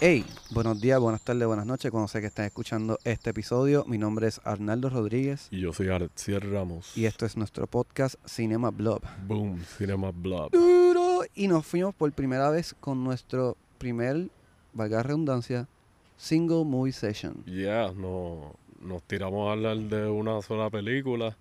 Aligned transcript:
Hey, 0.00 0.26
buenos 0.50 0.80
días, 0.80 0.98
buenas 0.98 1.22
tardes, 1.22 1.46
buenas 1.46 1.64
noches. 1.64 1.90
Cuando 1.90 2.08
sé 2.08 2.20
que 2.20 2.26
están 2.26 2.44
escuchando 2.44 2.98
este 3.04 3.30
episodio, 3.30 3.84
mi 3.86 3.98
nombre 3.98 4.26
es 4.26 4.40
Arnaldo 4.44 4.90
Rodríguez 4.90 5.46
Y 5.52 5.60
yo 5.60 5.72
soy 5.72 5.88
Arcier 5.88 6.50
Ramos. 6.50 6.96
y 6.96 7.04
esto 7.06 7.24
es 7.24 7.36
nuestro 7.36 7.66
podcast 7.68 8.16
Cinema 8.26 8.70
Blob. 8.70 9.00
Boom, 9.26 9.62
Cinema 9.78 10.10
Blob. 10.10 10.50
Duro. 10.50 11.20
Y 11.34 11.46
nos 11.46 11.64
fuimos 11.64 11.94
por 11.94 12.10
primera 12.12 12.50
vez 12.50 12.74
con 12.80 13.04
nuestro 13.04 13.56
primer, 13.78 14.28
valga 14.72 14.98
la 14.98 15.02
redundancia, 15.04 15.68
single 16.22 16.64
movie 16.64 16.92
session. 16.92 17.42
Yeah, 17.46 17.92
no, 17.96 18.54
nos 18.80 19.02
tiramos 19.02 19.48
a 19.48 19.52
hablar 19.52 19.76
de 19.76 20.06
una 20.08 20.40
sola 20.42 20.70
película. 20.70 21.36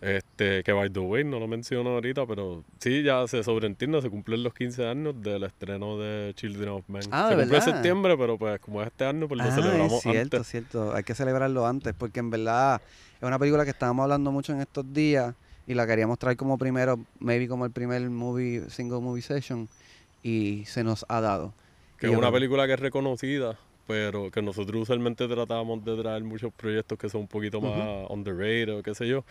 Este, 0.00 0.62
que 0.62 0.72
by 0.72 0.90
the 0.90 1.00
way, 1.00 1.24
no 1.24 1.40
lo 1.40 1.48
menciono 1.48 1.90
ahorita, 1.90 2.24
pero 2.24 2.62
sí, 2.78 3.02
ya 3.02 3.26
se 3.26 3.42
sobreentiende, 3.42 4.00
se 4.00 4.08
cumplen 4.08 4.44
los 4.44 4.54
15 4.54 4.86
años 4.86 5.20
del 5.20 5.42
estreno 5.42 5.98
de 5.98 6.34
Children 6.34 6.68
of 6.68 6.88
Men. 6.88 7.02
Ah, 7.10 7.28
se 7.30 7.34
¿de 7.36 7.42
cumple 7.42 7.42
en 7.42 7.48
verdad? 7.50 7.64
septiembre, 7.64 8.16
pero 8.16 8.38
pues 8.38 8.60
como 8.60 8.80
es 8.80 8.86
este 8.88 9.04
año, 9.06 9.26
pues 9.26 9.38
lo 9.38 9.44
Ah, 9.44 9.50
celebramos 9.52 9.92
es 9.94 10.02
cierto, 10.02 10.36
antes. 10.36 10.48
cierto. 10.48 10.92
Hay 10.94 11.02
que 11.02 11.14
celebrarlo 11.16 11.66
antes 11.66 11.94
porque 11.98 12.20
en 12.20 12.30
verdad 12.30 12.80
es 13.20 13.22
una 13.26 13.40
película 13.40 13.64
que 13.64 13.70
estábamos 13.70 14.04
hablando 14.04 14.30
mucho 14.30 14.52
en 14.52 14.60
estos 14.60 14.84
días 14.92 15.34
y 15.66 15.74
la 15.74 15.84
queríamos 15.84 16.16
traer 16.20 16.36
como 16.36 16.58
primero, 16.58 17.00
maybe 17.18 17.48
como 17.48 17.64
el 17.64 17.72
primer 17.72 18.08
movie, 18.08 18.70
single 18.70 19.00
movie 19.00 19.22
session 19.22 19.68
y 20.22 20.64
se 20.66 20.84
nos 20.84 21.04
ha 21.08 21.20
dado. 21.20 21.52
Que 21.98 22.06
Y 22.06 22.12
es 22.12 22.16
una 22.16 22.30
película 22.30 22.68
que 22.68 22.74
es 22.74 22.80
reconocida, 22.80 23.58
pero 23.88 24.30
que 24.30 24.42
nosotros 24.42 24.82
usualmente 24.82 25.26
tratamos 25.26 25.82
de 25.82 25.96
traer 25.96 26.22
muchos 26.22 26.52
proyectos 26.52 26.98
que 26.98 27.08
son 27.08 27.22
un 27.22 27.26
poquito 27.26 27.58
más 27.58 28.08
underrated 28.10 28.76
o 28.76 28.82
qué 28.82 28.94
sé 28.94 29.08
yo. 29.08 29.24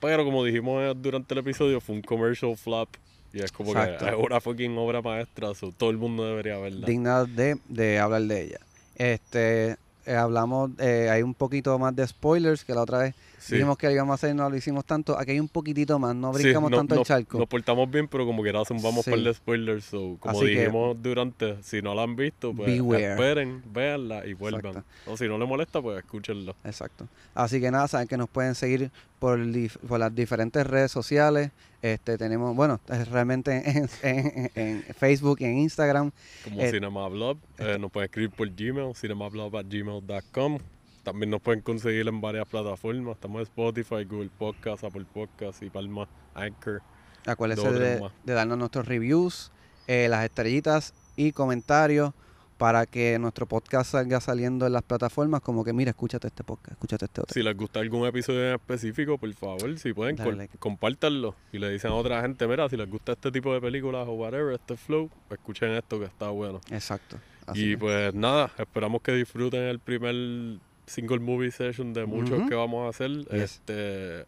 Pero 0.00 0.24
como 0.24 0.44
dijimos 0.44 0.82
eh, 0.82 0.92
durante 1.00 1.32
el 1.32 1.38
episodio, 1.38 1.80
fue 1.80 1.94
un 1.94 2.02
commercial 2.02 2.56
flop. 2.56 2.88
Y 3.32 3.38
es 3.40 3.52
como 3.52 3.70
Exacto. 3.70 4.04
que 4.04 4.10
es 4.10 4.16
una 4.18 4.40
fucking 4.40 4.76
obra 4.76 5.00
maestra, 5.00 5.54
so 5.54 5.70
todo 5.70 5.90
el 5.90 5.98
mundo 5.98 6.24
debería 6.26 6.58
verla. 6.58 6.84
digna 6.84 7.24
de, 7.24 7.58
de 7.68 8.00
hablar 8.00 8.22
de 8.22 8.42
ella. 8.42 8.58
Este, 8.96 9.76
eh, 10.06 10.14
hablamos, 10.16 10.72
eh, 10.80 11.08
hay 11.08 11.22
un 11.22 11.34
poquito 11.34 11.78
más 11.78 11.94
de 11.94 12.04
spoilers 12.08 12.64
que 12.64 12.74
la 12.74 12.82
otra 12.82 12.98
vez 12.98 13.14
Sí. 13.40 13.54
dijimos 13.54 13.78
que 13.78 13.86
lo 13.86 13.92
íbamos 13.94 14.12
a 14.12 14.14
hacer 14.14 14.34
no 14.36 14.48
lo 14.50 14.56
hicimos 14.56 14.84
tanto. 14.84 15.18
Aquí 15.18 15.32
hay 15.32 15.40
un 15.40 15.48
poquitito 15.48 15.98
más, 15.98 16.14
no 16.14 16.32
Sí, 16.34 16.42
brincamos 16.42 16.70
no- 16.70 16.76
tanto 16.76 16.94
el 16.96 17.02
charco. 17.04 17.38
Nos 17.38 17.48
portamos 17.48 17.90
bien, 17.90 18.06
pero 18.06 18.26
como 18.26 18.42
que 18.42 18.50
ahora 18.50 18.62
vamos 18.82 19.04
Sí. 19.04 19.10
por 19.10 19.20
de 19.22 19.34
spoilers. 19.34 19.84
So, 19.86 20.16
como 20.20 20.36
Así 20.38 20.46
que- 20.46 20.58
dijimos 20.60 20.96
durante, 21.02 21.62
si 21.62 21.80
no 21.82 21.94
la 21.94 22.02
han 22.02 22.16
visto, 22.16 22.52
pues 22.54 22.68
Beware. 22.70 23.12
esperen, 23.12 23.62
véanla 23.72 24.26
y 24.26 24.34
vuelvan. 24.34 24.66
Exacto. 24.76 24.84
O 25.10 25.16
si 25.16 25.26
no 25.26 25.38
les 25.38 25.48
molesta, 25.48 25.80
pues 25.82 25.98
escúchenlo. 25.98 26.54
Exacto. 26.64 27.08
Así 27.34 27.60
que 27.60 27.70
nada, 27.70 27.88
saben 27.88 28.06
que 28.06 28.16
nos 28.16 28.28
pueden 28.28 28.54
seguir 28.54 28.90
por, 29.18 29.38
las 29.38 30.14
diferentes 30.14 30.66
redes 30.66 30.90
sociales. 30.92 31.50
Este, 31.82 32.18
tenemos, 32.18 32.54
bueno, 32.54 32.78
realmente 33.10 33.62
en, 33.64 33.88
en- 34.02 34.50
en 34.54 34.82
Facebook 34.94 35.38
y 35.40 35.44
en 35.44 35.58
Instagram. 35.58 36.10
Como 36.44 36.60
Eh, 36.60 36.70
Cinemablog, 36.70 37.38
eh, 37.58 37.78
nos 37.80 37.90
pueden 37.90 38.04
escribir 38.08 38.30
por 38.30 38.50
Gmail, 38.54 38.94
cinemablog.gmail.com. 38.94 40.58
También 41.02 41.30
nos 41.30 41.40
pueden 41.40 41.62
conseguir 41.62 42.06
en 42.06 42.20
varias 42.20 42.46
plataformas. 42.46 43.14
Estamos 43.14 43.40
en 43.40 43.42
Spotify, 43.44 44.04
Google 44.04 44.30
Podcast, 44.36 44.84
Apple 44.84 45.06
Podcast 45.12 45.62
y 45.62 45.70
Palma 45.70 46.08
Anchor. 46.34 46.82
Acuérdense 47.26 47.70
de, 47.72 48.00
de 48.24 48.32
darnos 48.32 48.58
nuestros 48.58 48.86
reviews, 48.86 49.52
eh, 49.86 50.08
las 50.08 50.24
estrellitas 50.24 50.94
y 51.16 51.32
comentarios 51.32 52.12
para 52.60 52.84
que 52.84 53.18
nuestro 53.18 53.46
podcast 53.46 53.92
salga 53.92 54.20
saliendo 54.20 54.66
en 54.66 54.74
las 54.74 54.82
plataformas 54.82 55.40
como 55.40 55.64
que 55.64 55.72
mira, 55.72 55.92
escúchate 55.92 56.26
este 56.26 56.44
podcast, 56.44 56.72
escúchate 56.72 57.06
este 57.06 57.22
otro. 57.22 57.32
Si 57.32 57.42
les 57.42 57.56
gusta 57.56 57.80
algún 57.80 58.06
episodio 58.06 58.48
en 58.48 58.54
específico, 58.56 59.16
por 59.16 59.32
favor, 59.32 59.78
si 59.78 59.94
pueden, 59.94 60.16
like. 60.36 60.58
compártanlo. 60.58 61.34
Y 61.52 61.58
le 61.58 61.70
dicen 61.70 61.90
a 61.90 61.94
otra 61.94 62.20
gente, 62.20 62.46
mira, 62.46 62.68
si 62.68 62.76
les 62.76 62.90
gusta 62.90 63.12
este 63.12 63.32
tipo 63.32 63.54
de 63.54 63.62
películas 63.62 64.06
o 64.06 64.12
whatever, 64.12 64.52
este 64.52 64.76
flow, 64.76 65.08
escuchen 65.30 65.70
esto 65.70 65.98
que 65.98 66.04
está 66.04 66.28
bueno. 66.28 66.60
Exacto. 66.70 67.16
Así 67.46 67.72
y 67.72 67.76
pues 67.76 68.12
nada, 68.12 68.52
esperamos 68.58 69.00
que 69.00 69.12
disfruten 69.12 69.62
el 69.62 69.78
primer 69.78 70.60
single 70.90 71.20
movie 71.20 71.52
session 71.52 71.92
de 71.92 72.04
muchos 72.04 72.48
que 72.48 72.54
vamos 72.54 72.84
a 72.84 72.88
hacer. 72.88 73.10
Yes. 73.30 73.42
Este, 73.42 74.26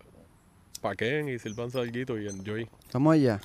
paquen 0.80 1.28
y 1.28 1.38
sirvan 1.38 1.68
algo 1.74 2.18
y 2.18 2.28
enjoy. 2.28 2.68
Vamos 2.92 3.14
allá. 3.14 3.40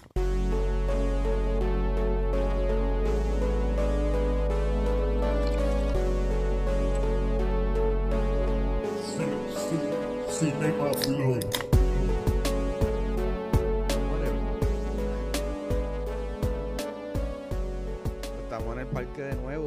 Estamos 18.43 18.73
en 18.73 18.79
el 18.79 18.87
parque 18.87 19.21
de 19.23 19.35
nuevo. 19.35 19.65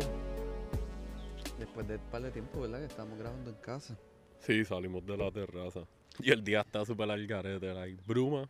Después 1.81 1.89
de 1.89 2.05
un 2.05 2.11
par 2.11 2.23
de 2.23 2.31
tiempo, 2.31 2.61
¿verdad? 2.61 2.79
Que 2.81 2.87
estamos 2.87 3.19
grabando 3.19 3.51
en 3.51 3.57
casa. 3.57 3.97
Sí, 4.41 4.65
salimos 4.65 5.05
de 5.07 5.17
la 5.17 5.31
terraza. 5.31 5.81
Y 6.21 6.31
el 6.31 6.43
día 6.45 6.61
está 6.61 6.85
súper 6.85 7.11
al 7.11 7.27
garete, 7.27 7.73
like, 7.73 8.03
bruma. 8.07 8.49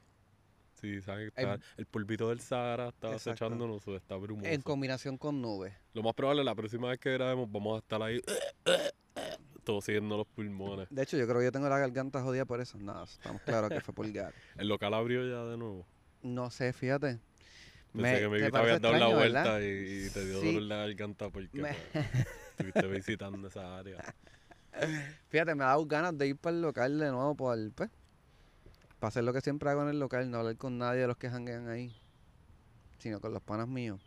Sí, 0.80 1.00
¿sabes? 1.02 1.28
Está- 1.28 1.52
Hay- 1.54 1.60
el 1.76 1.86
polvito 1.86 2.28
del 2.30 2.41
Sahara 2.41 2.88
está 2.88 3.14
acechándonos, 3.14 3.86
está 3.86 4.16
brumoso. 4.16 4.48
En 4.48 4.62
combinación 4.62 5.18
con 5.18 5.41
nubes. 5.42 5.74
Lo 5.94 6.02
más 6.02 6.14
probable, 6.14 6.42
la 6.42 6.54
próxima 6.54 6.88
vez 6.88 6.98
que 6.98 7.12
grabemos, 7.12 7.50
vamos 7.52 7.76
a 7.76 7.78
estar 7.80 8.02
ahí 8.02 8.20
tosiendo 9.64 10.16
los 10.16 10.26
pulmones. 10.26 10.88
De 10.91 11.02
hecho, 11.02 11.16
yo 11.18 11.26
creo 11.26 11.38
que 11.38 11.44
yo 11.44 11.52
tengo 11.52 11.68
la 11.68 11.78
garganta 11.78 12.22
jodida 12.22 12.44
por 12.47 12.60
eso. 12.60 12.78
Nada, 12.78 13.04
estamos 13.04 13.42
claros 13.42 13.70
que 13.70 13.80
fue 13.80 13.94
por 13.94 14.10
gas. 14.10 14.32
El 14.58 14.68
local 14.68 14.94
abrió 14.94 15.22
ya 15.28 15.44
de 15.50 15.56
nuevo. 15.56 15.86
No 16.22 16.50
sé, 16.50 16.72
fíjate. 16.72 17.18
Pensé 17.92 18.20
que 18.20 18.28
me 18.28 18.38
¿te 18.38 18.44
te 18.44 18.50
parece 18.52 18.74
habías 18.76 18.80
dado 18.82 18.97
la 18.98 19.08
vuelta 19.18 19.60
y, 19.60 20.06
y 20.06 20.10
te 20.10 20.24
dio 20.24 20.41
Sí. 20.41 20.47
dolor 20.47 20.62
la 20.62 20.76
garganta 20.76 21.28
porque 21.28 21.60
Me- 21.60 21.76
estuviste 22.60 22.87
visitando 22.87 23.48
esa 23.48 23.78
área. 23.78 24.15
Fíjate, 25.28 25.54
me 25.54 25.65
ha 25.65 25.69
dado 25.69 25.87
ganas 25.87 26.16
de 26.16 26.28
ir 26.28 26.37
para 26.37 26.56
el 26.56 26.62
local 26.62 26.98
de 26.98 27.10
nuevo 27.10 27.34
por, 27.34 27.59
pues, 27.72 27.91
para 28.98 29.09
hacer 29.09 29.25
lo 29.25 29.32
que 29.32 29.41
siempre 29.41 29.71
hago 29.71 29.82
en 29.82 29.88
el 29.88 29.98
local, 29.98 30.31
no 30.31 30.38
hablar 30.38 30.56
con 30.56 30.78
nadie 30.78 31.00
de 31.00 31.06
los 31.06 31.16
que 31.16 31.31
janguean 31.31 31.69
ahí, 31.69 31.94
sino 32.98 33.21
con 33.21 33.32
los 33.32 33.43
panas 33.43 33.69
míos. 33.69 34.00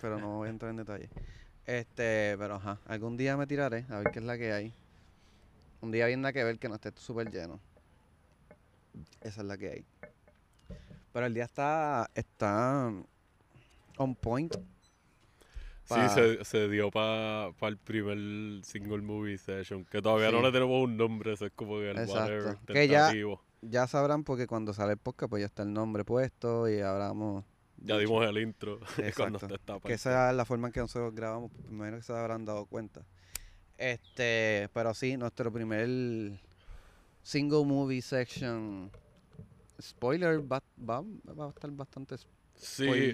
Pero 0.00 0.18
no 0.18 0.36
voy 0.38 0.48
a 0.48 0.50
entrar 0.50 0.70
en 0.70 0.76
detalle. 0.76 1.08
Este, 1.66 2.36
pero 2.38 2.56
ajá, 2.56 2.78
algún 2.86 3.16
día 3.16 3.36
me 3.36 3.46
tiraré 3.46 3.86
a 3.88 3.98
ver 3.98 4.10
qué 4.12 4.18
es 4.18 4.24
la 4.24 4.36
que 4.36 4.52
hay. 4.52 4.74
Un 5.80 5.90
día 5.90 6.06
bien 6.06 6.20
nada 6.20 6.32
que 6.32 6.44
ver 6.44 6.58
que 6.58 6.68
no 6.68 6.76
esté 6.76 6.92
súper 6.96 7.30
lleno. 7.30 7.60
Esa 9.20 9.40
es 9.40 9.46
la 9.46 9.56
que 9.56 9.70
hay. 9.70 9.84
Pero 11.12 11.26
el 11.26 11.34
día 11.34 11.44
está, 11.44 12.10
está 12.14 12.92
on 13.96 14.14
point. 14.14 14.54
Pa- 15.88 16.08
Sí, 16.08 16.14
se, 16.14 16.44
se 16.44 16.68
dio 16.68 16.90
para 16.90 17.50
el 17.62 17.76
primer 17.78 18.64
single 18.64 19.02
movie 19.02 19.36
session, 19.38 19.84
que 19.84 20.00
todavía 20.00 20.30
no 20.30 20.40
le 20.42 20.52
tenemos 20.52 20.82
un 20.84 20.96
nombre, 20.96 21.32
eso 21.32 21.46
es 21.46 21.52
como 21.54 21.78
que 21.78 21.90
el 21.90 22.08
whatever, 22.08 22.56
Que 22.66 22.88
ya-. 22.88 23.12
Ya 23.62 23.86
sabrán 23.86 24.24
porque 24.24 24.46
cuando 24.48 24.72
sale 24.74 24.92
el 24.92 24.98
podcast 24.98 25.30
pues 25.30 25.40
ya 25.40 25.46
está 25.46 25.62
el 25.62 25.72
nombre 25.72 26.04
puesto 26.04 26.68
y 26.68 26.80
hablamos 26.80 27.44
Ya 27.78 27.96
dimos 27.96 28.26
el 28.26 28.38
intro 28.38 28.80
cuando 29.16 29.38
está 29.38 29.54
esta 29.54 29.74
Que 29.74 29.80
parte. 29.80 29.94
esa 29.94 30.30
es 30.30 30.36
la 30.36 30.44
forma 30.44 30.68
en 30.68 30.72
que 30.72 30.80
nosotros 30.80 31.14
grabamos, 31.14 31.50
pues, 31.52 31.64
me 31.68 31.74
imagino 31.76 31.96
que 31.98 32.02
se 32.02 32.12
habrán 32.12 32.44
dado 32.44 32.66
cuenta. 32.66 33.02
Este, 33.78 34.68
pero 34.74 34.94
sí, 34.94 35.16
nuestro 35.16 35.52
primer 35.52 35.88
single 37.22 37.64
movie 37.64 38.02
section 38.02 38.90
spoiler 39.80 40.40
va, 40.40 40.62
va, 40.78 41.02
va 41.38 41.46
a 41.46 41.48
estar 41.50 41.70
bastante 41.72 42.16
Sí, 42.56 43.12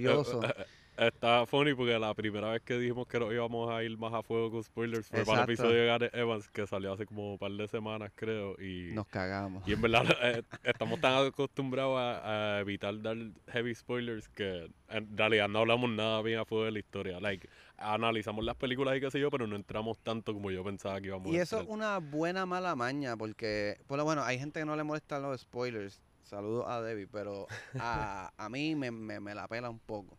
está 0.99 1.47
funny 1.47 1.75
porque 1.75 1.99
la 1.99 2.13
primera 2.15 2.51
vez 2.51 2.63
que 2.63 2.79
dijimos 2.79 3.07
que 3.07 3.19
nos 3.21 3.33
íbamos 3.33 3.71
a 3.71 3.83
ir 3.83 3.97
más 3.97 4.13
a 4.13 4.23
fuego 4.23 4.51
con 4.51 4.65
spoilers 4.65 5.07
fue 5.07 5.25
para 5.25 5.39
el 5.39 5.45
episodio 5.45 5.81
de 5.81 5.87
Gareth 5.87 6.15
Evans 6.15 6.49
que 6.49 6.67
salió 6.67 6.93
hace 6.93 7.07
como 7.07 7.33
un 7.33 7.39
par 7.39 7.53
de 7.53 7.69
semanas 7.69 8.11
creo 8.15 8.61
y, 8.61 8.93
nos 8.93 9.07
cagamos. 9.07 9.67
y 9.67 9.73
en 9.73 9.81
verdad 9.81 10.05
eh, 10.23 10.43
estamos 10.65 11.01
tan 11.01 11.27
acostumbrados 11.27 11.99
a, 11.99 12.57
a 12.57 12.61
evitar 12.61 13.01
dar 13.01 13.17
heavy 13.49 13.75
spoilers 13.75 14.29
que 14.29 14.71
en 14.89 15.17
realidad 15.17 15.49
no 15.49 15.61
hablamos 15.61 15.91
nada 15.91 16.21
bien 16.23 16.39
a 16.39 16.45
fuego 16.45 16.65
de 16.65 16.73
la 16.73 16.79
historia. 16.79 17.21
Like, 17.21 17.49
analizamos 17.77 18.45
las 18.45 18.57
películas 18.57 18.97
y 18.97 19.01
qué 19.01 19.11
sé 19.11 19.21
yo, 19.21 19.31
pero 19.31 19.47
no 19.47 19.57
entramos 19.57 19.99
tanto 19.99 20.33
como 20.33 20.51
yo 20.51 20.65
pensaba 20.65 21.01
que 21.01 21.09
íbamos 21.09 21.33
Y 21.33 21.39
a 21.39 21.43
eso 21.43 21.61
es 21.61 21.69
una 21.69 21.99
buena 21.99 22.47
mala 22.47 22.75
maña 22.75 23.17
porque, 23.17 23.79
por 23.87 23.99
lo 23.99 24.05
bueno, 24.05 24.23
hay 24.25 24.39
gente 24.39 24.61
que 24.61 24.67
no 24.67 24.77
le 24.77 24.85
molestan 24.85 25.23
los 25.23 25.41
spoilers. 25.41 26.01
Saludos 26.23 26.67
a 26.69 26.83
Debbie, 26.83 27.07
pero 27.07 27.47
a, 27.79 28.31
a 28.37 28.49
mí 28.49 28.75
me, 28.75 28.91
me, 28.91 29.19
me 29.21 29.35
la 29.35 29.49
pela 29.49 29.71
un 29.71 29.79
poco 29.79 30.18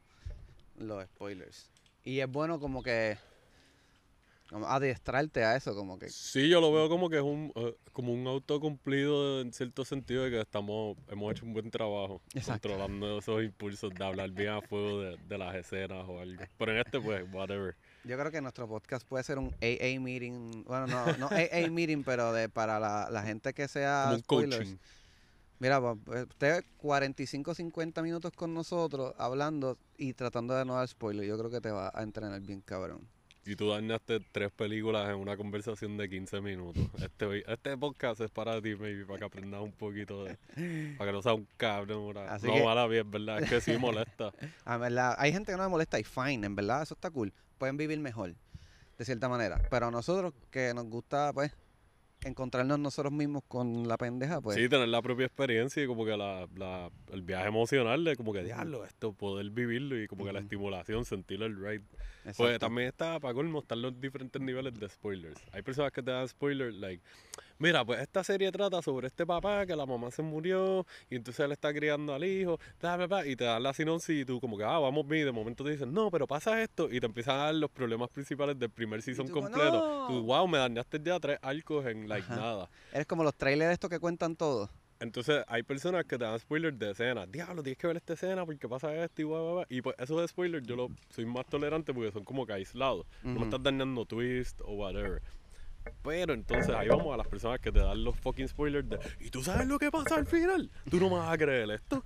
los 0.80 1.04
spoilers. 1.06 1.70
Y 2.04 2.20
es 2.20 2.28
bueno 2.32 2.60
como 2.60 2.82
que 2.84 3.18
como 4.50 4.66
adiestrarte 4.68 5.44
a 5.44 5.56
eso, 5.56 5.76
como 5.76 6.00
que 6.00 6.10
Sí, 6.10 6.50
yo 6.50 6.60
lo 6.60 6.74
veo 6.74 6.90
como 6.90 7.08
que 7.08 7.18
es 7.18 7.22
un 7.22 7.52
eh, 7.56 7.76
como 7.94 8.12
un 8.14 8.26
autocumplido 8.26 9.42
en 9.42 9.54
cierto 9.54 9.86
sentido 9.86 10.24
de 10.24 10.32
que 10.32 10.42
estamos 10.42 10.98
hemos 11.08 11.32
hecho 11.32 11.46
un 11.46 11.54
buen 11.54 11.70
trabajo 11.70 12.20
Exacto. 12.34 12.70
controlando 12.70 13.20
esos 13.20 13.44
impulsos 13.44 13.94
de 13.94 14.04
hablar 14.04 14.32
bien 14.32 14.50
a 14.50 14.62
fuego 14.62 15.02
de, 15.02 15.18
de 15.18 15.38
las 15.38 15.54
escenas 15.56 16.04
o 16.08 16.20
algo. 16.20 16.42
Pero 16.58 16.72
en 16.72 16.78
este 16.80 17.00
pues 17.00 17.24
whatever. 17.32 17.76
Yo 18.06 18.18
creo 18.18 18.32
que 18.32 18.42
nuestro 18.42 18.68
podcast 18.68 19.08
puede 19.08 19.24
ser 19.24 19.38
un 19.38 19.54
AA 19.62 20.00
meeting. 20.00 20.64
Bueno, 20.64 20.88
no, 20.88 21.06
no 21.18 21.28
AA 21.28 21.70
meeting, 21.70 22.04
pero 22.04 22.34
de 22.34 22.50
para 22.50 22.80
la, 22.80 23.08
la 23.12 23.22
gente 23.22 23.54
que 23.54 23.68
sea 23.68 24.06
Como 24.06 24.16
un 24.16 24.20
spoilers. 24.22 24.58
coaching. 24.70 24.78
Mira, 25.60 25.82
pues, 25.82 26.24
usted 26.24 26.64
45, 26.78 27.54
50 27.54 28.02
minutos 28.02 28.32
con 28.34 28.54
nosotros 28.54 29.14
hablando 29.18 29.78
y 29.98 30.14
tratando 30.14 30.56
de 30.56 30.64
no 30.64 30.76
dar 30.76 30.88
spoilers. 30.88 31.28
Yo 31.28 31.38
creo 31.38 31.52
que 31.52 31.60
te 31.60 31.70
va 31.70 31.92
a 31.94 32.02
entrenar 32.02 32.40
bien, 32.42 32.62
cabrón. 32.62 33.08
Y 33.46 33.56
tú 33.56 33.70
dañaste 33.70 34.20
tres 34.32 34.52
películas 34.52 35.10
en 35.10 35.16
una 35.16 35.36
conversación 35.36 35.98
de 35.98 36.08
15 36.10 36.40
minutos. 36.42 36.84
Este, 37.02 37.52
este 37.52 37.78
podcast 37.78 38.22
es 38.22 38.30
para 38.30 38.62
ti, 38.62 38.76
maybe, 38.76 39.06
para 39.06 39.20
que 39.20 39.26
aprendas 39.26 39.62
un 39.62 39.72
poquito 39.72 40.24
de... 40.24 40.38
Para 40.98 41.10
que 41.10 41.16
no 41.16 41.22
seas 41.22 41.36
un 41.36 41.48
cabrón. 41.58 42.18
Así 42.18 42.48
no, 42.48 42.54
que- 42.54 42.64
mala 42.64 42.86
bien, 42.88 43.10
¿verdad? 43.10 43.42
Es 43.42 43.50
que 43.50 43.60
sí 43.60 43.78
molesta. 43.78 44.32
Ah, 44.66 44.76
en 44.76 44.82
verdad, 44.82 45.16
hay 45.18 45.32
gente 45.34 45.52
que 45.52 45.58
no 45.58 45.64
le 45.64 45.70
molesta 45.70 46.00
y 46.00 46.04
fine, 46.04 46.46
en 46.46 46.56
verdad, 46.56 46.84
eso 46.84 46.94
está 46.94 47.10
cool. 47.10 47.34
Pueden 47.58 47.76
vivir 47.76 48.00
mejor, 48.00 48.36
de 48.98 49.06
cierta 49.06 49.28
manera. 49.28 49.60
Pero 49.70 49.88
a 49.88 49.92
nosotros 49.92 50.34
que 50.52 50.74
nos 50.74 50.86
gusta, 50.86 51.34
pues, 51.34 51.52
encontrarnos 52.24 52.80
nosotros 52.80 53.14
mismos 53.14 53.44
con 53.48 53.88
la 53.88 53.98
pendeja, 53.98 54.42
pues. 54.42 54.58
Sí, 54.58 54.68
tener 54.68 54.88
la 54.90 55.02
propia 55.02 55.26
experiencia 55.26 55.84
y 55.84 55.88
como 55.88 56.06
que 56.06 56.18
la, 56.18 56.48
la- 56.56 56.90
el 57.12 57.22
viaje 57.22 57.48
emocional 57.48 58.04
de 58.04 58.16
como 58.16 58.34
que, 58.34 58.44
diablo, 58.44 58.86
esto, 58.86 59.14
poder 59.14 59.50
vivirlo 59.50 60.02
y 60.02 60.08
como 60.08 60.26
que 60.26 60.34
la 60.34 60.40
estimulación, 60.40 61.06
sentir 61.06 61.42
el 61.44 61.56
ride. 61.56 61.82
Pues 62.36 62.60
también 62.60 62.90
está, 62.90 63.20
para 63.20 63.34
colmo, 63.34 63.60
están 63.60 63.82
los 63.82 64.00
diferentes 64.00 64.42
niveles 64.42 64.74
de 64.74 64.90
spoilers. 64.90 65.40
Hay 65.52 65.62
personas 65.62 65.92
que 65.92 66.04
te 66.04 66.12
dan 66.12 66.28
spoilers, 66.28 66.76
like, 66.76 67.02
mira, 67.60 67.86
pues 67.86 68.00
esta 68.02 68.24
serie 68.24 68.52
trata 68.52 68.82
sobre 68.82 69.08
este 69.08 69.26
papá 69.26 69.66
que 69.66 69.76
la 69.76 69.86
mamá 69.86 70.12
se 70.12 70.22
murió 70.24 70.86
y 71.10 71.16
entonces 71.18 71.46
él 71.46 71.52
está 71.52 71.74
criando 71.74 72.14
al 72.14 72.24
hijo, 72.24 72.58
bla, 72.80 72.98
bla, 72.98 73.08
bla, 73.08 73.28
y 73.28 73.36
te 73.36 73.44
dan 73.46 73.62
la 73.64 73.74
sinopsis 73.74 74.22
y 74.22 74.26
tú 74.26 74.40
como 74.40 74.58
que, 74.58 74.64
ah, 74.64 74.80
vamos 74.80 75.08
bien, 75.08 75.24
y 75.24 75.26
de 75.26 75.32
momento 75.32 75.64
te 75.64 75.72
dicen, 75.72 75.94
no, 75.94 76.10
pero 76.12 76.26
pasa 76.28 76.62
esto, 76.64 76.90
y 76.92 77.00
te 77.00 77.06
empiezan 77.06 77.36
a 77.40 77.44
dar 77.46 77.56
los 77.56 77.70
problemas 77.70 78.10
principales 78.10 78.58
del 78.58 78.72
primer 78.72 79.02
season 79.02 79.28
tú 79.28 79.34
completo. 79.34 79.84
"No". 79.86 80.06
Tú, 80.06 80.24
wow, 80.24 80.48
me 80.48 80.58
dañaste 80.58 81.00
ya 81.04 81.20
tres 81.20 81.38
arcos 81.42 81.86
en, 81.86 82.08
like, 82.10 82.28
Ajá. 82.28 82.36
nada. 82.36 82.70
Eres 82.92 83.06
como 83.08 83.24
los 83.24 83.36
trailers 83.36 83.74
estos 83.74 83.90
que 83.90 84.00
cuentan 84.00 84.36
todo. 84.36 84.70
Entonces 85.02 85.44
hay 85.48 85.64
personas 85.64 86.04
que 86.06 86.18
te 86.18 86.26
dan 86.26 86.38
spoilers 86.40 86.78
de 86.78 86.92
escenas. 86.92 87.32
Diablo, 87.32 87.64
tienes 87.64 87.78
que 87.78 87.88
ver 87.88 87.96
esta 87.98 88.14
escena 88.14 88.46
porque 88.46 88.68
pasa 88.68 88.94
esto 88.96 89.22
y 89.22 89.26
bla". 89.26 89.66
Y 89.70 89.82
pues 89.82 89.96
esos 89.98 90.20
de 90.20 90.28
spoilers 90.28 90.66
yo 90.68 90.76
lo 90.76 90.92
soy 91.10 91.26
más 91.26 91.46
tolerante 91.48 91.94
porque 91.94 92.12
son 92.12 92.26
como 92.26 92.46
que 92.46 92.52
aislados. 92.54 93.06
No 93.32 93.40
Ujú. 93.40 93.40
me 93.40 93.44
estás 93.46 93.64
dañando 93.64 94.06
twist 94.06 94.60
o 94.62 94.74
whatever. 94.74 95.22
Pero 96.04 96.34
entonces 96.34 96.74
ahí 96.76 96.88
vamos 96.88 97.14
a 97.14 97.18
las 97.18 97.28
personas 97.28 97.60
que 97.60 97.72
te 97.72 97.80
dan 97.80 98.04
los 98.04 98.16
fucking 98.18 98.48
spoilers 98.48 98.88
de 98.90 99.00
¿Y 99.20 99.30
tú 99.30 99.44
sabes 99.44 99.68
lo 99.68 99.80
que 99.80 99.92
pasa 99.92 100.16
al 100.16 100.26
final? 100.26 100.70
Tú 100.90 101.00
no 101.00 101.10
me 101.10 101.18
vas 101.18 101.34
a 101.34 101.38
creer 101.38 101.70
esto. 101.72 102.04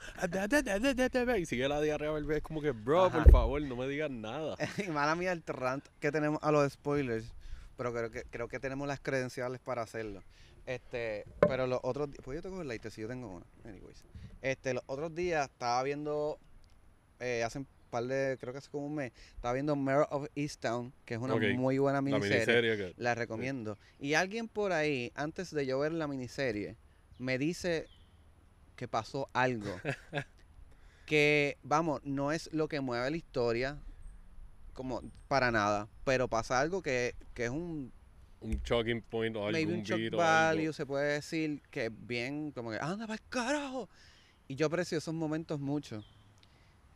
Y 1.38 1.46
sigue 1.46 1.68
la 1.68 1.82
diarrea 1.82 2.16
al 2.16 2.30
Es 2.32 2.44
como 2.44 2.62
que, 2.62 2.72
bro, 2.72 3.06
Ajá. 3.06 3.24
por 3.24 3.32
favor, 3.32 3.62
no 3.62 3.76
me 3.76 3.88
digas 3.88 4.10
nada. 4.10 4.56
y 4.86 4.90
mala 4.90 5.16
mía 5.16 5.32
el 5.32 5.44
rant 5.46 5.86
que 6.00 6.12
tenemos 6.12 6.40
a 6.42 6.52
los 6.52 6.72
spoilers. 6.74 7.34
Pero 7.78 7.92
creo 7.94 8.12
que, 8.12 8.24
creo 8.30 8.48
que 8.48 8.60
tenemos 8.60 8.88
las 8.88 9.00
credenciales 9.00 9.60
para 9.60 9.82
hacerlo. 9.82 10.22
Este, 10.66 11.26
pero 11.42 11.68
los 11.68 11.80
otros 11.84 12.10
días, 12.12 12.22
pues 12.24 12.38
yo 12.38 12.42
tengo 12.42 12.62
el 12.62 12.68
light, 12.68 12.88
si 12.90 13.02
yo 13.02 13.08
tengo 13.08 13.28
una. 13.28 13.46
Anyways. 13.66 14.04
Este, 14.42 14.74
los 14.74 14.84
otros 14.88 15.14
días 15.16 15.50
estaba 15.50 15.82
viendo, 15.84 16.38
eh, 17.20 17.44
hace 17.44 17.66
par 17.94 18.06
de, 18.08 18.38
creo 18.40 18.52
que 18.54 18.58
hace 18.58 18.70
como 18.72 18.88
un 18.88 18.96
mes, 18.96 19.12
estaba 19.36 19.54
viendo 19.54 19.76
Mayor 19.76 20.08
of 20.10 20.26
Easttown, 20.36 20.92
que 21.06 21.14
es 21.14 21.20
una 21.20 21.36
Ok. 21.36 21.44
muy 21.56 21.78
buena 21.78 21.98
La 21.98 22.02
miniserie. 22.02 22.40
miniserie 22.40 22.78
que... 22.78 22.94
La 22.98 23.14
recomiendo. 23.14 23.78
Y 24.00 24.16
alguien 24.16 24.48
por 24.48 24.72
ahí, 24.74 25.12
antes 25.14 25.52
de 25.52 25.66
yo 25.68 25.78
ver 25.80 25.92
la 25.92 26.08
miniserie, 26.08 26.76
me 27.20 27.38
dice 27.38 27.86
que 28.76 28.88
pasó 28.88 29.30
algo. 29.34 29.80
que, 31.06 31.58
vamos, 31.62 32.02
no 32.04 32.32
es 32.32 32.50
lo 32.52 32.68
que 32.68 32.82
mueve 32.82 33.12
la 33.12 33.18
historia, 33.18 33.78
como 34.74 35.02
para 35.28 35.52
nada, 35.52 35.88
pero 36.04 36.28
pasa 36.28 36.60
algo 36.60 36.82
que, 36.82 37.14
que 37.36 37.46
es 37.46 37.50
un, 37.52 37.92
Un 38.42 38.60
choking 38.64 39.04
point 39.04 39.36
o 39.36 39.46
algún 39.48 39.76
un 39.76 39.84
beat 39.84 40.14
o 40.16 40.18
value, 40.18 40.62
algo. 40.62 40.74
se 40.74 40.86
puede 40.88 41.14
decir, 41.14 41.62
que 41.70 41.90
bien, 41.90 42.52
como 42.52 42.72
que, 42.72 42.78
anda 42.78 43.06
para 43.06 43.14
el 43.22 43.30
carajo. 43.30 43.88
Y 44.48 44.56
yo 44.56 44.66
aprecio 44.66 44.98
esos 44.98 45.14
momentos 45.14 45.60
mucho. 45.60 46.04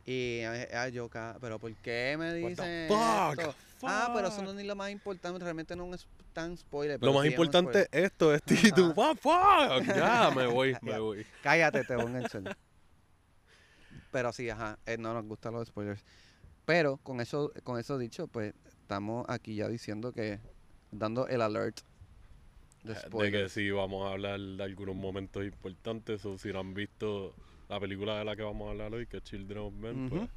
Y 0.08 0.40
eh, 0.40 0.68
ah, 0.72 0.88
yo, 0.88 1.10
ca- 1.10 1.36
pero 1.38 1.58
¿por 1.58 1.70
qué 1.76 2.16
me 2.18 2.32
dicen 2.32 2.88
fuck? 2.88 3.38
esto? 3.38 3.54
Ah, 3.82 4.10
pero 4.14 4.28
eso 4.28 4.40
no 4.40 4.52
es 4.52 4.56
ni 4.56 4.64
lo 4.64 4.74
más 4.74 4.90
importante, 4.90 5.38
realmente 5.38 5.76
no 5.76 5.94
es 5.94 6.08
tan 6.32 6.56
spoiler. 6.56 6.98
Lo 7.02 7.12
más 7.12 7.24
sí 7.24 7.28
importante 7.28 7.82
es 7.92 8.04
esto, 8.04 8.32
es. 8.32 8.40
"What 8.96 9.16
fuck?". 9.18 9.84
Ya, 9.94 10.30
me 10.34 10.46
voy, 10.46 10.74
me 10.80 10.98
voy. 10.98 11.26
Cállate, 11.42 11.84
te 11.84 11.94
pongo 11.94 12.16
en 12.16 12.26
sol. 12.26 12.44
Pero 14.10 14.32
sí, 14.32 14.48
ajá, 14.48 14.78
eh, 14.86 14.96
no 14.96 15.12
nos 15.12 15.26
gustan 15.26 15.52
los 15.52 15.68
spoilers. 15.68 16.02
Pero 16.64 16.96
con 16.96 17.20
eso, 17.20 17.52
con 17.62 17.78
eso 17.78 17.98
dicho, 17.98 18.28
pues 18.28 18.54
estamos 18.66 19.26
aquí 19.28 19.56
ya 19.56 19.68
diciendo 19.68 20.14
que, 20.14 20.40
dando 20.90 21.28
el 21.28 21.42
alert 21.42 21.80
de 22.82 22.94
De 22.94 23.30
que 23.30 23.48
sí 23.50 23.70
vamos 23.70 24.08
a 24.08 24.12
hablar 24.12 24.40
de 24.40 24.64
algunos 24.64 24.96
momentos 24.96 25.44
importantes 25.44 26.24
o 26.24 26.38
si 26.38 26.50
no 26.50 26.60
han 26.60 26.72
visto 26.72 27.34
la 27.68 27.80
película 27.80 28.18
de 28.18 28.24
la 28.24 28.34
que 28.36 28.42
vamos 28.42 28.66
a 28.68 28.70
hablar 28.70 28.92
hoy, 28.94 29.06
que 29.06 29.18
es 29.18 29.22
Children 29.22 29.58
of 29.58 29.74
Men, 29.74 30.06
Ujú. 30.06 30.16
pues 30.18 30.30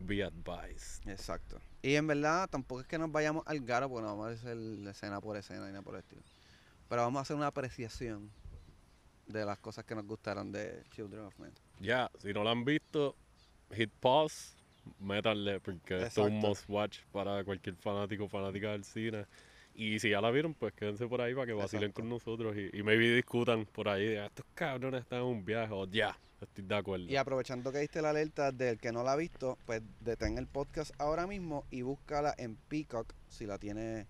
be 0.00 0.22
advised. 0.22 1.08
Exacto. 1.08 1.60
Y 1.82 1.94
en 1.94 2.06
verdad 2.06 2.48
tampoco 2.48 2.80
es 2.80 2.86
que 2.86 2.98
nos 2.98 3.10
vayamos 3.10 3.42
al 3.46 3.60
garo, 3.60 3.88
porque 3.88 4.02
no 4.02 4.16
vamos 4.16 4.26
a 4.28 4.30
hacer 4.32 4.56
escena 4.88 5.20
por 5.20 5.36
escena 5.36 5.68
y 5.68 5.72
nada 5.72 5.82
por 5.82 5.94
el 5.94 6.00
estilo. 6.00 6.22
Pero 6.88 7.02
vamos 7.02 7.18
a 7.18 7.22
hacer 7.22 7.36
una 7.36 7.48
apreciación 7.48 8.30
de 9.26 9.44
las 9.44 9.58
cosas 9.58 9.84
que 9.84 9.94
nos 9.94 10.06
gustaron 10.06 10.52
de 10.52 10.82
Children 10.94 11.24
of 11.24 11.38
Men. 11.38 11.52
Ya, 11.80 12.10
si 12.18 12.32
no 12.32 12.44
la 12.44 12.52
han 12.52 12.64
visto, 12.64 13.14
hit 13.72 13.90
pause, 14.00 14.56
métanle, 15.00 15.60
porque 15.60 16.02
esto 16.02 16.22
es 16.26 16.32
un 16.32 16.38
must 16.38 16.64
watch 16.68 17.00
para 17.12 17.44
cualquier 17.44 17.76
fanático 17.76 18.24
o 18.24 18.28
fanática 18.28 18.70
del 18.72 18.84
cine. 18.84 19.26
Y 19.74 19.98
si 20.00 20.10
ya 20.10 20.20
la 20.20 20.30
vieron, 20.30 20.54
pues 20.54 20.72
quédense 20.74 21.06
por 21.06 21.20
ahí 21.20 21.34
para 21.34 21.46
que 21.46 21.52
vacilen 21.52 21.90
Exacto. 21.90 22.00
con 22.00 22.08
nosotros 22.08 22.56
y, 22.56 22.76
y 22.76 22.82
maybe 22.82 23.14
discutan 23.14 23.66
por 23.66 23.88
ahí. 23.88 24.06
de, 24.06 24.24
Estos 24.26 24.46
cabrones 24.54 25.02
están 25.02 25.20
en 25.20 25.26
un 25.26 25.44
viaje, 25.44 25.72
o 25.72 25.86
ya, 25.86 26.18
estoy 26.44 26.64
de 26.64 26.74
acuerdo. 26.76 27.06
Y 27.06 27.16
aprovechando 27.16 27.72
que 27.72 27.78
diste 27.78 28.02
la 28.02 28.10
alerta 28.10 28.52
del 28.52 28.78
que 28.78 28.92
no 28.92 29.02
la 29.02 29.12
ha 29.12 29.16
visto, 29.16 29.58
pues 29.66 29.82
detén 30.00 30.38
el 30.38 30.46
podcast 30.46 30.92
ahora 30.98 31.26
mismo 31.26 31.64
y 31.70 31.82
búscala 31.82 32.34
en 32.38 32.56
Peacock 32.56 33.14
si 33.28 33.46
la 33.46 33.58
tiene. 33.58 34.06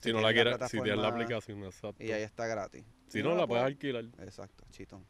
si 0.00 0.12
no 0.12 0.20
la 0.20 0.32
quieres, 0.32 0.56
si 0.70 0.80
tienes 0.80 0.98
la 0.98 1.08
aplicación, 1.08 1.64
exacto. 1.64 2.02
Y 2.02 2.12
ahí 2.12 2.22
está 2.22 2.46
gratis. 2.46 2.84
Si 3.08 3.22
no, 3.22 3.34
la 3.34 3.46
puedes 3.46 3.64
alquilar. 3.64 4.04
Exacto, 4.20 4.64
chitón. 4.70 5.04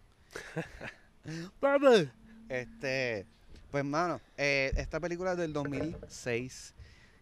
este, 2.49 3.27
pues 3.71 3.85
mano, 3.85 4.21
eh, 4.37 4.73
esta 4.77 5.01
película 5.01 5.33
es 5.33 5.39
del 5.39 5.53
2006 5.53 6.75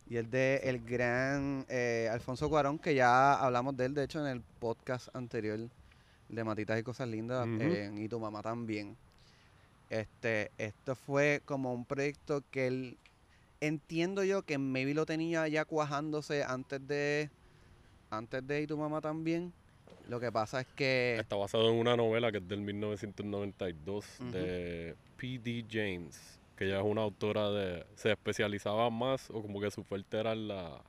y 0.08 0.16
es 0.16 0.30
de 0.30 0.60
el 0.64 0.84
gran 0.84 1.66
eh, 1.68 2.08
Alfonso 2.10 2.48
Cuarón, 2.48 2.78
que 2.78 2.94
ya 2.94 3.34
hablamos 3.34 3.76
de 3.76 3.86
él, 3.86 3.94
de 3.94 4.04
hecho, 4.04 4.20
en 4.20 4.26
el 4.26 4.42
podcast 4.60 5.14
anterior 5.14 5.58
de 6.28 6.44
Matitas 6.44 6.78
y 6.78 6.82
Cosas 6.82 7.08
Lindas, 7.08 7.46
Ujú. 7.46 7.62
eh, 7.62 7.90
y 7.96 8.08
tu 8.08 8.20
mamá 8.20 8.42
también. 8.42 8.96
Este, 9.90 10.50
esto 10.58 10.94
fue 10.94 11.42
como 11.44 11.72
un 11.72 11.84
proyecto 11.84 12.42
que 12.50 12.66
él, 12.66 12.98
entiendo 13.60 14.24
yo 14.24 14.42
que 14.42 14.58
maybe 14.58 14.94
lo 14.94 15.06
tenía 15.06 15.46
ya 15.48 15.64
cuajándose 15.64 16.42
antes 16.42 16.86
de, 16.86 17.30
antes 18.10 18.46
de 18.46 18.62
y 18.62 18.66
tu 18.66 18.76
mamá 18.76 19.00
también. 19.00 19.52
Lo 20.08 20.20
que 20.20 20.30
pasa 20.30 20.60
es 20.60 20.66
que... 20.76 21.16
Está 21.18 21.36
basado 21.36 21.68
en 21.70 21.76
una 21.76 21.96
novela 21.96 22.30
que 22.30 22.38
es 22.38 22.48
del 22.48 22.60
1992 22.60 24.04
Ujú. 24.20 24.30
de 24.30 24.96
P.D. 25.16 25.64
James, 25.70 26.38
que 26.56 26.66
ella 26.66 26.78
es 26.78 26.84
una 26.84 27.02
autora 27.02 27.50
de... 27.50 27.84
Se 27.96 28.12
especializaba 28.12 28.88
más, 28.90 29.30
o 29.30 29.42
como 29.42 29.60
que 29.60 29.70
su 29.70 29.82
fuerte 29.82 30.18
era 30.18 30.34
la, 30.34 30.80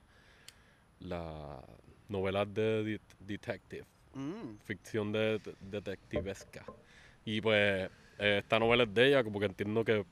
la 1.00 1.62
novelas 2.10 2.52
de 2.54 2.84
de- 2.84 3.02
detective, 3.20 3.86
Mm, 4.14 4.58
ficción 4.66 5.12
de, 5.12 5.40
de- 5.40 5.56
detectivesca. 5.62 6.66
Y 7.26 7.40
pues 7.42 7.90
eh, 8.20 8.40
esta 8.40 8.60
novela 8.60 8.84
es 8.84 8.94
de 8.94 9.08
ella, 9.10 9.24
como 9.24 9.40
que 9.40 9.46
entiendo 9.46 9.84
que 9.84 10.06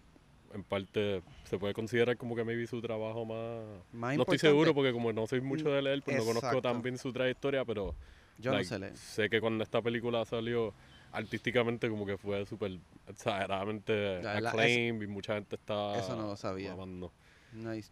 en 0.53 0.63
parte 0.63 1.21
se 1.43 1.57
puede 1.57 1.73
considerar 1.73 2.15
como 2.17 2.35
que 2.35 2.43
maybe 2.43 2.65
su 2.67 2.81
trabajo 2.81 3.25
más... 3.25 3.65
más 3.91 4.15
No 4.15 4.23
estoy 4.23 4.37
seguro 4.37 4.73
porque 4.73 4.93
como 4.93 5.11
no 5.11 5.27
soy 5.27 5.41
mucho 5.41 5.69
de 5.69 5.81
leer, 5.81 6.01
pues 6.01 6.15
no 6.17 6.23
conozco 6.23 6.47
Exacto. 6.47 6.61
tan 6.69 6.81
bien 6.81 6.97
su 6.97 7.11
trayectoria, 7.11 7.65
pero... 7.65 7.93
Yo 8.37 8.51
Like, 8.51 8.65
no 8.65 8.69
sé 8.69 8.79
leer. 8.79 8.97
Sé 8.97 9.29
que 9.29 9.39
cuando 9.41 9.63
esta 9.63 9.81
película 9.81 10.23
salió, 10.25 10.73
artísticamente 11.11 11.89
como 11.89 12.05
que 12.05 12.17
fue 12.17 12.45
súper 12.45 12.77
exageradamente 13.07 14.21
La 14.21 14.33
verdad, 14.35 14.47
acclaim 14.51 15.01
y 15.01 15.07
mucha 15.07 15.35
gente 15.35 15.55
estaba 15.55 15.97
eso 15.97 16.15
no 16.15 16.27
lo 16.27 16.35
sabía. 16.35 16.73
amando. 16.73 17.11
Nice. 17.53 17.91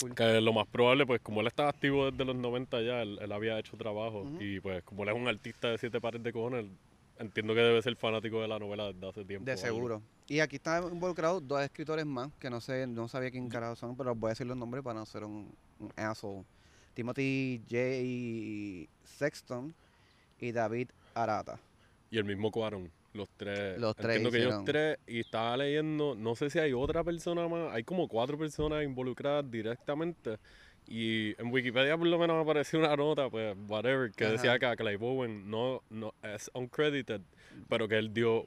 Cool. 0.00 0.14
Que 0.14 0.40
lo 0.42 0.52
más 0.52 0.66
probable, 0.66 1.06
pues 1.06 1.20
como 1.22 1.40
él 1.40 1.46
estaba 1.46 1.70
activo 1.70 2.10
desde 2.10 2.22
los 2.26 2.36
90 2.36 2.82
ya, 2.82 3.00
él, 3.00 3.18
él 3.22 3.32
había 3.32 3.58
hecho 3.58 3.74
trabajo 3.78 4.20
Ujú. 4.20 4.36
y 4.42 4.60
pues 4.60 4.82
como 4.84 5.02
él 5.04 5.08
es 5.08 5.14
un 5.14 5.26
artista 5.28 5.68
de 5.70 5.78
siete 5.78 5.98
pares 5.98 6.22
de 6.22 6.30
cojones, 6.30 6.66
entiendo 7.18 7.54
que 7.54 7.60
debe 7.60 7.82
ser 7.82 7.96
fanático 7.96 8.40
de 8.40 8.48
la 8.48 8.58
novela 8.58 8.92
desde 8.92 9.08
hace 9.08 9.24
tiempo. 9.24 9.44
De 9.44 9.52
algo. 9.52 9.64
seguro. 9.64 10.02
Y 10.26 10.40
aquí 10.40 10.56
están 10.56 10.84
involucrados 10.84 11.46
dos 11.46 11.60
escritores 11.62 12.04
más, 12.06 12.30
que 12.38 12.50
no 12.50 12.60
sé, 12.60 12.86
no 12.86 13.08
sabía 13.08 13.30
quién 13.30 13.48
carajo 13.48 13.76
son, 13.76 13.96
pero 13.96 14.14
voy 14.14 14.28
a 14.28 14.30
decir 14.30 14.46
los 14.46 14.56
nombres 14.56 14.84
para 14.84 14.98
no 14.98 15.06
ser 15.06 15.24
un, 15.24 15.52
un 15.78 15.92
asshole. 15.96 16.44
Timothy 16.94 17.62
J. 17.70 18.90
Sexton 19.04 19.74
y 20.40 20.52
David 20.52 20.90
Arata. 21.14 21.58
Y 22.10 22.18
el 22.18 22.24
mismo 22.24 22.50
Cuarón. 22.50 22.90
Los 23.14 23.28
tres. 23.36 23.78
Los 23.78 23.96
tres 23.96 24.16
Entiendo 24.16 24.30
que 24.30 24.38
ellos 24.38 24.64
tres. 24.64 24.98
Y 25.06 25.20
estaba 25.20 25.56
leyendo. 25.56 26.14
No 26.14 26.34
sé 26.34 26.50
si 26.50 26.58
hay 26.58 26.72
otra 26.72 27.02
persona 27.04 27.48
más. 27.48 27.72
Hay 27.72 27.84
como 27.84 28.08
cuatro 28.08 28.38
personas 28.38 28.84
involucradas 28.84 29.50
directamente. 29.50 30.38
Y 30.90 31.38
en 31.40 31.52
Wikipedia 31.52 31.98
por 31.98 32.06
lo 32.06 32.18
menos 32.18 32.36
me 32.36 32.42
apareció 32.42 32.78
una 32.78 32.96
nota, 32.96 33.28
pues, 33.28 33.54
whatever, 33.68 34.10
que 34.10 34.24
Ajá. 34.24 34.32
decía 34.32 34.58
que 34.58 34.66
a 34.66 34.74
Clive 34.74 34.98
Owen 35.00 35.50
no, 35.50 35.82
no 35.90 36.14
es 36.22 36.50
uncredited, 36.54 37.20
pero 37.68 37.86
que 37.86 37.98
él 37.98 38.14
dio 38.14 38.46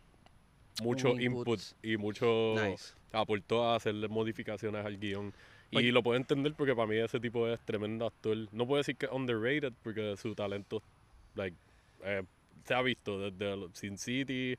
mucho 0.81 1.11
Un 1.11 1.21
input 1.21 1.59
y 1.83 1.97
mucho 1.97 2.55
Nice. 2.55 2.93
aportó 3.11 3.63
a 3.65 3.75
hacerle 3.75 4.07
modificaciones 4.07 4.83
al 4.85 4.97
guion. 4.97 5.33
Y 5.69 5.91
lo 5.91 6.01
puedo 6.03 6.17
entender 6.17 6.53
porque 6.55 6.75
para 6.75 6.87
mí 6.87 6.97
ese 6.97 7.19
tipo 7.19 7.47
es 7.47 7.59
tremendo 7.61 8.05
actor. 8.07 8.35
No 8.51 8.65
puedo 8.67 8.79
decir 8.79 8.97
que 8.97 9.05
es 9.05 9.11
underrated 9.11 9.73
porque 9.83 10.17
su 10.17 10.33
talento 10.35 10.81
like, 11.35 11.55
eh, 12.03 12.23
se 12.65 12.73
ha 12.73 12.81
visto 12.81 13.29
desde 13.31 13.67
Sin 13.73 13.97
City 13.97 14.57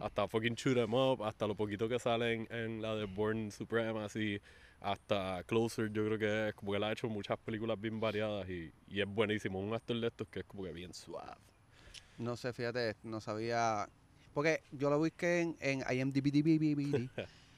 hasta 0.00 0.26
fucking 0.26 0.54
Shoot 0.54 0.78
'em 0.78 0.94
Up, 0.94 1.22
hasta 1.24 1.46
lo 1.46 1.54
poquito 1.54 1.88
que 1.88 1.98
sale 1.98 2.32
en, 2.32 2.48
en 2.50 2.80
la 2.82 2.94
de 2.94 3.04
Born 3.04 3.50
Supremacy, 3.50 4.40
hasta 4.84 5.42
Closer, 5.44 5.90
yo 5.90 6.04
creo 6.04 6.18
que 6.18 6.48
es 6.48 6.54
como 6.54 6.72
que 6.72 6.76
él 6.76 6.84
ha 6.84 6.92
hecho 6.92 7.08
muchas 7.08 7.38
películas 7.38 7.80
bien 7.80 7.98
variadas 8.00 8.48
y, 8.48 8.70
es 8.88 9.06
buenísimo. 9.06 9.58
Un 9.58 9.72
actor 9.74 9.98
de 9.98 10.06
estos 10.08 10.28
que 10.28 10.40
es 10.40 10.46
como 10.46 10.62
que 10.64 10.72
bien 10.72 10.92
suave. 10.92 11.32
No 12.18 12.36
sé, 12.36 12.52
fíjate, 12.52 12.94
no 13.02 13.20
sabía. 13.20 13.88
Porque 14.34 14.60
yo 14.72 14.90
lo 14.90 14.98
busqué 14.98 15.40
en, 15.40 15.56
en 15.60 15.82
IMDb 15.90 17.10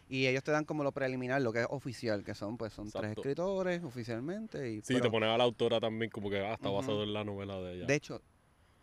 y 0.09 0.27
ellos 0.27 0.45
te 0.45 0.53
dan 0.53 0.65
como 0.65 0.85
lo 0.85 0.93
preliminar, 0.93 1.43
lo 1.43 1.53
que 1.53 1.61
es 1.61 1.67
oficial, 1.69 2.23
que 2.23 2.35
son 2.35 2.57
pues 2.57 2.73
son 2.73 2.91
tres 2.91 3.11
escritores 3.11 3.83
oficialmente. 3.83 4.71
Y, 4.71 4.83
Sí, 4.83 5.01
te 5.01 5.11
ponen 5.11 5.31
a 5.31 5.37
la 5.37 5.45
autora 5.45 5.81
también 5.81 6.11
como 6.11 6.31
que 6.31 6.47
hasta 6.47 6.69
Ujú. 6.69 6.77
basado 6.77 7.03
en 7.03 7.13
la 7.13 7.25
novela 7.25 7.61
de 7.61 7.75
ella. 7.75 7.87
De 7.87 7.95
hecho, 7.95 8.23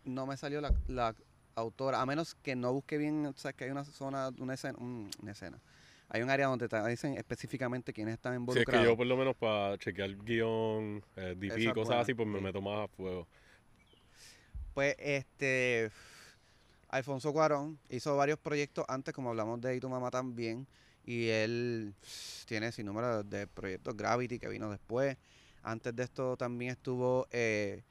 no 0.04 0.26
me 0.26 0.36
salió 0.36 0.60
la, 0.60 0.74
la 0.88 1.16
autora, 1.56 2.02
a 2.02 2.06
menos 2.06 2.36
que 2.36 2.56
no 2.56 2.74
busque 2.74 2.98
bien, 2.98 3.26
o 3.26 3.34
sea, 3.38 3.54
que 3.54 3.66
hay 3.66 3.72
una 3.72 3.86
zona, 3.86 4.32
una 4.40 4.56
escena, 4.56 4.78
un- 4.80 5.10
una 5.22 5.32
escena. 5.32 5.60
Hay 6.14 6.22
un 6.22 6.30
área 6.30 6.46
donde 6.46 6.70
te 6.70 6.88
dicen 6.88 7.18
específicamente 7.18 7.92
quiénes 7.92 8.14
están 8.14 8.34
Sí, 8.34 8.36
es 8.36 8.40
involucrados. 8.40 8.86
que 8.86 8.90
yo 8.92 8.96
por 8.96 9.08
lo 9.08 9.18
menos 9.18 9.36
para 9.36 9.80
chequear 9.80 10.16
guion, 10.16 11.04
eh, 11.16 11.34
DP 11.36 11.58
Esa 11.60 11.74
cosas 11.74 11.96
así, 11.96 12.14
pues 12.14 12.28
me 12.28 12.40
meto 12.40 12.62
más 12.62 12.86
a 12.86 12.88
fuego. 12.88 13.28
Pues 14.76 14.96
este 15.00 15.90
Alfonso 16.90 17.34
Cuarón 17.34 17.80
hizo 17.90 18.16
varios 18.16 18.38
proyectos 18.38 18.86
antes, 18.88 19.12
como 19.12 19.30
hablamos 19.32 19.60
de 19.60 19.76
Y 19.76 19.80
tu 19.80 19.90
mamá 19.90 20.12
también. 20.12 20.68
Y 21.04 21.30
él 21.30 21.96
tiene 22.46 22.72
sin 22.72 22.86
número 22.86 23.24
de 23.24 23.48
proyectos 23.48 23.98
Gravity 23.98 24.38
que 24.38 24.50
vino 24.50 24.70
después. 24.70 25.18
Antes 25.64 25.96
de 25.96 26.04
esto 26.04 26.38
también 26.38 26.72
estuvo 26.74 27.28
eh, 27.32 27.82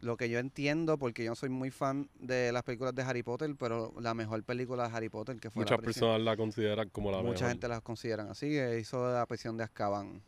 lo 0.00 0.16
que 0.16 0.28
yo 0.30 0.38
entiendo, 0.38 0.96
porque 0.98 1.24
yo 1.24 1.34
soy 1.34 1.50
muy 1.50 1.70
fan 1.70 2.08
de 2.18 2.52
las 2.52 2.62
películas 2.62 2.94
de 2.94 3.02
Harry 3.02 3.22
Potter, 3.22 3.54
pero 3.58 3.92
la 4.00 4.14
mejor 4.14 4.42
película 4.44 4.88
de 4.88 4.96
Harry 4.96 5.08
Potter 5.08 5.38
que 5.38 5.50
fue 5.50 5.62
Muchas 5.62 5.78
la 5.78 5.84
personas 5.84 6.20
la 6.22 6.36
consideran 6.36 6.88
como 6.88 7.10
la 7.10 7.18
Mucha 7.18 7.30
mejor. 7.32 7.48
gente 7.48 7.68
las 7.68 7.82
consideran 7.82 8.28
así, 8.30 8.48
que 8.48 8.78
hizo 8.80 9.12
la 9.12 9.26
prisión 9.26 9.56
de 9.56 9.64
Azkaban. 9.64 10.22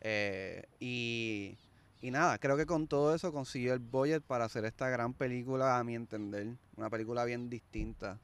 Eh, 0.00 0.62
y, 0.78 1.56
y 2.00 2.10
nada, 2.12 2.38
creo 2.38 2.56
que 2.56 2.66
con 2.66 2.86
todo 2.86 3.14
eso 3.14 3.32
consiguió 3.32 3.72
el 3.72 3.80
budget 3.80 4.22
para 4.22 4.44
hacer 4.44 4.64
esta 4.64 4.88
gran 4.88 5.12
película, 5.12 5.78
a 5.78 5.82
mi 5.84 5.96
entender. 5.96 6.46
Una 6.76 6.88
película 6.88 7.24
bien 7.24 7.50
distinta 7.50 8.18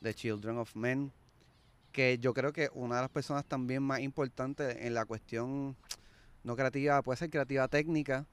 de 0.00 0.14
Children 0.14 0.56
of 0.58 0.74
Men. 0.74 1.12
Que 1.92 2.18
yo 2.18 2.32
creo 2.32 2.52
que 2.52 2.70
una 2.72 2.94
de 2.96 3.00
las 3.02 3.10
personas 3.10 3.44
también 3.44 3.82
más 3.82 4.00
importantes 4.00 4.76
en 4.80 4.94
la 4.94 5.04
cuestión 5.04 5.76
no 6.44 6.56
creativa, 6.56 7.02
puede 7.02 7.18
ser 7.18 7.28
creativa 7.30 7.68
técnica, 7.68 8.24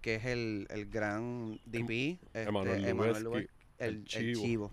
que 0.00 0.16
es 0.16 0.24
el, 0.24 0.66
el 0.70 0.86
gran 0.86 1.60
DP, 1.64 2.18
este, 2.32 2.42
Emanuel 2.42 3.22
Lubezki, 3.22 3.52
el, 3.78 4.04
Chivo. 4.04 4.72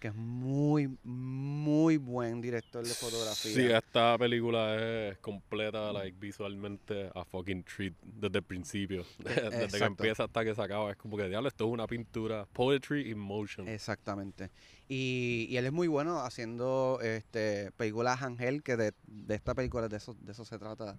Que 0.00 0.08
es 0.08 0.14
muy, 0.16 0.98
muy 1.04 1.96
buen 1.96 2.40
director 2.40 2.84
de 2.84 2.92
fotografía. 2.92 3.54
Sí, 3.54 3.66
esta 3.66 4.18
película 4.18 5.10
es 5.10 5.18
completa, 5.18 5.92
like, 5.92 6.16
visualmente 6.18 7.08
a 7.14 7.24
fucking 7.24 7.62
treat 7.62 7.94
desde 8.02 8.38
el 8.38 8.44
principio. 8.44 9.06
desde 9.18 9.78
que 9.78 9.84
empieza 9.84 10.24
hasta 10.24 10.44
que 10.44 10.56
se 10.56 10.60
acaba. 10.60 10.90
Es 10.90 10.96
como 10.96 11.16
que, 11.16 11.28
diablo, 11.28 11.46
esto 11.46 11.66
es 11.66 11.70
una 11.70 11.86
pintura. 11.86 12.48
Poetry 12.52 13.12
in 13.12 13.18
motion. 13.18 13.68
Exactamente. 13.68 14.50
Y, 14.88 15.46
y 15.48 15.56
él 15.56 15.66
es 15.66 15.72
muy 15.72 15.86
bueno 15.86 16.18
haciendo 16.18 16.98
este 17.00 17.70
películas 17.76 18.22
Ángel, 18.22 18.64
que 18.64 18.76
de, 18.76 18.94
de 19.06 19.34
esta 19.36 19.54
película 19.54 19.86
de 19.86 19.98
eso, 19.98 20.16
de 20.20 20.32
eso 20.32 20.44
se 20.44 20.58
trata. 20.58 20.98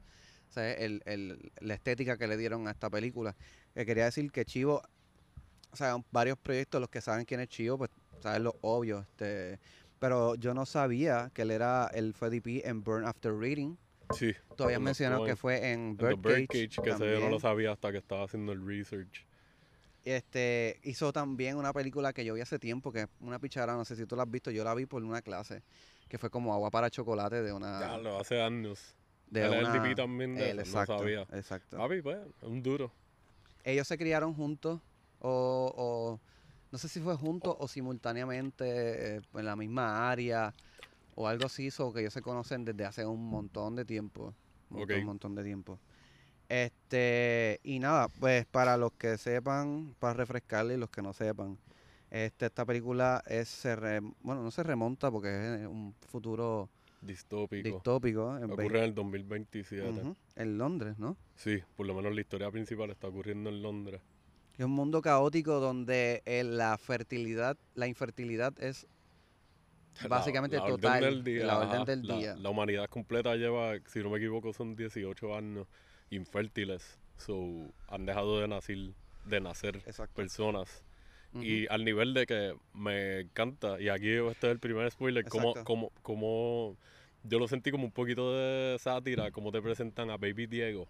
O 0.54 0.56
sea, 0.56 0.72
el, 0.72 1.02
el- 1.06 1.52
la 1.62 1.74
estética 1.74 2.16
que 2.16 2.28
le 2.28 2.38
dieron 2.38 2.68
a 2.68 2.72
esta 2.72 2.88
película. 2.88 3.36
Que 3.74 3.88
quería 3.88 4.06
decir 4.06 4.32
que 4.32 4.46
Chivo, 4.46 4.84
o 5.72 5.76
sea, 5.76 5.96
varios 6.12 6.38
proyectos, 6.38 6.80
los 6.80 6.92
que 6.92 7.02
saben 7.02 7.26
quién 7.26 7.40
es 7.40 7.48
Chivo, 7.48 7.80
pues 7.80 7.90
saben 8.20 8.44
lo 8.44 8.56
obvio. 8.62 9.00
Este, 9.00 9.60
pero 9.98 10.36
yo 10.36 10.54
no 10.54 10.68
sabía 10.68 11.32
que 11.34 11.42
él 11.42 11.50
era, 11.50 11.90
él 11.92 12.14
fue 12.14 12.30
DP 12.30 12.68
en 12.68 12.84
Burn 12.84 13.04
After 13.08 13.36
Reading. 13.36 13.78
Sí. 14.12 14.34
Tú 14.56 14.66
habías 14.66 14.78
Cuando 14.78 14.82
mencionado 14.82 15.26
que 15.26 15.36
fue 15.36 15.72
en 15.72 15.98
Birdcage. 15.98 16.22
Birdcage, 16.22 16.82
que 16.84 16.90
ese 16.92 17.14
yo 17.14 17.20
no 17.20 17.30
lo 17.30 17.40
sabía 17.40 17.72
hasta 17.72 17.92
que 17.92 17.98
estaba 17.98 18.26
haciendo 18.26 18.52
el 18.52 18.64
research. 18.64 19.26
Este, 20.06 20.80
hizo 20.84 21.12
también 21.12 21.58
una 21.58 21.74
película 21.74 22.14
que 22.14 22.24
yo 22.24 22.36
vi 22.36 22.42
hace 22.42 22.60
tiempo, 22.60 22.92
que 22.92 23.02
es 23.02 23.08
una 23.22 23.40
pichara, 23.40 23.74
no 23.74 23.86
sé 23.86 23.96
si 23.96 24.06
tú 24.06 24.16
la 24.16 24.22
has 24.22 24.30
visto, 24.30 24.52
yo 24.52 24.64
la 24.64 24.76
vi 24.76 24.86
por 24.86 25.04
una 25.04 25.24
clase, 25.24 25.64
que 26.08 26.20
fue 26.20 26.30
como 26.30 26.54
agua 26.54 26.70
para 26.70 26.92
chocolate 26.92 27.42
de 27.42 27.52
una... 27.54 27.80
Diablo, 27.80 28.20
hace 28.20 28.40
años. 28.40 28.96
De 29.34 29.46
él 29.46 29.52
una- 29.62 29.96
también 29.96 30.38
de 30.38 30.52
él, 30.52 30.60
eso, 30.60 30.72
no 30.72 30.80
exacto, 30.80 31.00
sabía. 31.00 31.22
Exacto. 31.34 31.78
Papi, 31.78 32.02
pues, 32.02 32.18
es 32.42 32.48
un 32.48 32.62
duro. 32.64 32.92
Ellos 33.64 33.88
se 33.88 33.98
criaron 33.98 34.34
juntos, 34.34 34.82
o, 35.20 35.74
o 35.76 36.20
no 36.72 36.78
sé 36.78 36.88
si 36.90 37.00
fue 37.00 37.16
juntos 37.16 37.56
o 37.58 37.68
simultáneamente 37.68 39.18
eh, 39.18 39.22
en 39.34 39.46
la 39.46 39.56
misma 39.56 40.10
área, 40.12 40.54
o 41.16 41.28
algo 41.28 41.46
así, 41.46 41.70
o 41.80 41.94
que 41.94 42.02
ellos 42.02 42.14
se 42.14 42.22
conocen 42.22 42.66
desde 42.66 42.86
hace 42.86 43.06
un 43.06 43.30
montón 43.30 43.76
de 43.76 43.86
tiempo. 43.86 44.34
Un 44.70 44.80
montón, 44.80 45.06
montón 45.06 45.36
de 45.36 45.44
tiempo. 45.44 45.80
Este, 46.50 47.60
y 47.64 47.80
nada, 47.80 48.10
pues 48.10 48.46
para 48.46 48.78
los 48.78 48.92
que 48.94 49.18
sepan, 49.18 49.96
para 50.00 50.14
refrescarle 50.16 50.76
y 50.76 50.78
los 50.78 50.90
que 50.90 51.02
no 51.02 51.14
sepan, 51.14 51.58
este, 52.12 52.48
esta 52.48 52.66
película 52.66 53.24
es, 53.26 53.48
se 53.50 53.76
re- 53.76 54.02
bueno, 54.22 54.44
no 54.44 54.52
se 54.52 54.62
remonta 54.64 55.10
porque 55.10 55.30
es 55.62 55.68
un 55.68 55.96
futuro 56.08 56.70
Distópico. 57.06 57.68
distópico 57.68 58.38
en, 58.38 58.52
Ocurre 58.52 58.80
en 58.80 58.84
el 58.86 58.96
2027. 58.96 59.82
vein- 59.92 60.00
Ujú, 60.00 60.16
en 60.36 60.58
Londres, 60.58 60.98
¿no? 61.00 61.18
Sí, 61.36 61.60
por 61.76 61.86
lo 61.86 61.94
menos 61.94 62.14
la 62.16 62.22
historia 62.22 62.50
principal 62.52 62.90
está 62.92 63.08
ocurriendo 63.08 63.50
en 63.50 63.62
Londres. 63.62 64.02
Es 64.58 64.66
un 64.66 64.72
mundo 64.72 65.02
caótico 65.02 65.60
donde 65.60 66.22
eh, 66.26 66.44
la 66.44 66.78
fertilidad, 66.78 67.58
la 67.76 67.88
infertilidad 67.88 68.54
es 68.62 68.88
La- 70.02 70.08
básicamente 70.10 70.58
la 70.58 70.64
orden 70.64 70.78
total. 70.80 71.02
del 71.02 71.24
día, 71.24 71.46
la 71.46 71.58
orden 71.60 71.76
ajá. 71.76 71.86
del 71.86 72.08
La- 72.08 72.16
día. 72.18 72.36
La, 72.36 72.50
humanidad 72.50 72.88
completa 72.90 73.36
lleva, 73.36 73.74
si 73.88 74.00
no 74.00 74.10
me 74.10 74.18
equivoco, 74.18 74.54
son 74.54 74.76
18 74.76 75.36
años 75.36 75.68
infértiles. 76.10 77.00
So, 77.18 77.72
han 77.88 78.06
dejado 78.06 78.40
de 78.40 78.48
nacer, 78.48 78.78
de 79.26 79.42
nacer 79.42 79.78
Exacto. 79.86 80.14
personas. 80.16 80.84
Y 81.42 81.68
al 81.68 81.84
nivel 81.84 82.14
de 82.14 82.26
que 82.26 82.56
me 82.74 83.22
encanta, 83.22 83.82
y 83.82 83.90
aquí 83.90 84.10
este 84.10 84.48
es 84.48 84.52
el 84.54 84.60
primer 84.60 84.90
spoiler, 84.92 85.26
como, 85.26 85.54
como, 85.64 85.92
como 86.02 86.78
yo 87.24 87.40
lo 87.40 87.48
sentí 87.48 87.72
como 87.72 87.86
un 87.86 87.92
poquito 87.92 88.34
de 88.36 88.78
sátira, 88.80 89.32
como 89.32 89.52
te 89.52 89.62
presentan 89.62 90.10
a 90.12 90.18
Baby 90.18 90.46
Diego, 90.48 90.88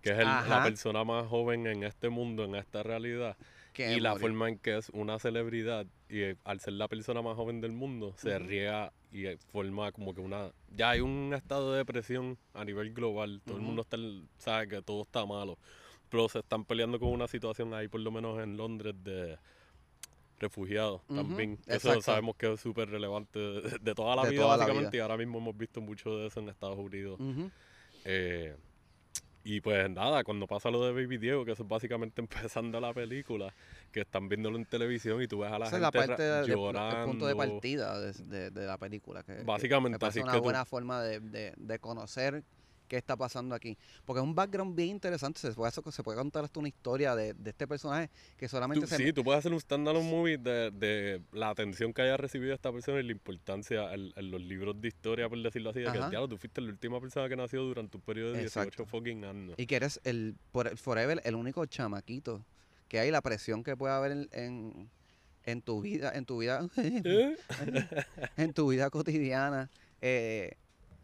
que 0.00 0.10
es 0.10 0.18
el- 0.18 0.26
la 0.48 0.62
persona 0.62 1.04
más 1.04 1.26
joven 1.28 1.66
en 1.66 1.82
este 1.84 2.08
mundo, 2.08 2.44
en 2.44 2.54
esta 2.56 2.82
realidad. 2.82 3.36
Y 3.76 4.00
la 4.00 4.10
morir. 4.10 4.20
forma 4.22 4.48
en 4.48 4.58
que 4.58 4.76
es 4.76 4.88
una 4.90 5.18
celebridad 5.20 5.86
y 6.08 6.20
eh, 6.22 6.36
al 6.44 6.58
ser 6.58 6.72
la 6.72 6.88
persona 6.88 7.22
más 7.22 7.36
joven 7.36 7.60
del 7.60 7.70
mundo 7.72 8.12
se 8.16 8.36
Ujú. 8.36 8.46
riega 8.48 8.92
y 9.12 9.26
eh, 9.26 9.38
forma 9.52 9.92
como 9.92 10.12
que 10.14 10.20
una 10.20 10.50
ya 10.74 10.90
hay 10.90 11.00
un 11.00 11.32
estado 11.32 11.70
de 11.72 11.78
depresión 11.78 12.36
a 12.54 12.64
nivel 12.64 12.92
global 12.92 13.40
todo 13.46 13.56
el 13.56 13.62
mundo 13.62 13.82
está 13.82 13.96
sabe 14.36 14.68
que 14.68 14.82
todo 14.82 15.02
está 15.02 15.24
malo 15.24 15.56
pero 16.10 16.28
se 16.28 16.40
están 16.40 16.64
peleando 16.64 16.98
con 16.98 17.10
una 17.10 17.28
situación 17.28 17.72
ahí 17.72 17.86
por 17.88 18.00
lo 18.00 18.10
menos 18.10 18.42
en 18.42 18.56
Londres 18.56 18.94
de 19.04 19.38
refugiados 20.38 21.00
también 21.06 21.58
eso 21.66 21.74
exacto. 21.74 22.02
sabemos 22.02 22.36
que 22.36 22.52
es 22.52 22.60
súper 22.60 22.88
relevante 22.90 23.38
de, 23.38 23.78
de 23.80 23.94
toda 23.94 24.14
la 24.16 24.22
De 24.24 24.30
vida 24.30 24.42
toda 24.42 24.56
la 24.56 24.64
básicamente 24.64 24.90
vida. 24.90 24.98
y 24.98 25.00
ahora 25.02 25.16
mismo 25.16 25.38
hemos 25.38 25.56
visto 25.56 25.80
mucho 25.80 26.16
de 26.18 26.26
eso 26.28 26.40
en 26.40 26.48
Estados 26.48 26.78
Unidos 26.78 27.18
eh, 28.04 28.56
y 29.44 29.60
pues 29.62 29.88
nada, 29.88 30.24
cuando 30.24 30.46
pasa 30.46 30.70
lo 30.70 30.84
de 30.84 30.92
Baby 30.92 31.16
Diego, 31.16 31.44
que 31.44 31.52
eso 31.52 31.62
es 31.62 31.68
básicamente 31.68 32.20
empezando 32.50 32.78
la 32.80 32.92
película, 32.92 33.54
que 33.90 34.00
están 34.00 34.28
viéndolo 34.28 34.58
en 34.58 34.66
televisión 34.66 35.22
y 35.22 35.26
tú 35.28 35.38
ves 35.38 35.50
a 35.50 35.58
la 35.58 35.66
es 35.66 35.72
la 35.72 35.78
gente 35.90 35.98
parte 35.98 36.28
ra- 36.28 36.42
de, 36.42 36.48
llorando. 36.48 36.98
el 36.98 37.04
punto 37.06 37.26
de 37.26 37.36
partida 37.36 37.98
de, 38.00 38.12
de- 38.12 38.50
de 38.50 38.66
la 38.66 38.76
película. 38.76 39.22
Que, 39.22 39.36
que 39.36 39.42
Básicamente, 39.44 39.94
me 39.94 39.98
parece 39.98 40.18
así 40.18 40.18
es 40.20 40.24
una 40.24 40.32
que 40.32 40.38
tú- 40.38 40.44
buena 40.44 40.64
forma 40.66 41.02
de 41.02 41.78
conocer 41.80 42.42
qué 42.88 42.96
está 42.96 43.16
pasando 43.16 43.54
aquí. 43.54 43.76
Porque 44.04 44.18
es 44.20 44.24
un 44.24 44.34
background 44.34 44.74
bien 44.74 44.88
interesante. 44.90 45.40
Se 45.40 45.52
puede, 45.52 45.70
se 45.70 46.02
puede 46.02 46.18
contar 46.18 46.44
hasta 46.44 46.58
una 46.58 46.68
historia 46.68 47.14
de, 47.14 47.34
de 47.34 47.50
este 47.50 47.68
personaje 47.68 48.10
que 48.36 48.48
solamente 48.48 48.80
Tú- 48.82 48.88
se... 48.88 48.96
sí, 48.96 49.12
tú 49.12 49.22
puedes 49.22 49.38
hacer 49.40 49.52
un 49.52 49.60
standalone 49.60 50.10
movie 50.10 50.38
de, 50.38 50.70
de 50.72 51.22
la 51.32 51.50
atención 51.50 51.92
que 51.92 52.02
haya 52.02 52.16
recibido 52.16 52.54
esta 52.54 52.72
persona 52.72 52.98
y 53.00 53.04
la 53.04 53.12
importancia 53.12 53.94
en, 53.94 54.12
en 54.16 54.30
los 54.30 54.40
libros 54.40 54.80
de 54.80 54.88
historia, 54.88 55.28
por 55.28 55.40
decirlo 55.42 55.70
así, 55.70 55.80
de 55.80 55.92
que 55.92 55.98
Ajá. 55.98 56.10
diablo, 56.10 56.28
tú 56.28 56.38
fuiste 56.38 56.60
la 56.60 56.70
última 56.70 57.00
persona 57.00 57.28
que 57.28 57.36
nació 57.36 57.62
durante 57.62 57.96
un 57.96 58.02
periodo 58.02 58.32
de 58.32 58.40
18 58.40 58.60
Exacto. 58.68 58.86
fucking 58.86 59.24
años. 59.24 59.54
Y 59.58 59.66
que 59.66 59.76
eres 59.76 60.00
el, 60.04 60.34
por, 60.50 60.76
forever 60.78 61.20
el 61.24 61.34
único 61.34 61.64
chamaquito 61.66 62.44
que 62.88 62.98
hay, 62.98 63.10
la 63.10 63.20
presión 63.20 63.62
que 63.62 63.76
puede 63.76 63.92
haber 63.92 64.12
en, 64.12 64.28
en, 64.32 64.90
en 65.44 65.60
tu 65.62 65.82
vida, 65.82 66.10
en 66.14 66.24
tu 66.24 66.38
vida, 66.38 66.66
¿Eh? 66.78 67.36
en 68.38 68.52
tu 68.54 68.68
vida 68.68 68.88
cotidiana. 68.90 69.68
eh, 70.00 70.56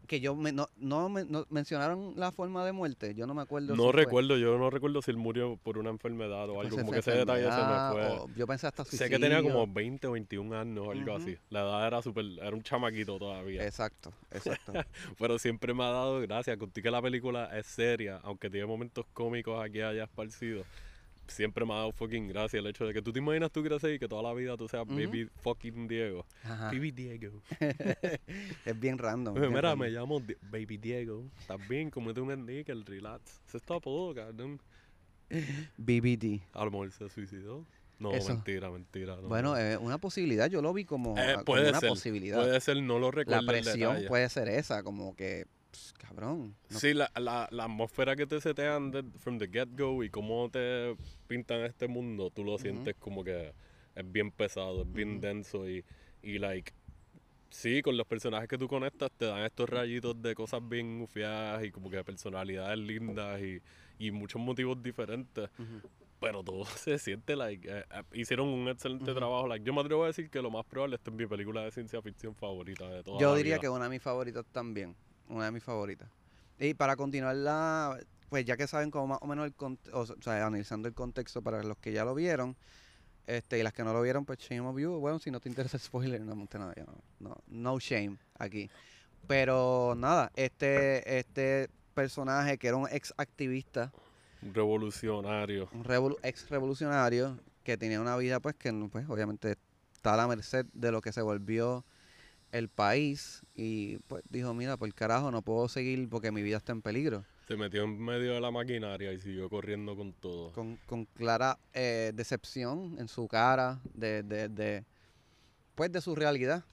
que 0.05 0.19
yo 0.19 0.35
me, 0.35 0.51
no, 0.51 0.67
no, 0.77 1.09
me- 1.09 1.25
no- 1.25 1.45
mencionaron 1.49 2.13
la 2.15 2.31
forma 2.31 2.65
de 2.65 2.71
muerte. 2.71 3.13
Yo 3.15 3.27
no 3.27 3.33
me 3.33 3.41
acuerdo. 3.41 3.73
si 3.75 3.77
No 3.81 3.91
fue- 3.91 4.03
recuerdo, 4.03 4.37
yo 4.37 4.57
no 4.57 4.69
recuerdo 4.69 5.01
si 5.01 5.11
él 5.11 5.17
murió 5.17 5.57
por 5.63 5.77
una 5.77 5.89
enfermedad 5.89 6.49
o 6.49 6.55
pues, 6.55 6.65
algo, 6.67 6.77
como 6.77 6.91
que 6.91 6.99
ese 6.99 7.11
detalle 7.11 7.43
se 7.43 7.49
me 7.49 7.91
fue. 7.91 8.17
o 8.19 8.27
yo 8.35 8.47
pensé 8.47 8.67
hasta 8.67 8.85
Sé 8.85 9.09
que 9.09 9.19
tenía 9.19 9.37
suicidio. 9.39 9.53
como 9.59 9.73
20 9.73 10.07
o 10.07 10.11
21 10.11 10.53
años 10.53 10.85
o 10.87 10.91
algo 10.91 11.15
así. 11.15 11.37
La 11.49 11.61
edad 11.61 11.87
era 11.87 12.01
súper, 12.01 12.25
era 12.41 12.55
un 12.55 12.61
chamaquito 12.63 13.17
todavía. 13.17 13.65
Exacto, 13.65 14.13
exacto. 14.31 14.73
Pero 15.19 15.39
siempre 15.39 15.73
me 15.73 15.83
ha 15.83 15.89
dado 15.91 16.19
gracia. 16.21 16.57
Contigo 16.57 16.83
que 16.83 16.91
la 16.91 17.01
película 17.01 17.57
es 17.57 17.65
seria, 17.65 18.19
aunque 18.23 18.49
tiene 18.49 18.65
momentos 18.65 19.05
cómicos 19.13 19.63
aquí 19.63 19.79
y 19.79 19.81
allá 19.81 20.03
esparcidos. 20.03 20.65
Siempre 21.27 21.65
me 21.65 21.73
ha 21.73 21.77
dado 21.77 21.91
fucking 21.91 22.27
gracia 22.27 22.59
el 22.59 22.67
hecho 22.67 22.85
de 22.85 22.93
que 22.93 23.01
tú 23.01 23.11
te 23.11 23.19
imaginas 23.19 23.51
tú 23.51 23.63
creces 23.63 23.95
y 23.95 23.99
que 23.99 24.07
toda 24.07 24.21
la 24.21 24.33
vida 24.33 24.55
tú 24.57 24.67
seas. 24.67 24.85
Baby 24.87 25.29
fucking 25.41 25.87
Diego. 25.87 26.25
Ajá. 26.43 26.67
Baby 26.67 26.91
Diego. 26.91 27.41
es 28.65 28.79
bien 28.79 28.97
random. 28.97 29.35
Oye, 29.35 29.47
Mira, 29.49 29.61
random. 29.61 29.79
me 29.79 29.89
llamo 29.89 30.19
Di- 30.19 30.37
Baby 30.51 30.77
Diego. 30.77 31.23
¿Estás 31.39 31.67
bien? 31.67 31.89
Comete 31.89 32.21
un 32.21 32.31
el 32.49 32.85
relax. 32.85 33.41
Eso 33.47 33.57
está 33.57 33.79
todo, 33.79 34.13
cabrón. 34.13 34.59
BBD. 35.77 36.41
A 36.53 36.65
lo 36.65 36.71
mejor 36.71 36.91
se 36.91 37.09
suicidó. 37.09 37.65
No, 37.97 38.11
Eso. 38.11 38.29
mentira, 38.33 38.69
mentira. 38.69 39.15
no, 39.15 39.27
Bueno, 39.29 39.51
no. 39.51 39.57
es 39.57 39.77
una 39.77 39.97
posibilidad. 39.97 40.49
Yo 40.49 40.61
lo 40.61 40.73
vi 40.73 40.83
como, 40.83 41.17
Eh, 41.17 41.33
como 41.33 41.45
puede 41.45 41.69
una 41.69 41.79
ser, 41.79 41.89
posibilidad. 41.89 42.37
Puede 42.41 42.59
ser, 42.59 42.77
no 42.83 42.99
lo 42.99 43.07
la 43.07 43.11
recuerdo. 43.11 43.39
el 43.39 43.45
presión 43.63 43.97
puede 44.07 44.27
ser 44.29 44.49
esa, 44.49 44.83
como 44.83 45.15
que, 45.15 45.45
pss, 45.75 45.93
cabrón. 45.93 46.55
no- 46.69 46.79
Sí, 46.79 46.93
la, 46.93 47.11
la, 47.15 47.47
la 47.51 47.63
atmósfera 47.65 48.15
que 48.15 48.25
te 48.25 48.39
setean 48.41 48.91
de- 48.91 49.03
from 49.19 49.37
the 49.37 49.47
get-go 49.47 50.03
y 50.03 50.09
cómo 50.09 50.49
te 50.49 50.95
pintan 51.27 51.61
este 51.61 51.87
mundo, 51.87 52.29
tú 52.31 52.43
lo 52.43 52.57
sientes 52.57 52.95
como 52.99 53.23
que 53.23 53.53
es 53.95 54.11
bien 54.11 54.31
pesado, 54.31 54.81
es 54.83 54.91
bien 54.93 55.19
denso 55.21 55.69
y, 55.69 55.83
y, 56.21 56.37
like, 56.39 56.71
sí, 57.49 57.81
con 57.81 57.95
los 57.95 58.05
personajes 58.07 58.47
que 58.49 58.57
tú 58.57 58.67
conectas 58.67 59.09
te 59.17 59.25
dan 59.25 59.39
estos 59.43 59.69
rayitos 59.69 60.21
de 60.21 60.35
cosas 60.35 60.61
bien 60.67 61.01
ufiadas 61.01 61.63
y 61.63 61.71
como 61.71 61.89
que 61.89 62.03
personalidades 62.03 62.77
lindas 62.77 63.41
y, 63.41 63.61
y 63.97 64.11
muchos 64.11 64.41
motivos 64.41 64.81
diferentes. 64.83 65.49
Pero 66.19 66.43
todo 66.43 66.65
se 66.65 66.97
siente, 66.97 67.35
like, 67.35 67.67
eh, 67.69 67.83
eh, 67.91 68.03
hicieron 68.13 68.47
un 68.47 68.67
excelente 68.69 69.13
trabajo. 69.13 69.47
Like, 69.47 69.65
yo 69.65 69.73
me 69.73 69.81
atrevo 69.81 70.03
a 70.03 70.07
decir 70.07 70.29
que 70.29 70.41
lo 70.41 70.49
más 70.49 70.65
probable 70.65 70.95
esta 70.95 71.11
es 71.11 71.15
mi 71.15 71.25
película 71.27 71.61
de 71.63 71.71
ciencia 71.71 72.01
ficción 72.01 72.33
favorita 72.35 72.89
de 72.89 73.03
toda 73.03 73.19
Yo 73.19 73.31
la 73.31 73.35
diría 73.37 73.53
vida. 73.55 73.61
que 73.61 73.69
una 73.69 73.83
de 73.85 73.89
mis 73.91 74.01
favoritas 74.01 74.45
también. 74.51 74.95
Una 75.29 75.45
de 75.45 75.51
mis 75.51 75.63
favoritas. 75.63 76.09
Y 76.59 76.73
para 76.73 76.95
continuar 76.95 77.35
la, 77.35 77.97
pues 78.29 78.45
ya 78.45 78.55
que 78.57 78.67
saben 78.67 78.91
como 78.91 79.07
más 79.07 79.19
o 79.21 79.27
menos 79.27 79.45
el 79.47 79.53
o 79.93 80.05
sea, 80.21 80.45
analizando 80.45 80.87
el 80.87 80.93
contexto 80.93 81.41
para 81.41 81.61
los 81.63 81.77
que 81.77 81.91
ya 81.91 82.05
lo 82.05 82.15
vieron, 82.15 82.55
este, 83.27 83.59
y 83.59 83.63
las 83.63 83.73
que 83.73 83.83
no 83.83 83.91
lo 83.91 84.01
vieron, 84.01 84.23
pues 84.25 84.39
shame 84.39 84.61
of 84.67 84.77
you. 84.79 84.91
Bueno, 84.99 85.19
si 85.19 85.31
no 85.31 85.39
te 85.39 85.49
interesa 85.49 85.77
el 85.77 85.81
spoiler, 85.83 86.21
no 86.21 86.35
monte 86.35 86.57
nada, 86.59 86.73
ya 86.75 86.83
no, 86.85 86.93
no, 87.19 87.37
no 87.47 87.79
shame 87.79 88.17
aquí. 88.37 88.69
Pero 89.27 89.95
nada, 89.97 90.31
este, 90.35 91.17
este 91.17 91.69
personaje 91.95 92.57
que 92.57 92.67
era 92.67 92.77
un 92.77 92.87
ex 92.91 93.13
activista, 93.17 93.91
Un 94.43 94.53
revolucionario. 94.53 95.67
un 95.73 95.83
revolu- 95.83 96.19
ex 96.23 96.49
revolucionario, 96.49 97.39
que 97.63 97.77
tenía 97.77 97.99
una 97.99 98.15
vida 98.17 98.39
pues 98.39 98.55
que 98.55 98.71
pues 98.91 99.09
obviamente 99.09 99.55
está 99.93 100.13
a 100.13 100.17
la 100.17 100.27
merced 100.27 100.67
de 100.73 100.91
lo 100.91 101.01
que 101.01 101.11
se 101.11 101.21
volvió 101.23 101.83
el 102.57 102.69
país 102.69 103.41
y 103.55 103.97
pues 104.07 104.23
dijo, 104.29 104.53
mira, 104.53 104.77
por 104.77 104.93
carajo, 104.93 105.29
no 105.31 105.41
puedo 105.41 105.67
seguir 105.67 106.07
porque 106.09 106.31
mi 106.31 106.41
vida 106.41 106.57
está 106.57 106.71
en 106.71 106.81
peligro. 106.81 107.25
Se 107.47 107.55
metió 107.57 107.83
en 107.83 107.99
medio 107.99 108.33
de 108.33 108.41
la 108.41 108.49
maquinaria 108.49 109.11
y 109.13 109.19
siguió 109.19 109.49
corriendo 109.49 109.95
con 109.95 110.13
todo. 110.13 110.51
Con, 110.53 110.77
con 110.87 111.05
clara 111.05 111.59
eh, 111.73 112.11
decepción 112.15 112.95
en 112.97 113.07
su 113.07 113.27
cara 113.27 113.79
de, 113.93 114.23
de, 114.23 114.49
de, 114.49 114.85
pues 115.75 115.91
de 115.91 116.01
su 116.01 116.15
realidad. 116.15 116.63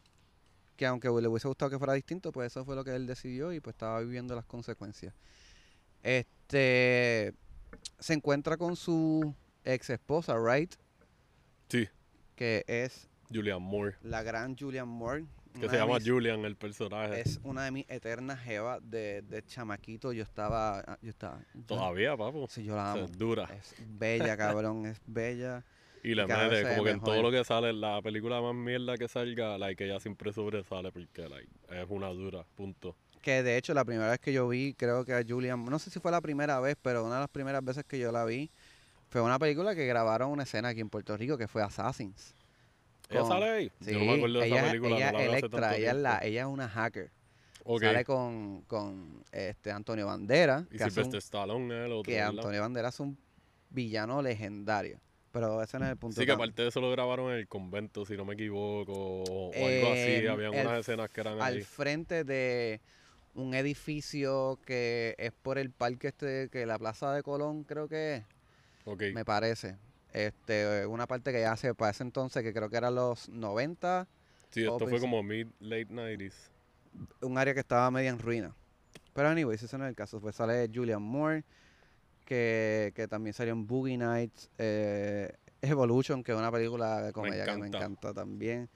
Que 0.76 0.86
aunque 0.86 1.08
le 1.08 1.28
hubiese 1.28 1.46
gustado 1.48 1.70
que 1.70 1.78
fuera 1.78 1.92
distinto, 1.92 2.32
pues 2.32 2.46
eso 2.52 2.64
fue 2.64 2.74
lo 2.74 2.84
que 2.84 2.94
él 2.94 3.06
decidió 3.06 3.52
y 3.52 3.60
pues 3.60 3.74
estaba 3.74 4.00
viviendo 4.00 4.34
las 4.34 4.46
consecuencias. 4.46 5.14
Este 6.02 7.34
se 7.98 8.12
encuentra 8.14 8.56
con 8.56 8.76
su 8.76 9.34
ex 9.64 9.90
esposa, 9.90 10.34
right? 10.38 10.72
Sí, 11.68 11.88
Que 12.34 12.64
es 12.66 13.08
Julian 13.32 13.62
Moore. 13.62 13.96
la 14.02 14.22
gran 14.22 14.56
Julian 14.56 14.88
Moore. 14.88 15.24
Que 15.60 15.68
se 15.68 15.76
llama 15.76 15.98
mis- 15.98 16.08
Julian 16.08 16.44
el 16.44 16.56
personaje. 16.56 17.20
Es 17.20 17.40
una 17.44 17.64
de 17.64 17.70
mis 17.70 17.90
eternas 17.90 18.40
jevas 18.40 18.80
de, 18.82 19.22
de 19.22 19.42
chamaquito. 19.44 20.12
Yo 20.12 20.22
estaba. 20.22 20.80
ah, 20.80 20.98
Yo 21.02 21.10
estaba. 21.10 21.40
Todavía, 21.66 22.16
papo. 22.16 22.46
Sí, 22.48 22.64
yo 22.64 22.74
la 22.74 22.82
O 22.82 22.94
sea, 22.94 23.02
amo. 23.02 23.04
es 23.12 23.18
dura. 23.18 23.44
Es 23.56 23.74
bella, 23.98 24.36
cabrón. 24.36 24.86
Es 24.86 25.00
bella. 25.06 25.64
Y 26.04 26.14
se 26.14 26.24
ve 26.24 26.66
como 26.68 26.82
que 26.82 26.90
en 26.90 27.00
todo 27.00 27.22
lo 27.22 27.30
que 27.30 27.44
sale, 27.44 27.72
la 27.72 28.02
película 28.02 28.40
más 28.40 28.56
mierda 28.56 28.96
que 28.96 29.06
salga, 29.06 29.56
like, 29.56 29.84
ella 29.84 30.00
siempre 30.00 30.32
sobresale 30.32 30.90
porque 30.90 31.28
like, 31.28 31.48
es 31.70 31.86
una 31.88 32.08
dura, 32.08 32.44
punto. 32.56 32.96
Que 33.20 33.44
de 33.44 33.56
hecho, 33.56 33.72
la 33.72 33.84
primera 33.84 34.10
vez 34.10 34.18
que 34.18 34.32
yo 34.32 34.48
vi, 34.48 34.74
creo 34.74 35.04
que 35.04 35.14
a 35.14 35.22
Julian. 35.24 35.64
No 35.64 35.78
sé 35.78 35.90
si 35.90 36.00
fue 36.00 36.10
la 36.10 36.20
primera 36.20 36.58
vez, 36.58 36.76
pero 36.82 37.04
una 37.04 37.14
de 37.14 37.20
las 37.20 37.28
primeras 37.30 37.64
veces 37.64 37.84
que 37.84 38.00
yo 38.00 38.10
la 38.10 38.24
vi 38.24 38.50
fue 39.10 39.20
una 39.20 39.38
película 39.38 39.76
que 39.76 39.86
grabaron 39.86 40.30
una 40.32 40.42
escena 40.42 40.70
aquí 40.70 40.80
en 40.80 40.90
Puerto 40.90 41.16
Rico 41.16 41.38
que 41.38 41.46
fue 41.46 41.62
Assassins. 41.62 42.34
¿Ella 43.10 43.24
sale 43.24 43.48
ahí? 43.50 43.72
Sí, 43.80 43.92
Yo 43.92 43.98
no 43.98 44.04
me 44.06 44.14
acuerdo 44.14 44.38
de 44.40 44.46
ella, 44.46 44.56
esa 44.56 44.66
película, 44.70 44.96
ella 44.96 45.12
no 45.12 45.18
la 45.18 45.24
Electra, 45.24 45.76
ella 45.76 45.90
es, 45.90 45.96
la, 45.96 46.10
tiempo. 46.20 46.26
ella 46.26 46.40
es 46.40 46.46
una 46.46 46.68
hacker. 46.68 47.10
Sale 47.80 48.04
con, 48.04 48.62
con 48.62 49.22
este 49.30 49.70
Antonio 49.70 50.06
Bandera. 50.06 50.66
Y 50.70 50.78
que 50.78 50.84
hace 50.84 51.02
un- 51.02 51.14
Stallone 51.14 51.84
el 51.86 51.92
otro, 51.92 52.02
que. 52.10 52.20
Antonio 52.20 52.60
Banderas 52.60 52.94
es 52.94 53.00
un 53.00 53.16
villano 53.70 54.20
legendario. 54.22 54.98
Pero 55.30 55.62
ese 55.62 55.78
no 55.78 55.86
es 55.86 55.92
el 55.92 55.96
punto. 55.96 56.20
Sí, 56.20 56.26
que 56.26 56.32
aparte 56.32 56.60
de 56.62 56.68
eso 56.68 56.80
lo 56.80 56.90
grabaron 56.90 57.30
en 57.32 57.38
el 57.38 57.48
convento, 57.48 58.04
si 58.04 58.16
no 58.16 58.24
me 58.24 58.34
equivoco, 58.34 58.92
o, 58.92 59.48
o 59.48 59.52
algo 59.54 59.64
Eh, 59.64 60.18
así. 60.18 60.26
Habían 60.26 60.52
el- 60.54 60.66
unas 60.66 60.80
escenas 60.80 61.08
que 61.08 61.20
eran 61.22 61.40
Al 61.40 61.62
frente 61.62 62.24
de 62.24 62.80
un 63.34 63.54
edificio 63.54 64.58
que 64.66 65.14
es 65.18 65.32
por 65.32 65.56
el 65.56 65.70
parque 65.70 66.08
este, 66.08 66.48
que 66.50 66.66
la 66.66 66.78
Plaza 66.78 67.14
de 67.14 67.22
Colón 67.22 67.64
creo 67.64 67.88
que 67.88 68.16
es, 68.16 68.24
Ok. 68.84 69.04
me 69.14 69.24
parece. 69.24 69.76
Este, 70.12 70.86
una 70.86 71.06
parte 71.06 71.32
que 71.32 71.40
ya 71.40 71.52
hace 71.52 71.74
para 71.74 71.90
ese 71.90 72.02
entonces, 72.02 72.42
que 72.42 72.52
creo 72.52 72.68
que 72.68 72.76
era 72.76 72.90
los 72.90 73.28
90, 73.28 74.06
Sí, 74.50 74.60
esto 74.60 74.86
fue 74.86 75.00
como 75.00 75.22
mid, 75.22 75.46
late 75.60 75.86
90s. 75.88 76.34
un 77.22 77.38
área 77.38 77.54
que 77.54 77.60
estaba 77.60 77.90
media 77.90 78.10
en 78.10 78.18
ruina. 78.18 78.54
Pero 79.14 79.28
anyways, 79.28 79.62
ese 79.62 79.78
no 79.78 79.84
es 79.84 79.90
el 79.90 79.96
caso. 79.96 80.20
Pues 80.20 80.36
sale 80.36 80.68
Julian 80.72 81.00
Moore, 81.02 81.44
que, 82.26 82.92
que 82.94 83.08
también 83.08 83.32
salió 83.32 83.52
en 83.54 83.66
Boogie 83.66 83.96
Nights, 83.96 84.50
eh, 84.58 85.32
Evolution, 85.62 86.22
que 86.22 86.32
es 86.32 86.38
una 86.38 86.52
película 86.52 87.00
de 87.00 87.12
comedia 87.12 87.44
que 87.44 87.52
me 87.52 87.68
encanta. 87.68 87.78
encanta 87.78 88.14
también. 88.14 88.68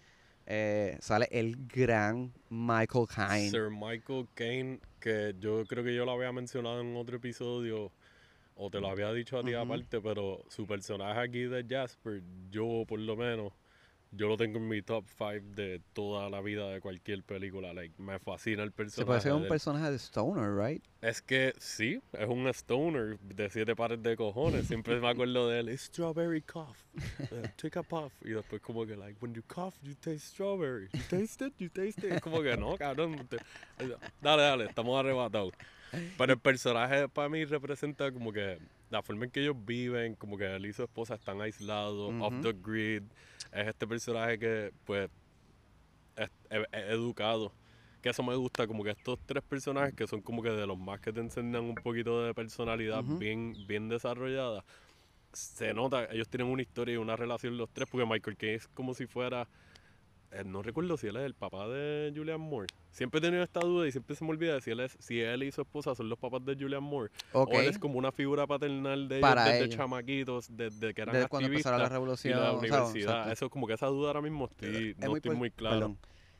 Eh, 0.46 0.96
sale 1.00 1.28
el 1.30 1.56
gran 1.66 2.32
Michael 2.48 3.06
Caine. 3.14 3.50
Sir 3.50 3.68
Michael 3.70 4.28
Caine, 4.34 4.80
que 5.00 5.34
yo 5.40 5.64
creo 5.66 5.82
que 5.84 5.94
yo 5.94 6.04
lo 6.04 6.12
había 6.12 6.32
mencionado 6.32 6.80
en 6.80 6.96
otro 6.96 7.16
episodio, 7.16 7.90
o 8.56 8.70
te 8.70 8.80
lo 8.80 8.88
había 8.88 9.12
dicho 9.12 9.38
a 9.38 9.42
ti 9.44 9.54
Ujú. 9.54 9.62
aparte, 9.62 10.00
pero 10.00 10.42
su 10.48 10.66
personaje 10.66 11.20
aquí 11.20 11.42
de 11.44 11.64
Jasper, 11.68 12.22
yo 12.50 12.84
por 12.88 12.98
lo 12.98 13.16
menos, 13.16 13.52
yo 14.12 14.28
lo 14.28 14.36
tengo 14.36 14.58
en 14.58 14.68
mi 14.68 14.80
top 14.82 15.04
5 15.08 15.54
de 15.54 15.82
toda 15.92 16.30
la 16.30 16.40
vida 16.40 16.70
de 16.70 16.80
cualquier 16.80 17.22
película. 17.22 17.74
Like, 17.74 18.00
me 18.00 18.18
fascina 18.18 18.62
el 18.62 18.72
personaje. 18.72 19.02
Se 19.02 19.04
puede 19.06 19.20
ser 19.20 19.32
un 19.34 19.46
personaje 19.48 19.90
de 19.90 19.98
Stoner, 19.98 20.56
right? 20.56 20.82
Es 21.02 21.20
que 21.20 21.52
sí, 21.58 22.00
es 22.12 22.26
un 22.28 22.48
stoner 22.48 23.18
de 23.20 23.50
siete 23.50 23.76
pares 23.76 24.02
de 24.02 24.16
cojones. 24.16 24.66
Siempre 24.66 24.98
me 25.00 25.08
acuerdo 25.08 25.48
de 25.50 25.60
él. 25.60 25.68
"It's 25.68 25.82
strawberry 25.82 26.40
cough. 26.40 26.76
Uh, 27.30 27.46
take 27.56 27.78
a 27.78 27.82
puff. 27.82 28.12
Y 28.22 28.30
después 28.30 28.62
como 28.62 28.86
que, 28.86 28.96
like, 28.96 29.18
when 29.20 29.34
you 29.34 29.42
cough, 29.46 29.74
you 29.82 29.94
taste 29.94 30.28
strawberry. 30.28 30.88
You 30.94 31.02
taste 31.10 31.44
it, 31.44 31.52
you 31.58 31.68
taste 31.68 32.02
it. 32.06 32.20
Como 32.20 32.40
que 32.42 32.56
no, 32.56 32.76
cabrón. 32.76 33.28
Dale, 34.22 34.42
dale, 34.42 34.64
estamos 34.64 34.98
arrebatados. 34.98 35.52
Pero 36.18 36.32
el 36.34 36.38
personaje 36.38 37.08
para 37.08 37.28
mí 37.28 37.44
representa 37.44 38.10
como 38.12 38.32
que 38.32 38.58
la 38.90 39.02
forma 39.02 39.24
en 39.24 39.30
que 39.30 39.40
ellos 39.42 39.56
viven, 39.64 40.14
como 40.14 40.36
que 40.38 40.54
él 40.56 40.66
y 40.66 40.72
su 40.72 40.82
esposa 40.84 41.14
están 41.14 41.40
aislados, 41.40 42.12
off 42.22 42.34
the 42.42 42.52
grid. 42.62 43.02
Es 43.52 43.68
este 43.68 43.86
personaje 43.86 44.38
que, 44.38 44.72
pues, 44.84 45.10
es, 46.16 46.30
es- 46.50 46.66
es 46.72 46.84
educado. 46.90 47.52
Que 48.02 48.10
eso 48.10 48.22
me 48.22 48.34
gusta, 48.36 48.66
como 48.66 48.84
que 48.84 48.90
estos 48.90 49.18
tres 49.26 49.42
personajes 49.42 49.94
que 49.94 50.06
son 50.06 50.20
como 50.20 50.42
que 50.42 50.50
de 50.50 50.66
los 50.66 50.78
más 50.78 51.00
que 51.00 51.12
te 51.12 51.20
enseñan 51.20 51.64
un 51.64 51.74
poquito 51.74 52.22
de 52.24 52.34
personalidad 52.34 53.02
bien, 53.18 53.54
bien 53.66 53.88
desarrollada. 53.88 54.64
Se 55.32 55.74
nota, 55.74 56.06
ellos 56.12 56.28
tienen 56.28 56.46
una 56.48 56.62
historia 56.62 56.94
y 56.94 56.98
una 56.98 57.16
relación 57.16 57.56
los 57.58 57.68
tres, 57.70 57.88
porque 57.90 58.06
Michael 58.06 58.36
Caine 58.36 58.54
es 58.54 58.68
como 58.68 58.94
si 58.94 59.06
fuera, 59.06 59.48
eh, 60.32 60.42
no 60.44 60.62
recuerdo 60.62 60.96
si 60.96 61.06
él 61.06 61.16
es 61.16 61.24
el 61.24 61.34
papá 61.34 61.68
de 61.68 62.12
Julian 62.14 62.40
Moore. 62.40 62.66
Siempre 62.90 63.18
he 63.18 63.20
tenido 63.20 63.42
esta 63.42 63.60
duda 63.60 63.86
y 63.86 63.92
siempre 63.92 64.16
se 64.16 64.24
me 64.24 64.30
olvida 64.30 64.60
si 64.60 64.70
él, 64.70 64.80
es, 64.80 64.96
si 64.98 65.20
él 65.20 65.42
y 65.42 65.52
su 65.52 65.60
esposa 65.62 65.94
son 65.94 66.08
los 66.08 66.18
papás 66.18 66.44
de 66.44 66.54
Julian 66.56 66.82
Moore. 66.82 67.10
Ok. 67.32 67.50
O 67.52 67.60
él 67.60 67.68
es 67.68 67.78
como 67.78 67.98
una 67.98 68.12
figura 68.12 68.46
paternal 68.46 69.08
de 69.08 69.16
ellos 69.16 69.28
Para 69.28 69.44
desde 69.44 69.64
ellos. 69.64 69.76
chamaquitos, 69.76 70.46
desde 70.56 70.94
que 70.94 71.02
eran 71.02 71.14
Desde 71.14 71.28
cuando 71.28 71.48
empezaron 71.48 71.80
la 71.80 71.88
revolución. 71.88 72.32
y 72.38 72.40
la 72.40 72.52
o 72.52 72.60
sea, 72.60 72.68
universidad. 72.78 73.32
Eso 73.32 73.50
como 73.50 73.66
que 73.66 73.74
esa 73.74 73.86
duda 73.86 74.08
ahora 74.08 74.22
mismo 74.22 74.46
estoy, 74.50 74.90
Es 74.90 74.98
no 74.98 75.16
estoy 75.16 75.30
per- 75.30 75.38
muy 75.38 75.50
claro. 75.50 75.76
perdón. 75.76 75.98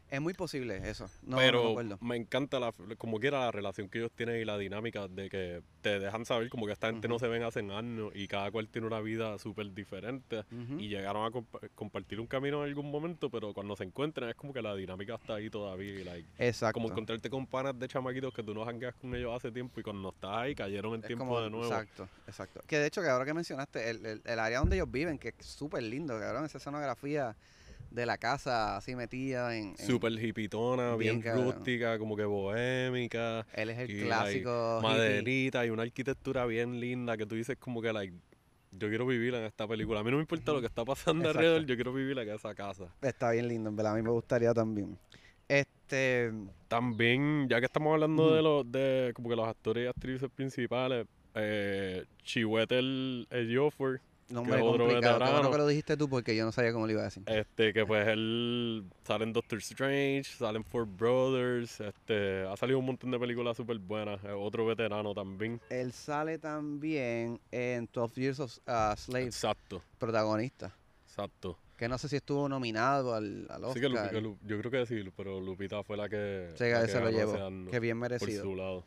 Es 0.08 0.20
muy 0.20 0.34
posible 0.34 0.88
eso. 0.88 1.10
No, 1.22 1.30
no 1.32 1.36
me 1.38 1.42
pero 1.42 1.70
acuerdo. 1.70 1.98
me 2.00 2.14
encanta 2.16 2.60
la, 2.60 2.72
como 2.96 3.18
quiera 3.18 3.40
la 3.40 3.50
relación 3.50 3.88
que 3.88 3.98
ellos 3.98 4.12
tienen 4.14 4.40
y 4.40 4.44
la 4.44 4.56
dinámica 4.56 5.08
de 5.08 5.28
que 5.28 5.62
te 5.82 5.98
dejan 5.98 6.24
saber 6.24 6.48
como 6.48 6.64
que 6.66 6.72
esta 6.72 6.88
gente 6.88 7.08
no 7.08 7.18
se 7.18 7.26
ven 7.26 7.42
hace 7.42 7.58
años 7.60 8.12
y 8.14 8.28
cada 8.28 8.50
cual 8.52 8.68
tiene 8.68 8.86
una 8.86 9.00
vida 9.00 9.36
súper 9.38 9.72
diferente 9.72 10.44
y 10.78 10.88
llegaron 10.88 11.24
a 11.24 11.30
compa- 11.30 11.68
compartir 11.74 12.20
un 12.20 12.28
camino 12.28 12.62
en 12.62 12.68
algún 12.68 12.88
momento, 12.90 13.30
pero 13.30 13.52
cuando 13.52 13.74
se 13.74 13.82
encuentran 13.82 14.28
es 14.28 14.36
como 14.36 14.52
que 14.52 14.62
la 14.62 14.76
dinámica 14.76 15.16
está 15.16 15.34
ahí 15.34 15.50
todavía 15.50 16.00
y 16.00 16.04
like, 16.04 16.28
Exacto. 16.38 16.74
como 16.74 16.88
encontrarte 16.88 17.28
con 17.28 17.46
panas 17.46 17.76
de 17.78 17.88
chamaquitos 17.88 18.32
que 18.32 18.44
tú 18.44 18.54
no 18.54 18.64
jangueas 18.64 18.94
con 18.94 19.12
ellos 19.14 19.34
hace 19.34 19.50
tiempo 19.50 19.80
y 19.80 19.82
cuando 19.82 20.10
estás 20.10 20.36
ahí 20.36 20.54
cayeron 20.54 20.94
en 20.94 21.00
Es 21.00 21.06
tiempo 21.08 21.24
como- 21.24 21.40
de 21.40 21.50
nuevo. 21.50 21.66
Exacto, 21.66 22.08
exacto. 22.28 22.60
Que 22.68 22.78
de 22.78 22.86
hecho, 22.86 23.02
que 23.02 23.08
ahora 23.08 23.24
que 23.24 23.34
mencionaste, 23.34 23.90
el, 23.90 24.06
el- 24.06 24.22
el 24.24 24.38
área 24.38 24.60
donde 24.60 24.76
ellos 24.76 24.90
viven, 24.90 25.18
que 25.18 25.34
es 25.36 25.46
súper 25.46 25.82
lindo, 25.82 26.18
cabrón, 26.20 26.44
esa 26.44 26.58
escenografía 26.58 27.34
de 27.90 28.06
la 28.06 28.18
casa 28.18 28.76
así 28.76 28.94
metida 28.94 29.56
en... 29.56 29.68
en- 29.78 29.86
Súper 29.86 30.12
hipitona, 30.12 30.96
Bien 30.96 31.22
rústica, 31.22 31.98
como 31.98 32.16
que 32.16 32.24
bohémica. 32.24 33.46
Él 33.54 33.70
es 33.70 33.78
el 33.78 33.90
y, 33.90 34.02
clásico 34.04 34.78
hippie. 34.80 34.88
maderita 34.90 35.66
y 35.66 35.70
una 35.70 35.82
arquitectura 35.82 36.46
bien 36.46 36.78
linda 36.80 37.16
que 37.16 37.26
tú 37.26 37.34
dices 37.34 37.56
como 37.58 37.80
que 37.80 37.92
like 37.92 38.14
yo 38.72 38.88
quiero 38.88 39.06
vivir 39.06 39.34
en 39.34 39.44
esta 39.44 39.66
película. 39.66 40.00
A 40.00 40.04
mí 40.04 40.10
no 40.10 40.16
me 40.18 40.22
importa 40.22 40.52
lo 40.52 40.60
que 40.60 40.66
está 40.66 40.84
pasando 40.84 41.22
Exacto. 41.22 41.38
alrededor, 41.38 41.64
yo 41.66 41.74
quiero 41.76 41.94
vivir 41.94 42.18
en 42.18 42.28
esa 42.28 42.54
casa. 42.54 42.84
Está 43.00 43.30
bien 43.30 43.48
lindo, 43.48 43.70
en 43.70 43.76
verdad, 43.76 43.92
a 43.92 43.96
mí 43.96 44.02
me 44.02 44.10
gustaría 44.10 44.52
también. 44.52 44.98
Este... 45.48 46.32
También, 46.68 47.46
ya 47.48 47.60
que 47.60 47.66
estamos 47.66 47.94
hablando 47.94 48.34
de 48.34 48.42
los 48.42 48.70
de 48.70 49.12
como 49.14 49.28
que 49.30 49.36
los 49.36 49.46
actores 49.48 49.84
y 49.84 49.86
actrices 49.86 50.28
principales, 50.34 51.06
eh, 51.34 52.04
Chiwetel 52.24 53.26
Ejiofor, 53.30 54.00
Nombre 54.28 54.56
es 54.56 54.62
otro 54.62 54.86
complicado. 54.86 55.00
Qué 55.00 55.08
bueno 55.18 55.24
veterano. 55.34 55.50
que 55.52 55.58
lo 55.58 55.66
dijiste 55.68 55.96
tú 55.96 56.08
porque 56.08 56.34
yo 56.34 56.44
no 56.44 56.50
sabía 56.52 56.72
cómo 56.72 56.86
lo 56.86 56.92
iba 56.92 57.02
a 57.02 57.04
decir. 57.04 57.22
este 57.26 57.72
que 57.72 57.86
pues 57.86 58.08
él 58.08 58.84
sale 59.04 59.24
en 59.24 59.32
Doctor 59.32 59.58
Strange, 59.58 60.24
sale 60.24 60.58
en 60.58 60.64
Four 60.64 60.86
Brothers, 60.86 61.80
este 61.80 62.42
ha 62.44 62.56
salido 62.56 62.78
un 62.80 62.86
montón 62.86 63.10
de 63.12 63.18
películas 63.20 63.56
súper 63.56 63.78
buenas, 63.78 64.22
es 64.24 64.30
otro 64.34 64.66
veterano 64.66 65.14
también. 65.14 65.60
Él 65.70 65.92
sale 65.92 66.38
también 66.38 67.38
en 67.52 67.88
12 67.92 68.20
Years 68.20 68.40
of 68.40 68.56
uh, 68.66 68.96
Slave, 68.96 69.26
Exacto, 69.26 69.82
protagonista. 69.98 70.74
exacto. 71.06 71.58
Que 71.76 71.88
no 71.88 71.98
sé 71.98 72.08
si 72.08 72.16
estuvo 72.16 72.48
nominado 72.48 73.14
al, 73.14 73.46
al 73.50 73.62
Sí 73.74 73.80
que, 73.80 73.88
Lu- 73.90 73.96
Oscar. 73.96 74.10
que 74.10 74.20
Lu- 74.22 74.38
yo 74.46 74.58
creo 74.58 74.70
que 74.70 74.86
sí, 74.86 75.08
pero 75.14 75.38
Lupita 75.40 75.82
fue 75.82 75.96
la 75.98 76.08
que, 76.08 76.48
Sí, 76.54 76.64
que 76.64 76.72
que 76.80 76.88
se 76.88 77.00
lo 77.00 77.10
llevó. 77.10 77.34
Que 77.70 77.78
bien 77.80 78.00
por 78.00 78.08
merecido. 78.10 78.42
su 78.42 78.56
lado. 78.56 78.84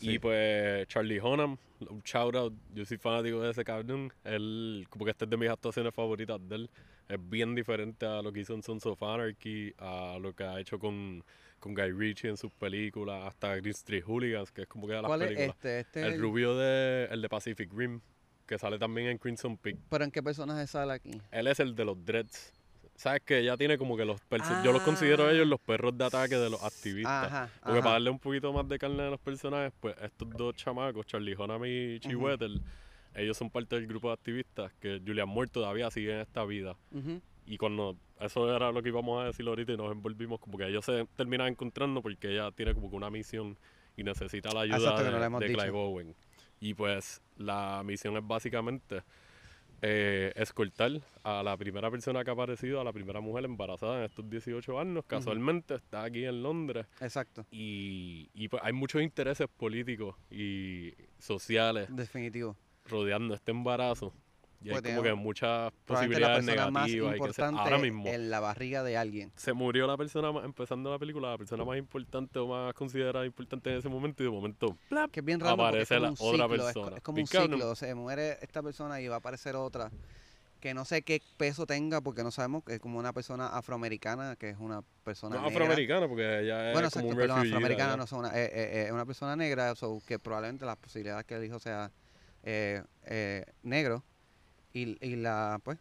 Sí. 0.00 0.12
Y 0.12 0.18
pues 0.18 0.86
Charlie 0.88 1.20
Hunnam, 1.20 1.56
un 1.88 2.00
shout 2.02 2.34
out, 2.34 2.54
yo 2.74 2.84
soy 2.84 2.96
fanático 2.96 3.40
de 3.42 3.50
ese 3.50 3.62
cabrón. 3.64 4.12
Él, 4.24 4.86
como 4.90 5.04
que 5.04 5.10
esta 5.10 5.24
es 5.26 5.30
de 5.30 5.36
mis 5.36 5.48
actuaciones 5.50 5.94
favoritas 5.94 6.40
de 6.48 6.56
él. 6.56 6.70
Es 7.08 7.18
bien 7.28 7.54
diferente 7.54 8.06
a 8.06 8.22
lo 8.22 8.32
que 8.32 8.40
hizo 8.40 8.54
en 8.54 8.62
Sons 8.62 8.86
of 8.86 9.02
Anarchy, 9.02 9.74
a 9.78 10.16
lo 10.20 10.32
que 10.34 10.44
ha 10.44 10.58
hecho 10.60 10.78
con, 10.78 11.22
con 11.58 11.74
Guy 11.74 11.90
Ritchie 11.92 12.28
en 12.30 12.36
sus 12.36 12.52
películas, 12.52 13.24
hasta 13.26 13.56
Green 13.56 13.70
Street 13.70 14.04
Hooligans, 14.06 14.50
que 14.52 14.62
es 14.62 14.68
como 14.68 14.86
que 14.86 14.94
de 14.94 15.02
las 15.02 15.08
¿Cuál 15.08 15.22
es 15.22 15.28
películas. 15.28 15.56
este? 15.56 15.80
Este 15.80 16.00
es 16.00 16.06
el 16.06 16.12
el- 16.14 16.20
rubio 16.20 16.56
de, 16.56 17.08
el 17.10 17.20
de 17.20 17.28
Pacific 17.28 17.68
Rim, 17.74 18.00
que 18.46 18.58
sale 18.58 18.78
también 18.78 19.08
en 19.08 19.18
Crimson 19.18 19.56
Peak. 19.56 19.76
¿Pero 19.90 20.04
en 20.04 20.10
qué 20.12 20.22
personaje 20.22 20.66
sale 20.66 20.92
aquí? 20.92 21.10
Él 21.32 21.46
es 21.48 21.58
el 21.60 21.74
de 21.74 21.84
los 21.84 22.04
dreads. 22.04 22.52
¿Sabes 23.00 23.22
que 23.22 23.42
Ya 23.42 23.56
tiene 23.56 23.78
como 23.78 23.96
que 23.96 24.04
los... 24.04 24.20
perso- 24.28 24.62
Yo 24.62 24.72
los 24.72 24.82
considero 24.82 25.24
Ah. 25.24 25.32
ellos 25.32 25.46
los 25.46 25.58
perros 25.58 25.96
de 25.96 26.04
ataque 26.04 26.36
de 26.36 26.50
los 26.50 26.62
activistas. 26.62 27.26
Ajá, 27.32 27.50
Porque 27.60 27.72
ajá. 27.78 27.80
para 27.80 27.92
darle 27.92 28.10
un 28.10 28.18
poquito 28.18 28.52
más 28.52 28.68
de 28.68 28.78
carne 28.78 29.02
a 29.04 29.08
los 29.10 29.18
personajes, 29.20 29.72
pues 29.80 29.96
estos 30.02 30.28
dos 30.36 30.54
chamacos, 30.54 31.06
Charlie 31.06 31.34
Hunnam 31.34 31.64
y 31.64 31.98
Chiwetel, 32.00 32.60
ellos 33.14 33.38
son 33.38 33.48
parte 33.48 33.76
del 33.76 33.86
grupo 33.86 34.08
de 34.08 34.14
activistas 34.14 34.70
que 34.80 35.00
Julian 35.04 35.30
Moore 35.30 35.48
todavía 35.48 35.90
sigue 35.90 36.12
en 36.12 36.20
esta 36.20 36.44
vida. 36.44 36.76
Y 37.46 37.56
cuando 37.56 37.96
eso 38.20 38.54
era 38.54 38.70
lo 38.70 38.82
que 38.82 38.90
íbamos 38.90 39.22
a 39.22 39.28
decir 39.28 39.48
ahorita 39.48 39.72
y 39.72 39.76
nos 39.78 39.90
envolvimos, 39.90 40.38
como 40.38 40.58
que 40.58 40.66
ellos 40.68 40.84
se 40.84 41.06
terminan 41.16 41.48
encontrando 41.48 42.02
porque 42.02 42.30
ella 42.32 42.50
tiene 42.52 42.74
como 42.74 42.90
que 42.90 42.96
una 42.96 43.08
misión 43.08 43.58
y 43.96 44.04
necesita 44.04 44.52
la 44.52 44.60
ayuda 44.60 44.76
Exacto, 44.76 45.04
de, 45.04 45.30
no 45.30 45.38
de. 45.40 45.46
Clive 45.46 45.70
Owen. 45.70 46.14
Y 46.60 46.74
pues 46.74 47.22
la 47.38 47.80
misión 47.82 48.14
es 48.18 48.26
básicamente 48.26 49.02
eh, 49.82 50.32
escoltar 50.36 50.90
a 51.22 51.42
la 51.42 51.56
primera 51.56 51.90
persona 51.90 52.22
que 52.24 52.30
ha 52.30 52.32
aparecido, 52.32 52.80
a 52.80 52.84
la 52.84 52.92
primera 52.92 53.20
mujer 53.20 53.44
embarazada 53.44 53.98
en 53.98 54.04
estos 54.04 54.28
18 54.28 54.78
años. 54.80 55.04
Casualmente 55.06 55.74
está 55.74 56.04
aquí 56.04 56.24
en 56.24 56.42
Londres. 56.42 56.86
Exacto, 57.00 57.46
Y, 57.50 58.28
y 58.34 58.48
pues 58.48 58.62
hay 58.64 58.72
muchos 58.72 59.02
intereses 59.02 59.48
políticos 59.48 60.16
y 60.30 60.92
sociales 61.18 61.88
definitivo. 61.94 62.56
rodeando 62.86 63.34
este 63.34 63.50
embarazo. 63.52 64.12
Y 64.62 64.68
hay 64.68 64.72
Pues 64.72 64.82
como 64.82 65.02
tiene- 65.02 65.08
que 65.08 65.14
muchas 65.14 65.48
la 65.48 65.70
posibilidades 65.86 66.44
persona 66.44 66.70
más 66.70 66.82
negativas. 66.88 67.16
y 67.16 67.20
que 67.22 67.32
se- 67.32 67.42
ahora 67.42 67.78
mismo 67.78 68.06
en 68.06 68.30
la 68.30 68.40
barriga 68.40 68.82
de 68.82 68.96
alguien. 68.98 69.32
se 69.34 69.52
murió 69.54 69.86
la 69.86 69.96
persona 69.96 70.30
más, 70.32 70.44
empezando 70.44 70.90
la 70.90 70.98
película, 70.98 71.30
la 71.30 71.38
persona 71.38 71.64
más 71.64 71.78
importante 71.78 72.38
o 72.38 72.46
más 72.46 72.74
considerada 72.74 73.24
importante 73.24 73.70
en 73.72 73.78
ese 73.78 73.88
momento 73.88 74.22
y 74.22 74.26
de 74.26 74.30
momento 74.32 74.76
¡plap! 74.90 75.10
Que 75.10 75.20
es 75.20 75.26
bien 75.26 75.40
raro 75.40 75.54
es 75.54 75.60
Aparece 75.60 75.94
como 75.94 76.36
la 76.36 76.44
otra 76.44 76.56
es 76.56 76.62
persona. 76.74 76.96
Es, 76.98 77.02
como 77.02 77.20
un 77.20 77.26
ciclo, 77.26 77.74
se 77.74 77.94
muere 77.94 78.36
esta 78.42 78.62
persona 78.62 79.00
y 79.00 79.08
va 79.08 79.14
a 79.14 79.18
aparecer 79.18 79.56
otra 79.56 79.90
que 80.60 80.74
no 80.74 80.84
sé 80.84 81.00
qué 81.00 81.22
peso 81.38 81.64
tenga 81.64 82.02
porque 82.02 82.22
no 82.22 82.30
sabemos 82.30 82.62
que 82.62 82.74
es 82.74 82.80
como 82.80 82.98
una 82.98 83.14
persona 83.14 83.46
afroamericana 83.46 84.36
que 84.36 84.50
es 84.50 84.58
una 84.58 84.82
persona 85.04 85.36
no 85.36 85.42
negra. 85.44 85.54
afroamericana 85.56 86.06
porque 86.06 86.40
ella 86.40 86.68
es 86.68 86.72
Bueno, 86.74 86.90
como 86.90 87.06
exacto, 87.06 87.08
un 87.08 87.16
perdón, 87.16 87.38
afroamericana 87.46 87.96
no 87.96 88.06
son 88.06 88.18
una, 88.18 88.28
eh, 88.38 88.44
eh, 88.52 88.86
eh, 88.88 88.92
una 88.92 89.06
persona 89.06 89.34
negra, 89.36 89.74
so 89.74 90.02
que 90.06 90.18
probablemente 90.18 90.66
las 90.66 90.76
posibilidades 90.76 91.24
que 91.24 91.36
el 91.36 91.44
hijo 91.46 91.58
sea 91.58 91.90
eh, 92.42 92.82
eh, 93.06 93.46
negro 93.62 94.04
y, 94.72 94.98
y 95.06 95.16
la 95.16 95.60
pues 95.64 95.78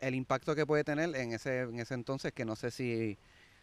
el 0.00 0.14
impacto 0.14 0.54
que 0.54 0.66
puede 0.66 0.84
tener 0.84 1.14
en 1.16 1.32
ese 1.32 1.60
en 1.62 1.78
ese 1.80 1.94
entonces 1.94 2.32
que 2.32 2.44
no 2.44 2.56
sé 2.56 2.70
si 2.70 3.18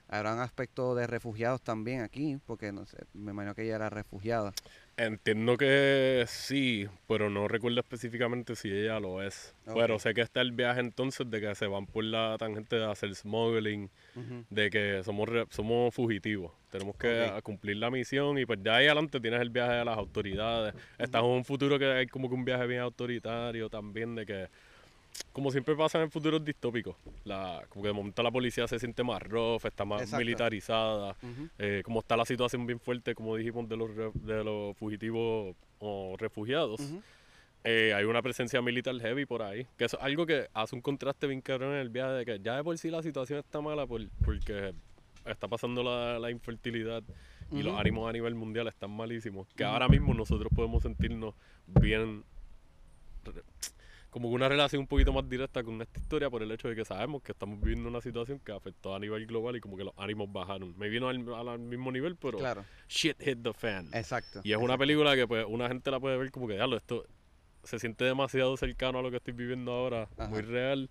habrán 0.09 0.39
aspectos 0.39 0.95
de 0.97 1.05
refugiados 1.07 1.61
también 1.61 2.01
aquí 2.01 2.37
porque 2.45 2.71
no 2.71 2.85
sé 2.85 2.97
me 3.13 3.31
imagino 3.31 3.53
que 3.55 3.63
ella 3.63 3.75
era 3.75 3.89
refugiada 3.89 4.53
Entiendo 4.99 5.57
que 5.57 6.23
sí, 6.27 6.87
pero 7.07 7.29
no 7.29 7.47
recuerdo 7.47 7.79
específicamente 7.81 8.55
si 8.55 8.71
ella 8.71 8.99
lo 8.99 9.21
es. 9.21 9.53
Pero 9.71 9.95
Ok. 9.95 10.01
sé 10.01 10.13
que 10.15 10.21
está 10.21 10.41
el 10.41 10.53
viaje 10.53 10.79
entonces 10.79 11.29
de 11.29 11.39
que 11.39 11.53
se 11.53 11.67
van 11.67 11.85
por 11.85 12.03
la 12.03 12.35
tangente 12.39 12.77
de 12.77 12.85
hacer 12.89 13.13
smuggling, 13.13 13.91
de 14.49 14.69
que 14.71 15.03
somos 15.03 15.29
re- 15.29 15.45
somos 15.51 15.93
fugitivos. 15.93 16.51
Tenemos 16.71 16.95
que 16.95 17.31
cumplir 17.43 17.77
la 17.77 17.91
misión 17.91 18.39
y 18.39 18.47
pues 18.47 18.63
de 18.63 18.71
ahí 18.71 18.85
adelante 18.87 19.19
tienes 19.19 19.39
el 19.39 19.51
viaje 19.51 19.73
de 19.73 19.85
las 19.85 19.97
autoridades. 19.99 20.73
Estamos 20.97 21.29
en 21.29 21.37
un 21.37 21.45
futuro 21.45 21.77
que 21.77 21.85
hay 21.85 22.07
como 22.07 22.27
que 22.27 22.33
un 22.33 22.43
viaje 22.43 22.65
bien 22.65 22.81
autoritario 22.81 23.69
también 23.69 24.15
de 24.15 24.25
que 24.25 24.47
como 25.33 25.51
siempre 25.51 25.75
pasa 25.75 26.01
en 26.01 26.11
futuros 26.11 26.43
distópicos, 26.43 26.95
la, 27.23 27.63
como 27.69 27.83
que 27.83 27.87
de 27.89 27.93
momento 27.93 28.21
la 28.23 28.31
policía 28.31 28.67
se 28.67 28.79
siente 28.79 29.03
más 29.03 29.21
rough, 29.21 29.65
está 29.65 29.85
más 29.85 30.01
Exacto. 30.01 30.19
militarizada, 30.23 31.15
eh, 31.57 31.81
como 31.83 31.99
está 31.99 32.17
la 32.17 32.25
situación 32.25 32.65
bien 32.65 32.79
fuerte, 32.79 33.13
como 33.15 33.35
dijimos, 33.35 33.67
de 33.69 33.77
los, 33.77 33.89
de 33.95 34.43
los 34.43 34.75
fugitivos 34.77 35.55
o 35.79 36.15
refugiados. 36.17 36.79
Ujú. 36.79 37.01
Eh, 37.63 37.93
hay 37.93 38.05
una 38.05 38.21
presencia 38.21 38.61
militar 38.61 38.95
heavy 38.99 39.25
por 39.25 39.41
ahí. 39.41 39.67
Que 39.77 39.85
es 39.85 39.93
algo 39.95 40.25
que 40.25 40.47
hace 40.53 40.75
un 40.75 40.81
contraste 40.81 41.27
bien 41.27 41.41
cabrón 41.41 41.73
en 41.73 41.79
el 41.79 41.89
viaje 41.89 42.13
de 42.13 42.25
que 42.25 42.39
ya 42.39 42.55
de 42.55 42.63
por 42.63 42.77
sí 42.77 42.89
la 42.89 43.03
situación 43.03 43.39
está 43.39 43.59
mala 43.59 43.85
por- 43.85 44.07
porque 44.23 44.73
está 45.25 45.47
pasando 45.49 45.83
la, 45.83 46.17
la 46.19 46.31
infertilidad 46.31 47.03
y 47.51 47.63
los 47.63 47.73
Ujú. 47.73 47.81
ánimos 47.81 48.09
a 48.09 48.13
nivel 48.13 48.35
mundial 48.35 48.67
están 48.67 48.91
malísimos. 48.91 49.47
Que 49.55 49.65
ahora 49.65 49.89
mismo 49.89 50.13
nosotros 50.13 50.49
podemos 50.55 50.83
sentirnos 50.83 51.33
bien 51.65 52.23
como 54.17 54.29
una 54.29 54.49
relación 54.49 54.79
un 54.79 54.87
poquito 54.87 55.13
más 55.13 55.29
directa 55.29 55.63
con 55.63 55.79
esta 55.79 55.99
historia 55.99 56.27
por 56.27 56.41
el 56.41 56.51
hecho 56.51 56.67
de 56.67 56.75
que 56.75 56.83
sabemos 56.83 57.21
que 57.21 57.33
estamos 57.33 57.59
viviendo 57.59 57.87
una 57.87 58.01
situación 58.01 58.39
que 58.39 58.51
afectó 58.51 58.95
a 58.95 58.99
nivel 58.99 59.27
global 59.27 59.55
y 59.55 59.61
como 59.61 59.77
que 59.77 59.83
los 59.83 59.93
ánimos 59.95 60.31
bajaron. 60.31 60.75
Me 60.75 60.89
vino 60.89 61.07
al, 61.07 61.59
mismo 61.59 61.91
nivel, 61.91 62.15
pero 62.15 62.39
claro 62.39 62.65
shit 62.89 63.21
hit 63.21 63.43
the 63.43 63.53
fan. 63.53 63.87
exacto 63.93 64.41
Y 64.43 64.53
es 64.53 64.57
una 64.57 64.75
película 64.75 65.15
que 65.15 65.27
pues 65.27 65.45
una 65.47 65.67
gente 65.67 65.91
la 65.91 65.99
puede 65.99 66.17
ver 66.17 66.31
como 66.31 66.47
que, 66.47 66.55
diablo, 66.55 66.77
esto 66.77 67.05
se 67.63 67.77
siente 67.77 68.05
demasiado 68.05 68.57
cercano 68.57 68.97
a 68.97 69.01
lo 69.03 69.11
que 69.11 69.17
estoy 69.17 69.35
viviendo 69.35 69.71
ahora, 69.71 70.09
Ajá. 70.17 70.29
muy 70.29 70.41
real. 70.41 70.89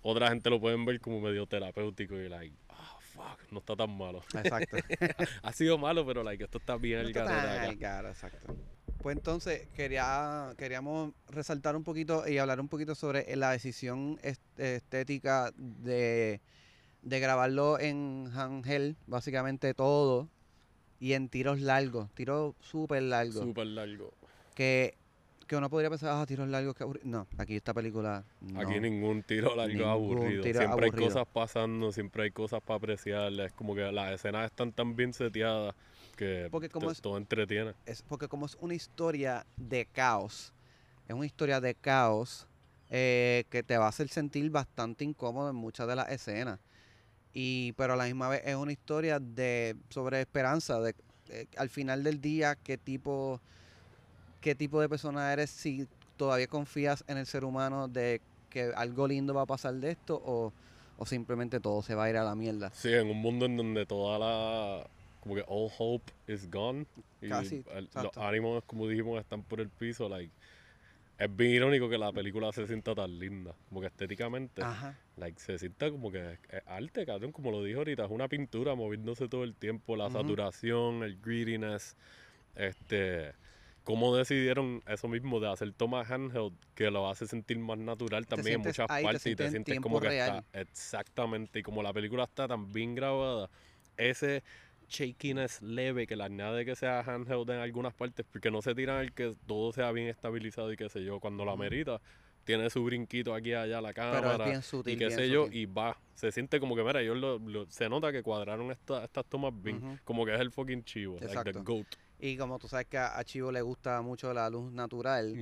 Otra 0.00 0.30
gente 0.30 0.48
lo 0.48 0.58
pueden 0.58 0.86
ver 0.86 1.00
como 1.00 1.20
medio 1.20 1.46
terapéutico 1.46 2.14
y 2.14 2.30
like, 2.30 2.56
ah, 2.70 2.96
fuck, 3.12 3.40
no 3.50 3.58
está 3.58 3.76
tan 3.76 3.94
malo. 3.94 4.22
exacto 4.42 4.78
ha 5.42 5.52
sido 5.52 5.76
malo, 5.76 6.06
pero 6.06 6.22
like, 6.22 6.44
esto 6.44 6.56
está 6.56 6.78
bien 6.78 7.02
No 7.02 7.08
el 7.08 7.08
está 7.08 7.24
tan 7.26 7.38
acá. 7.40 7.62
al 7.64 7.76
gara, 7.76 8.08
exacto. 8.08 8.56
Pues 9.04 9.18
entonces 9.18 9.68
quería, 9.74 10.54
queríamos 10.56 11.12
resaltar 11.28 11.76
un 11.76 11.84
poquito 11.84 12.26
y 12.26 12.38
hablar 12.38 12.58
un 12.58 12.68
poquito 12.68 12.94
sobre 12.94 13.36
la 13.36 13.50
decisión 13.50 14.18
est- 14.22 14.40
estética 14.58 15.52
de, 15.58 16.40
de 17.02 17.20
grabarlo 17.20 17.78
en 17.78 18.30
handheld, 18.34 18.96
básicamente 19.06 19.74
todo, 19.74 20.30
y 21.00 21.12
en 21.12 21.28
tiros 21.28 21.60
largos, 21.60 22.10
tiros 22.14 22.54
súper 22.60 23.02
largos. 23.02 23.34
Súper 23.44 23.66
largo. 23.66 24.14
Que, 24.54 24.96
que 25.44 25.56
uno 25.56 25.68
podría 25.70 25.90
pensar, 25.90 26.10
ah, 26.12 26.26
tiros 26.26 26.48
largos, 26.48 26.74
que 26.74 26.82
aburrido. 26.82 27.06
No, 27.06 27.26
aquí 27.38 27.56
esta 27.56 27.72
película. 27.74 28.24
No. 28.40 28.60
Aquí 28.60 28.80
ningún 28.80 29.22
tiro 29.22 29.54
largo 29.54 29.72
Ningún 29.72 29.88
aburrido. 29.90 30.42
tiro 30.42 30.58
siempre 30.60 30.86
aburrido. 30.86 31.06
hay 31.06 31.12
cosas 31.12 31.26
pasando, 31.32 31.92
siempre 31.92 32.22
hay 32.24 32.30
cosas 32.30 32.60
para 32.62 32.76
apreciar. 32.78 33.32
Es 33.40 33.52
como 33.52 33.74
que 33.74 33.90
las 33.92 34.12
escenas 34.12 34.46
están 34.46 34.72
tan 34.72 34.96
bien 34.96 35.12
seteadas 35.12 35.74
que 36.16 36.48
Porque 36.50 36.68
como 36.68 36.86
to- 36.86 36.92
es- 36.92 37.00
todo 37.00 37.16
entretiene. 37.18 37.72
es 37.86 38.02
porque 38.02 38.28
como 38.28 38.46
es 38.46 38.56
una 38.60 38.74
historia 38.74 39.44
de 39.56 39.86
caos, 39.86 40.52
es 41.08 41.14
una 41.14 41.26
historia 41.26 41.60
de 41.60 41.74
caos 41.74 42.46
eh, 42.90 43.44
que 43.50 43.62
te 43.62 43.76
va 43.78 43.86
a 43.86 43.88
hacer 43.88 44.08
sentir 44.08 44.48
bastante 44.50 45.04
incómodo 45.04 45.50
en 45.50 45.56
muchas 45.56 45.88
de 45.88 45.96
las 45.96 46.08
escenas. 46.10 46.60
Y, 47.32 47.72
pero 47.72 47.94
a 47.94 47.96
la 47.96 48.04
misma 48.04 48.28
vez 48.28 48.42
es 48.44 48.54
una 48.54 48.70
historia 48.70 49.18
de 49.18 49.74
sobre 49.88 50.20
esperanza, 50.20 50.78
de, 50.80 50.94
de 51.26 51.48
al 51.56 51.68
final 51.68 52.04
del 52.04 52.20
día 52.20 52.54
qué 52.54 52.78
tipo, 52.78 53.40
qué 54.44 54.54
tipo 54.54 54.78
de 54.78 54.90
persona 54.90 55.32
eres 55.32 55.48
si 55.48 55.86
todavía 56.18 56.46
confías 56.46 57.02
en 57.08 57.16
el 57.16 57.24
ser 57.24 57.46
humano 57.46 57.88
de 57.88 58.20
que 58.50 58.72
algo 58.76 59.08
lindo 59.08 59.32
va 59.32 59.42
a 59.42 59.46
pasar 59.46 59.72
de 59.72 59.92
esto 59.92 60.20
o, 60.22 60.52
o 60.98 61.06
simplemente 61.06 61.60
todo 61.60 61.80
se 61.80 61.94
va 61.94 62.04
a 62.04 62.10
ir 62.10 62.18
a 62.18 62.24
la 62.24 62.34
mierda. 62.34 62.70
Sí, 62.74 62.92
en 62.92 63.08
un 63.08 63.16
mundo 63.22 63.46
en 63.46 63.56
donde 63.56 63.86
toda 63.86 64.18
la. 64.18 64.86
Como 65.20 65.34
que 65.34 65.44
all 65.48 65.70
hope 65.78 66.12
is 66.28 66.50
gone. 66.50 66.84
Y 67.22 67.30
Casi, 67.30 67.64
el- 67.72 67.88
los 67.94 68.18
ánimos, 68.18 68.62
como 68.64 68.86
dijimos, 68.86 69.18
están 69.18 69.42
por 69.44 69.60
el 69.62 69.70
piso. 69.70 70.10
Like, 70.10 70.30
es 71.16 71.34
bien 71.34 71.52
irónico 71.52 71.88
que 71.88 71.96
la 71.96 72.12
película 72.12 72.52
se 72.52 72.66
sienta 72.66 72.94
tan 72.94 73.18
linda. 73.18 73.54
Como 73.70 73.80
que 73.80 73.86
estéticamente. 73.86 74.60
Ajá. 74.62 74.94
Like, 75.16 75.40
se 75.40 75.58
sienta 75.58 75.90
como 75.90 76.12
que 76.12 76.32
es, 76.32 76.38
es 76.50 76.62
arte, 76.66 77.06
cabrón, 77.06 77.32
como 77.32 77.50
lo 77.50 77.62
dijo 77.62 77.78
ahorita, 77.78 78.04
es 78.04 78.10
una 78.10 78.28
pintura 78.28 78.74
moviéndose 78.74 79.26
todo 79.26 79.42
el 79.42 79.54
tiempo, 79.54 79.96
la 79.96 80.08
Ujú. 80.08 80.18
saturación, 80.18 81.02
el 81.02 81.18
greediness, 81.18 81.96
este, 82.56 83.32
cómo 83.84 84.16
decidieron 84.16 84.82
eso 84.86 85.06
mismo 85.08 85.38
de 85.40 85.50
hacer 85.52 85.72
toma 85.72 86.00
handheld, 86.02 86.54
que 86.74 86.90
lo 86.90 87.08
hace 87.08 87.26
sentir 87.26 87.58
más 87.58 87.78
natural 87.78 88.26
también 88.26 88.56
en 88.56 88.66
muchas 88.66 88.90
ahí, 88.90 89.02
te 89.02 89.04
partes 89.04 89.26
y 89.26 89.36
te 89.36 89.50
sientes 89.50 89.80
como 89.80 90.00
que 90.00 90.08
está, 90.08 90.44
exactamente, 90.60 91.58
y 91.58 91.62
como 91.62 91.82
la 91.82 91.92
película 91.92 92.24
está 92.24 92.48
tan 92.48 92.72
bien 92.72 92.94
grabada, 92.94 93.50
ese 93.96 94.42
shakiness 94.88 95.62
leve 95.62 96.06
que 96.06 96.16
le 96.16 96.24
añade 96.24 96.64
que 96.64 96.76
sea 96.76 97.00
handheld 97.00 97.48
en 97.50 97.58
algunas 97.58 97.94
partes, 97.94 98.24
porque 98.30 98.50
no 98.50 98.62
se 98.62 98.74
tiran 98.74 99.00
el 99.00 99.12
que 99.12 99.34
todo 99.46 99.72
sea 99.72 99.92
bien 99.92 100.08
estabilizado 100.08 100.72
y 100.72 100.76
qué 100.76 100.88
sé 100.88 101.04
yo, 101.04 101.20
cuando 101.20 101.44
la 101.44 101.56
merita, 101.56 102.00
tiene 102.44 102.68
su 102.68 102.84
brinquito 102.84 103.34
aquí 103.34 103.54
allá 103.54 103.80
la 103.80 103.94
cámara 103.94 104.20
Pero 104.20 104.44
es 104.44 104.50
bien 104.50 104.62
sutil. 104.62 104.92
y 104.92 104.96
qué 104.98 105.06
bien 105.06 105.18
sé 105.18 105.28
yo, 105.30 105.46
y 105.50 105.64
va. 105.66 105.98
Se 106.14 106.30
siente 106.30 106.60
como 106.60 106.76
que, 106.76 106.82
mira, 106.84 107.00
ellos 107.00 107.16
lo, 107.16 107.38
lo- 107.38 107.66
se 107.70 107.88
nota 107.88 108.12
que 108.12 108.22
cuadraron 108.22 108.70
esta- 108.70 109.04
estas 109.04 109.24
tomas 109.26 109.52
bien, 109.62 109.98
como 110.04 110.26
que 110.26 110.34
es 110.34 110.40
el 110.40 110.50
fucking 110.50 110.84
chivo, 110.84 111.18
like 111.34 111.52
the 111.52 111.58
goat. 111.64 111.86
Y 112.24 112.38
como 112.38 112.58
tú 112.58 112.68
sabes 112.68 112.86
que 112.86 112.96
a, 112.96 113.22
Chivo 113.22 113.52
le 113.52 113.60
gusta 113.60 114.00
mucho 114.00 114.32
la 114.32 114.48
luz 114.48 114.72
natural, 114.72 115.34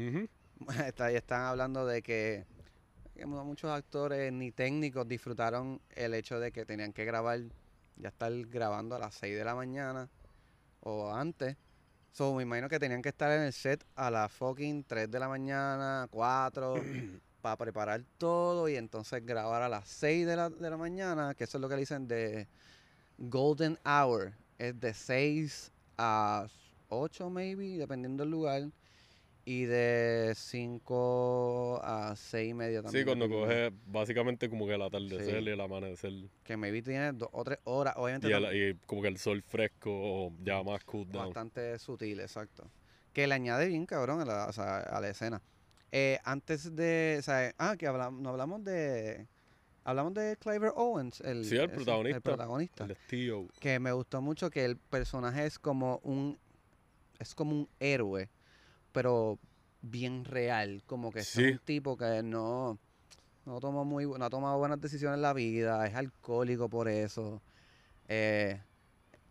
está, 0.84 1.12
y 1.12 1.14
están 1.14 1.42
hablando 1.42 1.86
de 1.86 2.02
que, 2.02 2.44
que 3.14 3.24
mu- 3.24 3.44
muchos 3.44 3.70
actores 3.70 4.32
ni 4.32 4.50
técnicos 4.50 5.06
disfrutaron 5.06 5.80
el 5.90 6.12
hecho 6.12 6.40
de 6.40 6.50
que 6.50 6.66
tenían 6.66 6.92
que 6.92 7.04
grabar, 7.04 7.38
ya 7.94 8.08
estar 8.08 8.32
grabando 8.46 8.96
a 8.96 8.98
las 8.98 9.14
6 9.14 9.36
de 9.36 9.44
la 9.44 9.54
mañana 9.54 10.08
o 10.80 11.12
antes. 11.12 11.56
So, 12.10 12.34
me 12.34 12.42
imagino 12.42 12.68
que 12.68 12.80
tenían 12.80 13.00
que 13.00 13.10
estar 13.10 13.30
en 13.30 13.42
el 13.42 13.52
set 13.52 13.84
a 13.94 14.10
las 14.10 14.32
fucking 14.32 14.82
3 14.82 15.08
de 15.08 15.20
la 15.20 15.28
mañana, 15.28 16.08
4, 16.10 16.82
para 17.42 17.56
preparar 17.58 18.02
todo 18.18 18.68
y 18.68 18.74
entonces 18.74 19.24
grabar 19.24 19.62
a 19.62 19.68
las 19.68 19.86
6 19.88 20.26
de 20.26 20.34
la, 20.34 20.50
de 20.50 20.68
la 20.68 20.76
mañana, 20.76 21.32
que 21.36 21.44
eso 21.44 21.58
es 21.58 21.62
lo 21.62 21.68
que 21.68 21.76
le 21.76 21.82
dicen 21.82 22.08
de 22.08 22.48
Golden 23.18 23.78
Hour. 23.84 24.32
Es 24.58 24.80
de 24.80 24.92
6 24.92 25.70
a 25.96 26.48
8 26.92 27.30
maybe, 27.30 27.78
dependiendo 27.78 28.22
del 28.22 28.30
lugar. 28.30 28.62
Y 29.44 29.64
de 29.64 30.34
5 30.36 31.80
a 31.82 32.14
6 32.14 32.50
y 32.50 32.54
media 32.54 32.80
también. 32.82 33.02
Sí, 33.02 33.04
cuando 33.06 33.26
dependiendo. 33.26 33.70
coge 33.70 33.76
básicamente 33.86 34.48
como 34.48 34.66
que 34.66 34.74
el 34.74 34.82
atardecer 34.82 35.38
Sí. 35.42 35.44
y 35.44 35.48
el 35.48 35.60
amanecer. 35.60 36.12
Que 36.44 36.56
maybe 36.56 36.80
tiene 36.82 37.12
dos 37.12 37.28
o 37.32 37.42
tres 37.42 37.58
horas. 37.64 37.94
Obviamente 37.96 38.28
Y, 38.28 38.30
tam- 38.30 38.48
el- 38.48 38.70
y 38.70 38.74
como 38.86 39.02
que 39.02 39.08
el 39.08 39.18
sol 39.18 39.42
fresco 39.42 39.90
o 39.92 40.32
ya 40.44 40.62
más 40.62 40.84
cool 40.84 41.10
down. 41.10 41.26
bastante 41.26 41.78
sutil, 41.78 42.20
exacto. 42.20 42.70
Que 43.12 43.26
le 43.26 43.34
añade 43.34 43.66
bien 43.66 43.84
cabrón 43.84 44.20
a 44.20 44.24
la, 44.24 44.46
o 44.46 44.52
sea, 44.52 44.78
a 44.78 45.00
la 45.00 45.08
escena. 45.08 45.42
Eh, 45.90 46.18
antes 46.24 46.74
de, 46.76 47.16
o 47.18 47.22
sea, 47.22 47.52
ah, 47.58 47.76
que 47.76 47.86
hablamos, 47.86 48.20
no 48.22 48.30
hablamos 48.30 48.62
de, 48.64 49.26
hablamos 49.84 50.14
de 50.14 50.36
Cliver 50.38 50.72
Owens, 50.76 51.20
el, 51.20 51.44
Sí, 51.44 51.56
el 51.56 51.68
protagonista. 51.68 52.16
el 52.16 52.22
protagonista. 52.22 52.84
El 52.84 52.92
estilo. 52.92 53.48
Que 53.60 53.78
me 53.80 53.92
gustó 53.92 54.22
mucho 54.22 54.50
que 54.50 54.64
el 54.64 54.76
personaje 54.76 55.44
es 55.46 55.58
como 55.58 55.98
un, 56.04 56.38
es 57.22 57.34
como 57.34 57.52
un 57.52 57.68
héroe, 57.80 58.28
pero 58.92 59.38
bien 59.80 60.24
real, 60.24 60.82
como 60.86 61.10
que 61.10 61.20
es 61.20 61.28
Sí. 61.28 61.44
un 61.52 61.58
tipo 61.58 61.96
que 61.96 62.22
no, 62.22 62.78
no 63.46 63.60
toma 63.60 63.84
muy, 63.84 64.04
no 64.06 64.24
ha 64.24 64.30
tomado 64.30 64.58
buenas 64.58 64.80
decisiones 64.80 65.16
en 65.16 65.22
la 65.22 65.32
vida, 65.32 65.86
es 65.86 65.94
alcohólico 65.94 66.68
por 66.68 66.88
eso. 66.88 67.40
Eh, 68.08 68.60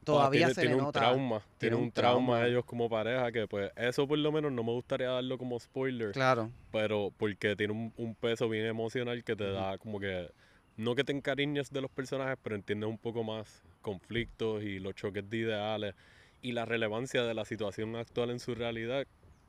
todavía 0.04 0.48
tiene, 0.48 0.54
se 0.56 0.62
tiene 0.62 0.76
le 0.76 0.80
un 0.82 0.86
nota. 0.88 1.00
trauma. 1.00 1.42
Tiene 1.58 1.76
un 1.76 1.84
un 1.84 1.92
trauma 1.92 2.26
trauma. 2.34 2.48
ellos 2.48 2.66
como 2.66 2.90
pareja 2.90 3.32
que 3.32 3.48
pues 3.48 3.72
eso 3.76 4.08
por 4.08 4.18
lo 4.18 4.32
menos 4.32 4.52
no 4.52 4.64
me 4.64 4.72
gustaría 4.72 5.10
darlo 5.10 5.38
como 5.38 5.60
spoiler. 5.60 6.12
Claro. 6.12 6.50
pero 6.72 7.12
porque 7.18 7.56
tiene 7.56 7.74
un, 7.74 7.94
un 7.98 8.16
peso 8.16 8.50
bien 8.50 8.66
emocional 8.66 9.24
que 9.24 9.36
te 9.36 9.52
da 9.52 9.78
como 9.78 10.00
que 10.00 10.32
no 10.78 10.96
que 10.96 11.04
te 11.04 11.12
encariñes 11.12 11.70
de 11.70 11.82
los 11.82 11.92
personajes, 11.92 12.38
pero 12.42 12.56
entiendes 12.56 12.90
un 12.90 12.98
poco 12.98 13.24
más 13.24 13.62
conflictos 13.82 14.64
y 14.64 14.80
los 14.80 14.96
choques 14.96 15.30
de 15.30 15.38
ideales 15.38 15.94
y 16.42 16.52
la 16.54 16.66
relevancia 16.66 17.24
de 17.24 17.34
la 17.34 17.46
situación 17.46 17.96
actual 17.96 18.30
en 18.32 18.40
su 18.40 18.56
realidad 18.56 19.06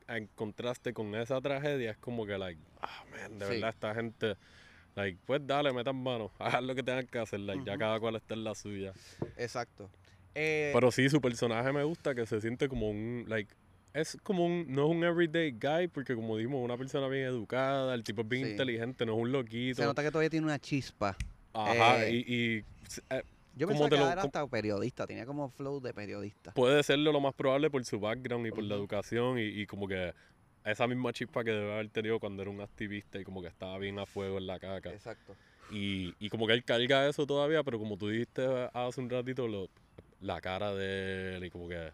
en 0.09 0.27
contraste 0.35 0.93
con 0.93 1.15
esa 1.15 1.41
tragedia 1.41 1.93
es 1.93 1.99
como 1.99 2.27
que 2.27 2.37
like 2.39 2.61
ah 2.81 3.05
man, 3.11 3.39
de 3.39 3.47
Sí. 3.47 3.53
verdad 3.55 3.71
esta 3.71 3.95
gente 3.95 4.37
like 4.97 5.19
pues 5.25 5.41
dale 5.47 5.73
metan 5.73 5.97
mano 5.97 6.31
hagan 6.39 6.67
lo 6.67 6.75
que 6.75 6.83
tengan 6.83 7.07
que 7.07 7.19
hacer 7.19 7.41
like 7.41 7.65
ya 7.65 7.79
cada 7.79 7.99
cual 8.01 8.17
está 8.17 8.35
en 8.35 8.45
la 8.45 8.55
suya 8.55 8.93
Exacto. 9.37 9.91
Eh, 10.35 10.71
pero 10.75 10.91
sí 10.91 11.09
su 11.09 11.21
personaje 11.21 11.73
me 11.73 11.83
gusta 11.85 12.15
que 12.15 12.27
se 12.27 12.41
siente 12.41 12.69
como 12.69 12.89
un 12.91 13.25
like 13.29 13.55
es 13.95 14.17
como 14.23 14.45
un 14.47 14.65
no 14.73 14.87
es 14.91 14.97
un 14.97 15.05
everyday 15.05 15.51
guy 15.53 15.89
porque 15.89 16.15
como 16.15 16.37
dijimos 16.39 16.65
una 16.65 16.77
persona 16.79 17.07
bien 17.09 17.27
educada 17.27 17.95
el 17.95 18.03
tipo 18.03 18.23
es 18.23 18.29
bien 18.29 18.45
Sí. 18.47 18.51
inteligente 18.53 19.05
no 19.07 19.13
es 19.15 19.19
un 19.21 19.33
loquito 19.33 19.83
se 19.83 19.87
nota 19.87 20.03
que 20.03 20.11
todavía 20.11 20.31
tiene 20.31 20.47
una 20.47 20.59
chispa. 20.59 21.17
ajá 21.55 22.07
eh, 22.07 22.11
y, 22.13 22.35
y, 22.35 22.65
eh, 23.11 23.23
Yo 23.55 23.67
¿Cómo 23.67 23.81
pensaba 23.81 23.91
que 23.91 23.97
lo- 24.07 24.13
era 24.13 24.23
hasta 24.23 24.47
periodista, 24.47 25.07
tenía 25.07 25.27
como 25.27 25.51
flow 25.51 25.81
de 25.81 25.93
periodista. 25.93 26.53
puede 26.53 26.83
serlo 26.83 27.13
lo 27.13 27.21
más 27.21 27.35
probable 27.35 27.71
por 27.71 27.85
su 27.85 28.01
background 28.01 28.47
y 28.47 28.51
por 28.51 28.65
la 28.65 28.75
educación 28.75 29.39
y, 29.39 29.43
y 29.43 29.67
como 29.67 29.87
que 29.87 30.13
esa 30.65 30.87
misma 30.87 31.13
chispa 31.13 31.45
que 31.45 31.51
debe 31.51 31.73
haber 31.73 31.89
tenido 31.91 32.19
cuando 32.19 32.43
era 32.43 32.51
un 32.51 32.61
activista 32.61 33.19
y 33.19 33.25
como 33.25 33.43
que 33.43 33.49
estaba 33.49 33.77
bien 33.79 33.99
a 33.99 34.07
fuego 34.07 34.39
en 34.39 34.47
la 34.47 34.59
caca. 34.59 34.91
Exacto. 34.91 35.35
Y, 35.71 36.15
y 36.19 36.29
como 36.29 36.47
que 36.47 36.53
él 36.55 36.65
carga 36.65 37.07
eso 37.09 37.27
todavía, 37.27 37.63
pero 37.63 37.79
como 37.79 37.97
tú 37.97 38.09
dijiste 38.09 38.47
hace 38.73 39.01
un 39.01 39.11
ratito, 39.11 39.47
lo- 39.49 39.69
la 40.21 40.41
cara 40.41 40.73
de 40.75 41.37
él 41.37 41.45
y 41.45 41.51
como 41.51 41.69
que 41.69 41.91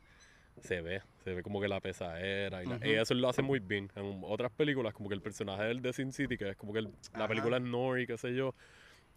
se 0.63 0.81
ve, 0.81 1.01
se 1.25 1.35
ve 1.35 1.43
como 1.43 1.61
que 1.61 1.69
la 1.69 1.81
pesadera 1.81 2.63
y, 2.63 2.67
la- 2.67 2.77
y 2.77 2.93
Ujú. 2.93 3.03
eso 3.03 3.15
lo 3.15 3.29
hace 3.29 3.43
muy 3.43 3.59
bien. 3.59 3.91
En 3.97 4.21
otras 4.25 4.53
películas, 4.53 4.93
como 4.95 5.09
que 5.09 5.15
el 5.15 5.23
personaje 5.23 5.63
del 5.65 5.81
de 5.83 5.93
Sin 5.93 6.13
City, 6.13 6.37
que 6.37 6.51
es 6.51 6.57
como 6.57 6.73
que 6.73 6.81
el- 6.81 6.91
la 7.17 7.27
película 7.27 7.57
es 7.57 7.63
Nori, 7.63 8.07
qué 8.07 8.19
sé 8.19 8.35
yo, 8.35 8.55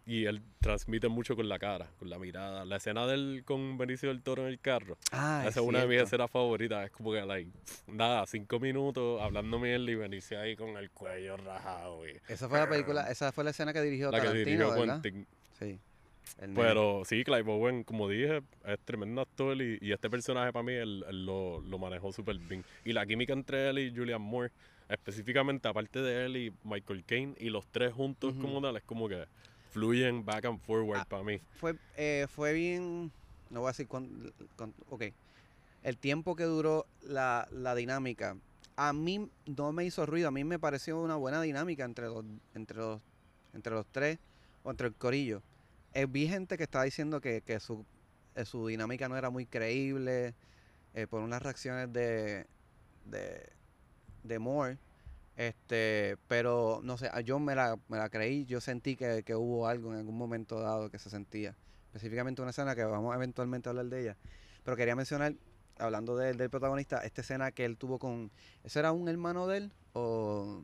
y 0.06 0.26
él 0.26 0.42
transmite 0.60 1.08
mucho 1.08 1.36
con 1.36 1.48
la 1.48 1.60
cara, 1.60 1.88
con 2.00 2.10
la 2.10 2.18
mirada. 2.18 2.66
La 2.66 2.78
escena 2.78 3.06
del 3.06 3.44
con 3.46 3.78
Benicio 3.78 4.10
del 4.10 4.22
Toro 4.22 4.44
en 4.44 4.50
el 4.50 4.60
carro, 4.60 4.98
Ah, 5.12 5.44
esa 5.48 5.60
es 5.60 5.66
una 5.66 5.80
de 5.82 5.88
mis 5.88 6.02
escenas 6.02 6.30
favoritas. 6.32 6.86
Es 6.86 6.92
como 6.92 7.12
que, 7.12 7.22
like, 7.26 7.52
nada, 7.88 8.26
cinco 8.26 8.60
minutos 8.60 9.22
hablando 9.22 9.60
mierda 9.60 9.92
y 9.92 9.96
Benicio 9.96 10.40
ahí 10.40 10.56
con 10.56 10.76
el 10.78 10.90
cuello 10.92 11.38
rajado. 11.38 12.08
Y 12.08 12.20
Esa 12.28 12.50
fue 12.50 12.60
la 12.60 12.68
película, 12.70 13.10
esa 13.12 13.32
fue 13.32 13.44
la 13.44 13.52
escena 13.52 13.74
que 13.74 13.82
dirigió 13.82 14.12
la 14.12 14.22
que 14.22 14.32
dirigió 14.34 14.72
¿verdad? 14.72 15.02
Quentin. 15.02 15.28
Sí. 15.60 15.80
Pero 16.56 17.04
sí, 17.06 17.24
Clive 17.24 17.52
Owen, 17.52 17.84
como 17.84 18.08
dije, 18.08 18.42
es 18.66 18.80
tremendo 18.86 19.22
actor 19.22 19.62
y, 19.62 19.78
y 19.82 19.92
este 19.92 20.10
personaje 20.10 20.52
para 20.54 20.64
mí 20.64 20.74
él, 20.74 21.04
él 21.08 21.26
lo, 21.26 21.62
lo 21.62 21.78
manejó 21.78 22.12
súper 22.12 22.38
bien. 22.38 22.64
Y 22.86 22.94
la 22.94 23.06
química 23.06 23.34
entre 23.34 23.70
él 23.70 23.80
y 23.80 23.96
Julian 23.96 24.22
Moore, 24.22 24.52
específicamente 24.90 25.68
aparte 25.68 26.02
de 26.02 26.26
él 26.26 26.38
y 26.38 26.54
Michael 26.64 27.04
Caine, 27.06 27.36
y 27.40 27.50
los 27.50 27.68
tres 27.68 27.94
juntos 27.94 28.34
como 28.40 28.62
tal, 28.62 28.78
es 28.78 28.84
como 28.84 29.08
que 29.10 29.26
fluyen 29.82 30.24
back 30.26 30.46
and 30.46 30.60
forward 30.62 31.00
Ah, 31.02 31.06
para 31.06 31.24
mí. 31.24 31.40
fue, 31.60 31.76
eh, 31.98 32.28
fue 32.30 32.54
bien, 32.54 33.12
no 33.50 33.62
voy 33.62 33.70
a 33.70 33.72
decir 33.72 33.88
cuán, 33.88 34.32
cuán- 34.58 34.74
ok, 34.90 35.04
el 35.84 35.98
tiempo 35.98 36.36
que 36.36 36.44
duró 36.44 36.86
la, 37.02 37.48
la 37.52 37.74
dinámica, 37.76 38.36
a 38.76 38.94
mí 38.94 39.30
no 39.46 39.72
me 39.72 39.86
hizo 39.86 40.06
ruido, 40.06 40.28
a 40.28 40.32
mí 40.32 40.44
me 40.44 40.60
pareció 40.60 41.00
una 41.02 41.16
buena 41.16 41.42
dinámica 41.42 41.86
entre 41.86 42.06
los, 42.08 42.24
entre 42.54 42.78
los, 42.78 43.02
entre 43.54 43.74
los 43.74 43.86
tres 43.88 44.20
o 44.64 44.72
entre 44.72 44.88
el 44.88 44.94
corillo. 44.94 45.42
Eh, 45.94 46.06
vi 46.08 46.28
gente 46.28 46.58
que 46.58 46.64
estaba 46.64 46.84
diciendo 46.86 47.20
que, 47.22 47.42
que 47.42 47.60
su, 47.60 47.86
eh, 48.36 48.46
su 48.46 48.68
dinámica 48.68 49.10
no 49.10 49.18
era 49.18 49.30
muy 49.30 49.46
creíble 49.46 50.34
eh, 50.94 51.08
por 51.08 51.22
unas 51.22 51.42
reacciones 51.42 51.92
de, 51.92 52.46
de, 53.06 53.50
de 54.24 54.40
Moore. 54.40 54.78
Este, 55.48 56.18
pero 56.28 56.82
no 56.84 56.98
sé, 57.00 57.10
a- 57.12 57.22
yo 57.22 57.40
me 57.40 57.56
la, 57.56 57.76
me 57.88 57.98
la 57.98 58.10
creí, 58.10 58.46
yo 58.46 58.62
sentí 58.62 58.96
que, 58.96 59.24
que 59.24 59.36
hubo 59.36 59.68
algo 59.68 59.92
en 59.92 59.98
algún 59.98 60.16
momento 60.16 60.60
dado 60.60 60.92
que 60.92 61.00
se 61.00 61.10
sentía. 61.10 61.56
Específicamente 61.88 62.42
una 62.44 62.52
escena 62.52 62.76
que 62.76 62.84
vamos 62.84 63.16
eventualmente 63.16 63.68
a 63.68 63.72
hablar 63.72 63.88
de 63.88 64.02
ella. 64.02 64.18
Pero 64.64 64.78
quería 64.78 64.96
mencionar, 64.96 65.34
hablando 65.80 66.16
del- 66.16 66.38
del 66.38 66.52
protagonista, 66.52 67.00
esta 67.00 67.22
escena 67.22 67.52
que 67.52 67.66
él 67.66 67.76
tuvo 67.78 67.98
con. 67.98 68.30
¿Ese 68.64 68.78
era 68.80 68.92
un 68.92 69.10
hermano 69.10 69.48
de 69.48 69.58
él? 69.58 69.72
¿O.? 69.94 70.64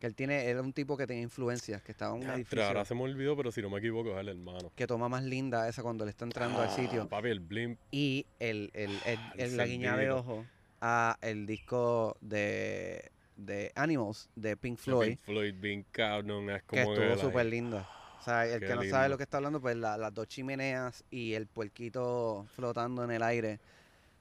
Que 0.00 0.06
él 0.06 0.14
tiene, 0.16 0.46
era 0.46 0.62
un 0.62 0.72
tipo 0.72 0.96
que 0.96 1.06
tenía 1.06 1.22
influencias, 1.22 1.82
que 1.82 1.92
estaba 1.92 2.16
en 2.16 2.24
un 2.24 2.30
edificio. 2.30 2.64
ahora 2.66 2.84
se 2.86 2.94
me 2.94 3.02
olvidó, 3.02 3.36
pero 3.36 3.52
si 3.52 3.60
no 3.62 3.68
me 3.68 3.78
equivoco 3.78 4.12
es 4.14 4.18
el 4.18 4.28
hermano. 4.30 4.72
Que 4.74 4.86
toma 4.86 5.08
más 5.10 5.22
linda 5.24 5.68
esa 5.68 5.82
cuando 5.82 6.04
le 6.06 6.10
está 6.10 6.24
entrando 6.24 6.58
al 6.60 6.68
Ah, 6.68 6.74
sitio. 6.74 7.06
Papi, 7.06 7.28
el 7.28 7.40
blimp. 7.40 7.78
Y 7.90 8.24
el, 8.40 8.70
el, 8.72 8.90
el- 9.04 9.18
Ah, 9.18 9.34
el 9.36 9.56
la 9.58 9.66
guiña 9.66 9.94
de 9.98 10.10
ojo 10.10 10.44
a 10.80 11.16
el 11.20 11.46
disco 11.46 12.16
de, 12.20 13.11
de 13.36 13.72
Animals 13.74 14.28
de 14.36 14.56
Pink 14.56 14.78
Floyd. 14.78 15.08
Pink 15.10 15.20
Floyd, 15.22 15.54
bien 15.58 15.84
cabrón, 15.90 16.50
es 16.50 16.62
que 16.62 16.68
como 16.82 16.92
estuvo 16.94 17.14
que, 17.14 17.20
súper 17.20 17.44
like, 17.46 17.50
linda. 17.50 17.88
O 18.20 18.24
sea, 18.24 18.46
el 18.46 18.60
Qué 18.60 18.66
que 18.66 18.74
no 18.74 18.82
lindo. 18.82 18.96
sabe 18.96 19.08
lo 19.08 19.16
que 19.16 19.24
está 19.24 19.38
hablando, 19.38 19.60
pues 19.60 19.76
la- 19.76 19.96
las 19.96 20.14
dos 20.14 20.28
chimeneas 20.28 21.04
y 21.10 21.34
el 21.34 21.46
puerquito 21.46 22.46
flotando 22.54 23.02
en 23.04 23.10
el 23.10 23.22
aire 23.22 23.58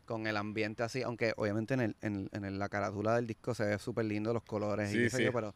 con 0.06 0.26
el 0.28 0.36
ambiente 0.38 0.84
así, 0.84 1.04
aunque 1.04 1.34
obviamente 1.38 1.74
en, 1.76 1.82
el, 1.82 1.96
en, 2.02 2.30
en 2.34 2.60
la 2.60 2.68
carátula 2.68 3.16
del 3.16 3.28
disco 3.28 3.54
se 3.54 3.64
ve 3.66 3.78
súper 3.80 4.06
lindo 4.06 4.34
los 4.34 4.44
colores 4.44 4.90
y 4.92 5.04
Sí, 5.04 5.10
sé 5.10 5.18
sí. 5.18 5.24
yo, 5.26 5.32
pero 5.34 5.54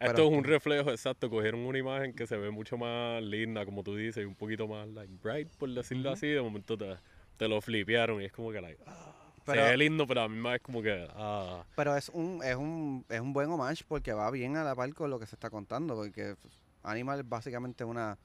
Esto 0.00 0.14
Pero- 0.16 0.24
es 0.28 0.32
un 0.38 0.42
reflejo 0.44 0.90
exacto. 0.90 1.30
Cogieron 1.30 1.60
una 1.60 1.78
imagen 1.78 2.12
que 2.12 2.26
se 2.26 2.36
ve 2.36 2.50
mucho 2.50 2.76
más 2.76 3.22
linda, 3.22 3.64
como 3.64 3.84
tú 3.84 3.94
dices, 3.94 4.22
y 4.22 4.26
un 4.26 4.34
poquito 4.34 4.66
más 4.66 4.88
like, 4.88 5.12
bright, 5.22 5.48
por 5.56 5.68
decirlo 5.70 6.08
Ujú. 6.08 6.14
así. 6.14 6.26
De 6.28 6.40
momento 6.42 6.76
te, 6.76 6.96
te 7.36 7.46
lo 7.46 7.60
flipearon 7.60 8.20
y 8.20 8.24
es 8.24 8.32
como 8.32 8.50
que 8.50 8.60
like, 8.60 8.82
ah, 8.86 9.21
Pero- 9.44 9.62
se 9.64 9.70
ve 9.70 9.76
lindo, 9.76 10.06
pero 10.06 10.22
a 10.22 10.28
mí 10.28 10.36
más 10.36 10.56
es 10.56 10.62
como 10.62 10.82
que 10.82 11.06
ah, 11.14 11.64
Pero 11.76 11.96
es 11.96 12.08
un, 12.10 12.40
es 12.44 12.56
un, 12.56 13.04
es 13.08 13.20
un 13.20 13.32
buen 13.32 13.50
homage 13.50 13.84
porque 13.86 14.12
va 14.12 14.30
bien 14.30 14.56
a 14.56 14.64
la 14.64 14.74
par 14.74 14.92
con 14.94 15.10
lo 15.10 15.18
que 15.18 15.26
se 15.26 15.34
está 15.36 15.50
contando, 15.50 15.94
porque 15.96 16.36
Animal 16.84 17.20
es 17.20 17.28
básicamente 17.28 17.84
una, 17.84 18.18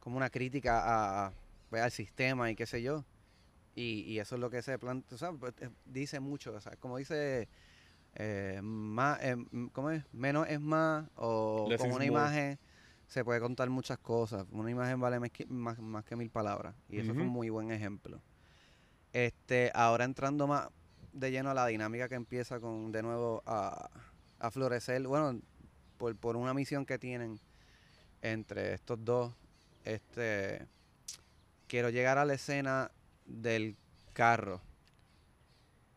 como 0.00 0.16
una 0.16 0.30
crítica 0.30 0.80
a, 0.80 1.26
a- 1.26 1.32
pues, 1.70 1.82
al 1.82 1.90
sistema 1.90 2.50
y 2.50 2.54
qué 2.56 2.66
sé 2.66 2.82
yo. 2.82 3.04
Y, 3.74 4.00
y 4.06 4.18
eso 4.20 4.36
es 4.36 4.40
lo 4.40 4.48
que 4.48 4.62
se 4.62 4.78
plantea, 4.78 5.14
o 5.14 5.18
sea, 5.18 5.32
pues, 5.32 5.52
eh, 5.60 5.68
dice 5.84 6.18
mucho, 6.20 6.54
o 6.54 6.60
sea, 6.60 6.72
como 6.76 6.96
dice, 6.96 7.46
eh, 8.14 8.60
más, 8.62 9.18
eh, 9.22 9.36
¿cómo 9.72 9.90
es? 9.90 10.02
Menos 10.12 10.46
es 10.48 10.60
más, 10.60 11.06
o 11.16 11.66
Less 11.68 11.78
con 11.80 11.88
una 11.88 11.96
more. 11.96 12.06
imagen 12.06 12.58
se 13.06 13.22
puede 13.24 13.38
contar 13.40 13.68
muchas 13.68 13.98
cosas. 13.98 14.46
Una 14.50 14.70
imagen 14.70 14.98
vale 14.98 15.20
más 15.20 15.30
que, 15.30 15.44
más, 15.46 15.78
más 15.78 16.04
que 16.04 16.16
mil 16.16 16.30
palabras. 16.30 16.74
Y 16.88 16.98
eso 16.98 17.12
fue 17.12 17.22
un 17.22 17.28
muy 17.28 17.50
buen 17.50 17.70
ejemplo. 17.70 18.20
Este, 19.16 19.70
ahora 19.72 20.04
entrando 20.04 20.46
más 20.46 20.68
de 21.14 21.30
lleno 21.30 21.48
a 21.48 21.54
la 21.54 21.66
dinámica 21.66 22.06
que 22.06 22.16
empieza 22.16 22.60
con 22.60 22.92
de 22.92 23.00
nuevo 23.00 23.42
a, 23.46 23.88
a 24.38 24.50
florecer, 24.50 25.06
bueno, 25.06 25.40
por, 25.96 26.14
por 26.16 26.36
una 26.36 26.52
misión 26.52 26.84
que 26.84 26.98
tienen 26.98 27.40
entre 28.20 28.74
estos 28.74 29.02
dos, 29.02 29.32
este 29.86 30.66
quiero 31.66 31.88
llegar 31.88 32.18
a 32.18 32.26
la 32.26 32.34
escena 32.34 32.90
del 33.24 33.78
carro. 34.12 34.60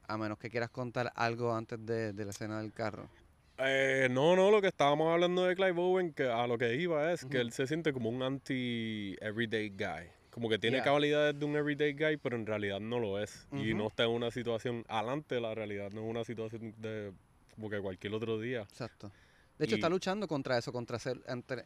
A 0.08 0.18
menos 0.18 0.40
que 0.40 0.50
quieras 0.50 0.70
contar 0.70 1.12
algo 1.14 1.54
antes 1.54 1.86
de, 1.86 2.14
de 2.14 2.24
la 2.24 2.32
escena 2.32 2.62
del 2.62 2.72
carro. 2.72 3.10
Eh, 3.58 4.08
no, 4.10 4.38
no, 4.38 4.50
lo 4.50 4.62
que 4.62 4.70
estábamos 4.70 5.12
hablando 5.12 5.44
de 5.44 5.58
Clive 5.58 5.82
Owen, 5.82 6.14
que 6.14 6.30
a 6.30 6.48
lo 6.48 6.58
que 6.58 6.74
iba 6.76 7.12
es 7.12 7.26
que 7.26 7.42
él 7.42 7.52
se 7.52 7.68
siente 7.68 7.92
como 7.92 8.08
un 8.08 8.24
anti-everyday 8.24 9.72
guy. 9.72 10.10
Como 10.40 10.48
que 10.48 10.58
tiene 10.58 10.78
Yeah. 10.78 10.90
cualidades 10.90 11.38
de 11.38 11.46
un 11.46 11.58
everyday 11.58 11.92
guy, 11.92 12.16
pero 12.16 12.38
en 12.38 12.46
realidad 12.46 12.80
no 12.80 12.98
lo 12.98 13.20
es. 13.22 13.46
Y 13.52 13.74
no 13.74 13.88
está 13.88 14.06
en 14.06 14.12
una 14.12 14.32
situación, 14.32 14.86
adelante 14.88 15.36
de 15.36 15.42
la 15.42 15.54
realidad, 15.54 15.92
no 15.92 16.02
es 16.02 16.10
una 16.10 16.24
situación 16.24 16.74
de 16.78 17.12
como 17.56 17.70
que 17.70 17.82
cualquier 17.82 18.14
otro 18.14 18.40
día. 18.40 18.62
Exacto. 18.62 19.12
De 19.58 19.66
hecho, 19.66 19.76
está 19.76 19.90
luchando 19.90 20.30
contra 20.30 20.58
eso, 20.58 20.72
contra 20.72 20.98
ser, 20.98 21.20
entre, 21.28 21.66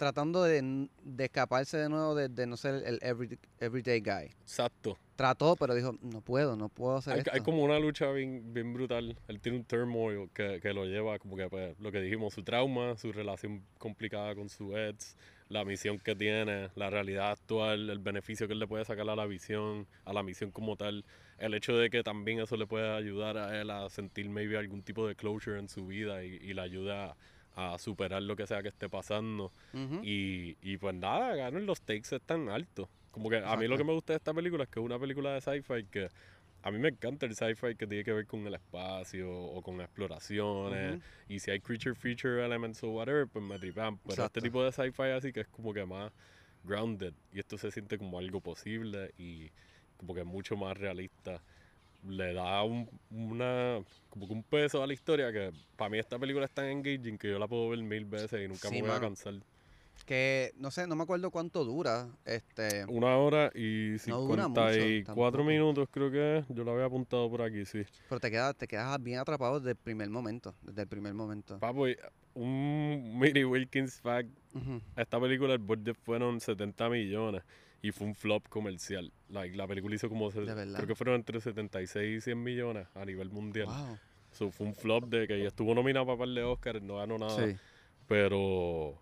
tratando 0.00 0.42
de, 0.42 0.88
de 1.04 1.24
escaparse 1.24 1.76
de 1.76 1.90
nuevo 1.90 2.14
de, 2.14 2.30
de 2.30 2.46
no 2.46 2.56
ser 2.56 2.82
el 2.86 2.98
every- 3.00 3.38
everyday 3.58 4.00
guy. 4.00 4.30
Exacto. 4.40 4.96
Trató, 5.14 5.56
pero 5.56 5.74
dijo, 5.74 5.94
no 6.00 6.22
puedo, 6.22 6.56
no 6.56 6.70
puedo 6.70 6.96
hacer 6.96 7.12
Hay, 7.12 7.18
esto. 7.18 7.30
hay 7.34 7.40
como 7.42 7.62
una 7.62 7.78
lucha 7.78 8.10
bien, 8.10 8.54
bien 8.54 8.72
brutal. 8.72 9.14
Él 9.28 9.40
tiene 9.40 9.58
un 9.58 9.64
turmoil 9.64 10.30
que, 10.32 10.58
que 10.62 10.72
lo 10.72 10.86
lleva, 10.86 11.18
como 11.18 11.36
que 11.36 11.50
pues, 11.50 11.78
lo 11.78 11.92
que 11.92 12.00
dijimos, 12.00 12.32
su 12.32 12.42
trauma, 12.42 12.96
su 12.96 13.12
relación 13.12 13.62
complicada 13.76 14.34
con 14.34 14.48
su 14.48 14.74
ex, 14.74 15.18
la 15.50 15.66
misión 15.66 15.98
que 15.98 16.16
tiene, 16.16 16.70
la 16.76 16.88
realidad 16.88 17.32
actual, 17.32 17.90
el 17.90 17.98
beneficio 17.98 18.46
que 18.46 18.54
él 18.54 18.58
le 18.60 18.66
puede 18.66 18.86
sacar 18.86 19.06
a 19.10 19.14
la 19.16 19.26
visión, 19.26 19.86
a 20.06 20.14
la 20.14 20.22
misión 20.22 20.50
como 20.50 20.76
tal. 20.76 21.04
El 21.36 21.52
hecho 21.52 21.76
de 21.76 21.90
que 21.90 22.02
también 22.02 22.40
eso 22.40 22.56
le 22.56 22.66
puede 22.66 22.90
ayudar 22.90 23.36
a 23.36 23.60
él 23.60 23.68
a 23.70 23.90
sentir 23.90 24.30
maybe 24.30 24.56
algún 24.56 24.82
tipo 24.82 25.06
de 25.06 25.14
closure 25.14 25.58
en 25.58 25.68
su 25.68 25.86
vida 25.86 26.24
y, 26.24 26.36
y 26.36 26.54
le 26.54 26.62
ayuda 26.62 27.10
a, 27.10 27.16
a 27.60 27.78
superar 27.78 28.22
lo 28.22 28.36
que 28.36 28.46
sea 28.46 28.62
que 28.62 28.68
esté 28.68 28.88
pasando. 28.88 29.52
Ujú. 29.72 30.00
Y, 30.02 30.56
y 30.62 30.76
pues 30.78 30.94
nada, 30.94 31.34
ganan 31.34 31.66
los 31.66 31.80
takes 31.82 32.14
están 32.14 32.48
altos. 32.48 32.88
Como 33.10 33.28
que 33.28 33.38
a 33.38 33.56
mí 33.56 33.66
lo 33.66 33.76
que 33.76 33.84
me 33.84 33.92
gusta 33.92 34.12
de 34.12 34.18
esta 34.18 34.32
película 34.32 34.64
es 34.64 34.70
que 34.70 34.80
es 34.80 34.86
una 34.86 34.98
película 34.98 35.34
de 35.34 35.40
sci-fi 35.40 35.84
que 35.90 36.08
a 36.62 36.70
mí 36.70 36.78
me 36.78 36.88
encanta 36.88 37.26
el 37.26 37.34
sci-fi 37.34 37.74
que 37.74 37.86
tiene 37.86 38.04
que 38.04 38.12
ver 38.12 38.26
con 38.26 38.46
el 38.46 38.54
espacio 38.54 39.30
o 39.30 39.62
con 39.62 39.80
exploraciones. 39.80 40.96
Ujú. 40.96 41.02
Y 41.28 41.40
si 41.40 41.50
hay 41.50 41.60
creature 41.60 41.94
feature 41.94 42.44
elements 42.44 42.82
o 42.84 42.90
whatever, 42.90 43.26
pues 43.26 43.44
me 43.44 43.58
tripan. 43.58 43.98
Pero 43.98 44.14
Exacto. 44.14 44.38
este 44.38 44.48
tipo 44.48 44.62
de 44.62 44.72
sci-fi 44.72 45.10
así 45.16 45.32
que 45.32 45.40
es 45.40 45.48
como 45.48 45.72
que 45.72 45.84
más 45.84 46.12
grounded. 46.64 47.14
Y 47.32 47.40
esto 47.40 47.58
se 47.58 47.70
siente 47.70 47.98
como 47.98 48.18
algo 48.18 48.40
posible 48.40 49.12
y 49.16 49.50
como 49.96 50.14
que 50.14 50.24
mucho 50.24 50.56
más 50.56 50.76
realista. 50.76 51.42
Le 52.08 52.32
da 52.32 52.62
un, 52.62 52.88
una, 53.10 53.80
como 54.08 54.26
que 54.26 54.32
un 54.32 54.42
peso 54.42 54.82
a 54.82 54.86
la 54.86 54.92
historia 54.94 55.30
que 55.32 55.50
para 55.76 55.90
mí 55.90 55.98
esta 55.98 56.18
película 56.18 56.46
es 56.46 56.50
tan 56.52 56.64
engaging 56.66 57.18
que 57.18 57.28
yo 57.28 57.38
la 57.38 57.46
puedo 57.46 57.68
ver 57.68 57.82
mil 57.82 58.04
veces 58.06 58.40
y 58.42 58.48
nunca 58.48 58.68
Sí, 58.68 58.76
me 58.82 58.88
voy 58.88 58.96
a 58.96 59.00
cansar. 59.00 59.34
Que, 60.06 60.52
no 60.56 60.70
sé, 60.70 60.86
no 60.86 60.96
me 60.96 61.02
acuerdo 61.02 61.30
cuánto 61.30 61.62
dura. 61.64 62.08
Este, 62.24 62.84
Una 62.86 63.16
hora 63.18 63.50
y 63.54 63.96
No 64.06 64.20
dura 64.22 64.48
mucho, 64.48 64.68
54 64.72 65.04
tampoco. 65.04 65.44
minutos 65.44 65.88
creo 65.90 66.10
que 66.10 66.38
es. 66.38 66.46
Yo 66.48 66.64
lo 66.64 66.72
había 66.72 66.86
apuntado 66.86 67.28
por 67.30 67.42
aquí, 67.42 67.64
sí. 67.66 67.82
pero 68.08 68.18
te 68.18 68.30
quedas, 68.30 68.56
te 68.56 68.66
quedas 68.66 69.00
bien 69.02 69.18
atrapado 69.18 69.60
desde 69.60 69.72
el 69.72 69.76
primer 69.76 70.08
momento. 70.08 70.54
Desde 70.62 70.82
el 70.82 70.88
primer 70.88 71.12
momento. 71.12 71.58
Papo, 71.58 71.84
un 72.34 73.18
Miri 73.18 73.44
Wilkins 73.44 74.00
fact. 74.00 74.30
Ujú. 74.54 74.80
Esta 74.96 75.20
película, 75.20 75.52
el 75.52 75.58
budget 75.58 75.96
fueron 76.02 76.40
70 76.40 76.88
millones 76.88 77.42
y 77.82 77.92
fue 77.92 78.06
un 78.06 78.14
flop 78.14 78.48
comercial. 78.48 79.10
Like, 79.30 79.56
la 79.56 79.66
película 79.66 79.94
hizo 79.94 80.08
como, 80.08 80.30
se- 80.30 80.44
creo 80.44 80.86
que 80.86 80.94
fueron 80.94 81.16
entre 81.16 81.40
76 81.40 82.18
y 82.18 82.20
100 82.20 82.42
millones 82.42 82.86
a 82.94 83.04
nivel 83.04 83.30
mundial. 83.30 83.66
Wow. 83.66 83.98
So, 84.32 84.50
fue 84.50 84.66
un 84.66 84.74
flop 84.74 85.04
de 85.06 85.26
que 85.26 85.44
estuvo 85.46 85.74
nominado 85.74 86.06
para 86.06 86.18
par 86.18 86.28
de 86.28 86.42
Oscar, 86.42 86.80
no 86.82 86.96
ganó 86.98 87.18
nada. 87.18 87.46
Sí. 87.46 87.56
Pero 88.06 89.00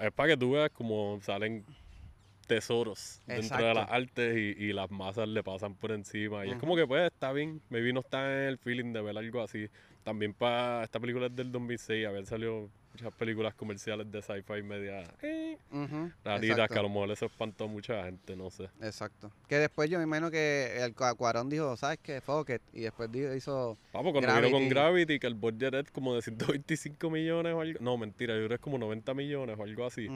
es 0.00 0.10
para 0.12 0.30
que 0.30 0.36
tú 0.36 0.52
veas 0.52 0.70
como 0.70 1.18
salen 1.22 1.64
tesoros 2.46 3.20
dentro 3.26 3.58
de 3.58 3.62
las 3.74 3.84
Exacto. 3.84 3.92
artes 3.94 4.36
y, 4.36 4.64
y 4.64 4.72
las 4.72 4.90
masas 4.90 5.28
le 5.28 5.42
pasan 5.42 5.74
por 5.74 5.92
encima. 5.92 6.44
Y 6.46 6.48
es 6.48 6.54
Ujú. 6.54 6.60
como 6.60 6.76
que 6.76 6.86
pues 6.86 7.12
está 7.12 7.32
bien, 7.32 7.60
maybe 7.68 7.92
no 7.92 8.00
está 8.00 8.42
en 8.42 8.48
el 8.48 8.58
feeling 8.58 8.92
de 8.92 9.02
ver 9.02 9.18
algo 9.18 9.42
así. 9.42 9.68
También 10.02 10.32
para 10.32 10.84
esta 10.84 10.98
película 10.98 11.26
es 11.26 11.36
del 11.36 11.52
2006, 11.52 12.06
haber 12.06 12.24
salido 12.26 12.70
muchas 12.92 13.12
películas 13.14 13.54
comerciales 13.54 14.10
de 14.10 14.22
sci-fi 14.22 14.62
media 14.62 15.02
eh, 15.22 15.56
Ujú, 15.70 16.10
raritas 16.24 16.68
que 16.68 16.78
a 16.78 16.82
lo 16.82 16.88
mejor 16.88 17.10
eso 17.10 17.26
espantó 17.26 17.64
a 17.64 17.68
mucha 17.68 18.04
gente, 18.04 18.36
no 18.36 18.50
sé. 18.50 18.68
Exacto. 18.80 19.30
Que 19.48 19.56
después 19.56 19.88
yo 19.90 19.98
me 19.98 20.04
imagino 20.04 20.30
que 20.30 20.76
el 20.82 20.94
Cua- 20.94 21.16
Cuarón 21.16 21.48
dijo, 21.48 21.76
¿sabes 21.76 21.98
qué? 22.02 22.20
Fuck 22.20 22.50
it", 22.50 22.62
Y 22.72 22.80
después 22.82 23.10
hizo... 23.36 23.76
Vamos, 23.92 24.12
cuando 24.12 24.34
vino 24.34 24.50
con 24.50 24.68
Gravity. 24.68 24.68
Gravity, 24.68 25.18
que 25.18 25.26
el 25.26 25.34
budget 25.34 25.74
es 25.74 25.90
como 25.90 26.14
de 26.14 26.22
125 26.22 27.10
millones 27.10 27.54
o 27.54 27.60
algo. 27.60 27.78
No, 27.80 27.96
mentira, 27.96 28.34
yo 28.34 28.40
creo 28.40 28.48
que 28.50 28.54
es 28.56 28.60
como 28.60 28.78
90 28.78 29.14
millones 29.14 29.58
o 29.58 29.62
algo 29.62 29.86
así. 29.86 30.08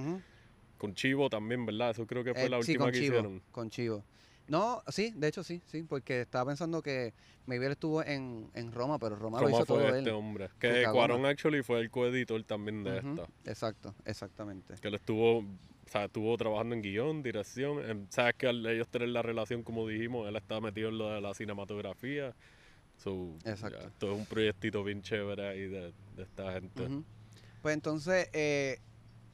Con 0.78 0.94
Chivo 0.94 1.30
también, 1.30 1.64
¿verdad? 1.64 1.90
Eso 1.90 2.06
creo 2.06 2.24
que 2.24 2.34
fue 2.34 2.44
Eh, 2.44 2.48
la 2.48 2.56
sí, 2.56 2.72
última 2.72 2.84
con 2.86 2.92
que 2.92 2.98
Chivo, 2.98 3.14
hicieron. 3.16 3.42
con 3.52 3.70
Chivo. 3.70 4.04
No, 4.48 4.82
sí, 4.88 5.12
de 5.16 5.28
hecho 5.28 5.44
sí, 5.44 5.62
sí, 5.66 5.82
porque 5.84 6.22
estaba 6.22 6.46
pensando 6.50 6.82
que 6.82 7.14
maybe 7.46 7.66
él 7.66 7.72
estuvo 7.72 8.02
en, 8.02 8.50
en 8.54 8.72
Roma, 8.72 8.98
pero 8.98 9.16
Roma, 9.16 9.38
lo 9.40 9.46
Roma 9.46 9.58
hizo 9.58 9.66
todo 9.66 9.78
fue 9.78 9.88
él. 9.90 9.94
este 9.98 10.10
hombre. 10.10 10.48
Su 10.48 10.54
Que. 10.58 10.86
Cuarón 10.92 11.24
actually 11.26 11.62
fue 11.62 11.80
el 11.80 11.90
coeditor 11.90 12.42
también 12.44 12.82
de 12.84 12.98
Ujú, 12.98 13.08
esta. 13.22 13.28
Exacto, 13.50 13.94
exactamente. 14.04 14.74
Que 14.80 14.88
él 14.88 14.94
estuvo, 14.94 15.38
o 15.38 15.44
sea, 15.86 16.04
estuvo 16.04 16.36
trabajando 16.36 16.74
en 16.74 16.82
guion, 16.82 17.22
dirección. 17.22 17.88
en- 17.88 18.10
Sabes 18.10 18.34
que 18.36 18.48
al 18.48 18.66
ellos 18.66 18.88
tener 18.88 19.08
la 19.08 19.22
relación, 19.22 19.62
como 19.62 19.86
dijimos, 19.86 20.28
él 20.28 20.36
estaba 20.36 20.60
metido 20.60 20.88
en 20.88 20.98
lo 20.98 21.10
de 21.10 21.20
la 21.20 21.34
cinematografía. 21.34 22.34
So, 22.96 23.36
ya, 23.44 23.52
Exacto. 23.52 23.88
esto 23.88 24.12
es 24.12 24.18
un 24.18 24.26
proyectito 24.26 24.84
bien 24.84 25.02
chévere 25.02 25.48
ahí 25.48 25.62
de, 25.68 25.92
de 26.14 26.22
esta 26.22 26.52
gente. 26.52 26.88
Pues 27.62 27.74
entonces, 27.74 28.28
eh, 28.32 28.78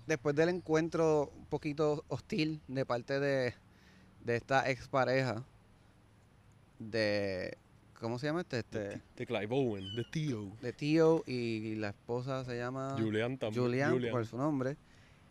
después 0.07 0.35
del 0.37 0.51
encuentro 0.51 1.31
un 1.35 1.47
poquito 1.47 2.05
hostil 2.09 2.63
de 2.67 2.87
parte 2.87 3.21
de, 3.21 3.55
de 4.29 4.37
esta 4.37 4.69
expareja, 4.69 5.43
de, 6.79 7.57
¿cómo 7.99 8.19
se 8.19 8.27
llama 8.27 8.43
este? 8.43 8.59
este 8.59 9.01
De 9.17 9.27
Clive 9.27 9.49
Owen, 9.51 9.95
de 9.95 10.05
Tío. 10.05 10.53
de 10.61 10.73
Tío 10.75 11.25
y 11.27 11.77
la 11.77 11.89
esposa 11.89 12.45
se 12.45 12.59
llama... 12.59 12.95
Julian 12.99 13.39
también. 13.39 13.65
Julian, 13.65 13.93
Julian. 13.93 14.13
por 14.13 14.27
su 14.27 14.37
nombre, 14.37 14.77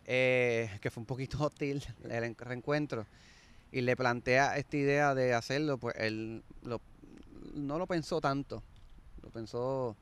eh, 0.05 0.67
que 0.81 0.89
fue 0.89 1.01
un 1.01 1.05
poquito 1.05 1.38
hostil 1.45 1.83
el 2.05 2.12
en- 2.23 2.36
reencuentro, 2.36 3.05
y 3.71 3.81
le 3.81 3.95
plantea 3.95 4.57
esta 4.57 4.77
idea 4.77 5.13
de 5.13 5.36
hacerlo, 5.36 5.77
pues 5.77 5.93
él 5.99 6.41
lo- 6.63 6.81
no 7.53 7.77
lo 7.77 7.86
pensó 7.86 8.19
tanto, 8.19 8.63
lo 9.21 9.29
pensó 9.29 9.95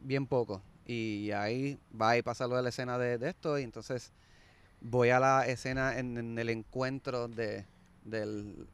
bien 0.00 0.28
poco. 0.28 0.62
Y 0.86 1.32
ahí 1.32 1.76
va 2.00 2.16
y 2.16 2.22
pasa 2.22 2.46
lo 2.46 2.54
de 2.54 2.62
la 2.62 2.68
escena 2.68 2.98
de, 2.98 3.18
de 3.18 3.30
esto, 3.30 3.58
y 3.58 3.64
entonces 3.64 4.12
voy 4.84 5.10
a 5.10 5.18
la 5.18 5.46
escena 5.46 5.98
en, 5.98 6.16
en 6.18 6.38
el 6.38 6.50
encuentro 6.50 7.26
de 7.28 7.64
del 8.04 8.66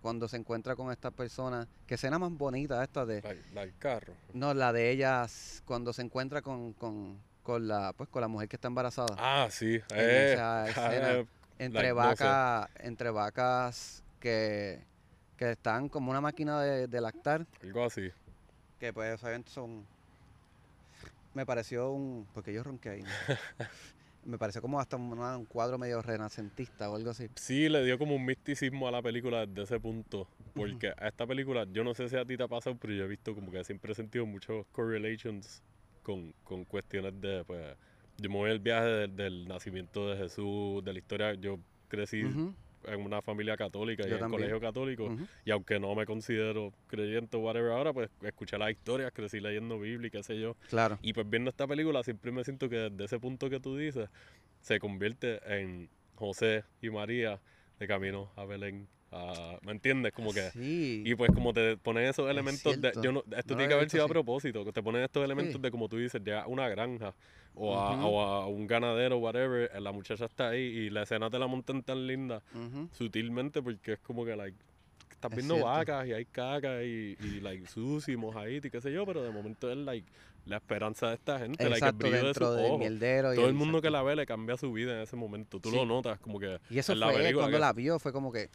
cuando 0.00 0.28
se 0.28 0.36
encuentra 0.36 0.76
con 0.76 0.92
esta 0.92 1.10
persona, 1.10 1.66
que 1.86 1.96
escena 1.96 2.18
más 2.18 2.30
bonita 2.30 2.82
esta 2.84 3.04
de 3.04 3.22
La, 3.22 3.34
la 3.54 3.60
del 3.62 3.76
carro. 3.76 4.14
no, 4.32 4.54
la 4.54 4.72
de 4.72 4.90
ellas 4.90 5.62
cuando 5.66 5.92
se 5.92 6.02
encuentra 6.02 6.42
con, 6.42 6.72
con, 6.74 7.18
con 7.42 7.66
la 7.66 7.92
pues 7.92 8.08
con 8.08 8.20
la 8.22 8.28
mujer 8.28 8.48
que 8.48 8.54
está 8.56 8.68
embarazada. 8.68 9.16
Ah, 9.18 9.48
sí. 9.50 9.80
Eh, 9.90 10.30
esa 10.34 10.68
escena. 10.68 11.12
eh, 11.14 11.26
entre 11.58 11.92
like, 11.92 11.94
no 12.00 12.16
sé. 12.16 12.24
vacas, 12.24 12.70
entre 12.78 13.10
vacas 13.10 14.02
que, 14.20 14.78
que 15.36 15.50
están 15.52 15.88
como 15.88 16.10
una 16.12 16.20
máquina 16.20 16.60
de, 16.60 16.86
de 16.86 17.00
lactar, 17.00 17.44
algo 17.62 17.84
así. 17.84 18.12
que 18.78 18.92
pues 18.92 19.20
son 19.46 19.84
me 21.34 21.44
pareció 21.44 21.90
un 21.90 22.28
porque 22.32 22.52
yo 22.52 22.62
ronqué 22.62 22.90
ahí. 22.90 23.02
¿no? 23.02 23.08
me 24.26 24.38
pareció 24.38 24.60
como 24.60 24.78
hasta 24.80 24.96
una- 24.96 25.36
un 25.36 25.46
cuadro 25.46 25.78
medio 25.78 26.02
renacentista 26.02 26.90
o 26.90 26.96
algo 26.96 27.10
así. 27.10 27.28
Sí, 27.36 27.68
le 27.68 27.84
dio 27.84 27.96
como 27.98 28.14
un 28.14 28.24
misticismo 28.24 28.88
a 28.88 28.90
la 28.90 29.00
película 29.02 29.46
desde 29.46 29.62
ese 29.62 29.80
punto. 29.80 30.28
Porque 30.54 30.88
a 30.96 31.08
esta 31.08 31.26
película, 31.26 31.66
yo 31.70 31.84
no 31.84 31.94
sé 31.94 32.08
si 32.08 32.16
a 32.16 32.24
ti 32.24 32.36
te 32.36 32.42
ha 32.42 32.48
pasado, 32.48 32.76
pero 32.80 32.94
yo 32.94 33.04
he 33.04 33.08
visto 33.08 33.34
como 33.34 33.50
que 33.52 33.62
siempre 33.64 33.92
he 33.92 33.94
sentido 33.94 34.24
muchos 34.26 34.66
correlations 34.72 35.62
con, 36.02 36.32
con 36.44 36.64
cuestiones 36.64 37.20
de, 37.20 37.44
pues, 37.44 37.76
yo 38.18 38.30
me 38.30 38.36
voy 38.36 38.50
el 38.50 38.58
viaje 38.60 38.86
del, 38.86 39.16
del 39.16 39.46
nacimiento 39.48 40.08
de 40.08 40.16
Jesús, 40.16 40.82
de 40.84 40.92
la 40.92 40.98
historia. 40.98 41.34
Yo 41.34 41.58
crecí 41.88 42.22
en 42.86 43.00
una 43.00 43.22
familia 43.22 43.56
católica 43.56 44.02
y 44.06 44.12
en 44.12 44.18
también. 44.18 44.40
colegio 44.40 44.60
católico. 44.60 45.16
Y 45.44 45.50
aunque 45.50 45.78
no 45.78 45.94
me 45.94 46.06
considero 46.06 46.72
creyente 46.86 47.36
o 47.36 47.40
whatever 47.40 47.72
ahora, 47.72 47.92
pues 47.92 48.10
escuché 48.22 48.58
las 48.58 48.70
historias, 48.70 49.12
crecí 49.12 49.40
leyendo 49.40 49.78
Biblia 49.78 50.08
y 50.08 50.10
qué 50.10 50.22
sé 50.22 50.38
yo. 50.38 50.56
Claro. 50.68 50.98
Y 51.02 51.12
pues 51.12 51.28
viendo 51.28 51.50
esta 51.50 51.66
película 51.66 52.02
siempre 52.02 52.32
me 52.32 52.44
siento 52.44 52.68
que 52.68 52.76
desde 52.76 53.04
ese 53.04 53.18
punto 53.18 53.50
que 53.50 53.60
tú 53.60 53.76
dices, 53.76 54.08
se 54.60 54.78
convierte 54.78 55.40
en 55.46 55.88
José 56.14 56.64
y 56.80 56.90
María 56.90 57.40
de 57.78 57.86
camino 57.86 58.30
a 58.36 58.44
Belén. 58.44 58.88
A- 59.12 59.58
¿Me 59.62 59.72
entiendes? 59.72 60.12
Como 60.12 60.32
que... 60.32 60.50
Sí. 60.50 61.02
Y 61.06 61.14
pues 61.14 61.30
como 61.32 61.52
te 61.52 61.76
ponen 61.76 62.04
esos 62.06 62.28
elementos 62.28 62.74
de... 62.74 62.80
cierto. 62.80 63.02
Yo 63.02 63.12
no, 63.12 63.20
esto 63.36 63.54
No 63.54 63.56
tiene 63.58 63.68
que 63.68 63.74
haber 63.74 63.88
sido 63.90 64.02
a 64.02 64.06
así. 64.06 64.12
propósito, 64.12 64.64
que 64.64 64.72
te 64.72 64.82
ponen 64.82 65.02
estos 65.02 65.24
elementos 65.24 65.54
Sí. 65.56 65.60
de 65.62 65.70
como 65.70 65.88
tú 65.88 65.96
dices, 65.96 66.20
ya 66.24 66.46
una 66.46 66.68
granja 66.68 67.14
o 67.54 67.74
a, 67.78 67.96
Ujú. 67.96 68.06
o 68.06 68.20
a 68.20 68.46
un 68.48 68.66
ganadero, 68.66 69.18
whatever, 69.18 69.70
eh, 69.72 69.80
la 69.80 69.92
muchacha 69.92 70.24
está 70.26 70.50
ahí 70.50 70.60
y 70.60 70.90
la 70.90 71.04
escena 71.04 71.30
te 71.30 71.38
la 71.38 71.46
montan 71.46 71.82
tan 71.82 72.06
linda 72.06 72.42
Ujú. 72.54 72.88
sutilmente 72.92 73.62
porque 73.62 73.94
es 73.94 73.98
como 74.00 74.24
que 74.24 74.36
like 74.36 74.56
estás 75.10 75.30
Es 75.30 75.36
viendo 75.36 75.54
cierto. 75.54 75.70
vacas 75.70 76.06
y 76.08 76.12
hay 76.12 76.24
caca 76.26 76.82
y, 76.82 77.16
y 77.18 77.40
like 77.40 77.66
sushi 77.66 78.12
y 78.12 78.16
mojadito 78.16 78.66
y 78.66 78.70
qué 78.70 78.80
sé 78.82 78.92
yo, 78.92 79.06
pero 79.06 79.22
de 79.22 79.30
momento 79.30 79.70
es 79.70 79.76
like 79.78 80.06
la 80.44 80.56
esperanza 80.58 81.08
de 81.08 81.14
esta 81.14 81.38
gente, 81.38 81.64
like 81.64 81.66
el 81.68 81.72
Exacto, 81.72 81.96
brillo 81.98 82.52
de 82.72 82.78
mierdero. 82.78 83.32
y 83.32 83.36
Todo 83.36 83.48
el 83.48 83.54
mundo 83.54 83.80
que 83.80 83.88
exacto. 83.88 84.04
la 84.04 84.10
ve 84.10 84.16
le 84.16 84.26
cambia 84.26 84.56
su 84.58 84.72
vida 84.72 84.94
en 84.94 85.00
ese 85.00 85.16
momento. 85.16 85.58
Tú 85.58 85.70
Sí. 85.70 85.76
lo 85.76 85.86
notas 85.86 86.20
como 86.20 86.38
que 86.38 86.60
Y 86.70 86.78
eso 86.78 86.92
en 86.92 87.00
la 87.00 87.06
fue, 87.06 87.16
película 87.16 87.44
cuando 87.44 87.56
que- 87.56 87.60
la 87.60 87.72
vio, 87.72 87.98
fue 87.98 88.12
como 88.12 88.30
que, 88.30 88.50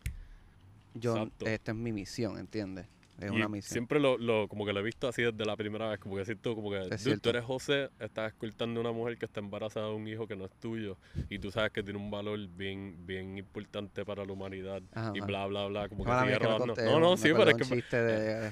yo, 0.93 1.15
Exacto. 1.17 1.45
esta 1.45 1.71
es 1.71 1.77
mi 1.77 1.91
misión, 1.91 2.37
¿entiendes? 2.37 2.87
Es 3.19 3.31
y 3.31 3.35
una 3.35 3.47
misión. 3.47 3.71
siempre 3.73 3.99
lo, 3.99 4.17
lo- 4.17 4.47
como 4.47 4.65
que 4.65 4.73
lo 4.73 4.79
he 4.79 4.83
visto 4.83 5.07
así 5.07 5.21
desde 5.21 5.45
la 5.45 5.55
primera 5.55 5.87
vez, 5.89 5.99
como 5.99 6.15
que 6.15 6.25
siento 6.25 6.55
como 6.55 6.71
que 6.71 6.79
"Dude, 6.79 6.97
cierto. 6.97 7.21
tú 7.21 7.29
eres 7.29 7.43
José, 7.43 7.89
estás 7.99 8.31
escultando 8.31 8.79
a 8.79 8.81
una 8.81 8.91
mujer 8.91 9.17
que 9.19 9.25
está 9.25 9.39
embarazada 9.39 9.89
de 9.89 9.93
un 9.93 10.07
hijo 10.07 10.25
que 10.25 10.35
no 10.35 10.45
es 10.45 10.51
tuyo 10.59 10.97
y 11.29 11.37
tú 11.37 11.51
sabes 11.51 11.71
que 11.71 11.83
tiene 11.83 11.99
un 11.99 12.09
valor 12.09 12.39
bien 12.47 13.05
bien 13.05 13.37
importante 13.37 14.03
para 14.05 14.25
la 14.25 14.33
humanidad 14.33 14.81
Ajá, 14.91 15.11
y 15.13 15.19
bla 15.21 15.45
bla 15.45 15.67
bla, 15.67 15.87
como 15.87 16.03
que 16.03 16.11
sigue 16.11 16.39
que 16.39 16.47
conté 16.57 16.85
No, 16.85 16.99
no, 16.99 17.11
me 17.11 17.17
sí, 17.17 17.29
pero 17.31 17.51
es 17.51 17.57
que 17.57 17.63
chiste 17.75 17.97
de, 18.03 18.51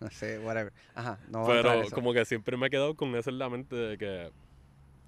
no 0.00 0.10
sé, 0.10 0.38
whatever. 0.40 0.72
Ajá, 0.94 1.18
no 1.30 1.46
Pero 1.46 1.84
como 1.94 2.12
que 2.12 2.24
siempre 2.26 2.58
me 2.58 2.66
he 2.66 2.70
quedado 2.70 2.94
con 2.94 3.14
eso 3.16 3.30
en 3.30 3.38
la 3.38 3.48
mente 3.48 3.74
de 3.74 3.96
que 3.96 4.30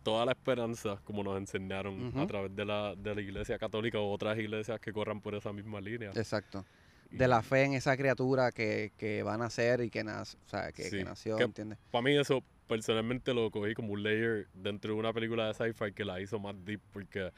toda 0.02 0.24
la 0.24 0.32
esperanza, 0.32 1.00
como 1.04 1.22
nos 1.22 1.36
enseñaron 1.38 2.12
a 2.16 2.26
través 2.26 2.54
de 2.54 2.64
la, 2.64 2.94
de 2.96 3.14
la 3.14 3.20
iglesia 3.20 3.58
católica 3.58 3.98
o 3.98 4.10
otras 4.10 4.38
iglesias 4.38 4.80
que 4.80 4.92
corran 4.92 5.20
por 5.20 5.34
esa 5.34 5.52
misma 5.52 5.80
línea. 5.80 6.10
Exacto. 6.14 6.64
Y 7.10 7.16
De 7.16 7.26
la 7.28 7.42
fe 7.42 7.64
en 7.64 7.74
esa 7.74 7.96
criatura 7.96 8.52
que, 8.52 8.92
que 8.96 9.22
va 9.22 9.34
a 9.34 9.38
nacer 9.38 9.80
y 9.80 9.90
que, 9.90 10.04
nace, 10.04 10.36
o 10.46 10.48
sea, 10.48 10.72
que, 10.72 11.04
nació, 11.04 11.36
que- 11.36 11.42
¿entiendes? 11.44 11.78
Para 11.90 12.02
mí 12.02 12.16
eso 12.16 12.42
personalmente 12.66 13.34
lo 13.34 13.50
cogí 13.50 13.74
como 13.74 13.92
un 13.94 14.02
layer 14.04 14.46
dentro 14.54 14.94
de 14.94 15.00
una 15.00 15.12
película 15.12 15.48
de 15.48 15.54
sci-fi 15.54 15.92
que 15.92 16.04
la 16.04 16.20
hizo 16.20 16.38
más 16.38 16.54
deep 16.64 16.80
porque 16.92 17.32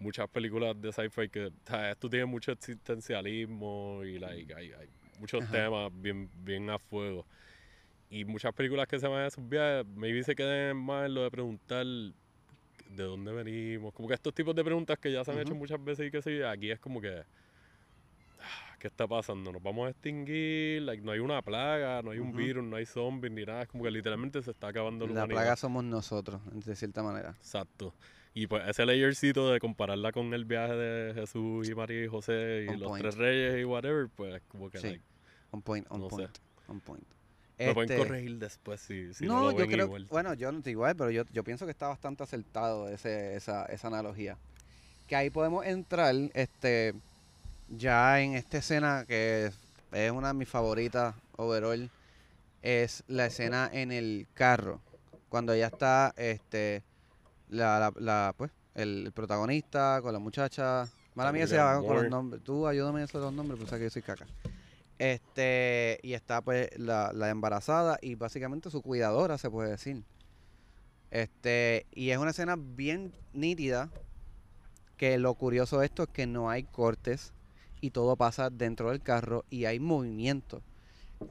muchas 0.00 0.28
películas 0.28 0.74
de 0.80 0.92
sci-fi 0.92 1.28
que 1.28 1.46
o 1.46 1.50
sea, 1.64 1.92
esto 1.92 2.10
tiene 2.10 2.26
mucho 2.26 2.50
existencialismo 2.50 4.02
y 4.04 4.18
like, 4.18 4.52
hay, 4.54 4.72
hay 4.72 4.88
muchos 5.20 5.42
Ajá. 5.42 5.52
temas 5.52 5.92
bien, 5.94 6.28
bien 6.34 6.68
a 6.70 6.78
fuego. 6.78 7.24
Y 8.10 8.24
muchas 8.24 8.52
películas 8.54 8.86
que 8.86 8.98
se 8.98 9.08
van 9.08 9.22
a 9.22 9.26
esos 9.26 9.48
viajes, 9.48 9.86
maybe 9.96 10.22
se 10.22 10.34
queden 10.34 10.76
más 10.76 11.06
en 11.06 11.14
lo 11.14 11.22
de 11.22 11.30
preguntar 11.30 11.84
de 11.84 13.02
dónde 13.02 13.32
venimos. 13.32 13.92
Como 13.92 14.08
que 14.08 14.14
estos 14.14 14.32
tipos 14.34 14.54
de 14.54 14.62
preguntas 14.62 14.98
que 14.98 15.10
ya 15.10 15.24
se 15.24 15.32
han 15.32 15.38
hecho 15.38 15.54
muchas 15.54 15.82
veces 15.82 16.06
y 16.06 16.10
que 16.10 16.38
yo, 16.38 16.48
aquí 16.48 16.70
es 16.70 16.78
como 16.78 17.00
que 17.00 17.22
ah, 18.40 18.76
¿qué 18.78 18.86
está 18.86 19.08
pasando? 19.08 19.50
¿Nos 19.50 19.62
vamos 19.62 19.86
a 19.88 19.90
extinguir? 19.90 20.82
Like, 20.82 21.02
no 21.02 21.10
hay 21.10 21.18
una 21.18 21.42
plaga, 21.42 22.02
no 22.02 22.12
hay 22.12 22.18
un 22.20 22.32
virus, 22.36 22.62
no 22.64 22.76
hay 22.76 22.86
zombies 22.86 23.32
ni 23.32 23.44
nada. 23.44 23.62
Es 23.62 23.68
como 23.68 23.82
que 23.84 23.90
literalmente 23.90 24.40
se 24.42 24.52
está 24.52 24.68
acabando 24.68 25.06
la, 25.06 25.12
La 25.14 25.20
humanidad. 25.24 25.40
plaga 25.40 25.56
somos 25.56 25.82
nosotros, 25.82 26.40
de 26.64 26.76
cierta 26.76 27.02
manera. 27.02 27.30
Exacto. 27.38 27.94
Y 28.32 28.46
pues 28.48 28.68
ese 28.68 28.84
layercito 28.84 29.50
de 29.50 29.58
compararla 29.60 30.12
con 30.12 30.34
el 30.34 30.44
viaje 30.44 30.74
de 30.74 31.14
Jesús 31.14 31.68
y 31.68 31.74
María 31.74 32.04
y 32.04 32.06
José 32.08 32.64
y 32.66 32.68
On 32.68 32.80
los 32.80 32.88
point. 32.88 33.02
tres 33.02 33.16
reyes 33.16 33.60
y 33.60 33.64
whatever, 33.64 34.08
pues 34.14 34.42
como 34.48 34.70
que 34.70 34.78
Sí. 34.78 34.86
like, 34.88 35.02
On 35.50 35.62
point, 35.62 35.86
on 35.88 36.00
No 36.00 36.10
sé. 36.10 36.16
point, 36.16 36.38
on 36.68 36.80
point. 36.80 37.04
Me 37.58 37.74
pueden 37.74 37.90
Este, 37.92 37.96
corregir 38.06 38.38
después 38.38 38.80
si, 38.80 39.14
si 39.14 39.26
no, 39.26 39.34
no, 39.34 39.42
lo 39.46 39.50
yo 39.52 39.58
ven 39.58 39.70
creo, 39.70 39.86
igual. 39.86 40.06
bueno, 40.10 40.34
yo 40.34 40.50
no 40.50 40.58
estoy 40.58 40.72
igual, 40.72 40.96
pero 40.96 41.10
yo, 41.10 41.24
yo 41.32 41.44
pienso 41.44 41.64
que 41.66 41.70
está 41.70 41.88
bastante 41.88 42.22
acertado 42.22 42.88
ese, 42.88 43.36
esa, 43.36 43.66
esa 43.66 43.88
analogía. 43.88 44.36
Que 45.06 45.16
ahí 45.16 45.30
podemos 45.30 45.64
entrar, 45.66 46.14
este, 46.34 46.94
ya 47.68 48.20
en 48.20 48.34
esta 48.34 48.58
escena 48.58 49.04
que 49.06 49.52
es, 49.92 50.10
una 50.10 50.28
de 50.28 50.34
mis 50.34 50.48
favoritas 50.48 51.14
overall, 51.36 51.90
es 52.62 53.04
la 53.08 53.26
escena 53.26 53.68
en 53.72 53.92
el 53.92 54.26
carro, 54.34 54.80
cuando 55.28 55.52
ella 55.52 55.66
está, 55.66 56.14
este, 56.16 56.82
la, 57.50 57.78
la, 57.78 57.92
la, 58.00 58.34
pues, 58.36 58.50
el, 58.74 59.06
el 59.06 59.12
protagonista 59.12 60.00
con 60.02 60.12
la 60.12 60.18
muchacha, 60.18 60.88
mala 61.14 61.30
mía 61.30 61.46
se 61.46 61.58
va 61.58 61.80
con 61.80 61.94
los 61.96 62.08
nombres, 62.08 62.42
tú 62.42 62.66
ayúdame 62.66 63.02
a 63.02 63.04
hacer 63.04 63.20
los 63.20 63.32
nombres, 63.32 63.58
pues 63.60 63.70
que 63.70 63.84
yo 63.84 63.90
soy 63.90 64.02
caca. 64.02 64.26
Este, 64.98 65.98
y 66.02 66.14
está 66.14 66.40
pues 66.40 66.68
la, 66.78 67.12
la 67.12 67.30
embarazada 67.30 67.98
y 68.00 68.14
básicamente 68.14 68.70
su 68.70 68.82
cuidadora, 68.82 69.38
se 69.38 69.50
puede 69.50 69.70
decir. 69.70 70.04
Este, 71.10 71.86
y 71.92 72.10
es 72.10 72.18
una 72.18 72.30
escena 72.30 72.56
bien 72.58 73.12
nítida, 73.32 73.90
que 74.96 75.18
lo 75.18 75.34
curioso 75.34 75.78
de 75.78 75.86
esto 75.86 76.04
es 76.04 76.08
que 76.08 76.26
no 76.26 76.50
hay 76.50 76.64
cortes 76.64 77.32
y 77.80 77.90
todo 77.90 78.16
pasa 78.16 78.50
dentro 78.50 78.90
del 78.90 79.02
carro 79.02 79.44
y 79.50 79.66
hay 79.66 79.80
movimiento. 79.80 80.62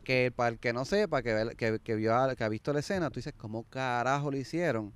Que 0.03 0.31
para 0.35 0.49
el 0.49 0.59
que 0.59 0.73
no 0.73 0.85
sepa, 0.85 1.21
que, 1.21 1.53
que, 1.57 1.79
que 1.79 1.95
vio, 1.95 2.13
que 2.37 2.43
ha 2.43 2.49
visto 2.49 2.73
la 2.73 2.79
escena, 2.79 3.09
tú 3.09 3.19
dices, 3.19 3.33
¿cómo 3.35 3.63
carajo 3.63 4.31
lo 4.31 4.37
hicieron? 4.37 4.93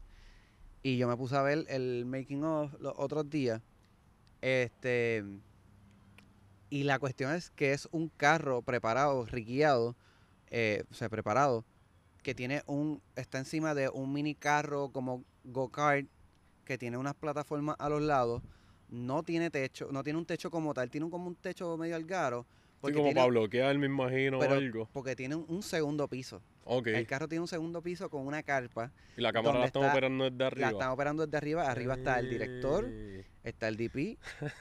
Y 0.84 0.97
yo 0.97 1.07
me 1.07 1.18
puse 1.18 1.36
a 1.36 1.41
ver 1.41 1.65
el 1.70 2.05
making 2.05 2.43
of 2.43 2.74
los 2.80 2.93
otros 2.97 3.30
días. 3.30 3.61
Este. 4.41 5.24
Y 6.70 6.84
la 6.84 6.99
cuestión 6.99 7.32
es 7.34 7.49
que 7.51 7.72
es 7.74 7.88
un 7.91 8.09
carro 8.09 8.61
preparado, 8.61 9.26
riqueado, 9.26 9.95
eh, 10.49 10.84
o 10.91 10.93
sea, 10.93 11.09
preparado, 11.09 11.63
que 12.24 12.36
tiene 12.36 12.61
un. 12.68 13.01
está 13.15 13.38
encima 13.38 13.74
de 13.74 13.89
un 13.89 14.11
mini 14.11 14.36
carro 14.36 14.89
como 14.89 15.24
go-kart, 15.45 16.07
que 16.65 16.78
tiene 16.78 16.97
unas 16.97 17.13
plataformas 17.15 17.78
a 17.80 17.88
los 17.89 18.01
lados. 18.01 18.41
No 18.89 19.24
tiene 19.24 19.49
techo, 19.49 19.89
no 19.91 20.03
tiene 20.03 20.20
un 20.20 20.26
techo 20.26 20.51
como 20.51 20.74
tal, 20.74 20.89
tiene 20.89 21.05
un- 21.05 21.11
como 21.11 21.28
un 21.28 21.36
techo 21.36 21.78
medio 21.78 21.95
algaro. 21.95 22.45
Sí, 22.76 22.91
como 22.91 23.05
tiene, 23.05 23.15
para 23.15 23.28
bloquear, 23.28 23.78
me 23.78 23.86
imagino, 23.88 24.38
o 24.38 24.39
pero- 24.39 24.53
algo. 24.55 24.89
porque 24.93 25.15
tiene 25.15 25.36
un, 25.36 25.45
un 25.47 25.63
segundo 25.63 26.07
piso. 26.07 26.41
El 26.86 27.07
carro 27.07 27.28
tiene 27.28 27.41
un 27.41 27.47
segundo 27.47 27.82
piso 27.82 28.09
con 28.09 28.26
una 28.28 28.43
carpa. 28.43 28.91
Y 29.15 29.22
la 29.22 29.32
cámara 29.34 29.59
la 29.59 29.65
estamos 29.65 29.86
está- 29.88 29.93
operando 29.97 30.24
desde 30.26 30.38
La 30.38 30.47
arriba. 30.47 30.70
están 30.70 30.89
operando 30.89 31.26
desde 31.26 31.38
arriba. 31.38 31.70
Arriba 31.72 31.93
está 31.95 32.20
el 32.20 32.30
director, 32.30 32.86
Ey. 32.86 33.26
está 33.43 33.68
el 33.68 33.78
DP 33.78 34.18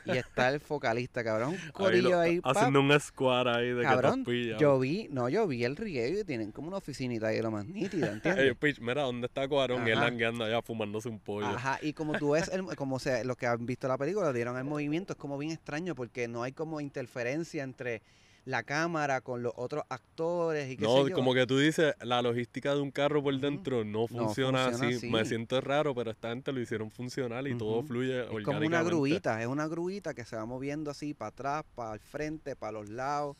y 0.06 0.10
está 0.16 0.48
el 0.48 0.60
focalista, 0.60 1.22
cabrón. 1.24 1.50
Un 1.50 1.54
Ahí 1.56 1.70
corillo 1.72 2.10
lo- 2.10 2.20
ahí, 2.20 2.40
haciendo 2.44 2.80
un 2.80 3.00
squad 3.00 3.48
ahí 3.54 3.70
de 3.72 3.82
Cabrón, 3.82 4.24
que. 4.24 4.56
Yo 4.58 4.78
vi, 4.78 5.08
no, 5.10 5.28
yo 5.28 5.46
vi 5.46 5.64
el 5.64 5.76
rigueo 5.76 6.20
y 6.20 6.24
tienen 6.24 6.52
como 6.52 6.68
una 6.68 6.76
oficinita 6.78 7.26
ahí 7.28 7.42
lo 7.42 7.50
más 7.50 7.66
nítida, 7.66 8.06
Ey, 8.08 8.12
¿entiendes? 8.14 8.56
Pitch, 8.56 8.80
mira, 8.80 9.02
¿dónde 9.02 9.26
está 9.26 9.46
Cuarón? 9.48 9.86
Y 9.86 9.90
él 9.90 9.98
Ajá. 9.98 10.06
langueando 10.06 10.44
allá 10.44 10.62
fumándose 10.62 11.08
un 11.08 11.18
pollo. 11.18 11.46
Ajá, 11.46 11.78
y 11.82 11.92
como 11.92 12.14
tú 12.18 12.30
ves, 12.30 12.48
el, 12.52 12.64
como 12.76 12.98
se, 12.98 13.24
los 13.24 13.36
que 13.36 13.46
han 13.46 13.66
visto 13.66 13.88
la 13.88 13.98
película 13.98 14.32
dieron 14.32 14.56
el 14.56 14.64
movimiento, 14.64 15.12
es 15.12 15.18
como 15.18 15.36
bien 15.36 15.52
extraño 15.52 15.94
porque 15.94 16.28
no 16.28 16.42
hay 16.44 16.52
como 16.52 16.80
interferencia 16.80 17.62
entre 17.64 18.02
la 18.46 18.62
cámara 18.62 19.20
con 19.20 19.42
los 19.42 19.52
otros 19.56 19.82
actores 19.88 20.70
y 20.70 20.76
qué 20.76 20.84
No, 20.84 21.02
sé 21.02 21.10
yo. 21.10 21.16
como 21.16 21.34
que 21.34 21.46
tú 21.48 21.58
dices, 21.58 21.94
la 22.00 22.22
logística 22.22 22.74
de 22.74 22.80
un 22.80 22.92
carro 22.92 23.22
por 23.22 23.38
dentro 23.38 23.84
no 23.84 24.06
funciona, 24.06 24.68
funciona 24.70 24.96
así. 24.96 25.10
Me 25.10 25.24
siento 25.24 25.60
raro, 25.60 25.94
pero 25.96 26.12
esta 26.12 26.28
gente 26.28 26.52
lo 26.52 26.60
hicieron 26.60 26.90
funcional 26.92 27.48
y 27.48 27.58
todo 27.58 27.82
fluye 27.82 28.22
Es 28.22 28.44
como 28.44 28.60
una 28.60 28.84
gruita, 28.84 29.42
es 29.42 29.48
una 29.48 29.66
gruita 29.66 30.14
que 30.14 30.24
se 30.24 30.36
va 30.36 30.46
moviendo 30.46 30.92
así 30.92 31.12
para 31.12 31.28
atrás, 31.28 31.64
para 31.74 31.94
el 31.94 32.00
frente, 32.00 32.54
para 32.54 32.72
los 32.72 32.88
lados. 32.88 33.36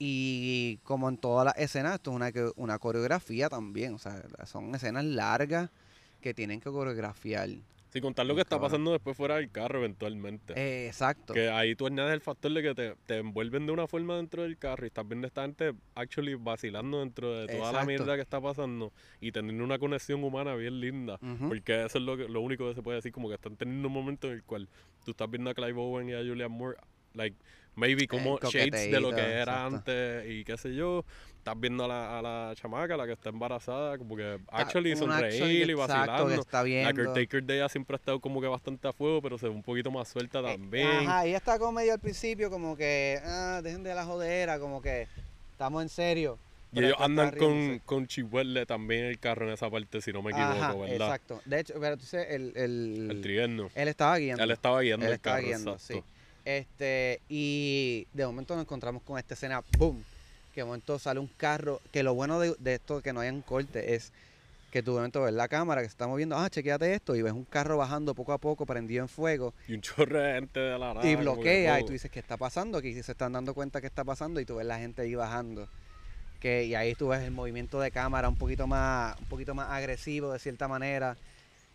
Y 0.00 0.78
como 0.82 1.08
en 1.08 1.16
todas 1.16 1.44
las 1.44 1.56
escenas, 1.56 1.94
esto 1.94 2.10
es 2.10 2.16
una, 2.16 2.32
una 2.56 2.78
coreografía 2.80 3.48
también. 3.48 3.94
O 3.94 3.98
sea, 3.98 4.20
son 4.46 4.74
escenas 4.74 5.04
largas 5.04 5.70
que 6.20 6.34
tienen 6.34 6.60
que 6.60 6.70
coreografiar. 6.70 7.50
Sin 7.90 8.02
contar 8.02 8.26
lo 8.26 8.34
que 8.34 8.42
está 8.42 8.56
pasando 8.60 8.92
después 8.92 9.16
fuera 9.16 9.36
del 9.36 9.50
carro 9.50 9.78
eventualmente. 9.78 10.52
Eh, 10.56 10.86
exacto. 10.88 11.32
Que 11.32 11.48
ahí 11.48 11.74
tú 11.74 11.86
añades 11.86 12.12
el 12.12 12.20
factor 12.20 12.52
de 12.52 12.62
que 12.62 12.74
te, 12.74 12.94
te 13.06 13.16
envuelven 13.18 13.64
de 13.66 13.72
una 13.72 13.86
forma 13.86 14.16
dentro 14.16 14.42
del 14.42 14.58
carro 14.58 14.84
y 14.84 14.88
estás 14.88 15.08
viendo 15.08 15.26
a 15.26 15.28
esta 15.28 15.42
gente 15.42 15.72
actually 15.94 16.34
vacilando 16.34 17.00
dentro 17.00 17.32
de 17.32 17.46
toda 17.46 17.72
la 17.72 17.78
mierda 17.86 18.14
que 18.16 18.22
está 18.22 18.40
pasando 18.40 18.92
y 19.20 19.32
teniendo 19.32 19.64
una 19.64 19.78
conexión 19.78 20.22
humana 20.22 20.54
bien 20.54 20.80
linda. 20.80 21.18
Porque 21.48 21.84
eso 21.86 21.96
es 21.98 22.04
lo, 22.04 22.16
que- 22.16 22.28
lo 22.28 22.40
único 22.42 22.68
que 22.68 22.74
se 22.74 22.82
puede 22.82 22.96
decir, 22.96 23.10
como 23.12 23.28
que 23.28 23.34
están 23.36 23.56
teniendo 23.56 23.88
un 23.88 23.94
momento 23.94 24.26
en 24.28 24.34
el 24.34 24.42
cual 24.44 24.68
tú 25.04 25.12
estás 25.12 25.30
viendo 25.30 25.48
a 25.48 25.54
Clive 25.54 25.80
Owen 25.80 26.10
y 26.10 26.12
a 26.12 26.18
Julian 26.18 26.50
Moore, 26.52 26.76
like, 27.14 27.36
maybe 27.78 28.06
como 28.06 28.38
shades 28.40 28.90
de 28.90 29.00
lo 29.00 29.10
que 29.10 29.20
era 29.20 29.66
exacto. 29.66 29.76
antes 29.76 30.30
y 30.30 30.44
qué 30.44 30.56
sé 30.56 30.74
yo. 30.74 31.04
Estás 31.38 31.58
viendo 31.58 31.84
a 31.84 31.88
la, 31.88 32.18
a 32.18 32.22
la 32.22 32.54
chamaca, 32.56 32.94
la 32.96 33.06
que 33.06 33.12
está 33.12 33.30
embarazada, 33.30 33.96
como 33.96 34.16
que 34.16 34.38
actually 34.48 34.94
sonreír 34.96 35.70
y 35.70 35.72
vacilando. 35.72 36.28
está 36.34 36.62
La 36.62 36.92
caretaker 36.92 37.42
de 37.42 37.56
ella 37.56 37.68
siempre 37.70 37.94
ha 37.94 37.98
estado 37.98 38.20
como 38.20 38.40
que 38.40 38.48
bastante 38.48 38.86
a 38.86 38.92
fuego, 38.92 39.22
pero 39.22 39.38
se 39.38 39.46
ve 39.48 39.54
un 39.54 39.62
poquito 39.62 39.90
más 39.90 40.08
suelta 40.08 40.42
también. 40.42 40.86
Eh, 40.86 41.06
Ajá, 41.06 41.24
ella 41.24 41.36
está 41.38 41.58
como 41.58 41.72
medio 41.72 41.94
al 41.94 42.00
principio, 42.00 42.50
como 42.50 42.76
que, 42.76 43.18
ah, 43.24 43.60
dejen 43.62 43.82
de 43.82 43.94
la 43.94 44.04
jodera, 44.04 44.58
como 44.58 44.82
que 44.82 45.06
estamos 45.52 45.80
en 45.82 45.88
serio. 45.88 46.38
y 46.72 46.80
ellos 46.80 46.96
andan 46.98 47.30
con, 47.36 47.78
con 47.86 48.06
Chihuahua 48.06 48.66
también 48.66 49.06
el 49.06 49.18
carro 49.18 49.46
en 49.46 49.54
esa 49.54 49.70
parte, 49.70 50.02
si 50.02 50.12
no 50.12 50.20
me 50.22 50.32
equivoco, 50.32 50.52
Ajá, 50.52 50.74
¿verdad? 50.74 51.06
exacto. 51.14 51.40
De 51.46 51.60
hecho, 51.60 51.74
pero 51.80 51.96
tú 51.96 52.04
sabes, 52.04 52.26
el, 52.30 52.52
el, 52.56 53.10
El 53.10 53.70
él 53.74 53.88
estaba 53.88 54.18
guiando. 54.18 54.42
Él 54.44 54.50
estaba 54.50 54.80
guiando 54.82 55.06
Él 55.06 55.12
el 55.12 55.16
estaba 55.16 55.36
carro, 55.36 55.46
guiando, 55.48 55.72
exacto. 55.72 55.94
sí. 55.94 56.17
Este, 56.48 57.20
y 57.28 58.06
de 58.14 58.24
momento 58.24 58.54
nos 58.54 58.64
encontramos 58.64 59.02
con 59.02 59.18
esta 59.18 59.34
escena, 59.34 59.62
¡boom! 59.76 60.02
Que 60.54 60.62
de 60.62 60.64
momento 60.64 60.98
sale 60.98 61.20
un 61.20 61.26
carro, 61.26 61.82
que 61.92 62.02
lo 62.02 62.14
bueno 62.14 62.40
de, 62.40 62.54
de 62.58 62.76
esto 62.76 63.02
que 63.02 63.12
no 63.12 63.20
hayan 63.20 63.42
corte 63.42 63.94
es 63.94 64.12
que 64.70 64.82
tú 64.82 64.92
de 64.92 65.00
momento 65.00 65.20
ves 65.20 65.34
la 65.34 65.46
cámara 65.46 65.82
que 65.82 65.88
se 65.88 65.92
está 65.92 66.06
moviendo, 66.06 66.38
ah, 66.38 66.48
chequeate 66.48 66.94
esto, 66.94 67.14
y 67.14 67.20
ves 67.20 67.34
un 67.34 67.44
carro 67.44 67.76
bajando 67.76 68.14
poco 68.14 68.32
a 68.32 68.38
poco, 68.38 68.64
prendido 68.64 69.02
en 69.02 69.10
fuego, 69.10 69.52
Y 69.66 69.74
un 69.74 69.82
chorro 69.82 70.20
de 70.22 70.36
gente 70.36 70.58
de 70.58 70.78
la 70.78 70.94
nada. 70.94 71.06
y 71.06 71.10
que, 71.10 71.16
bloquea, 71.16 71.80
y 71.80 71.84
tú 71.84 71.92
dices, 71.92 72.10
¿qué 72.10 72.18
está 72.18 72.38
pasando? 72.38 72.78
Aquí 72.78 72.94
se 72.94 73.12
están 73.12 73.32
dando 73.32 73.52
cuenta 73.52 73.82
que 73.82 73.86
está 73.86 74.02
pasando, 74.02 74.40
y 74.40 74.46
tú 74.46 74.56
ves 74.56 74.66
la 74.66 74.78
gente 74.78 75.02
ahí 75.02 75.14
bajando. 75.14 75.68
Que, 76.40 76.64
y 76.64 76.74
ahí 76.74 76.94
tú 76.94 77.08
ves 77.08 77.20
el 77.24 77.30
movimiento 77.30 77.78
de 77.78 77.90
cámara 77.90 78.26
un 78.26 78.36
poquito 78.36 78.66
más, 78.66 79.18
un 79.20 79.26
poquito 79.26 79.54
más 79.54 79.68
agresivo 79.68 80.32
de 80.32 80.38
cierta 80.38 80.66
manera. 80.66 81.14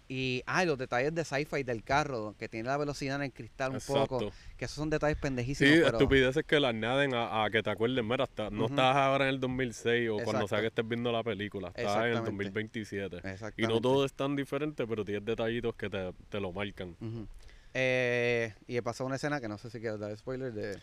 Y, 0.10 0.44
ah, 0.46 0.64
y 0.64 0.68
los 0.68 0.78
detalles 0.78 1.16
de 1.16 1.24
sci-fi 1.24 1.64
del 1.64 1.84
carro, 1.84 2.36
que 2.38 2.50
tiene 2.50 2.68
la 2.68 2.78
velocidad 2.78 3.16
en 3.16 3.24
el 3.24 3.34
cristal 3.34 3.72
un 3.72 3.80
poco. 3.80 4.32
Que 4.58 4.66
esos 4.66 4.76
son 4.76 4.90
detalles 4.90 5.18
Sí, 5.18 5.22
pendejísimos. 5.22 5.74
pero... 5.78 5.88
estupideces 5.98 6.44
que 6.46 6.60
la 6.60 6.70
añaden 6.70 7.14
a, 7.16 7.46
a 7.46 7.50
que 7.50 7.64
te 7.64 7.70
acuerdes, 7.70 8.04
mira, 8.04 8.26
está- 8.26 8.50
no 8.50 8.66
Ujú. 8.66 8.74
estás 8.74 8.96
ahora 8.96 9.26
en 9.26 9.36
el 9.36 9.40
2006 9.40 10.10
o 10.10 10.18
cuando 10.24 10.48
sea 10.48 10.60
que 10.62 10.68
estés 10.68 10.88
viendo 10.88 11.12
la 11.12 11.24
película, 11.24 11.70
estás 11.70 11.98
en 11.98 12.02
el 12.04 12.08
Exactamente. 12.18 12.44
2027. 12.44 13.22
Y 13.58 13.62
no 13.68 13.80
todo 13.82 14.06
es 14.06 14.14
tan 14.14 14.36
diferente, 14.36 14.86
pero 14.86 15.06
tienes 15.06 15.26
detallitos 15.26 15.74
que 15.76 15.90
te, 15.90 16.12
te 16.30 16.40
lo 16.40 16.52
marcan. 16.52 16.96
Ujú. 17.00 17.28
Eh, 17.74 18.54
y 18.68 18.80
pasó 18.82 19.06
una 19.06 19.16
escena 19.16 19.42
que 19.42 19.48
no 19.48 19.58
sé 19.58 19.70
si 19.70 19.80
quiero 19.80 19.98
dar 19.98 20.16
spoiler 20.16 20.54
de 20.54 20.78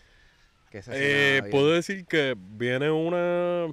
que 0.70 0.78
esa 0.78 0.92
Eh, 0.94 1.42
puedo 1.50 1.70
decir 1.72 2.04
que 2.06 2.34
viene 2.36 2.90
una... 2.90 3.72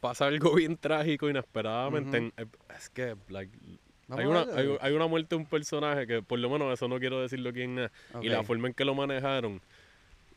pasa 0.00 0.26
algo 0.26 0.54
bien 0.56 0.76
trágico 0.76 1.28
inesperadamente. 1.30 2.16
En- 2.16 2.32
es 2.76 2.90
que, 2.90 3.16
like, 3.28 3.56
hay 4.18 4.26
una, 4.26 4.40
hay, 4.54 4.76
hay 4.80 4.92
una 4.92 5.06
muerte 5.06 5.34
de 5.34 5.36
un 5.36 5.46
personaje 5.46 6.06
que 6.06 6.22
por 6.22 6.38
lo 6.38 6.48
menos 6.50 6.72
eso 6.72 6.88
no 6.88 6.98
quiero 6.98 7.20
decirlo 7.20 7.52
quién 7.52 7.78
es. 7.78 7.90
Y 8.22 8.28
la 8.28 8.42
forma 8.44 8.68
en 8.68 8.74
que 8.74 8.84
lo 8.84 8.94
manejaron, 8.94 9.60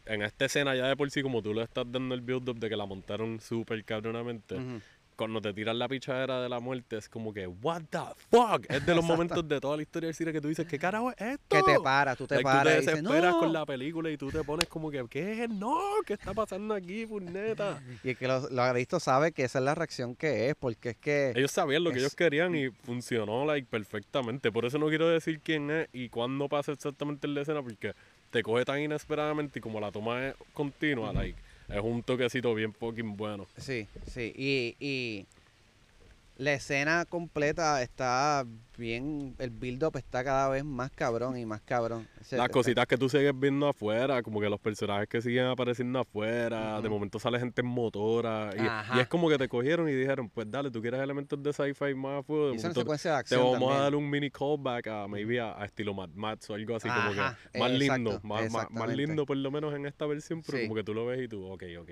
en 0.05 0.21
esta 0.21 0.45
escena 0.45 0.75
ya 0.75 0.87
de 0.87 0.95
por 0.95 1.09
sí, 1.09 1.21
como 1.23 1.41
tú 1.41 1.53
le 1.53 1.63
estás 1.63 1.85
dando 1.91 2.13
el 2.13 2.21
build-up 2.21 2.59
de 2.59 2.69
que 2.69 2.75
la 2.75 2.85
montaron 2.85 3.39
súper 3.39 3.83
cabronamente. 3.83 4.55
Cuando 5.15 5.41
te 5.41 5.53
tiran 5.53 5.79
la 5.79 5.87
pichadera 5.87 6.41
de 6.41 6.49
la 6.49 6.59
muerte 6.59 6.97
es 6.97 7.07
como 7.09 7.33
que, 7.33 7.47
what 7.47 7.81
the 7.89 7.99
fuck? 8.29 8.65
Es 8.69 8.85
de 8.85 8.93
los 8.93 9.03
Exacto. 9.03 9.03
momentos 9.03 9.47
de 9.47 9.59
toda 9.61 9.75
la 9.77 9.81
historia 9.83 10.07
del 10.07 10.15
cine 10.15 10.33
que 10.33 10.41
tú 10.41 10.47
dices, 10.47 10.65
¿qué 10.65 10.77
carajo 10.77 11.11
es 11.11 11.21
esto? 11.21 11.45
Que 11.49 11.63
te 11.63 11.79
para, 11.79 12.15
tú 12.15 12.27
te 12.27 12.35
Like, 12.35 12.43
paras 12.43 12.63
tú 12.63 12.69
te 12.85 12.91
desesperas 12.91 13.33
"No". 13.33 13.39
con 13.39 13.53
la 13.53 13.65
película 13.65 14.09
y 14.09 14.17
tú 14.17 14.29
te 14.31 14.43
pones 14.43 14.67
como 14.67 14.91
que, 14.91 15.05
¿qué? 15.09 15.47
No, 15.49 15.77
¿qué 16.05 16.13
está 16.13 16.33
pasando 16.33 16.73
aquí, 16.73 17.05
puñeta? 17.05 17.81
Y 18.03 18.09
el 18.09 18.17
que 18.17 18.27
lo, 18.27 18.49
lo 18.49 18.61
ha 18.61 18.73
visto 18.73 18.99
sabe 18.99 19.31
que 19.31 19.43
esa 19.43 19.59
es 19.59 19.65
la 19.65 19.75
reacción 19.75 20.15
que 20.15 20.49
es, 20.49 20.55
porque 20.55 20.89
es 20.91 20.97
que... 20.97 21.33
Ellos 21.35 21.51
sabían 21.51 21.83
lo 21.83 21.91
que 21.91 21.99
ellos 21.99 22.15
querían 22.15 22.55
y 22.55 22.69
funcionó 22.69 23.45
like, 23.45 23.67
perfectamente. 23.69 24.51
Por 24.51 24.65
eso 24.65 24.77
no 24.77 24.87
quiero 24.89 25.07
decir 25.09 25.39
quién 25.43 25.71
es 25.71 25.87
y 25.93 26.09
cuándo 26.09 26.47
pasa 26.49 26.71
exactamente 26.71 27.27
en 27.27 27.35
la 27.35 27.41
escena, 27.41 27.61
porque 27.61 27.93
te 28.31 28.43
coge 28.43 28.65
tan 28.65 28.79
inesperadamente 28.81 29.59
y 29.59 29.61
como 29.61 29.79
la 29.79 29.91
toma 29.91 30.27
es 30.27 30.35
continua, 30.53 31.13
like, 31.13 31.39
es 31.69 31.81
un 31.81 32.03
toquecito 32.03 32.53
bien 32.53 32.73
fucking 32.73 33.15
bueno. 33.17 33.47
Sí, 33.57 33.87
sí. 34.07 34.33
Y, 34.35 34.75
y 34.79 35.25
la 36.37 36.53
escena 36.53 37.05
completa 37.05 37.81
está 37.81 38.45
bien, 38.77 39.35
el 39.39 39.51
build-up 39.51 39.95
está 39.95 40.21
cada 40.21 40.49
vez 40.49 40.65
más 40.65 40.91
cabrón 40.91 41.37
y 41.37 41.45
más 41.45 41.61
cabrón. 41.61 42.07
Las 42.31 42.49
cositas 42.49 42.85
que 42.87 42.97
tú 42.97 43.07
sigues 43.07 43.31
viendo 43.33 43.67
afuera, 43.67 44.21
como 44.21 44.41
que 44.41 44.49
los 44.49 44.59
personajes 44.59 45.07
que 45.07 45.21
siguen 45.21 45.45
apareciendo 45.45 45.99
afuera, 45.99 46.81
de 46.81 46.89
momento 46.89 47.19
sale 47.19 47.39
gente 47.39 47.61
en 47.61 47.67
motora. 47.67 48.51
Y, 48.93 48.99
es 48.99 49.07
como 49.07 49.29
que 49.29 49.37
te 49.37 49.47
cogieron 49.47 49.87
y 49.87 49.93
dijeron, 49.93 50.29
pues 50.29 50.49
dale, 50.51 50.69
tú 50.71 50.81
quieres 50.81 50.99
elementos 50.99 51.41
de 51.41 51.53
sci-fi 51.53 51.93
más 51.93 52.19
a 52.19 52.23
fuego. 52.23 52.47
De 52.47 52.57
momento 52.57 52.81
secuencia 52.81 53.11
de 53.11 53.15
te 53.15 53.19
acción 53.19 53.51
vamos 53.53 53.73
a 53.73 53.79
dar 53.79 53.95
un 53.95 54.09
mini 54.09 54.29
callback 54.29 54.87
a 54.87 55.07
maybe 55.07 55.39
a, 55.39 55.57
a 55.57 55.65
estilo 55.65 55.93
Mad 55.93 56.09
Max 56.09 56.49
o 56.49 56.53
algo 56.53 56.75
así, 56.75 56.89
como 56.89 57.11
que 57.13 57.59
más 57.59 57.71
lindo, 57.71 58.11
exacto, 58.11 58.73
más, 58.73 58.95
lindo 58.95 59.25
por 59.25 59.37
lo 59.37 59.51
menos 59.51 59.73
en 59.73 59.85
esta 59.85 60.05
versión, 60.05 60.41
pero 60.41 60.57
Sí. 60.57 60.63
como 60.65 60.75
que 60.75 60.83
tú 60.83 60.93
lo 60.93 61.05
ves 61.05 61.21
y 61.21 61.27
tú, 61.27 61.45
ok, 61.45 61.63
ok, 61.79 61.89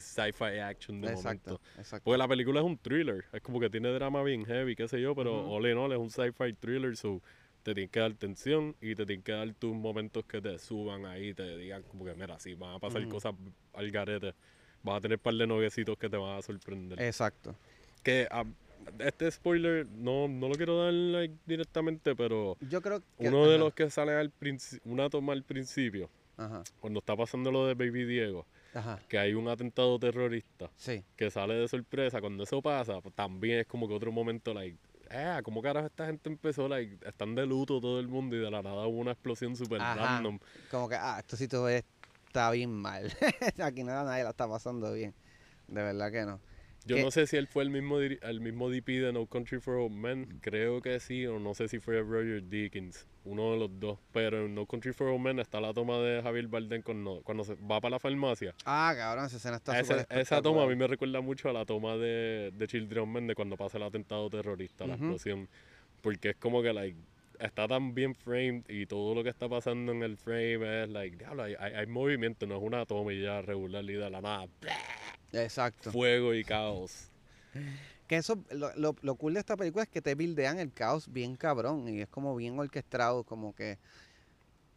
sci-fi 0.00 0.58
action 0.60 1.00
de 1.00 1.08
Exacto, 1.08 1.54
momento. 1.54 1.60
exacto. 1.78 2.04
Porque 2.04 2.18
la 2.18 2.28
película 2.28 2.60
es 2.60 2.66
un 2.66 2.78
thriller, 2.78 3.24
es 3.32 3.40
como 3.42 3.60
que 3.60 3.68
tiene 3.70 3.88
drama 3.90 4.22
bien 4.22 4.44
heavy, 4.44 4.74
qué 4.76 4.88
sé 4.88 5.00
yo, 5.00 5.14
pero 5.14 5.40
Ujú. 5.40 5.54
all 5.56 5.66
in 5.70 5.76
all 5.78 5.92
es 5.92 5.98
un 5.98 6.10
sci-fi 6.10 6.52
thriller, 6.54 6.96
so 6.96 7.20
te 7.62 7.74
tienes 7.74 7.90
que 7.90 8.00
dar 8.00 8.14
tensión 8.14 8.76
y 8.80 8.94
te 8.94 9.04
tienes 9.04 9.24
que 9.24 9.32
dar 9.32 9.52
tus 9.54 9.74
momentos 9.74 10.24
que 10.24 10.40
te 10.40 10.58
suban 10.58 11.04
ahí, 11.06 11.34
te 11.34 11.56
digan 11.58 11.82
como 11.82 12.04
que 12.04 12.14
mira, 12.14 12.38
si 12.38 12.54
van 12.54 12.76
a 12.76 12.78
pasar 12.78 13.06
cosas 13.08 13.34
al 13.74 13.90
garete, 13.90 14.34
vas 14.82 14.98
a 14.98 15.00
tener 15.00 15.18
un 15.18 15.22
par 15.22 15.34
de 15.34 15.46
noviecitos 15.46 15.96
que 15.98 16.08
te 16.08 16.16
van 16.16 16.38
a 16.38 16.42
sorprender. 16.42 17.00
Exacto. 17.02 17.54
Que 18.02 18.28
este 19.00 19.30
spoiler 19.30 19.86
no, 19.90 20.28
no 20.28 20.48
lo 20.48 20.54
quiero 20.54 20.82
dar 20.82 20.92
like, 20.92 21.34
directamente, 21.44 22.14
pero 22.14 22.56
Yo 22.70 22.80
creo 22.80 23.00
que... 23.00 23.28
uno 23.28 23.46
de 23.46 23.56
ajá, 23.56 23.64
los 23.64 23.74
que 23.74 23.90
sale 23.90 24.12
al 24.12 24.30
principio, 24.30 24.90
una 24.90 25.10
toma 25.10 25.32
al 25.32 25.42
principio, 25.42 26.08
Ajá, 26.36 26.62
cuando 26.80 27.00
está 27.00 27.16
pasando 27.16 27.50
lo 27.50 27.66
de 27.66 27.74
Baby 27.74 28.04
Diego, 28.04 28.46
ajá, 28.78 29.00
que 29.08 29.18
hay 29.18 29.34
un 29.34 29.48
atentado 29.48 29.98
terrorista 29.98 30.70
sí. 30.76 31.04
que 31.16 31.30
sale 31.30 31.54
de 31.54 31.68
sorpresa, 31.68 32.20
cuando 32.20 32.44
eso 32.44 32.60
pasa, 32.62 33.00
pues, 33.00 33.14
también 33.14 33.60
es 33.60 33.66
como 33.66 33.88
que 33.88 33.94
otro 33.94 34.12
momento, 34.12 34.54
like, 34.54 34.78
eh, 35.10 35.40
¿cómo 35.42 35.62
carajo 35.62 35.86
esta 35.86 36.06
gente 36.06 36.28
empezó? 36.28 36.68
Like, 36.68 37.06
están 37.08 37.34
de 37.34 37.46
luto 37.46 37.80
todo 37.80 37.98
el 38.00 38.08
mundo 38.08 38.36
y 38.36 38.40
de 38.40 38.50
la 38.50 38.62
nada 38.62 38.86
hubo 38.86 38.98
una 38.98 39.12
explosión 39.12 39.56
súper 39.56 39.80
Ajá. 39.80 39.94
random. 39.94 40.38
Como 40.70 40.88
que, 40.88 40.96
ah, 40.96 41.16
esto 41.18 41.36
sí 41.36 41.48
todo 41.48 41.68
está 41.68 42.50
bien 42.50 42.70
mal. 42.70 43.10
Aquí 43.62 43.84
nada, 43.84 44.04
nadie 44.04 44.24
la 44.24 44.30
está 44.30 44.48
pasando 44.48 44.92
bien. 44.92 45.14
De 45.66 45.82
verdad 45.82 46.12
que 46.12 46.24
no. 46.24 46.40
Yo 46.88 46.96
¿Qué? 46.96 47.02
no 47.02 47.10
sé 47.10 47.26
si 47.26 47.36
él 47.36 47.46
fue 47.46 47.64
el 47.64 47.70
mismo, 47.70 48.00
diri- 48.00 48.18
el 48.22 48.40
mismo 48.40 48.70
DP 48.70 48.92
de 49.00 49.12
No 49.12 49.26
Country 49.26 49.60
for 49.60 49.74
Old 49.76 49.92
Men, 49.94 50.38
creo 50.40 50.80
que 50.80 50.98
sí, 51.00 51.26
o 51.26 51.38
no 51.38 51.52
sé 51.52 51.68
si 51.68 51.78
fue 51.80 52.00
Roger 52.00 52.42
Deakins, 52.42 53.06
uno 53.26 53.52
de 53.52 53.58
los 53.58 53.78
dos. 53.78 53.98
Pero 54.12 54.46
en 54.46 54.54
No 54.54 54.64
Country 54.64 54.94
for 54.94 55.08
Old 55.08 55.20
Men 55.20 55.38
está 55.38 55.60
la 55.60 55.74
toma 55.74 55.98
de 55.98 56.22
Javier 56.22 56.46
Bardem 56.48 56.80
cuando, 56.80 57.20
cuando 57.24 57.44
se 57.44 57.56
va 57.56 57.78
para 57.78 57.90
la 57.90 57.98
farmacia. 57.98 58.54
Ah, 58.64 58.94
cabrón, 58.96 59.26
esa 59.26 59.36
escena 59.36 59.56
está 59.56 59.78
Esa, 59.78 60.00
súper 60.00 60.18
esa 60.18 60.40
toma 60.40 60.62
a 60.62 60.66
mí 60.66 60.76
me 60.76 60.86
recuerda 60.86 61.20
mucho 61.20 61.50
a 61.50 61.52
la 61.52 61.66
toma 61.66 61.98
de, 61.98 62.52
de 62.54 62.66
Children 62.66 63.12
Men 63.12 63.26
de 63.26 63.34
cuando 63.34 63.58
pasa 63.58 63.76
el 63.76 63.82
atentado 63.82 64.30
terrorista, 64.30 64.86
la 64.86 64.94
explosión. 64.94 65.46
Porque 66.00 66.30
es 66.30 66.36
como 66.36 66.62
que 66.62 66.72
like, 66.72 66.96
está 67.38 67.68
tan 67.68 67.92
bien 67.94 68.14
framed 68.14 68.62
y 68.68 68.86
todo 68.86 69.14
lo 69.14 69.22
que 69.22 69.28
está 69.28 69.46
pasando 69.46 69.92
en 69.92 70.02
el 70.02 70.16
frame 70.16 70.84
es 70.84 70.88
like, 70.88 71.16
diablo, 71.18 71.42
hay, 71.42 71.54
hay, 71.58 71.74
hay 71.74 71.86
movimiento, 71.86 72.46
no 72.46 72.56
es 72.56 72.62
una 72.62 72.86
toma 72.86 73.12
y 73.12 73.20
ya 73.20 73.42
regular 73.42 73.84
y 73.84 73.92
de 73.92 74.08
la 74.08 74.22
nada, 74.22 74.46
Exacto. 75.32 75.92
fuego 75.92 76.34
y 76.34 76.44
caos. 76.44 77.10
Que 78.06 78.16
eso, 78.16 78.42
lo, 78.50 78.74
lo, 78.76 78.94
lo 79.02 79.16
cool 79.16 79.34
de 79.34 79.40
esta 79.40 79.56
película 79.56 79.82
es 79.84 79.90
que 79.90 80.00
te 80.00 80.14
buildean 80.14 80.58
el 80.58 80.72
caos 80.72 81.12
bien 81.12 81.36
cabrón 81.36 81.88
y 81.88 82.00
es 82.00 82.08
como 82.08 82.34
bien 82.34 82.58
orquestado, 82.58 83.24
como 83.24 83.54
que 83.54 83.78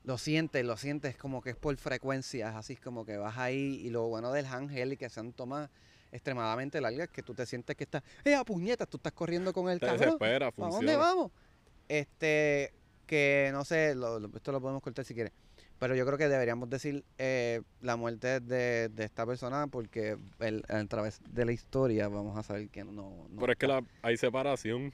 lo 0.04 0.18
sientes, 0.18 0.66
lo 0.66 0.76
sientes 0.78 1.16
como 1.16 1.42
que 1.42 1.52
es 1.52 1.56
por 1.56 1.76
frecuencias, 1.78 2.56
así 2.56 2.76
como 2.76 3.06
que 3.06 3.18
vas 3.18 3.38
ahí 3.38 3.80
y 3.86 3.90
lo 3.90 4.08
bueno 4.08 4.32
del 4.34 4.46
handheld 4.48 4.94
y 4.94 4.98
que 4.98 5.10
sean 5.10 5.32
tomas 5.32 5.70
extremadamente 6.12 6.82
largas 6.82 7.08
que 7.10 7.24
tú 7.24 7.34
te 7.34 7.46
sientes 7.46 7.76
que 7.78 7.86
estás, 7.86 8.04
¡eh, 8.26 8.36
a 8.36 8.44
puñetas! 8.44 8.90
Tú 8.90 8.98
estás 8.98 9.14
corriendo 9.14 9.54
con 9.54 9.70
el 9.70 9.80
Te 9.80 9.86
desespera, 9.92 10.52
¿Para 10.52 10.72
dónde 10.72 10.96
vamos? 10.98 11.32
Este, 11.88 12.74
que 13.06 13.50
no 13.54 13.64
sé, 13.64 13.96
lo- 13.96 14.18
esto 14.36 14.52
lo 14.52 14.60
podemos 14.60 14.82
cortar 14.82 15.06
si 15.06 15.14
quieres. 15.14 15.32
Pero 15.82 15.96
yo 15.96 16.06
creo 16.06 16.16
que 16.20 16.30
deberíamos 16.30 16.70
decir 16.70 17.04
eh, 17.18 17.64
la 17.82 17.96
muerte 17.96 18.40
de, 18.40 18.88
de 18.90 19.04
esta 19.04 19.26
persona 19.26 19.66
porque 19.66 20.16
el- 20.38 20.64
a 20.70 20.86
través 20.86 21.20
de 21.28 21.44
la 21.44 21.54
historia 21.54 22.08
vamos 22.08 22.38
a 22.38 22.44
saber 22.44 22.70
que 22.70 22.84
no. 22.84 22.92
no 23.32 23.40
Pero 23.40 23.52
es 23.54 23.58
que 23.58 23.66
la, 23.66 23.84
hay 24.04 24.16
separación. 24.16 24.94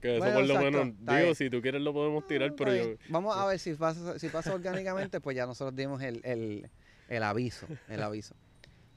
Que 0.00 0.16
eso 0.16 0.24
Bueno, 0.24 0.34
por 0.40 0.46
lo 0.48 0.54
exacto, 0.54 0.84
menos, 0.84 0.98
digo, 0.98 1.22
bien. 1.22 1.34
si 1.36 1.48
tú 1.48 1.62
quieres 1.62 1.80
lo 1.80 1.92
podemos 1.92 2.26
tirar, 2.26 2.52
pero 2.56 2.74
yo... 2.74 2.96
Vamos 3.08 3.36
a 3.36 3.46
ver 3.46 3.60
si 3.60 3.74
pasa, 3.74 4.18
si 4.18 4.28
pasa 4.28 4.52
orgánicamente, 4.52 5.20
pues 5.20 5.36
ya 5.36 5.46
nosotros 5.46 5.76
dimos 5.76 6.02
el, 6.02 6.20
el, 6.24 6.68
el 7.08 7.22
aviso. 7.22 7.68
El 7.88 8.02
aviso. 8.02 8.34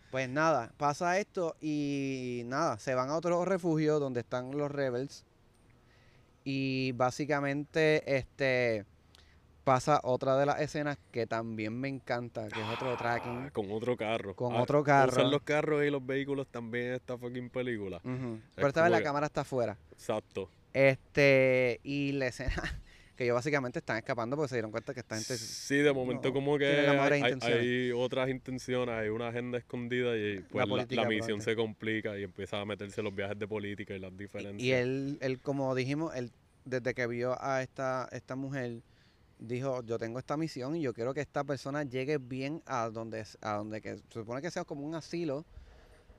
Pues 0.09 0.27
nada, 0.29 0.73
pasa 0.77 1.19
esto 1.19 1.55
y 1.61 2.41
nada, 2.47 2.79
se 2.79 2.95
van 2.95 3.09
a 3.09 3.15
otro 3.15 3.45
refugio 3.45 3.99
donde 3.99 4.21
están 4.21 4.57
los 4.57 4.71
rebels. 4.71 5.25
Y 6.43 6.91
básicamente, 6.93 8.17
este 8.17 8.85
pasa 9.63 9.99
otra 10.03 10.37
de 10.37 10.45
las 10.45 10.59
escenas 10.61 10.97
que 11.11 11.27
también 11.27 11.79
me 11.79 11.87
encanta, 11.87 12.47
que 12.47 12.59
es 12.59 12.67
otro 12.67 12.91
Ah, 12.93 12.97
tracking. 12.97 13.49
con 13.51 13.71
otro 13.71 13.95
carro. 13.97 14.35
Con 14.35 14.55
Ah, 14.55 14.61
otro 14.61 14.83
carro. 14.83 15.11
Usan 15.11 15.29
los 15.31 15.41
carros 15.43 15.83
y 15.85 15.89
los 15.89 16.05
vehículos 16.05 16.47
también 16.47 16.87
en 16.87 16.93
esta 16.93 17.17
fucking 17.17 17.49
película. 17.49 17.99
Pero 18.55 18.67
esta 18.67 18.81
vez 18.83 18.91
la 18.91 18.97
que- 18.99 19.03
cámara 19.03 19.27
está 19.27 19.41
afuera. 19.41 19.77
Exacto. 19.91 20.49
Este, 20.73 21.79
y 21.83 22.13
la 22.13 22.27
escena, 22.27 22.53
que 23.15 23.25
ellos 23.25 23.35
básicamente 23.35 23.79
están 23.79 23.97
escapando 23.97 24.35
porque 24.37 24.49
se 24.49 24.55
dieron 24.55 24.71
cuenta 24.71 24.93
que 24.93 25.01
esta 25.01 25.15
gente... 25.17 25.37
Sí, 25.37 25.77
de 25.77 25.91
momento 25.93 26.29
no, 26.29 26.33
como 26.33 26.57
que 26.57 26.65
hay, 26.87 27.91
otras 27.91 28.29
intenciones, 28.29 28.95
hay 28.95 29.09
una 29.09 29.27
agenda 29.27 29.57
escondida 29.57 30.15
y 30.17 30.39
pues 30.39 30.65
la, 30.65 30.69
política, 30.69 31.01
la 31.03 31.09
misión 31.09 31.41
se 31.41 31.55
complica 31.55 32.17
y 32.17 32.23
empieza 32.23 32.59
a 32.61 32.65
meterse 32.65 33.01
los 33.03 33.13
viajes 33.13 33.37
de 33.37 33.47
política 33.47 33.93
y 33.93 33.99
las 33.99 34.15
diferencias. 34.15 34.61
Y 34.63 34.71
él, 34.71 35.17
él, 35.21 35.41
como 35.41 35.75
dijimos, 35.75 36.15
él, 36.15 36.31
desde 36.65 36.93
que 36.93 37.07
vio 37.07 37.35
a 37.43 37.61
esta, 37.61 38.07
esta 38.11 38.35
mujer, 38.35 38.81
dijo, 39.39 39.81
yo 39.83 39.97
tengo 39.97 40.19
esta 40.19 40.37
misión 40.37 40.75
y 40.75 40.81
yo 40.81 40.93
quiero 40.93 41.13
que 41.13 41.21
esta 41.21 41.43
persona 41.43 41.83
llegue 41.83 42.17
bien 42.17 42.61
a 42.65 42.89
donde, 42.89 43.25
a 43.41 43.53
donde 43.55 43.81
que 43.81 43.95
se 43.97 44.03
supone 44.11 44.41
que 44.41 44.51
sea 44.51 44.65
como 44.65 44.85
un 44.85 44.95
asilo, 44.95 45.45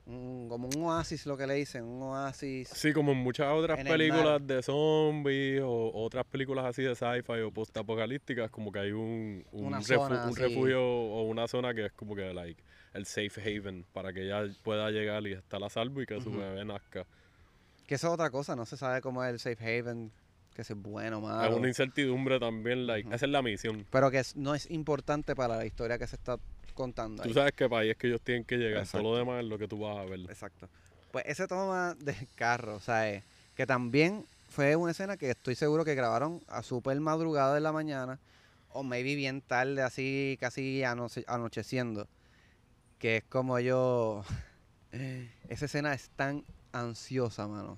un- 0.07 0.47
como 0.49 0.67
un 0.67 0.83
oasis, 0.83 1.25
lo 1.27 1.37
que 1.37 1.45
le 1.45 1.53
dicen, 1.53 1.83
un 1.83 2.01
oasis. 2.01 2.67
Sí, 2.69 2.91
como 2.91 3.11
en 3.11 3.19
muchas 3.19 3.53
otras 3.53 3.79
En 3.79 3.87
películas 3.87 4.45
de 4.45 4.63
zombies 4.63 5.61
o 5.63 5.91
otras 5.93 6.25
películas 6.25 6.65
así 6.65 6.81
de 6.81 6.95
sci-fi 6.95 7.41
o 7.41 7.51
post-apocalípticas, 7.51 8.49
como 8.49 8.71
que 8.71 8.79
hay 8.79 8.91
un, 8.91 9.45
un, 9.51 9.65
Una 9.67 9.79
refu- 9.79 10.07
zona, 10.07 10.25
un 10.27 10.35
sí. 10.35 10.41
refugio 10.41 10.83
o 10.83 11.21
una 11.23 11.47
zona 11.47 11.73
que 11.75 11.85
es 11.85 11.91
como 11.93 12.15
que 12.15 12.33
like, 12.33 12.61
el 12.93 13.05
safe 13.05 13.39
haven 13.39 13.85
para 13.93 14.11
que 14.11 14.23
ella 14.25 14.43
pueda 14.63 14.89
llegar 14.89 15.25
y 15.27 15.33
estar 15.33 15.63
a 15.63 15.69
salvo 15.69 16.01
y 16.01 16.05
que 16.07 16.19
su 16.19 16.31
bebé 16.31 16.65
nazca. 16.65 17.05
Que 17.85 17.95
eso 17.95 18.07
es 18.07 18.13
otra 18.13 18.29
cosa, 18.31 18.55
no 18.55 18.65
se 18.65 18.77
sabe 18.77 19.01
cómo 19.01 19.23
es 19.23 19.29
el 19.31 19.39
safe 19.39 19.79
haven, 19.79 20.11
que 20.53 20.61
es 20.63 20.73
bueno 20.75 21.17
o 21.19 21.29
Es 21.29 21.35
malo. 21.35 21.57
una 21.57 21.67
incertidumbre 21.67 22.39
también, 22.39 22.85
like, 22.87 23.07
esa 23.13 23.25
es 23.25 23.31
la 23.31 23.41
misión. 23.41 23.85
Pero 23.89 24.11
que 24.11 24.19
es- 24.19 24.35
no 24.35 24.53
es 24.55 24.69
importante 24.69 25.35
para 25.35 25.57
la 25.57 25.65
historia 25.65 25.97
que 25.97 26.07
se 26.07 26.15
está 26.15 26.37
contando. 26.73 27.23
Tú 27.23 27.29
ahí. 27.29 27.33
sabes 27.33 27.53
qué 27.53 27.69
país 27.69 27.91
es 27.91 27.97
que 27.97 28.07
ellos 28.07 28.21
tienen 28.21 28.43
que 28.43 28.57
llegar, 28.57 28.79
Exacto. 28.83 29.03
todo 29.03 29.13
lo 29.13 29.17
demás 29.19 29.43
es 29.43 29.49
lo 29.49 29.57
que 29.57 29.67
tú 29.67 29.79
vas 29.79 29.97
a 29.97 30.03
ver. 30.05 30.19
Exacto. 30.21 30.67
Pues 31.11 31.25
ese 31.27 31.47
toma 31.47 31.95
del 31.95 32.15
carro, 32.35 32.79
¿sabes? 32.79 33.23
Que 33.55 33.65
también 33.65 34.25
fue 34.49 34.75
una 34.75 34.91
escena 34.91 35.17
que 35.17 35.29
estoy 35.31 35.55
seguro 35.55 35.83
que 35.85 35.95
grabaron 35.95 36.41
a 36.47 36.63
super 36.63 36.99
madrugada 36.99 37.53
de 37.55 37.61
la 37.61 37.71
mañana, 37.71 38.19
o 38.73 38.83
maybe 38.83 39.15
bien 39.15 39.41
tarde, 39.41 39.81
así 39.81 40.37
casi 40.39 40.83
anoche- 40.83 41.25
anocheciendo. 41.27 42.07
Que 42.99 43.17
es 43.17 43.23
como 43.23 43.59
yo. 43.59 44.23
Esa 45.49 45.65
escena 45.65 45.93
es 45.93 46.09
tan 46.15 46.43
ansiosa, 46.71 47.47
mano. 47.47 47.77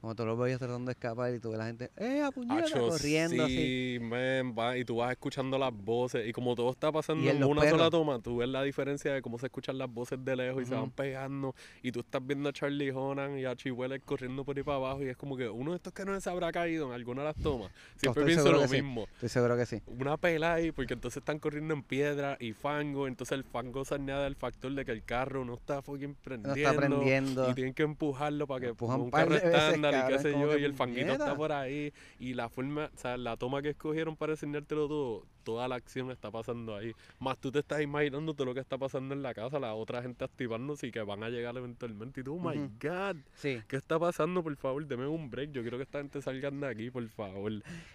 Como 0.00 0.14
tú 0.14 0.24
lo 0.26 0.36
veías 0.36 0.58
tratando 0.58 0.86
de 0.86 0.92
escapar 0.92 1.34
y 1.34 1.38
tú 1.40 1.50
ves 1.50 1.58
la 1.58 1.66
gente, 1.66 1.90
¡eh, 1.96 2.22
puñeta! 2.34 2.78
Corriendo 2.78 3.44
así. 3.44 3.56
sí, 3.56 3.98
man, 4.00 4.54
va, 4.58 4.76
y 4.78 4.84
tú 4.84 4.96
vas 4.96 5.10
escuchando 5.12 5.58
las 5.58 5.72
voces 5.72 6.26
y 6.26 6.32
como 6.32 6.54
todo 6.54 6.70
está 6.70 6.92
pasando 6.92 7.28
en 7.28 7.40
los 7.40 7.48
una 7.48 7.68
sola 7.68 7.90
toma, 7.90 8.18
tú 8.20 8.38
ves 8.38 8.48
la 8.48 8.62
diferencia 8.62 9.12
de 9.12 9.22
cómo 9.22 9.38
se 9.38 9.46
escuchan 9.46 9.78
las 9.78 9.92
voces 9.92 10.24
de 10.24 10.36
lejos 10.36 10.62
y 10.62 10.66
se 10.66 10.74
van 10.74 10.90
pegando 10.90 11.54
y 11.82 11.92
tú 11.92 12.00
estás 12.00 12.24
viendo 12.26 12.48
a 12.48 12.52
Charlie 12.52 12.90
Honan 12.90 13.38
y 13.38 13.44
a 13.44 13.54
Chihuahua 13.56 13.98
corriendo 14.00 14.44
por 14.44 14.56
ahí 14.56 14.62
para 14.62 14.76
abajo 14.76 15.02
y 15.02 15.08
es 15.08 15.16
como 15.16 15.36
que 15.36 15.48
uno 15.48 15.72
de 15.72 15.76
estos 15.76 15.92
que 15.92 16.04
no 16.04 16.18
se 16.20 16.30
habrá 16.30 16.50
caído 16.52 16.86
en 16.86 16.92
alguna 16.92 17.22
de 17.22 17.28
las 17.28 17.36
tomas. 17.36 17.70
Siempre 17.96 18.24
pienso 18.24 18.50
lo 18.52 18.66
sí. 18.66 18.76
mismo. 18.82 19.06
Estoy 19.14 19.28
seguro 19.28 19.56
que 19.56 19.66
sí. 19.66 19.82
Una 19.86 20.16
pela 20.16 20.54
ahí, 20.54 20.72
porque 20.72 20.94
entonces 20.94 21.18
están 21.18 21.38
corriendo 21.38 21.74
en 21.74 21.82
piedra 21.82 22.36
y 22.40 22.52
fango, 22.52 23.06
entonces 23.06 23.36
el 23.36 23.44
fango 23.44 23.84
se 23.84 23.94
añade 23.94 24.26
al 24.26 24.36
factor 24.36 24.72
de 24.72 24.84
que 24.84 24.92
el 24.92 25.04
carro 25.04 25.44
no 25.44 25.54
está 25.54 25.82
fucking 25.82 26.10
No 26.10 26.16
prendiendo. 26.22 26.58
está 26.60 26.72
prendiendo. 26.74 27.50
Y 27.50 27.54
tienen 27.54 27.74
que 27.74 27.82
empujarlo 27.82 28.46
para 28.46 28.60
que 28.60 28.66
Empujan 28.68 29.00
un 29.00 29.10
carro 29.10 29.34
y 30.08 30.12
qué 30.12 30.18
sé 30.18 30.32
yo, 30.32 30.56
y 30.58 30.64
el 30.64 30.74
fanguito 30.74 31.12
está 31.12 31.34
por 31.36 31.52
ahí. 31.52 31.92
Y 32.18 32.34
la 32.34 32.48
forma, 32.48 32.90
o 32.94 32.98
sea, 32.98 33.16
la 33.16 33.36
toma 33.36 33.62
que 33.62 33.70
escogieron 33.70 34.16
para 34.16 34.32
enseñártelo 34.32 34.88
todo, 34.88 35.26
toda 35.44 35.66
la 35.68 35.76
acción 35.76 36.10
está 36.10 36.30
pasando 36.30 36.76
ahí. 36.76 36.92
Más 37.18 37.38
tú 37.38 37.50
te 37.50 37.60
estás 37.60 37.80
imaginando 37.80 38.34
todo 38.34 38.46
lo 38.46 38.54
que 38.54 38.60
está 38.60 38.76
pasando 38.76 39.14
en 39.14 39.22
la 39.22 39.32
casa, 39.34 39.58
la 39.58 39.74
otra 39.74 40.02
gente 40.02 40.24
activándose 40.24 40.88
y 40.88 40.90
que 40.90 41.00
van 41.00 41.22
a 41.22 41.30
llegar 41.30 41.56
eventualmente. 41.56 42.20
Y 42.20 42.24
tú, 42.24 42.34
oh 42.36 42.38
my 42.38 42.56
Ujú. 42.58 42.70
God, 42.80 43.16
Sí. 43.34 43.60
¿qué 43.68 43.76
está 43.76 43.98
pasando? 43.98 44.42
Por 44.42 44.54
favor, 44.56 44.86
deme 44.86 45.06
un 45.06 45.30
break. 45.30 45.52
Yo 45.52 45.62
quiero 45.62 45.76
que 45.78 45.84
esta 45.84 45.98
gente 45.98 46.20
salgan 46.20 46.60
de 46.60 46.66
aquí, 46.68 46.90
por 46.90 47.06
favor. 47.08 47.52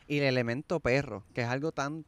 Y 0.07 0.17
el 0.17 0.23
elemento 0.23 0.79
perro, 0.79 1.23
que 1.33 1.41
es 1.41 1.47
algo 1.47 1.71
tan 1.71 2.05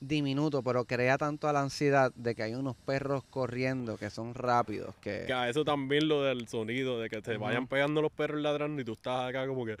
diminuto, 0.00 0.62
pero 0.62 0.84
crea 0.84 1.16
tanto 1.18 1.48
a 1.48 1.52
la 1.52 1.62
ansiedad 1.62 2.12
de 2.14 2.34
que 2.34 2.42
hay 2.42 2.54
unos 2.54 2.76
perros 2.76 3.24
corriendo 3.30 3.96
que 3.96 4.10
son 4.10 4.34
rápidos, 4.34 4.94
que... 5.00 5.24
Que 5.26 5.32
a 5.32 5.48
eso 5.48 5.64
también 5.64 6.06
lo 6.08 6.22
del 6.22 6.46
sonido, 6.48 7.00
de 7.00 7.08
que 7.08 7.22
te 7.22 7.36
vayan 7.38 7.66
pegando 7.66 8.02
los 8.02 8.12
perros 8.12 8.40
ladrando 8.42 8.82
y 8.82 8.84
tú 8.84 8.92
estás 8.92 9.28
acá 9.30 9.46
como 9.46 9.64
que, 9.64 9.76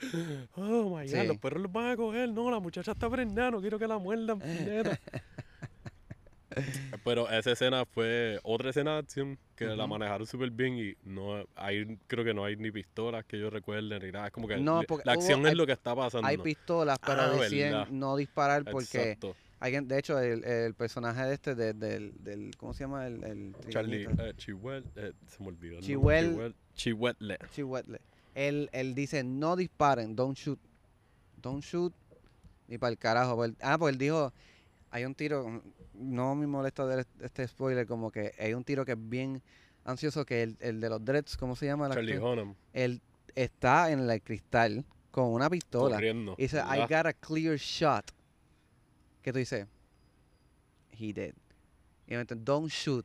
oh 0.56 0.96
my 0.96 1.06
god, 1.06 1.20
Sí. 1.20 1.26
los 1.26 1.36
perros 1.38 1.62
los 1.62 1.72
van 1.72 1.90
a 1.90 1.96
coger, 1.96 2.28
no, 2.30 2.50
la 2.50 2.58
muchacha 2.60 2.92
está 2.92 3.10
prendida, 3.10 3.50
no 3.50 3.60
quiero 3.60 3.78
que 3.78 3.86
la 3.86 3.98
muerdan, 3.98 4.38
puñeta". 4.38 4.98
Pero 7.04 7.28
esa 7.28 7.52
escena 7.52 7.84
fue 7.84 8.40
otra 8.42 8.70
escena 8.70 8.92
de 8.94 8.98
acción 9.00 9.38
que 9.56 9.66
la 9.66 9.86
manejaron 9.86 10.26
súper 10.26 10.50
bien 10.50 10.78
y 10.78 10.94
no 11.04 11.44
hay, 11.54 11.98
creo 12.06 12.24
que 12.24 12.32
no 12.32 12.44
hay 12.46 12.56
ni 12.56 12.70
pistolas 12.70 13.24
que 13.26 13.38
yo 13.38 13.50
recuerde 13.50 14.00
ni 14.00 14.10
nada. 14.10 14.28
Es 14.28 14.32
como 14.32 14.48
que 14.48 14.56
No, 14.56 14.82
la 15.04 15.12
acción 15.12 15.40
hubo- 15.40 15.46
es 15.48 15.50
hay- 15.52 15.56
lo 15.56 15.66
que 15.66 15.72
está 15.72 15.94
pasando. 15.94 16.26
Hay 16.26 16.38
pistolas, 16.38 16.98
pero 17.04 17.20
Ah, 17.20 17.30
deciden 17.30 17.72
verdad. 17.72 17.88
no 17.90 18.16
disparar 18.16 18.64
porque 18.64 19.02
Exacto. 19.02 19.36
Alguien, 19.60 19.88
de 19.88 19.98
hecho, 19.98 20.18
el, 20.18 20.44
el 20.44 20.74
personaje 20.74 21.22
de 21.24 21.34
este, 21.34 21.54
de- 21.54 21.72
del, 21.74 22.12
del, 22.22 22.56
¿cómo 22.56 22.74
se 22.74 22.84
llama? 22.84 23.06
El, 23.06 23.22
el 23.24 23.54
Charlie, 23.68 24.06
Chihuel, 24.36 24.84
eh, 24.96 25.12
se 25.26 25.42
me 25.42 25.48
olvidó. 25.48 25.80
Chihuel- 25.80 26.54
Chihuetle. 26.74 27.38
Chihuetle. 27.54 28.00
Él, 28.34 28.68
él 28.72 28.94
dice, 28.94 29.24
no 29.24 29.56
disparen, 29.56 30.14
don't 30.14 30.36
shoot. 30.36 30.58
Don't 31.40 31.62
shoot. 31.64 31.92
Ni 32.68 32.76
para 32.78 32.90
el 32.90 32.98
carajo. 32.98 33.36
Pues 33.36 33.52
Ah, 33.62 33.78
pues 33.78 33.92
él 33.92 33.98
dijo, 33.98 34.32
hay 34.90 35.04
un 35.04 35.14
tiro, 35.14 35.62
no 35.94 36.34
me 36.34 36.46
molesta 36.46 36.84
ver 36.84 37.06
este 37.20 37.46
spoiler, 37.48 37.86
como 37.86 38.10
que 38.10 38.32
hay 38.38 38.52
un 38.54 38.64
tiro 38.64 38.84
que 38.84 38.92
es 38.92 38.98
bien 39.08 39.40
ansioso, 39.84 40.26
que 40.26 40.42
el, 40.42 40.56
el 40.60 40.80
de 40.80 40.88
los 40.90 41.02
dreads, 41.04 41.36
¿cómo 41.36 41.56
se 41.56 41.66
llama? 41.66 41.88
Charlie? 41.90 42.18
Hunnam 42.18 42.54
Él 42.72 43.00
está 43.34 43.90
en 43.90 44.00
el 44.10 44.20
cristal 44.22 44.84
con 45.10 45.26
una 45.32 45.48
pistola. 45.48 45.94
corriendo. 45.96 46.34
Y 46.36 46.42
dice, 46.42 46.58
I 46.58 46.80
¿verdad? 46.80 46.88
got 47.04 47.06
a 47.06 47.12
clear 47.14 47.56
shot. 47.56 48.10
¿Qué 49.26 49.32
tú 49.32 49.40
dices? 49.40 49.66
He 50.92 51.12
did. 51.12 51.34
Y 52.06 52.12
me 52.14 52.18
dice, 52.20 52.36
don't 52.36 52.70
shoot. 52.70 53.04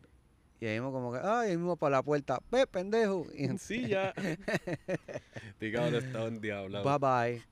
Y 0.60 0.68
ahí 0.68 0.76
mismo 0.76 0.92
como 0.92 1.12
que, 1.12 1.18
ay, 1.18 1.50
ahí 1.50 1.58
mismo 1.58 1.76
para 1.76 1.98
la 1.98 2.04
puerta, 2.04 2.40
ve, 2.52 2.68
pendejo. 2.68 3.26
Y 3.36 3.48
Sí, 3.58 3.88
ya. 3.88 4.14
Este 4.16 5.72
cabrón 5.72 5.96
estaba 5.96 6.28
en 6.28 6.40
diablo. 6.40 6.84
Bye 6.84 6.98
bye. 7.00 7.44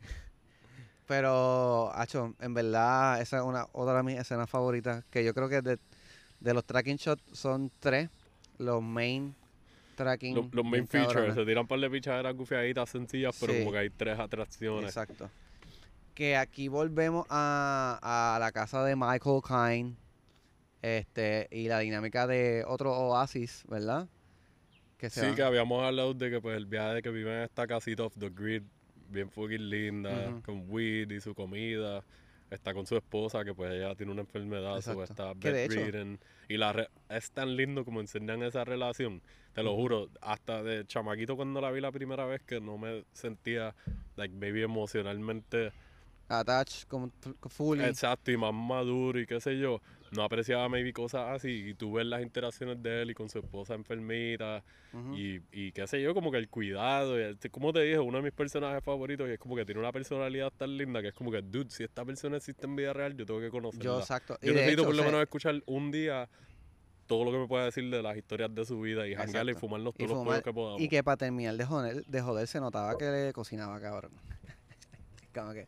Pero, 1.08 1.92
Hacho, 1.96 2.36
en 2.40 2.54
verdad, 2.54 3.20
esa 3.20 3.38
es 3.38 3.44
una 3.44 3.66
otra 3.72 3.98
de 3.98 4.04
mis 4.04 4.20
escenas 4.20 4.48
favoritas. 4.48 5.04
Que 5.10 5.24
yo 5.26 5.34
creo 5.34 5.50
que 5.50 5.64
de, 5.64 5.80
de 6.40 6.54
los 6.54 6.64
tracking 6.64 6.98
shots 6.98 7.24
son 7.32 7.72
tres. 7.80 8.12
Los 8.60 8.84
main 8.84 9.34
tracking. 9.96 10.36
Los, 10.36 10.54
los 10.54 10.64
main 10.64 10.88
features, 10.88 11.34
se 11.34 11.44
tiran 11.44 11.66
par 11.66 11.80
de 11.80 11.90
pichaderas 11.90 12.36
gufiaditas 12.36 12.88
sencillas, 12.88 13.36
pero 13.40 13.52
Sí. 13.54 13.60
como 13.62 13.72
que 13.72 13.78
hay 13.80 13.90
tres 13.90 14.20
atracciones. 14.20 14.90
Exacto. 14.90 15.28
Que 16.20 16.36
aquí 16.36 16.68
volvemos 16.68 17.26
a, 17.30 17.98
a 18.36 18.40
la 18.40 18.52
casa 18.52 18.84
de 18.84 18.98
Michael 18.98 19.40
Kine. 19.42 19.96
Este, 20.82 21.48
y 21.50 21.70
la 21.70 21.80
dinámica 21.80 22.28
de 22.28 22.66
otro 22.68 22.92
oasis, 22.92 23.64
¿verdad? 23.70 24.10
Que 24.98 25.10
se 25.10 25.22
Sí, 25.22 25.28
van- 25.28 25.36
que 25.38 25.44
habíamos 25.44 25.82
hablado 25.82 26.14
de 26.14 26.30
que 26.30 26.42
pues 26.42 26.58
el 26.58 26.66
viaje 26.66 26.96
de 26.96 27.02
que 27.04 27.10
vive 27.10 27.34
en 27.38 27.44
esta 27.44 27.66
casita 27.68 28.04
off 28.04 28.18
the 28.20 28.30
grid, 28.30 28.64
bien 29.10 29.30
fucking 29.32 29.70
linda, 29.70 30.42
con 30.44 30.66
weed 30.68 31.10
y 31.10 31.22
su 31.22 31.34
comida. 31.34 32.04
Está 32.50 32.74
con 32.74 32.86
su 32.86 32.98
esposa, 32.98 33.46
que 33.46 33.54
pues 33.54 33.72
ella 33.72 33.96
tiene 33.96 34.12
una 34.12 34.20
enfermedad, 34.22 34.74
o 34.74 34.78
Exacto. 34.78 35.04
está 35.06 35.34
bedridden. 35.36 36.20
Y 36.50 36.58
la 36.58 36.74
re- 36.74 36.90
es 37.08 37.32
tan 37.32 37.56
lindo 37.56 37.86
como 37.86 38.02
enseñan 38.02 38.44
esa 38.44 38.66
relación. 38.66 39.22
Te 39.54 39.64
lo 39.64 39.74
juro, 39.74 40.10
hasta 40.20 40.64
de 40.64 40.86
chamaquito 40.86 41.38
cuando 41.38 41.62
la 41.62 41.72
vi 41.72 41.80
la 41.80 41.94
primera 41.94 42.26
vez 42.26 42.42
que 42.42 42.60
no 42.60 42.78
me 42.78 43.06
sentía, 43.14 43.74
like, 44.18 44.36
maybe 44.36 44.64
emocionalmente 44.64 45.72
Attach, 46.30 46.86
como 46.88 47.08
f- 47.08 47.34
fully. 47.50 47.84
Exacto, 47.84 48.32
y 48.32 48.38
más 48.38 48.54
maduro 48.54 49.20
y 49.20 49.26
qué 49.26 49.42
sé 49.42 49.58
yo. 49.58 49.82
No 50.12 50.24
apreciaba 50.24 50.68
maybe 50.70 50.92
cosas 50.94 51.36
así. 51.36 51.70
Y 51.70 51.74
tú 51.74 51.94
ves 51.94 52.06
las 52.06 52.22
interacciones 52.22 52.82
de 52.82 53.02
él 53.04 53.12
y 53.12 53.14
con 53.14 53.30
su 53.30 53.40
esposa 53.40 53.74
enfermita. 53.76 54.64
Y, 55.14 55.40
y 55.52 55.72
qué 55.72 55.86
sé 55.86 56.02
yo, 56.02 56.14
como 56.16 56.32
que 56.32 56.38
el 56.40 56.50
cuidado. 56.50 57.20
Y 57.20 57.24
el- 57.24 57.38
como 57.52 57.72
te 57.74 57.82
dije, 57.82 58.00
uno 58.00 58.18
de 58.18 58.24
mis 58.24 58.32
personajes 58.34 58.84
favoritos. 58.84 59.28
Y 59.30 59.34
es 59.34 59.40
como 59.40 59.56
que 59.56 59.66
tiene 59.66 59.80
una 59.82 59.92
personalidad 59.92 60.52
tan 60.56 60.76
linda 60.78 61.02
que 61.02 61.10
es 61.10 61.14
como 61.14 61.32
que, 61.32 61.42
dude, 61.44 61.70
si 61.70 61.84
esta 61.84 62.04
persona 62.06 62.38
existe 62.38 62.66
en 62.66 62.76
vida 62.76 62.92
real, 62.94 63.16
yo 63.16 63.26
tengo 63.26 63.40
que 63.40 63.50
conocerla. 63.52 63.84
Yo, 63.84 64.00
exacto. 64.00 64.38
Y 64.42 64.48
Yo 64.48 64.54
de 64.54 64.60
necesito 64.62 64.82
hecho, 64.82 64.88
por 64.88 64.96
lo 64.96 65.02
o 65.02 65.04
sea, 65.04 65.12
menos 65.12 65.24
escuchar 65.24 65.64
un 65.68 65.92
día 65.92 66.30
todo 67.06 67.26
lo 67.26 67.32
que 67.32 67.38
me 67.40 67.48
pueda 67.48 67.66
decir 67.66 67.90
de 67.90 68.02
las 68.04 68.16
historias 68.18 68.54
de 68.54 68.66
su 68.66 68.80
vida 68.82 69.08
y 69.08 69.16
janguearle 69.16 69.52
y 69.54 69.56
fumarnos 69.56 69.94
y 69.96 69.98
todos 69.98 70.10
los 70.12 70.24
juegos 70.24 70.44
que 70.44 70.54
podamos. 70.54 70.82
Y 70.82 70.90
que 70.90 71.04
para 71.04 71.18
terminar 71.18 71.56
de 71.56 71.66
joder, 71.66 72.06
de 72.06 72.22
joder 72.22 72.48
se 72.48 72.60
notaba 72.60 72.98
que 72.98 73.06
le 73.06 73.34
cocinaba, 73.34 73.80
cabrón. 73.80 74.12
Como 75.34 75.54
que, 75.54 75.68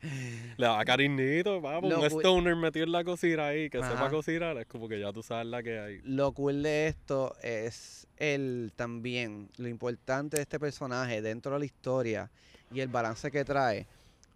Le 0.58 0.66
da 0.66 0.84
cariñito, 0.86 1.62
vamos, 1.62 1.94
un 1.94 2.04
stoner 2.06 2.56
metido 2.56 2.86
en 2.86 2.92
la 2.92 3.04
cocina 3.04 3.48
ahí, 3.48 3.70
que 3.70 3.80
Ajá. 3.80 3.90
sepa 3.90 4.10
cocinar, 4.10 4.58
es 4.58 4.68
como 4.68 4.88
que 4.88 5.00
ya 5.00 5.12
tú 5.12 5.24
sabes 5.24 5.48
la 5.48 5.64
que 5.64 5.80
hay. 5.80 6.02
lo 6.04 6.32
cool 6.34 6.64
de 6.64 6.88
esto 6.88 7.36
es 7.42 8.08
el 8.18 8.72
también, 8.76 9.50
lo 9.58 9.68
importante 9.68 10.38
de 10.38 10.44
este 10.44 10.60
personaje 10.60 11.22
dentro 11.22 11.54
de 11.54 11.60
la 11.60 11.66
historia 11.66 12.32
y 12.72 12.80
el 12.80 12.88
balance 12.88 13.32
que 13.32 13.44
trae. 13.46 13.88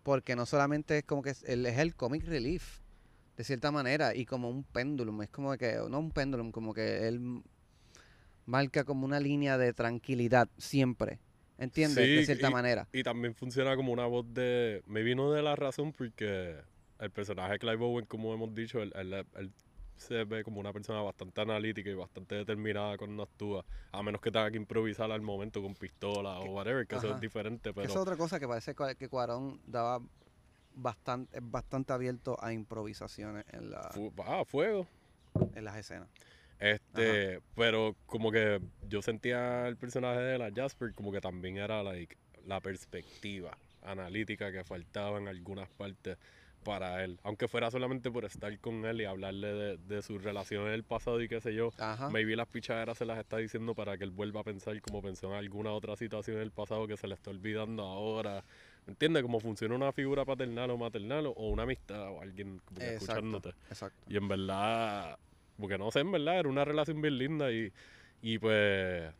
Porque 0.04 0.36
no 0.36 0.46
solamente 0.46 1.00
es 1.00 1.04
como 1.04 1.24
que 1.24 1.32
es, 1.32 1.44
él 1.44 1.66
es 1.66 1.80
el 1.80 1.96
comic 1.96 2.26
relief, 2.26 2.80
de 3.38 3.44
cierta 3.44 3.72
manera, 3.72 4.16
y 4.16 4.26
como 4.26 4.50
un 4.50 4.64
péndulo, 4.64 5.22
es 5.24 5.30
como 5.30 5.58
que, 5.58 5.80
no 5.90 6.00
un 6.00 6.12
péndulo, 6.12 6.52
como 6.52 6.74
que 6.74 7.08
él 7.08 7.42
marca 8.46 8.84
como 8.84 9.06
una 9.06 9.20
línea 9.20 9.58
de 9.58 9.74
tranquilidad 9.74 10.48
siempre. 10.58 11.20
¿Entiendes? 11.58 12.04
Sí, 12.06 12.16
de 12.16 12.26
cierta 12.26 12.50
y- 12.50 12.52
manera. 12.52 12.88
Y 12.92 13.04
también 13.04 13.34
funciona 13.36 13.76
como 13.76 13.92
una 13.94 14.06
voz 14.06 14.26
de. 14.34 14.84
Me 14.88 15.04
vino 15.04 15.32
de 15.32 15.42
la 15.42 15.56
razón 15.56 15.94
porque 15.94 16.56
el 17.00 17.12
personaje 17.12 17.54
de 17.54 17.60
Clive 17.60 17.84
Owen, 17.84 18.06
como 18.06 18.34
hemos 18.34 18.54
dicho, 18.54 18.82
él, 18.82 18.92
él- 18.96 19.26
él 19.36 19.52
se 19.96 20.26
ve 20.26 20.44
como 20.44 20.60
una 20.60 20.74
persona 20.74 21.02
bastante 21.02 21.40
analítica 21.40 21.90
y 21.90 21.94
bastante 21.94 22.36
determinada 22.36 22.98
cuando 22.98 23.24
actúa, 23.24 23.64
a 23.94 24.04
menos 24.04 24.20
que 24.20 24.30
tenga 24.30 24.52
que 24.52 24.58
improvisar 24.58 25.10
al 25.10 25.22
momento 25.22 25.62
con 25.62 25.74
pistola 25.74 26.40
o 26.40 26.52
whatever, 26.52 26.86
que 26.86 26.96
eso 26.96 27.08
Ajá. 27.08 27.16
es 27.16 27.22
diferente, 27.22 27.70
Que 27.70 27.74
pero... 27.74 27.86
Esa 27.86 27.94
es 27.94 28.02
otra 28.02 28.18
cosa 28.18 28.38
que 28.38 28.46
parece 28.48 28.76
que 28.98 29.08
Cuarón 29.08 29.62
daba 29.66 30.02
bastante, 30.74 31.40
bastante 31.42 31.94
abierto 31.94 32.36
a 32.44 32.52
improvisaciones 32.52 33.46
en, 33.54 33.70
la, 33.72 33.90
fu- 33.94 34.12
ah, 34.26 34.44
fuego. 34.46 34.86
en 35.54 35.64
las 35.64 35.78
escenas. 35.78 36.10
Este, 36.60 37.42
pero 37.56 37.96
como 38.06 38.32
que 38.32 38.62
yo 38.88 39.02
sentía 39.02 39.68
el 39.68 39.78
personaje 39.78 40.20
de 40.20 40.38
la 40.38 40.52
Jasper 40.54 40.94
como 40.94 41.12
que 41.12 41.22
también 41.22 41.58
era 41.58 41.84
like, 41.84 42.16
la 42.46 42.62
perspectiva 42.62 43.58
analítica 43.82 44.52
que 44.52 44.64
faltaba 44.64 45.18
en 45.18 45.28
algunas 45.28 45.70
partes 45.70 46.18
para 46.66 47.04
él. 47.04 47.20
Aunque 47.24 47.48
fuera 47.48 47.70
solamente 47.70 48.10
por 48.10 48.26
estar 48.26 48.58
con 48.60 48.84
él 48.86 49.00
y 49.00 49.06
hablarle 49.06 49.54
de, 49.54 49.78
de 49.78 50.02
sus 50.02 50.24
relaciones 50.24 50.72
del 50.72 50.84
pasado 50.84 51.22
y 51.22 51.30
qué 51.30 51.40
sé 51.40 51.54
yo. 51.54 51.72
Ajá. 51.78 52.10
Maybe 52.10 52.36
las 52.36 52.48
pichaderas 52.48 52.98
se 52.98 53.06
las 53.06 53.20
está 53.20 53.38
diciendo 53.38 53.76
para 53.76 53.98
que 53.98 54.04
él 54.04 54.12
vuelva 54.12 54.42
a 54.42 54.44
pensar 54.44 54.82
como 54.82 55.02
pensó 55.02 55.28
en 55.28 55.36
alguna 55.36 55.72
otra 55.72 55.96
situación 55.96 56.38
del 56.38 56.52
pasado 56.52 56.88
que 56.88 56.98
se 56.98 57.08
le 57.08 57.14
está 57.14 57.30
olvidando 57.30 57.84
ahora. 57.84 58.44
¿Entiendes? 58.88 59.22
Cómo 59.22 59.40
funciona 59.40 59.76
una 59.76 59.92
figura 59.92 60.26
paternal 60.26 60.72
o 60.72 60.78
maternal 60.78 61.28
o 61.28 61.50
una 61.50 61.64
amistad 61.64 62.10
o 62.10 62.22
alguien 62.22 62.60
como 62.66 62.80
que 62.80 62.94
Exacto, 62.94 63.14
escuchándote. 63.14 63.50
exacto. 63.70 64.04
Y 64.08 64.18
en 64.18 64.28
verdad, 64.28 65.20
porque 65.60 65.78
no 65.78 65.92
sé, 65.92 66.00
en 66.02 66.12
verdad, 66.12 66.40
era 66.40 66.50
una 66.50 66.66
relación 66.66 67.02
bien 67.02 67.18
linda 67.18 67.52
y, 67.52 67.72
y 68.22 68.40
pues, 68.40 69.14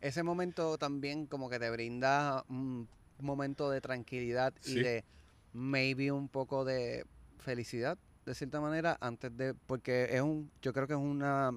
Ese 0.00 0.22
momento 0.22 0.78
también 0.78 1.26
como 1.26 1.48
que 1.48 1.58
te 1.58 1.70
brinda 1.70 2.44
un 2.48 2.88
momento 3.20 3.70
de 3.70 3.80
tranquilidad 3.80 4.52
y 4.64 4.80
de 4.80 5.04
maybe 5.52 6.10
un 6.10 6.28
poco 6.28 6.64
de 6.64 7.04
felicidad, 7.38 7.98
de 8.24 8.34
cierta 8.34 8.60
manera, 8.60 8.96
antes 9.00 9.36
de, 9.36 9.54
porque 9.54 10.08
es 10.10 10.20
un, 10.20 10.50
yo 10.62 10.72
creo 10.72 10.86
que 10.86 10.94
es 10.94 10.98
una 10.98 11.52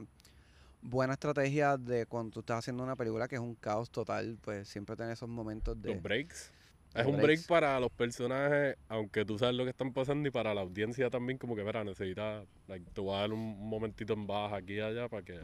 buena 0.82 1.14
estrategia 1.14 1.78
de 1.78 2.06
cuando 2.06 2.32
tú 2.32 2.40
estás 2.42 2.60
haciendo 2.60 2.84
una 2.84 2.96
película 2.96 3.28
que 3.28 3.36
es 3.36 3.42
un 3.42 3.56
caos 3.56 3.90
total, 3.90 4.38
pues 4.42 4.68
siempre 4.68 4.96
tener 4.96 5.14
esos 5.14 5.30
momentos 5.30 5.82
de... 5.82 5.94
los 5.94 6.02
breaks. 6.02 6.52
Es 6.96 7.06
un 7.06 7.18
break 7.22 7.46
para 7.46 7.80
los 7.80 7.92
personajes, 7.92 8.78
aunque 8.88 9.26
tú 9.26 9.38
sabes 9.38 9.56
lo 9.56 9.64
que 9.66 9.72
están 9.72 9.92
pasando 9.94 10.28
y 10.30 10.32
para 10.32 10.54
la 10.54 10.62
audiencia 10.62 11.10
también, 11.10 11.38
como 11.38 11.56
que, 11.56 11.64
verá, 11.64 11.84
necesita, 11.84 12.44
like, 12.68 12.86
te 12.94 13.02
voy 13.02 13.16
a 13.16 13.20
dar 13.20 13.34
un 13.34 13.70
momentito 13.70 14.14
en 14.14 14.26
baja 14.26 14.58
aquí 14.58 14.74
y 14.76 14.80
allá 14.80 15.10
para 15.10 15.22
que, 15.24 15.40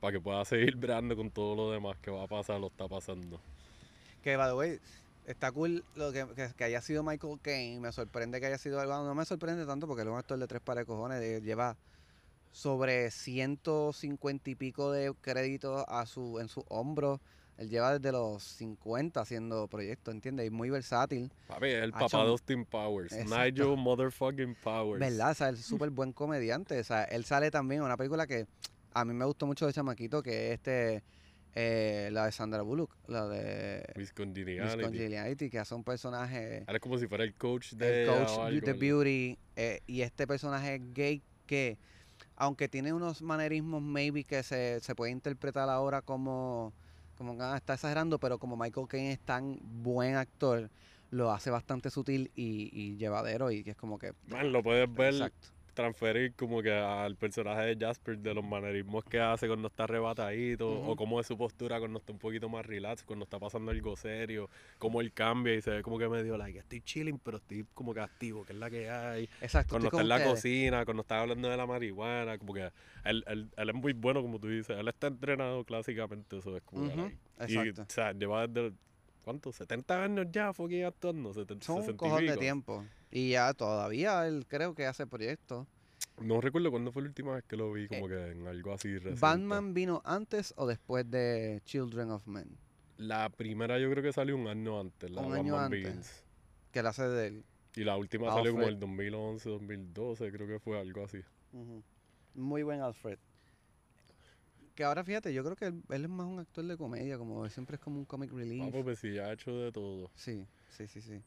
para 0.00 0.12
que 0.12 0.20
puedas 0.20 0.48
seguir 0.48 0.76
breando 0.76 1.16
con 1.16 1.30
todo 1.30 1.56
lo 1.56 1.70
demás 1.72 1.96
que 1.98 2.10
va 2.10 2.22
a 2.22 2.28
pasar, 2.28 2.60
lo 2.60 2.68
está 2.68 2.88
pasando. 2.88 3.40
Que, 4.22 4.36
by 4.36 4.48
the 4.50 4.54
way, 4.54 4.78
está 5.26 5.50
cool 5.50 5.84
lo 5.96 6.12
que, 6.12 6.26
que, 6.36 6.48
que 6.56 6.64
haya 6.64 6.80
sido 6.80 7.02
Michael 7.02 7.40
Caine. 7.42 7.80
Me 7.80 7.92
sorprende 7.92 8.40
que 8.40 8.46
haya 8.46 8.58
sido 8.58 8.80
algo. 8.80 9.02
No 9.04 9.14
me 9.14 9.24
sorprende 9.24 9.66
tanto 9.66 9.86
porque 9.86 10.02
él 10.02 10.08
es 10.08 10.12
un 10.12 10.18
actor 10.18 10.38
de 10.38 10.46
tres 10.46 10.60
pares 10.62 10.82
de 10.82 10.86
cojones. 10.86 11.20
eh, 11.20 11.40
Lleva 11.42 11.76
sobre 12.52 13.10
150 13.10 14.50
y 14.50 14.54
pico 14.54 14.92
de 14.92 15.12
créditos 15.20 15.84
a 15.88 16.06
su, 16.06 16.38
en 16.38 16.48
su 16.48 16.64
hombro. 16.68 17.20
Él 17.58 17.68
lleva 17.68 17.98
desde 17.98 18.12
los 18.12 18.42
50 18.42 19.20
haciendo 19.20 19.68
proyectos, 19.68 20.14
¿entiendes? 20.14 20.46
Y 20.46 20.50
muy 20.50 20.70
versátil. 20.70 21.30
Papi, 21.46 21.68
es 21.68 21.82
el 21.82 21.92
papá 21.92 22.24
de 22.24 22.30
Austin 22.30 22.64
Powers. 22.64 23.12
exacto. 23.12 23.44
Nigel 23.44 23.76
motherfucking 23.76 24.56
Powers. 24.62 25.00
¿Verdad? 25.00 25.30
O 25.30 25.34
sea, 25.34 25.48
él 25.48 25.56
es 25.56 25.64
súper 25.66 25.90
buen 25.90 26.12
comediante. 26.12 26.78
O 26.80 26.84
sea, 26.84 27.04
él 27.04 27.24
sale 27.24 27.50
también 27.50 27.80
en 27.80 27.86
una 27.86 27.96
película 27.96 28.26
que 28.26 28.46
a 28.94 29.04
mí 29.04 29.12
me 29.14 29.24
gustó 29.24 29.46
mucho 29.46 29.66
de 29.66 29.72
Chamaquito, 29.72 30.22
que 30.22 30.48
es 30.48 30.54
este, 30.54 31.02
eh, 31.54 32.08
la 32.12 32.26
de 32.26 32.32
Sandra 32.32 32.62
Bullock, 32.62 32.96
la 33.08 33.28
de 33.28 33.84
Miss 33.96 34.12
que 34.12 35.58
hace 35.58 35.74
un 35.74 35.84
personaje... 35.84 36.64
Ahora 36.66 36.76
es 36.76 36.80
como 36.80 36.98
si 36.98 37.06
fuera 37.06 37.24
el 37.24 37.34
coach 37.34 37.72
de 37.74 38.04
el. 38.04 38.74
Beauty 38.78 39.38
eh, 39.56 39.80
y 39.86 40.00
este 40.00 40.26
personaje 40.26 40.80
gay 40.94 41.22
que 41.46 41.76
aunque 42.36 42.68
tiene 42.68 42.92
unos 42.92 43.20
manerismos 43.20 43.82
maybe 43.82 44.24
que 44.24 44.42
se, 44.42 44.80
se 44.80 44.94
puede 44.94 45.12
interpretar 45.12 45.68
ahora 45.68 46.00
como 46.00 46.72
como 47.16 47.36
que 47.36 47.42
ah, 47.42 47.56
está 47.56 47.74
exagerando 47.74 48.18
pero 48.18 48.38
como 48.38 48.56
Michael 48.56 48.88
Caine 48.88 49.12
es 49.12 49.20
tan 49.20 49.58
buen 49.62 50.16
actor 50.16 50.70
lo 51.10 51.30
hace 51.30 51.50
bastante 51.50 51.90
sutil 51.90 52.30
y, 52.34 52.70
y 52.72 52.96
llevadero 52.96 53.50
y 53.50 53.62
que 53.62 53.70
es 53.72 53.76
como 53.76 53.98
que 53.98 54.12
Man, 54.28 54.52
lo 54.52 54.62
puedes 54.62 54.92
ver 54.92 55.14
exacto 55.14 55.48
transferir 55.72 56.34
como 56.34 56.62
que 56.62 56.72
al 56.72 57.16
personaje 57.16 57.74
de 57.74 57.86
Jasper 57.86 58.18
de 58.18 58.34
los 58.34 58.44
manerismos 58.44 59.04
que 59.04 59.20
hace 59.20 59.46
cuando 59.46 59.68
está 59.68 59.84
arrebatadito 59.84 60.68
o 60.70 60.96
cómo 60.96 61.20
es 61.20 61.26
su 61.26 61.36
postura 61.36 61.78
cuando 61.78 61.98
está 61.98 62.12
un 62.12 62.18
poquito 62.18 62.48
más 62.48 62.64
relax, 62.66 63.02
cuando 63.04 63.24
está 63.24 63.38
pasando 63.38 63.70
algo 63.70 63.96
serio, 63.96 64.48
cómo 64.78 65.00
él 65.00 65.12
cambia 65.12 65.54
y 65.54 65.62
se 65.62 65.70
ve 65.70 65.82
como 65.82 65.98
que 65.98 66.08
medio 66.08 66.36
like, 66.36 66.58
estoy 66.58 66.80
chilling 66.82 67.18
pero 67.18 67.38
estoy 67.38 67.66
como 67.74 67.94
que 67.94 68.00
activo, 68.00 68.44
que 68.44 68.52
es 68.52 68.58
la 68.58 68.70
que 68.70 68.88
hay. 68.90 69.28
exacto 69.40 69.70
Cuando 69.70 69.88
está 69.88 70.00
en 70.02 70.08
la 70.08 70.16
ustedes. 70.16 70.34
cocina, 70.34 70.84
cuando 70.84 71.00
está 71.02 71.20
hablando 71.20 71.48
de 71.48 71.56
la 71.56 71.66
marihuana, 71.66 72.38
como 72.38 72.54
que 72.54 72.70
él, 73.04 73.24
él, 73.26 73.50
él 73.56 73.68
es 73.68 73.74
muy 73.74 73.92
bueno 73.92 74.22
como 74.22 74.38
tú 74.38 74.48
dices, 74.48 74.76
él 74.78 74.88
está 74.88 75.06
entrenado 75.08 75.64
clásicamente, 75.64 76.38
eso 76.38 76.56
es 76.56 76.62
como 76.64 76.82
que, 76.86 76.92
Ujú, 76.92 77.00
like, 77.00 77.18
y, 77.48 77.68
o 77.70 77.84
sea, 77.88 78.12
lleva 78.12 78.46
desde 78.46 78.72
¿cuánto? 79.24 79.52
70 79.52 80.04
años 80.04 80.26
ya 80.30 80.52
fucking 80.52 80.84
actuando, 80.84 81.32
70, 81.32 81.64
son 81.64 81.76
un 81.76 81.82
60 81.82 81.92
y 81.92 81.96
cojón 82.10 82.26
de 82.26 82.36
tiempo 82.36 82.84
y 83.12 83.30
ya 83.30 83.52
todavía 83.52 84.26
él 84.26 84.46
creo 84.48 84.74
que 84.74 84.86
hace 84.86 85.06
proyectos 85.06 85.68
No 86.20 86.40
recuerdo 86.40 86.70
cuándo 86.70 86.90
fue 86.90 87.02
la 87.02 87.08
última 87.08 87.34
vez 87.34 87.44
que 87.44 87.56
lo 87.56 87.72
vi, 87.72 87.86
como 87.86 88.08
que 88.08 88.30
en 88.30 88.46
algo 88.46 88.72
así 88.72 88.94
reciente. 88.94 89.16
Eh, 89.16 89.20
Batman 89.20 89.74
vino 89.74 90.00
antes 90.04 90.54
o 90.56 90.66
después 90.66 91.08
de 91.08 91.60
Children 91.64 92.10
of 92.10 92.26
Men 92.26 92.48
La 92.96 93.28
primera 93.28 93.78
yo 93.78 93.90
creo 93.90 94.02
que 94.02 94.12
salió 94.12 94.34
un 94.34 94.48
año 94.48 94.80
antes, 94.80 95.10
la 95.10 95.20
Un 95.20 95.34
año 95.34 95.54
Batman 95.54 95.64
antes. 95.64 95.82
Begins. 95.84 96.24
que 96.72 96.82
la 96.82 96.88
hace 96.88 97.06
de 97.06 97.26
él 97.28 97.44
Y 97.76 97.84
la 97.84 97.96
última 97.96 98.32
salió 98.32 98.52
como 98.52 98.66
el 98.66 98.80
2011, 98.80 99.48
2012, 99.48 100.32
creo 100.32 100.46
que 100.46 100.58
fue 100.58 100.80
algo 100.80 101.04
así. 101.04 101.20
Muy 102.34 102.62
buen 102.62 102.80
Alfred. 102.80 103.18
Que 104.74 104.84
ahora 104.84 105.04
fíjate, 105.04 105.34
yo 105.34 105.44
creo 105.44 105.54
que 105.54 105.66
él, 105.66 105.82
él 105.90 106.04
es 106.04 106.08
más 106.08 106.26
un 106.26 106.38
actor 106.38 106.64
de 106.64 106.78
comedia, 106.78 107.18
como 107.18 107.46
siempre 107.50 107.76
es 107.76 107.80
como 107.82 107.98
un 107.98 108.06
comic 108.06 108.32
relief. 108.32 108.74
Ah, 108.74 108.80
pues, 108.82 109.00
sí, 109.00 109.18
ha 109.18 109.30
hecho 109.30 109.54
de 109.54 109.70
todo. 109.70 110.10
Sí, 110.14 110.46
sí, 110.70 110.86
sí, 110.86 111.02
sí. 111.02 111.22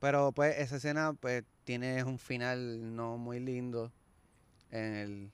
Pero 0.00 0.32
pues 0.32 0.56
esa 0.58 0.76
escena 0.76 1.14
pues 1.14 1.44
tiene 1.64 2.04
un 2.04 2.18
final 2.18 2.94
no 2.94 3.16
muy 3.16 3.40
lindo 3.40 3.90
en 4.70 4.94
el 4.94 5.30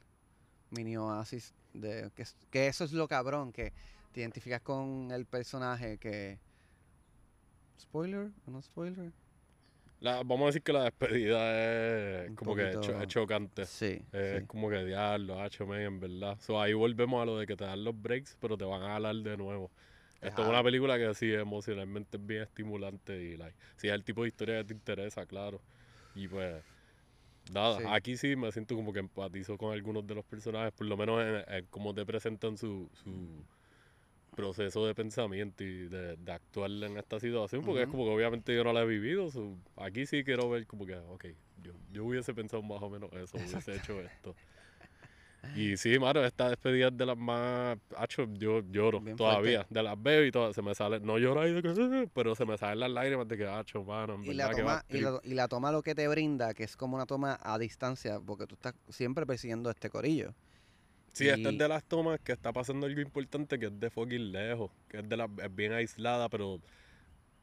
mini 0.70 0.96
oasis 0.96 1.52
de 1.74 2.10
que, 2.14 2.22
es- 2.22 2.36
que 2.50 2.66
eso 2.68 2.84
es 2.84 2.92
lo 2.92 3.08
cabrón, 3.08 3.52
que 3.52 3.72
te 4.12 4.20
identificas 4.20 4.60
con 4.62 5.10
el 5.10 5.26
personaje 5.26 5.98
que 5.98 6.38
spoiler 7.80 8.30
o 8.46 8.50
no 8.50 8.62
spoiler. 8.62 9.12
La, 10.00 10.16
vamos 10.16 10.42
a 10.42 10.46
decir 10.46 10.62
que 10.62 10.72
la 10.72 10.84
despedida 10.84 12.22
es 12.24 12.30
Un 12.30 12.36
como 12.36 12.56
que 12.56 12.72
cho- 12.80 13.04
chocante. 13.06 13.66
Sí, 13.66 14.00
Es 14.12 14.46
como 14.46 14.68
que 14.68 14.84
diablo, 14.84 15.40
hacho, 15.40 15.62
en 15.74 16.00
verdad. 16.00 16.38
So, 16.40 16.60
ahí 16.60 16.72
volvemos 16.72 17.22
a 17.22 17.24
lo 17.24 17.38
de 17.38 17.46
que 17.46 17.56
te 17.56 17.64
dan 17.64 17.84
los 17.84 18.00
breaks, 18.00 18.36
pero 18.40 18.58
te 18.58 18.64
van 18.64 18.82
a 18.82 18.88
jalar 18.94 19.14
de 19.16 19.36
nuevo. 19.36 19.70
Esto 20.22 20.42
es 20.42 20.48
una 20.48 20.62
película 20.62 20.96
que 20.98 21.12
sí, 21.14 21.32
emocionalmente 21.32 22.16
es 22.16 22.24
bien 22.26 22.42
estimulante 22.42 23.20
y, 23.20 23.36
like, 23.36 23.56
si 23.76 23.88
es 23.88 23.94
el 23.94 24.04
tipo 24.04 24.22
de 24.22 24.28
historia 24.28 24.58
que 24.58 24.64
te 24.66 24.74
interesa, 24.74 25.26
claro. 25.26 25.60
Y 26.14 26.28
pues, 26.28 26.62
nada, 27.52 27.78
Sí. 27.78 27.84
aquí 27.88 28.16
sí 28.16 28.36
me 28.36 28.52
siento 28.52 28.76
como 28.76 28.92
que 28.92 29.00
empatizo 29.00 29.58
con 29.58 29.72
algunos 29.72 30.06
de 30.06 30.14
los 30.14 30.24
personajes, 30.24 30.72
por 30.72 30.86
lo 30.86 30.96
menos 30.96 31.20
en, 31.22 31.54
en 31.54 31.66
cómo 31.66 31.92
te 31.92 32.06
presentan 32.06 32.56
su, 32.56 32.88
su 33.02 33.44
proceso 34.36 34.86
de 34.86 34.94
pensamiento 34.94 35.64
y 35.64 35.88
de, 35.88 36.16
de 36.16 36.32
actuar 36.32 36.70
en 36.70 36.96
esta 36.96 37.20
situación, 37.20 37.64
porque 37.64 37.82
es 37.82 37.88
como 37.88 38.04
que 38.04 38.10
obviamente 38.10 38.54
yo 38.54 38.64
no 38.64 38.72
la 38.72 38.82
he 38.82 38.86
vivido. 38.86 39.30
so, 39.30 39.56
aquí 39.76 40.06
sí 40.06 40.24
quiero 40.24 40.48
ver 40.48 40.66
como 40.66 40.86
que, 40.86 40.94
ok, 40.96 41.26
yo, 41.62 41.72
yo 41.92 42.04
hubiese 42.04 42.32
pensado 42.32 42.62
más 42.62 42.80
o 42.80 42.88
menos 42.88 43.12
eso, 43.12 43.38
hubiese 43.38 43.74
hecho 43.76 44.00
esto. 44.00 44.34
Y 45.56 45.76
sí, 45.76 45.98
mano, 45.98 46.24
esta 46.24 46.48
despedida 46.48 46.88
es 46.88 46.96
de 46.96 47.04
las 47.04 47.16
más. 47.16 47.76
Hacho, 47.96 48.26
yo 48.34 48.60
lloro 48.70 49.00
Bien 49.00 49.16
todavía. 49.16 49.66
De 49.68 49.82
las 49.82 50.00
veo 50.00 50.24
y 50.24 50.30
todo, 50.30 50.52
se 50.54 50.62
me 50.62 50.74
sale. 50.74 51.00
No 51.00 51.18
lloro 51.18 51.40
ahí. 51.40 51.60
Pero 52.14 52.34
se 52.34 52.44
me 52.46 52.56
salen 52.56 52.80
las 52.80 52.90
lágrimas 52.90 53.26
de 53.28 53.36
que, 53.36 53.46
hacho, 53.46 53.82
mano, 53.84 54.20
Y 54.22 54.34
la, 54.34 54.50
toma, 54.50 54.84
y, 54.88 55.00
la, 55.00 55.20
y 55.24 55.34
la 55.34 55.48
toma 55.48 55.72
lo 55.72 55.82
que 55.82 55.94
te 55.94 56.06
brinda, 56.08 56.54
que 56.54 56.62
es 56.64 56.76
como 56.76 56.96
una 56.96 57.06
toma 57.06 57.38
a 57.42 57.58
distancia, 57.58 58.20
porque 58.24 58.46
tú 58.46 58.54
estás 58.54 58.74
siempre 58.88 59.26
persiguiendo 59.26 59.68
este 59.70 59.90
corillo. 59.90 60.32
Sí, 61.12 61.28
esta 61.28 61.50
y- 61.50 61.52
es 61.54 61.58
de 61.58 61.68
las 61.68 61.84
tomas 61.84 62.20
que 62.20 62.32
está 62.32 62.52
pasando 62.52 62.86
algo 62.86 63.00
importante 63.00 63.58
que 63.58 63.66
es 63.66 63.80
de 63.80 63.90
fucking 63.90 64.32
lejos. 64.32 64.70
Que 64.88 64.98
es 65.00 65.08
de 65.08 65.16
la, 65.16 65.28
es 65.42 65.54
bien 65.54 65.72
aislada, 65.72 66.28
pero 66.28 66.60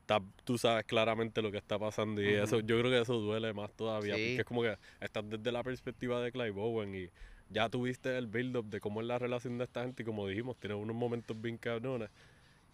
está- 0.02 0.22
tú 0.46 0.58
sabes 0.58 0.86
claramente 0.86 1.42
lo 1.42 1.52
que 1.52 1.58
está 1.58 1.78
pasando. 1.78 2.22
Y 2.22 2.34
Ujú. 2.36 2.44
eso, 2.46 2.60
yo 2.62 2.80
creo 2.80 2.90
que 2.92 3.02
eso 3.02 3.16
duele 3.16 3.54
más 3.54 3.72
todavía. 3.74 4.16
Sí. 4.16 4.22
Porque 4.22 4.42
es 4.42 4.46
como 4.46 4.62
que 4.64 4.78
estás 5.02 5.30
desde 5.30 5.52
la 5.52 5.64
perspectiva 5.64 6.22
de 6.22 6.32
Clive 6.32 6.54
Owen 6.60 6.96
y 6.96 7.10
ya 7.50 7.70
tuviste 7.70 8.18
el 8.18 8.28
build-up 8.28 8.66
de 8.70 8.80
cómo 8.80 9.02
es 9.02 9.08
la 9.08 9.20
relación 9.20 9.58
de 9.58 9.66
esta 9.66 9.84
gente. 9.84 10.04
Y 10.04 10.06
como 10.06 10.28
dijimos, 10.28 10.58
tiene 10.60 10.76
unos 10.76 10.96
momentos 10.96 11.40
bien 11.40 11.58
cabrones. 11.58 12.10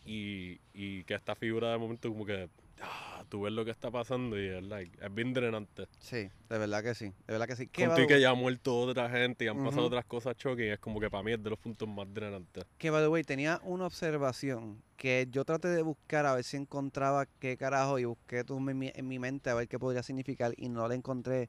Y, 0.05 0.59
y 0.73 1.03
que 1.05 1.15
esta 1.15 1.35
figura 1.35 1.71
de 1.71 1.77
momento 1.77 2.09
como 2.09 2.25
que 2.25 2.49
ah, 2.81 3.23
tú 3.29 3.41
ves 3.41 3.53
lo 3.53 3.65
que 3.65 3.71
está 3.71 3.91
pasando 3.91 4.39
y 4.39 4.47
es, 4.47 4.63
like, 4.63 4.97
es 5.03 5.13
bien 5.13 5.33
drenante. 5.33 5.87
Sí, 5.99 6.29
de 6.49 6.57
verdad 6.57 6.83
que 6.83 6.93
sí. 6.95 7.05
De 7.05 7.33
verdad 7.33 7.47
que 7.47 7.55
sí. 7.55 7.67
Que, 7.67 7.85
Contigo 7.87 8.07
que 8.07 8.21
ya 8.21 8.29
ha 8.29 8.33
muerto 8.35 8.77
otra 8.77 9.09
gente 9.09 9.45
y 9.45 9.47
han 9.47 9.57
pasado 9.57 9.81
Ujú. 9.83 9.87
otras 9.87 10.05
cosas 10.05 10.35
shocking, 10.37 10.71
es 10.71 10.79
como 10.79 10.99
que 10.99 11.09
para 11.09 11.23
mí 11.23 11.31
es 11.33 11.41
de 11.43 11.49
los 11.49 11.59
puntos 11.59 11.87
más 11.87 12.11
drenantes. 12.13 12.65
que, 12.77 12.89
by 12.89 13.01
the 13.01 13.07
way, 13.07 13.23
tenía 13.23 13.59
una 13.63 13.85
observación 13.85 14.81
que 14.97 15.27
yo 15.29 15.43
traté 15.45 15.67
de 15.69 15.81
buscar 15.81 16.25
a 16.25 16.35
ver 16.35 16.43
si 16.43 16.57
encontraba 16.57 17.25
qué 17.39 17.57
carajo 17.57 17.99
y 17.99 18.05
busqué 18.05 18.43
tú 18.43 18.57
en 18.57 18.77
mi, 18.77 18.91
en 18.93 19.07
mi 19.07 19.19
mente 19.19 19.49
a 19.49 19.53
ver 19.55 19.67
qué 19.67 19.79
podría 19.79 20.03
significar 20.03 20.53
y 20.57 20.69
no 20.69 20.87
le 20.87 20.95
encontré 20.95 21.47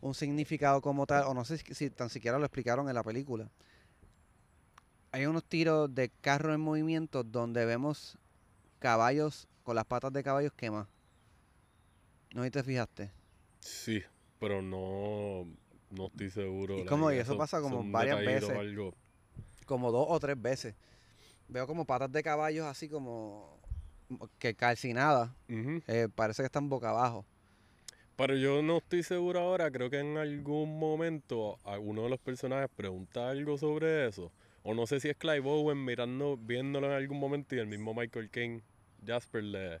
un 0.00 0.14
significado 0.14 0.80
como 0.80 1.06
tal, 1.06 1.24
o 1.24 1.34
no 1.34 1.44
sé 1.44 1.58
si, 1.58 1.74
si 1.74 1.90
tan 1.90 2.10
siquiera 2.10 2.38
lo 2.38 2.44
explicaron 2.44 2.88
en 2.88 2.94
la 2.94 3.04
película. 3.04 3.50
Hay 5.12 5.26
unos 5.26 5.44
tiros 5.44 5.94
de 5.94 6.10
carro 6.20 6.54
en 6.54 6.60
movimiento 6.60 7.22
donde 7.22 7.66
vemos 7.66 8.18
caballos 8.78 9.46
con 9.62 9.76
las 9.76 9.84
patas 9.84 10.12
de 10.12 10.22
caballos 10.22 10.52
quemadas. 10.52 10.88
¿No 12.34 12.42
sé 12.42 12.50
te 12.50 12.62
fijaste? 12.62 13.10
Sí, 13.60 14.02
pero 14.38 14.62
no, 14.62 15.46
no 15.90 16.06
estoy 16.06 16.30
seguro. 16.30 16.78
¿Y 16.78 16.84
cómo? 16.84 17.12
Y 17.12 17.16
eso 17.16 17.36
pasa 17.36 17.60
como 17.60 17.84
varias 17.84 18.18
veces. 18.20 18.50
algo. 18.50 18.94
como 19.66 19.92
dos 19.92 20.06
o 20.08 20.18
tres 20.18 20.40
veces. 20.40 20.74
Veo 21.48 21.66
como 21.66 21.84
patas 21.84 22.10
de 22.10 22.22
caballos 22.22 22.66
así 22.66 22.88
como 22.88 23.58
que 24.38 24.54
calcinadas. 24.54 25.30
Eh, 25.48 26.08
parece 26.14 26.42
que 26.42 26.46
están 26.46 26.68
boca 26.68 26.90
abajo. 26.90 27.24
Pero 28.16 28.36
yo 28.36 28.62
no 28.62 28.78
estoy 28.78 29.02
seguro 29.02 29.40
ahora, 29.40 29.70
creo 29.70 29.90
que 29.90 29.98
en 29.98 30.18
algún 30.18 30.78
momento 30.78 31.58
alguno 31.64 32.04
de 32.04 32.10
los 32.10 32.20
personajes 32.20 32.70
pregunta 32.74 33.30
algo 33.30 33.56
sobre 33.58 34.06
eso. 34.06 34.30
O 34.62 34.74
no 34.74 34.86
sé 34.86 35.00
si 35.00 35.08
es 35.08 35.16
Clive 35.16 35.48
Owen 35.48 35.84
mirando, 35.84 36.36
viéndolo 36.36 36.86
en 36.86 36.92
algún 36.92 37.18
momento 37.18 37.56
y 37.56 37.58
el 37.58 37.66
mismo 37.66 37.94
Michael 37.94 38.30
Caine, 38.30 38.62
Jasper, 39.06 39.42
le, 39.42 39.80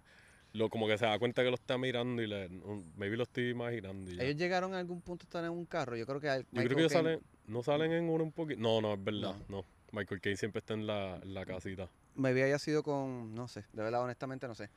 lo, 0.52 0.68
como 0.68 0.86
que 0.86 0.98
se 0.98 1.06
da 1.06 1.18
cuenta 1.18 1.42
que 1.42 1.48
lo 1.48 1.54
está 1.56 1.78
mirando 1.78 2.20
y 2.22 2.26
le, 2.26 2.46
un- 2.48 2.92
maybe 2.96 3.16
lo 3.16 3.22
estoy 3.24 3.48
imaginando. 3.50 4.10
y 4.10 4.16
ya. 4.16 4.22
Ellos 4.24 4.36
llegaron 4.36 4.74
a 4.74 4.78
algún 4.78 5.00
punto 5.00 5.24
a 5.24 5.26
estar 5.26 5.44
en 5.44 5.50
un 5.50 5.64
carro. 5.66 5.96
Yo 5.96 6.06
creo 6.06 6.20
que 6.20 6.28
al- 6.28 6.42
Yo 6.42 6.48
creo 6.50 6.62
Michael 6.62 6.74
que 6.76 6.80
ellos 6.82 6.92
Caine- 6.92 7.04
salen, 7.14 7.20
no 7.46 7.62
salen 7.62 7.92
en 7.92 8.08
uno 8.08 8.24
un 8.24 8.32
poquito. 8.32 8.60
No, 8.60 8.80
no, 8.80 8.94
es 8.94 9.02
verdad, 9.04 9.34
no. 9.48 9.64
Michael 9.92 10.20
Caine 10.20 10.36
siempre 10.36 10.58
está 10.60 10.74
en 10.74 10.86
la, 10.86 11.16
en 11.22 11.34
la 11.34 11.44
casita. 11.46 11.88
me 12.14 12.28
había 12.30 12.58
sido 12.58 12.82
con, 12.82 13.34
no 13.34 13.48
sé, 13.48 13.64
de 13.72 13.82
verdad, 13.82 14.02
honestamente 14.02 14.46
no 14.48 14.54
sé. 14.54 14.68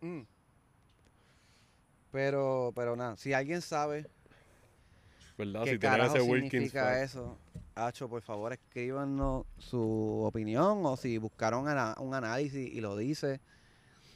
Mm. 0.00 0.22
Pero, 2.10 2.72
pero 2.74 2.96
nada, 2.96 3.16
si 3.16 3.32
alguien 3.34 3.60
sabe 3.60 4.06
¿Verdad? 5.36 5.64
qué 5.64 5.70
si 5.72 5.78
tiene 5.78 5.96
carajo 5.96 6.16
ese 6.16 6.22
Wilkins 6.26 6.50
significa 6.52 6.84
fact. 6.84 7.02
eso, 7.04 7.38
Hacho, 7.78 8.08
por 8.08 8.22
favor 8.22 8.52
escríbanos 8.52 9.46
su 9.58 10.22
opinión 10.24 10.84
o 10.84 10.96
si 10.96 11.16
buscaron 11.18 11.68
ana- 11.68 11.94
un 12.00 12.12
análisis 12.14 12.72
y 12.74 12.80
lo 12.80 12.96
dice. 12.96 13.40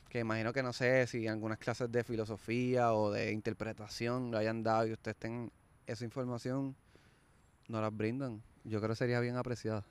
Que 0.09 0.19
imagino 0.21 0.53
que 0.53 0.63
no 0.63 0.73
sé 0.73 1.07
si 1.07 1.27
algunas 1.27 1.59
clases 1.59 1.91
de 1.91 2.05
filosofía 2.05 2.93
o 2.93 3.11
de 3.11 3.33
interpretación 3.33 4.31
lo 4.31 4.39
hayan 4.39 4.63
dado 4.63 4.87
y 4.87 4.93
ustedes 4.93 5.17
tengan 5.17 5.51
esa 5.87 6.05
información, 6.05 6.77
nos 7.69 7.81
las 7.81 7.97
brindan. 7.97 8.43
Yo 8.65 8.79
creo 8.81 8.91
que 8.91 8.97
sería 8.97 9.21
bien 9.21 9.37
apreciada. 9.37 9.85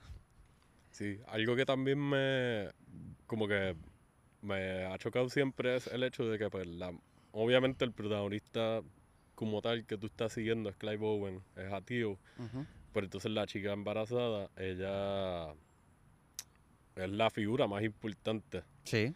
Sí, 0.91 1.19
algo 1.27 1.55
que 1.55 1.65
también 1.65 1.97
me, 1.97 2.69
como 3.25 3.47
que 3.47 3.75
me 4.41 4.85
ha 4.85 4.97
chocado 4.99 5.29
siempre 5.29 5.77
es 5.77 5.87
el 5.87 6.03
hecho 6.03 6.25
de 6.25 6.37
que, 6.37 6.49
pues, 6.49 6.67
la, 6.67 6.93
obviamente 7.31 7.85
el 7.85 7.91
protagonista 7.93 8.81
como 9.33 9.61
tal 9.61 9.85
que 9.85 9.97
tú 9.97 10.05
estás 10.07 10.33
siguiendo 10.33 10.69
es 10.69 10.75
Clive 10.75 11.03
Owen, 11.05 11.41
es 11.55 11.71
Atio, 11.73 12.19
Ujú. 12.37 12.65
Pero 12.93 13.05
entonces 13.05 13.31
la 13.31 13.47
chica 13.47 13.73
embarazada, 13.73 14.49
ella 14.57 15.53
es 16.95 17.09
la 17.09 17.29
figura 17.29 17.67
más 17.67 17.83
importante. 17.83 18.63
Sí. 18.83 19.13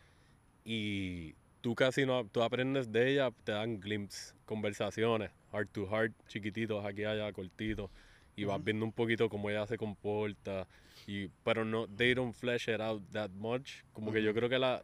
y 0.63 1.33
tú 1.65 1.73
casi 1.73 2.05
no, 2.05 2.25
tú 2.25 2.43
aprendes 2.43 2.91
de 2.91 3.11
ella, 3.11 3.31
te 3.43 3.51
dan 3.51 3.79
glimpses, 3.79 4.35
conversaciones, 4.45 5.31
heart 5.51 5.71
to 5.71 5.87
heart, 5.87 6.13
chiquititos, 6.27 6.85
aquí 6.85 7.03
allá, 7.03 7.33
cortitos, 7.33 7.89
y 8.35 8.43
vas 8.43 8.63
viendo 8.63 8.85
un 8.85 8.91
poquito 8.91 9.29
cómo 9.29 9.49
ella 9.49 9.65
se 9.65 9.75
comporta, 9.75 10.67
y, 11.07 11.27
pero 11.43 11.65
no, 11.65 11.87
they 11.87 12.13
don't 12.13 12.35
flesh 12.35 12.69
it 12.69 12.79
out 12.79 13.01
that 13.11 13.31
much, 13.31 13.81
como 13.93 14.11
que 14.11 14.21
yo 14.21 14.31
creo 14.35 14.47
que 14.47 14.59
la, 14.59 14.83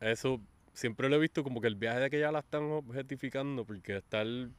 eso, 0.00 0.40
siempre 0.72 1.08
lo 1.08 1.14
he 1.14 1.20
visto 1.20 1.44
como 1.44 1.60
que 1.60 1.68
el 1.68 1.76
viaje 1.76 2.00
de 2.00 2.10
que 2.10 2.18
ya 2.18 2.32
la 2.32 2.40
están 2.40 2.64
objetificando, 2.64 3.64
porque 3.64 3.98
está 3.98 4.22
el, 4.22 4.50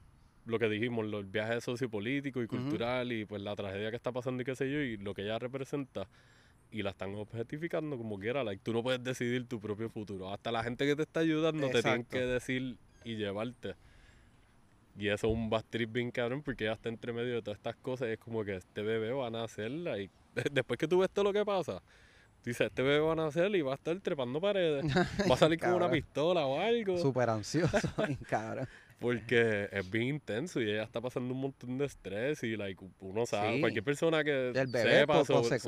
lo 0.48 0.58
que 0.60 0.68
dijimos, 0.70 1.06
lo- 1.06 1.20
el 1.20 1.26
viaje 1.26 1.62
sociopolítico 1.62 2.42
y 2.42 2.48
cultural, 2.48 3.12
y 3.12 3.26
pues 3.26 3.42
la 3.42 3.56
tragedia 3.56 3.90
que 3.92 3.96
está 3.98 4.12
pasando 4.12 4.42
y 4.42 4.46
qué 4.46 4.56
sé 4.56 4.72
yo, 4.72 4.80
y 4.80 4.98
lo 4.98 5.14
que 5.14 5.24
ella 5.24 5.38
representa, 5.40 6.08
y 6.72 6.82
la 6.84 6.90
están 6.90 7.14
objetificando 7.16 7.98
como 7.98 8.18
quiera. 8.20 8.44
Like, 8.44 8.62
tú 8.64 8.74
no 8.74 8.82
puedes 8.84 9.04
decidir 9.04 9.46
tu 9.48 9.60
propio 9.60 9.90
futuro. 9.90 10.34
Hasta 10.34 10.52
la 10.52 10.64
gente 10.64 10.86
que 10.86 10.96
te 10.96 11.04
está 11.04 11.20
ayudando 11.22 11.68
te 11.68 11.82
tienen 11.82 12.02
Exacto. 12.02 12.10
que 12.18 12.26
decir 12.26 12.78
y 13.06 13.16
llevarte. 13.16 13.76
Y 14.98 15.10
eso 15.10 15.28
es 15.28 15.34
un 15.34 15.50
bad 15.50 15.64
trip 15.70 15.92
bien 15.92 16.10
cabrón 16.12 16.42
porque 16.42 16.64
ella 16.66 16.74
está 16.74 16.90
entre 16.90 17.14
medio 17.14 17.36
de 17.36 17.42
todas 17.42 17.58
estas 17.58 17.76
cosas. 17.76 18.10
y 18.10 18.14
es 18.14 18.18
como 18.20 18.44
que 18.44 18.56
este 18.56 18.82
bebé 18.82 19.12
va 19.12 19.28
a 19.28 19.30
nacer. 19.30 19.72
Y 19.72 20.10
después 20.52 20.78
que 20.78 20.88
tú 20.88 21.00
ves 21.00 21.10
todo 21.12 21.26
lo 21.26 21.34
que 21.34 21.46
pasa, 21.46 21.82
dices, 22.44 22.68
este 22.68 22.82
bebé 22.82 23.00
va 23.00 23.14
a 23.14 23.16
nacer 23.16 23.56
y 23.56 23.62
va 23.62 23.74
a 23.74 23.76
estar 23.76 23.98
trepando 24.00 24.42
paredes. 24.42 24.84
Va 25.30 25.36
a 25.36 25.38
salir 25.38 25.60
con 25.60 25.74
una 25.74 25.90
pistola 25.92 26.46
o 26.48 26.60
algo. 26.60 26.98
Súper 26.98 27.30
ansioso, 27.30 27.78
cabrón. 28.30 28.68
Porque 29.00 29.70
es 29.72 29.90
bien 29.92 30.08
intenso 30.16 30.60
y 30.62 30.70
ella 30.72 30.84
está 30.84 31.00
pasando 31.00 31.34
un 31.34 31.42
montón 31.42 31.78
de 31.78 31.86
estrés 31.86 32.42
y 32.44 32.56
like, 32.58 32.84
uno 33.00 33.26
sabe, 33.26 33.56
Sí. 33.56 33.60
cualquier 33.62 33.84
persona 33.84 34.24
que 34.24 34.52
sepa 34.56 35.24
sobre, 35.26 35.60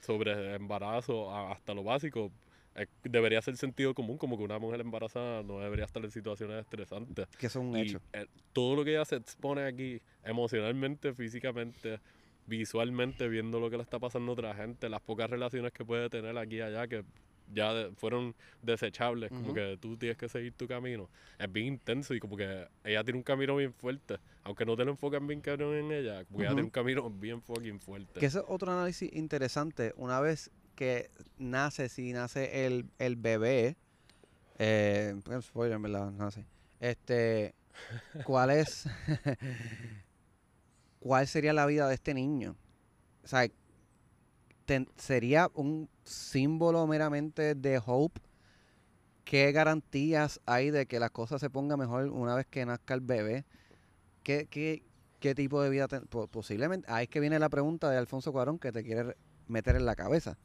sobre, 0.00 0.54
embarazo, 0.54 1.34
hasta 1.52 1.72
lo 1.74 1.84
básico, 1.84 2.32
es- 2.74 2.88
debería 3.04 3.40
ser 3.42 3.56
sentido 3.56 3.94
común, 3.94 4.18
como 4.18 4.36
que 4.36 4.42
una 4.42 4.58
mujer 4.58 4.80
embarazada 4.80 5.42
no 5.42 5.60
debería 5.60 5.84
estar 5.84 6.04
en 6.04 6.10
situaciones 6.10 6.60
estresantes. 6.60 7.26
Que 7.38 7.46
es 7.46 7.54
un 7.56 7.76
Y 7.76 7.82
hecho. 7.82 8.00
eh, 8.12 8.26
todo 8.52 8.74
lo 8.76 8.84
que 8.84 8.90
ella 8.92 9.04
se 9.04 9.16
expone 9.16 9.62
aquí, 9.62 10.00
emocionalmente, 10.24 11.14
físicamente, 11.14 12.00
visualmente, 12.46 13.28
viendo 13.28 13.60
lo 13.60 13.70
que 13.70 13.76
le 13.76 13.82
está 13.82 13.98
pasando 13.98 14.32
a 14.32 14.34
otra 14.34 14.54
gente, 14.54 14.88
las 14.88 15.00
pocas 15.00 15.28
relaciones 15.30 15.70
que 15.72 15.84
puede 15.84 16.08
tener 16.08 16.36
aquí 16.38 16.56
y 16.56 16.60
allá, 16.62 16.88
que 16.88 17.04
ya 17.52 17.72
de- 17.74 17.94
fueron 17.96 18.34
desechables, 18.62 19.30
como 19.30 19.52
que 19.54 19.78
tú 19.80 19.96
tienes 19.96 20.16
que 20.16 20.28
seguir 20.28 20.52
tu 20.54 20.66
camino. 20.68 21.08
Es 21.38 21.50
bien 21.50 21.66
intenso 21.66 22.14
y 22.14 22.20
como 22.20 22.36
que 22.36 22.68
ella 22.84 23.04
tiene 23.04 23.18
un 23.18 23.22
camino 23.22 23.56
bien 23.56 23.72
fuerte, 23.72 24.18
aunque 24.44 24.64
no 24.66 24.76
te 24.76 24.84
lo 24.84 24.90
enfocan 24.90 25.26
bien 25.26 25.40
cabrón 25.40 25.74
en 25.74 25.92
ella, 25.92 26.24
como 26.24 26.38
que 26.38 26.44
ella 26.44 26.50
Ujú. 26.52 26.56
tiene 26.56 26.64
un 26.64 26.70
camino 26.70 27.10
bien 27.10 27.42
fucking 27.42 27.80
fuerte. 27.80 28.20
Que 28.20 28.26
ese 28.26 28.38
es 28.38 28.44
otro 28.48 28.72
análisis 28.72 29.12
interesante. 29.12 29.92
Una 29.96 30.20
vez 30.20 30.50
que 30.74 31.10
nace, 31.38 31.88
si 31.88 32.12
nace 32.12 32.66
el, 32.66 32.86
el 32.98 33.16
bebé, 33.16 33.76
eh, 34.58 35.14
spoiler, 35.40 35.76
en 35.76 35.82
verdad, 35.82 36.10
nace. 36.12 36.44
Este, 36.80 37.54
¿cuál 38.24 38.50
es, 38.50 38.86
cuál 41.00 41.26
sería 41.26 41.52
la 41.52 41.66
vida 41.66 41.88
de 41.88 41.94
este 41.94 42.14
niño? 42.14 42.56
O 43.24 43.26
sea, 43.28 43.48
ten- 44.64 44.88
sería 44.96 45.50
un 45.54 45.88
símbolo 46.08 46.86
meramente 46.86 47.54
de 47.54 47.80
hope. 47.84 48.20
¿Qué 49.24 49.52
garantías 49.52 50.40
hay 50.46 50.70
de 50.70 50.86
que 50.86 50.98
las 51.00 51.10
cosas 51.10 51.40
se 51.40 51.50
pongan 51.50 51.78
mejor 51.78 52.06
una 52.06 52.34
vez 52.34 52.46
que 52.46 52.64
nazca 52.64 52.94
el 52.94 53.00
bebé? 53.02 53.44
¿Qué, 54.22 54.46
qué, 54.50 54.82
qué 55.20 55.34
tipo 55.34 55.62
de 55.62 55.70
vida? 55.70 55.88
ten- 55.88 56.06
posiblemente, 56.30 56.90
ahí 56.90 57.04
es 57.04 57.10
que 57.10 57.20
viene 57.20 57.38
la 57.38 57.48
pregunta 57.50 57.90
de 57.90 57.98
Alfonso 57.98 58.32
Cuarón 58.32 58.58
que 58.58 58.72
te 58.72 58.82
quiere 58.82 59.02
re- 59.04 59.16
meter 59.48 59.76
en 59.76 59.84
la 59.86 59.96
cabeza. 59.96 60.38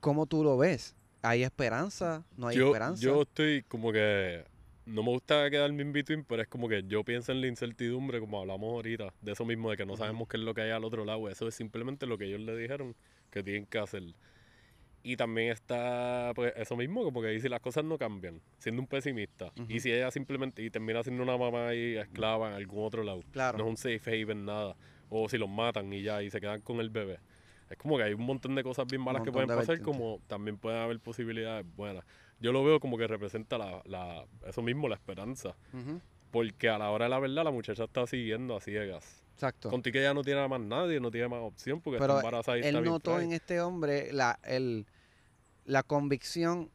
¿Cómo 0.00 0.26
tú 0.26 0.42
lo 0.42 0.56
ves? 0.56 0.94
¿Hay 1.22 1.42
esperanza? 1.42 2.24
¿No 2.36 2.48
hay 2.48 2.56
yo, 2.56 2.66
esperanza? 2.66 3.02
yo 3.02 3.22
estoy 3.22 3.62
como 3.68 3.92
que 3.92 4.44
no 4.86 5.02
me 5.02 5.10
gusta 5.10 5.50
quedarme 5.50 5.82
in 5.82 5.92
between, 5.92 6.24
pero 6.24 6.40
es 6.42 6.48
como 6.48 6.68
que 6.68 6.82
yo 6.84 7.04
pienso 7.04 7.32
en 7.32 7.42
la 7.42 7.46
incertidumbre, 7.46 8.18
como 8.20 8.40
hablamos 8.40 8.72
ahorita, 8.72 9.12
de 9.20 9.32
eso 9.32 9.44
mismo, 9.44 9.70
de 9.70 9.76
que 9.76 9.84
no 9.84 9.96
sabemos 9.96 10.28
qué 10.28 10.38
es 10.38 10.42
lo 10.42 10.54
que 10.54 10.62
hay 10.62 10.70
al 10.70 10.84
otro 10.84 11.04
lado. 11.04 11.28
Eso 11.28 11.46
es 11.46 11.54
simplemente 11.54 12.06
lo 12.06 12.16
que 12.16 12.24
ellos 12.24 12.40
le 12.40 12.56
dijeron 12.56 12.96
que 13.30 13.42
tienen 13.42 13.66
que 13.66 13.78
hacer. 13.78 14.02
Y 15.02 15.16
también 15.16 15.50
está, 15.52 16.32
pues, 16.34 16.52
eso 16.56 16.76
mismo, 16.76 17.02
como 17.04 17.22
que 17.22 17.28
dice 17.28 17.48
las 17.48 17.60
cosas 17.60 17.84
no 17.84 17.96
cambian, 17.96 18.40
siendo 18.58 18.82
un 18.82 18.86
pesimista. 18.88 19.50
Y 19.68 19.80
si 19.80 19.90
ella 19.90 20.10
simplemente, 20.10 20.62
y 20.62 20.68
termina 20.70 21.02
siendo 21.02 21.22
una 21.22 21.38
mamá 21.38 21.68
ahí 21.68 21.96
esclava 21.96 22.48
en 22.48 22.54
algún 22.54 22.84
otro 22.84 23.02
lado, 23.02 23.22
Claro. 23.32 23.56
no 23.58 23.64
es 23.64 23.70
un 23.70 23.76
safe 23.76 24.22
haven, 24.22 24.44
nada. 24.44 24.76
O 25.08 25.28
si 25.28 25.38
los 25.38 25.48
matan 25.48 25.90
y 25.92 26.02
ya, 26.02 26.22
y 26.22 26.30
se 26.30 26.40
quedan 26.40 26.60
con 26.60 26.80
el 26.80 26.90
bebé. 26.90 27.18
Es 27.70 27.76
como 27.78 27.96
que 27.96 28.02
hay 28.02 28.12
un 28.12 28.24
montón 28.26 28.54
de 28.54 28.62
cosas 28.62 28.86
bien 28.86 29.00
malas 29.02 29.22
que 29.22 29.32
pueden 29.32 29.48
de 29.48 29.54
pasar, 29.54 29.76
vertientes. 29.78 29.86
como 30.00 30.20
también 30.26 30.58
pueden 30.58 30.80
haber 30.80 31.00
posibilidades 31.00 31.64
buenas. 31.76 32.04
Yo 32.40 32.52
lo 32.52 32.62
veo 32.64 32.78
como 32.80 32.98
que 32.98 33.06
representa 33.06 33.56
la, 33.58 33.80
la, 33.86 34.24
eso 34.46 34.60
mismo, 34.60 34.88
la 34.88 34.96
esperanza. 34.96 35.56
Porque 36.30 36.68
a 36.68 36.78
la 36.78 36.90
hora 36.90 37.06
de 37.06 37.08
la 37.10 37.18
verdad, 37.18 37.44
la 37.44 37.50
muchacha 37.50 37.84
está 37.84 38.06
siguiendo 38.06 38.54
a 38.56 38.60
ciegas. 38.60 39.24
Exacto. 39.40 39.70
Contigo 39.70 39.98
ella 39.98 40.12
no 40.12 40.22
tiene 40.22 40.46
más 40.46 40.60
nadie, 40.60 41.00
no 41.00 41.10
tiene 41.10 41.28
más 41.28 41.40
opción, 41.40 41.80
porque 41.80 41.98
Pero 41.98 42.16
está 42.18 42.26
embarazada 42.28 42.58
y 42.58 42.62
Él 42.62 42.84
notó 42.84 43.18
en 43.20 43.32
este 43.32 43.58
hombre 43.62 44.12
la, 44.12 44.38
el, 44.44 44.86
la 45.64 45.82
convicción 45.82 46.70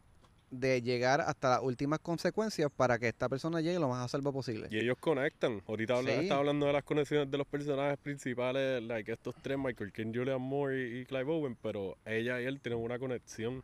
de 0.50 0.82
llegar 0.82 1.22
hasta 1.22 1.50
las 1.50 1.60
últimas 1.62 2.00
consecuencias 2.00 2.72
para 2.76 2.98
que 2.98 3.08
esta 3.10 3.30
persona 3.30 3.62
llegue 3.62 3.78
lo 3.78 3.90
más 3.90 4.04
a 4.06 4.08
salvo 4.08 4.34
posible. 4.34 4.68
Y 4.72 4.80
ellos 4.80 4.98
conectan. 5.00 5.62
Ahorita 5.68 5.98
habla- 5.98 6.14
Sí. 6.14 6.20
estaba 6.24 6.40
hablando 6.40 6.66
de 6.66 6.74
las 6.74 6.84
conexiones 6.84 7.30
de 7.30 7.38
los 7.38 7.46
personajes 7.46 8.00
principales, 8.00 8.82
like 8.82 9.12
estos 9.12 9.36
tres, 9.44 9.60
Michael 9.60 9.92
King, 9.94 10.12
Julian 10.14 10.42
Moore 10.42 11.00
y, 11.02 11.06
Clive 11.06 11.32
Owen, 11.32 11.56
pero 11.62 11.98
ella 12.04 12.42
y 12.42 12.46
él 12.46 12.60
tienen 12.62 12.80
una 12.80 12.98
conexión 12.98 13.64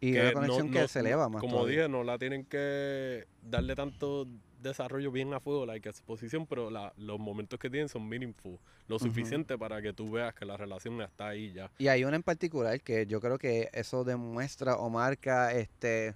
Y 0.00 0.12
una 0.18 0.32
conexión 0.34 0.70
que 0.70 0.88
se 0.88 1.00
eleva 1.00 1.30
más. 1.30 1.40
Como 1.40 1.58
todavía. 1.58 1.76
dije, 1.82 1.88
no 1.88 2.04
la 2.04 2.18
tienen 2.18 2.44
que 2.44 3.26
darle 3.42 3.74
tanto 3.76 4.26
desarrollo 4.62 5.10
bien 5.10 5.32
a 5.34 5.40
fuego, 5.40 5.66
like 5.66 5.88
exposición, 5.88 6.46
pero 6.46 6.70
la- 6.70 6.92
los 6.96 7.18
momentos 7.18 7.58
que 7.58 7.68
tienen 7.70 7.88
son 7.88 8.08
meaningful, 8.08 8.58
lo 8.88 8.98
suficiente 8.98 9.58
para 9.58 9.82
que 9.82 9.92
tú 9.92 10.10
veas 10.10 10.34
que 10.34 10.44
la 10.44 10.56
relación 10.56 11.00
está 11.02 11.28
ahí 11.28 11.52
ya. 11.52 11.70
Y 11.78 11.88
hay 11.88 12.04
una 12.04 12.16
en 12.16 12.22
particular 12.22 12.80
que 12.80 13.06
yo 13.06 13.20
creo 13.20 13.38
que 13.38 13.68
eso 13.72 14.04
demuestra 14.04 14.76
o 14.76 14.88
marca 14.90 15.52
este 15.52 16.14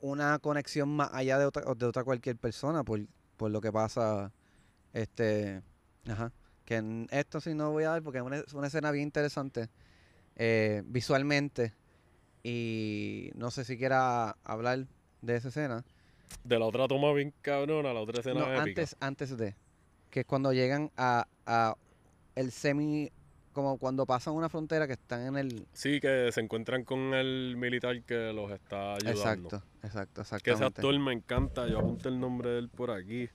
una 0.00 0.38
conexión 0.38 0.88
más 0.88 1.10
allá 1.12 1.38
de 1.38 1.46
otra, 1.46 1.74
de 1.74 1.86
otra 1.86 2.04
cualquier 2.04 2.36
persona 2.36 2.84
por, 2.84 3.00
por 3.36 3.50
lo 3.50 3.60
que 3.60 3.72
pasa. 3.72 4.32
Este. 4.92 5.62
Ajá. 6.08 6.32
Que 6.64 6.76
en 6.76 7.08
esto 7.10 7.40
sí 7.40 7.54
no 7.54 7.72
voy 7.72 7.84
a 7.84 7.90
dar 7.90 8.02
porque 8.02 8.18
es 8.18 8.24
una, 8.24 8.42
una 8.54 8.66
escena 8.68 8.90
bien 8.90 9.04
interesante 9.04 9.68
eh, 10.36 10.82
visualmente. 10.86 11.74
Y 12.44 13.30
no 13.34 13.50
sé 13.50 13.64
si 13.64 13.76
quiera 13.76 14.36
hablar 14.44 14.86
de 15.22 15.36
esa 15.36 15.48
escena. 15.48 15.84
De 16.44 16.58
la 16.58 16.66
otra 16.66 16.86
toma 16.88 17.12
bien 17.12 17.32
cabrona, 17.42 17.92
la 17.92 18.00
otra 18.00 18.20
escena 18.20 18.40
No, 18.40 18.46
épica. 18.46 18.62
antes, 18.62 18.96
antes 19.00 19.36
de. 19.36 19.54
Que 20.10 20.20
es 20.20 20.26
cuando 20.26 20.52
llegan 20.52 20.90
a, 20.96 21.26
a 21.46 21.74
el 22.34 22.50
semi. 22.52 23.10
Como 23.52 23.76
cuando 23.78 24.06
pasan 24.06 24.34
una 24.34 24.48
frontera 24.48 24.86
que 24.86 24.92
están 24.92 25.22
en 25.26 25.36
el. 25.36 25.66
Sí, 25.72 26.00
que 26.00 26.30
se 26.30 26.40
encuentran 26.40 26.84
con 26.84 27.12
el 27.14 27.56
militar 27.56 28.00
que 28.02 28.32
los 28.32 28.52
está 28.52 28.94
ayudando. 28.94 29.62
Exacto, 29.82 30.20
exacto, 30.20 30.44
Que 30.44 30.52
ese 30.52 30.64
actor 30.64 30.96
me 31.00 31.12
encanta, 31.12 31.66
yo 31.66 31.78
apunté 31.80 32.08
el 32.08 32.20
nombre 32.20 32.50
de 32.50 32.58
él 32.60 32.68
por 32.68 32.90
aquí. 32.92 33.28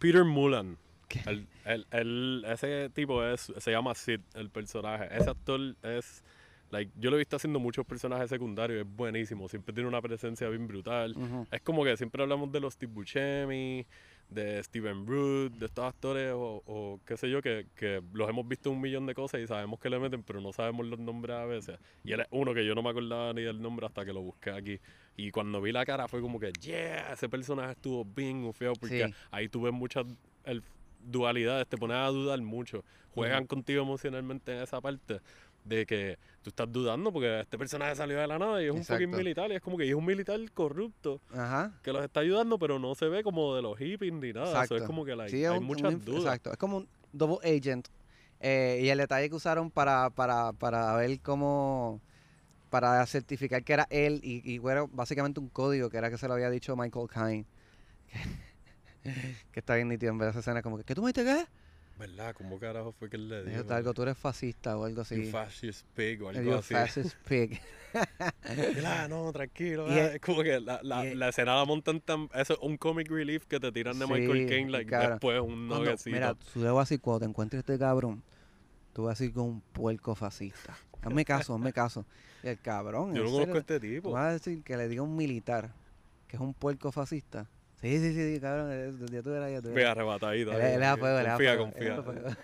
Peter 0.00 0.24
Mullan. 0.24 0.78
El, 1.26 1.46
el- 1.66 1.86
el- 1.92 2.44
ese 2.48 2.88
tipo 2.90 3.22
es, 3.24 3.52
se 3.58 3.70
llama 3.70 3.94
Sid, 3.94 4.20
el 4.34 4.48
personaje. 4.50 5.06
Ese 5.16 5.30
actor 5.30 5.60
es, 5.82 6.24
like, 6.72 6.90
yo 6.98 7.10
lo 7.10 7.16
he 7.16 7.18
visto 7.20 7.36
haciendo 7.36 7.60
muchos 7.60 7.86
personajes 7.86 8.28
secundarios, 8.28 8.84
es 8.84 8.96
buenísimo, 8.96 9.48
siempre 9.48 9.72
tiene 9.72 9.88
una 9.88 10.02
presencia 10.02 10.48
bien 10.48 10.66
brutal. 10.66 11.14
Ujú. 11.16 11.46
Es 11.50 11.60
como 11.60 11.84
que 11.84 11.96
siempre 11.96 12.22
hablamos 12.22 12.50
de 12.50 12.60
los 12.60 12.74
Steve 12.74 12.92
Buscemi, 12.92 13.86
de 14.28 14.62
Steven 14.62 15.06
Root, 15.06 15.52
de 15.52 15.66
estos 15.66 15.84
actores 15.84 16.32
o, 16.34 16.62
o 16.64 17.00
qué 17.04 17.18
sé 17.18 17.28
yo, 17.30 17.42
que, 17.42 17.66
que 17.76 18.02
los 18.14 18.28
hemos 18.28 18.48
visto 18.48 18.70
un 18.70 18.80
millón 18.80 19.04
de 19.04 19.14
cosas 19.14 19.42
y 19.42 19.46
sabemos 19.46 19.78
que 19.78 19.90
le 19.90 19.98
meten, 19.98 20.22
pero 20.22 20.40
no 20.40 20.52
sabemos 20.54 20.86
los 20.86 20.98
nombres 20.98 21.36
a 21.36 21.44
veces. 21.44 21.78
Y 22.02 22.12
él 22.12 22.20
es 22.20 22.26
uno 22.30 22.54
que 22.54 22.64
yo 22.64 22.74
no 22.74 22.82
me 22.82 22.88
acordaba 22.88 23.34
ni 23.34 23.42
del 23.42 23.60
nombre 23.60 23.84
hasta 23.86 24.04
que 24.06 24.12
lo 24.14 24.22
busqué 24.22 24.50
aquí. 24.50 24.80
Y 25.16 25.30
cuando 25.30 25.60
vi 25.60 25.70
la 25.72 25.84
cara 25.84 26.08
fue 26.08 26.22
como 26.22 26.40
que, 26.40 26.50
yeah, 26.54 27.12
ese 27.12 27.28
personaje 27.28 27.72
estuvo 27.72 28.04
bien 28.06 28.50
feo 28.54 28.72
porque 28.72 29.08
Sí. 29.08 29.14
ahí 29.30 29.48
tú 29.50 29.60
ves 29.60 29.74
muchas 29.74 30.06
dualidades, 31.04 31.66
te 31.68 31.76
pones 31.76 31.96
a 31.96 32.06
dudar 32.06 32.40
mucho. 32.40 32.84
Juegan 33.10 33.46
contigo 33.46 33.82
emocionalmente 33.82 34.56
en 34.56 34.62
esa 34.62 34.80
parte 34.80 35.20
de 35.64 35.86
que 35.86 36.18
tú 36.42 36.50
estás 36.50 36.70
dudando 36.72 37.12
porque 37.12 37.40
este 37.40 37.56
personaje 37.56 37.94
salió 37.94 38.18
de 38.18 38.26
la 38.26 38.38
nada 38.38 38.60
y 38.62 38.66
es 38.66 38.72
un 38.72 38.84
fucking 38.84 39.10
militar 39.10 39.50
y 39.52 39.54
es 39.54 39.60
como 39.60 39.76
que 39.78 39.88
es 39.88 39.94
un 39.94 40.04
militar 40.04 40.40
corrupto 40.52 41.20
Ajá. 41.32 41.72
que 41.82 41.92
los 41.92 42.02
está 42.04 42.20
ayudando, 42.20 42.58
pero 42.58 42.78
no 42.80 42.94
se 42.96 43.06
ve 43.08 43.22
como 43.22 43.54
de 43.54 43.62
los 43.62 43.78
hippies 43.78 44.12
ni 44.12 44.32
nada. 44.32 44.46
Exacto. 44.48 44.74
Eso 44.74 44.84
es 44.84 44.86
como 44.88 45.04
que 45.04 45.14
like, 45.14 45.30
Sí, 45.30 45.44
es 45.44 45.50
hay 45.50 45.58
un- 45.58 45.64
muchas 45.64 46.04
dudas. 46.04 46.24
Exacto. 46.24 46.50
Es 46.50 46.58
como 46.58 46.78
un 46.78 46.88
double 47.12 47.38
agent. 47.48 47.86
Eh, 48.40 48.80
y 48.82 48.88
el 48.88 48.98
detalle 48.98 49.28
que 49.28 49.36
usaron 49.36 49.70
para, 49.70 50.10
para, 50.10 50.52
para 50.52 50.96
ver 50.96 51.20
cómo. 51.20 52.00
Para 52.70 53.04
certificar 53.06 53.62
que 53.62 53.74
era 53.74 53.86
él 53.90 54.20
y, 54.24 54.40
y 54.50 54.56
era 54.66 54.86
básicamente 54.90 55.38
un 55.38 55.48
código 55.48 55.90
que 55.90 55.98
era 55.98 56.10
que 56.10 56.16
se 56.18 56.26
lo 56.26 56.34
había 56.34 56.48
dicho 56.50 56.74
Michael 56.74 57.06
Caine. 57.06 57.44
que 59.52 59.60
está 59.60 59.74
bien 59.76 59.88
nítido 59.88 60.10
en 60.12 60.18
ver 60.18 60.30
esa 60.30 60.40
escena. 60.40 60.62
Como 60.62 60.78
que, 60.78 60.84
¿qué 60.84 60.94
tú 60.94 61.02
me 61.02 61.12
dijiste 61.12 61.24
qué? 61.24 61.46
¿Verdad? 61.98 62.34
¿Cómo 62.34 62.58
carajo 62.58 62.92
fue 62.92 63.08
que 63.08 63.16
él 63.16 63.28
le 63.28 63.44
Dijo 63.44 63.62
dijo? 63.62 63.74
algo, 63.74 63.94
tú 63.94 64.02
eres 64.02 64.18
fascista 64.18 64.76
o 64.76 64.84
algo 64.84 64.96
You 64.96 65.02
así. 65.02 65.24
fascist 65.26 65.86
pig 65.94 66.22
o 66.22 66.30
algo 66.30 66.42
you 66.42 66.54
así. 66.54 66.74
fascist 66.74 67.14
pig. 67.28 67.60
Él, 68.48 68.84
"Ah, 68.86 69.06
no, 69.08 69.30
tranquilo. 69.32 69.86
Y 69.94 69.98
ah". 69.98 70.14
es- 70.14 70.20
como 70.20 70.42
que 70.42 70.58
la, 70.58 70.80
la, 70.82 71.06
y 71.06 71.14
la 71.14 71.28
escena 71.28 71.54
la 71.56 71.64
montan 71.64 72.00
tan... 72.00 72.28
Eso 72.34 72.54
es 72.54 72.58
un 72.60 72.76
comic 72.76 73.08
relief 73.10 73.46
que 73.46 73.60
te 73.60 73.70
tiran 73.70 73.98
de 73.98 74.06
Michael 74.06 74.48
Caine 74.48 74.70
like, 74.70 74.90
cabrón. 74.90 75.10
después 75.10 75.40
un 75.40 75.68
nuggecito. 75.68 76.10
mira, 76.10 76.34
tú 76.34 76.62
debo 76.62 76.80
así, 76.80 76.98
cuando 76.98 77.20
te 77.20 77.26
encuentres 77.26 77.60
este 77.60 77.78
cabrón, 77.78 78.22
tú 78.94 79.04
vas 79.04 79.20
a 79.20 79.24
ir 79.24 79.32
con 79.32 79.44
un 79.44 79.60
puerco 79.60 80.14
fascista. 80.14 80.76
Hazme 81.02 81.24
caso, 81.24 81.54
hazme 81.54 81.72
caso. 81.72 82.06
Y 82.42 82.48
el 82.48 82.58
cabrón, 82.60 83.14
Yo 83.14 83.24
no 83.24 83.30
conozco 83.30 83.54
a 83.54 83.58
este 83.58 83.78
tipo. 83.80 84.10
vas 84.12 84.24
a 84.24 84.32
decir 84.32 84.62
que 84.62 84.76
le 84.76 84.88
diga 84.88 85.02
un 85.02 85.14
militar 85.14 85.72
que 86.26 86.36
es 86.36 86.40
un 86.42 86.54
puerco 86.54 86.90
fascista. 86.90 87.46
Sí, 87.82 87.98
sí, 87.98 88.14
sí, 88.14 88.34
sí, 88.34 88.40
cabrón, 88.40 88.96
ya 89.10 89.22
tú 89.22 89.30
verás, 89.30 89.50
ya 89.50 89.60
tú 89.60 89.68
Ve 89.68 89.74
verás. 89.74 89.90
arrebatadito. 89.90 90.52
Él, 90.52 90.80
él 90.82 90.98
fuego, 90.98 91.18
él 91.18 91.26
confía, 91.26 91.56
confía. 91.96 92.38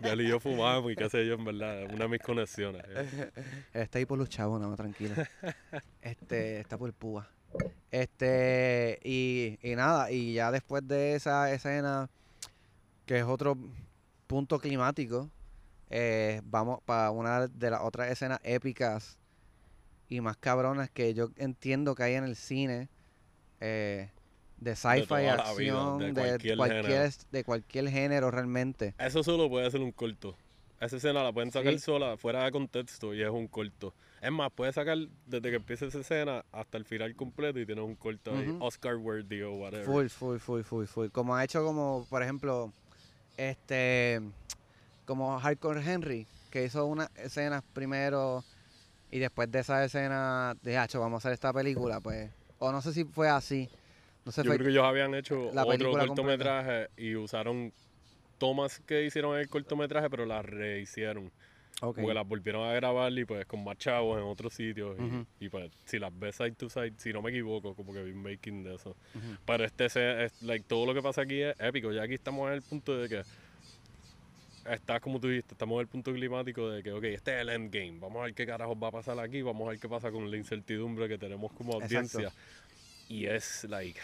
Ya 0.00 0.14
y 0.14 0.28
yo 0.28 0.38
fumamos 0.38 0.92
y 0.92 0.94
qué 0.94 1.08
sé 1.10 1.26
yo, 1.26 1.34
en 1.34 1.44
verdad. 1.44 1.82
Una 1.92 2.04
de 2.04 2.08
mis 2.08 2.20
conexiones. 2.22 2.84
eh. 2.88 3.30
Él 3.74 3.82
está 3.82 3.98
ahí 3.98 4.06
por 4.06 4.18
los 4.18 4.28
chavos, 4.28 4.60
nada 4.60 4.70
más 4.70 4.76
tranquilo. 4.76 5.14
Este, 6.00 6.60
está 6.60 6.78
por 6.78 6.92
púa. 6.94 7.28
Este, 7.90 9.00
y, 9.02 9.58
y 9.62 9.74
nada, 9.74 10.10
y 10.12 10.34
ya 10.34 10.52
después 10.52 10.86
de 10.86 11.14
esa 11.16 11.50
escena, 11.52 12.08
que 13.04 13.18
es 13.18 13.24
otro 13.24 13.58
punto 14.28 14.60
climático, 14.60 15.28
eh, 15.90 16.40
vamos 16.44 16.80
para 16.84 17.10
una 17.10 17.48
de 17.48 17.70
las 17.70 17.80
otras 17.82 18.10
escenas 18.12 18.38
épicas 18.44 19.18
y 20.08 20.20
más 20.20 20.36
cabronas 20.36 20.88
que 20.90 21.14
yo 21.14 21.30
entiendo 21.36 21.94
que 21.96 22.04
hay 22.04 22.14
en 22.14 22.24
el 22.24 22.36
cine. 22.36 22.88
eh, 23.60 24.10
de 24.60 24.74
sci-fi, 24.76 25.14
vida, 25.14 25.34
acción, 25.34 25.98
de 25.98 26.06
de 26.12 26.14
cualquier 26.56 26.58
género. 26.82 27.10
de 27.30 27.44
cualquier 27.44 27.88
género 27.90 28.30
realmente. 28.30 28.94
Eso 28.98 29.22
solo 29.22 29.48
puede 29.48 29.70
ser 29.70 29.80
un 29.80 29.92
corto. 29.92 30.36
Esa 30.80 30.96
escena 30.96 31.24
la 31.24 31.32
pueden 31.32 31.50
sacar 31.50 31.72
Sí. 31.72 31.80
sola, 31.80 32.16
fuera 32.16 32.44
de 32.44 32.52
contexto, 32.52 33.12
y 33.12 33.22
es 33.22 33.30
un 33.30 33.48
corto. 33.48 33.94
Es 34.20 34.30
más, 34.30 34.50
puedes 34.52 34.74
sacar 34.76 34.96
desde 35.26 35.50
que 35.50 35.56
empieza 35.56 35.86
esa 35.86 35.98
escena 36.00 36.44
hasta 36.52 36.78
el 36.78 36.84
final 36.84 37.14
completo 37.16 37.58
y 37.58 37.66
tienes 37.66 37.84
un 37.84 37.96
corto 37.96 38.32
ahí. 38.32 38.56
Oscar 38.60 38.96
worthy 38.96 39.42
o 39.42 39.54
whatever. 39.54 39.84
Full, 39.86 40.06
full, 40.06 40.38
full, 40.38 40.62
full, 40.62 40.84
full. 40.86 41.08
Como 41.08 41.34
ha 41.34 41.42
hecho 41.44 41.64
como, 41.64 42.06
por 42.08 42.22
ejemplo, 42.22 42.72
este, 43.36 44.20
como 45.04 45.38
Hardcore 45.38 45.82
Henry, 45.84 46.26
que 46.50 46.64
hizo 46.64 46.86
unas 46.86 47.10
escenas 47.16 47.62
primero 47.72 48.44
y 49.10 49.18
después 49.18 49.50
de 49.50 49.60
esa 49.60 49.84
escena 49.84 50.56
de 50.62 50.78
hacho, 50.78 51.00
vamos 51.00 51.16
a 51.16 51.28
hacer 51.28 51.32
esta 51.32 51.52
película, 51.52 52.00
pues. 52.00 52.30
O 52.60 52.70
no 52.72 52.82
sé 52.82 52.92
si 52.92 53.04
fue 53.04 53.28
así. 53.28 53.68
Yo 54.42 54.50
creo 54.56 54.64
que 54.66 54.70
ellos 54.72 54.84
habían 54.84 55.14
hecho 55.14 55.50
otro 55.74 55.90
cortometraje 56.08 56.88
y 56.96 57.14
usaron 57.16 57.72
tomas 58.38 58.80
que 58.80 59.04
hicieron 59.04 59.34
en 59.34 59.40
el 59.40 59.48
cortometraje, 59.48 60.08
pero 60.10 60.24
las 60.26 60.44
rehicieron. 60.44 61.30
Ok. 61.80 61.94
Como 61.96 62.08
que 62.08 62.14
las 62.14 62.26
volvieron 62.26 62.68
a 62.68 62.72
grabar 62.72 63.12
y 63.16 63.24
pues 63.24 63.46
con 63.46 63.62
más 63.62 63.78
chavos 63.78 64.18
en 64.18 64.24
otros 64.24 64.52
sitios. 64.54 64.96
y- 65.40 65.48
pues 65.48 65.70
si 65.84 65.98
las 65.98 66.16
ves 66.18 66.34
side 66.36 66.52
to 66.52 66.68
side, 66.68 66.92
si 66.98 67.12
no 67.12 67.22
me 67.22 67.30
equivoco, 67.30 67.74
como 67.74 67.92
que 67.92 68.02
vi 68.02 68.10
un 68.10 68.22
making 68.22 68.64
de 68.64 68.74
eso. 68.74 68.96
Pero 69.46 69.64
este, 69.64 69.86
es, 69.86 70.42
like, 70.42 70.64
todo 70.68 70.86
lo 70.86 70.94
que 70.94 71.02
pasa 71.02 71.22
aquí 71.22 71.40
es 71.40 71.54
épico. 71.60 71.92
Ya 71.92 72.02
aquí 72.02 72.14
estamos 72.14 72.48
en 72.48 72.54
el 72.54 72.62
punto 72.62 72.96
de 72.96 73.08
que 73.08 73.22
está 74.72 75.00
como 75.00 75.18
tú 75.18 75.28
dijiste, 75.28 75.54
estamos 75.54 75.76
en 75.76 75.80
el 75.82 75.86
punto 75.86 76.12
climático 76.12 76.68
de 76.68 76.82
que, 76.82 76.92
ok, 76.92 77.04
este 77.04 77.34
es 77.36 77.40
el 77.42 77.48
endgame. 77.48 77.98
Vamos 78.00 78.20
a 78.20 78.24
ver 78.24 78.34
qué 78.34 78.44
carajos 78.46 78.76
va 78.82 78.88
a 78.88 78.92
pasar 78.92 79.18
aquí, 79.18 79.40
vamos 79.42 79.66
a 79.66 79.70
ver 79.70 79.80
qué 79.80 79.88
pasa 79.88 80.10
con 80.10 80.30
la 80.30 80.36
incertidumbre 80.36 81.08
que 81.08 81.16
tenemos 81.18 81.52
como 81.52 81.80
Exacto. 81.80 82.18
Y 83.08 83.24
es, 83.24 83.64
like, 83.68 83.98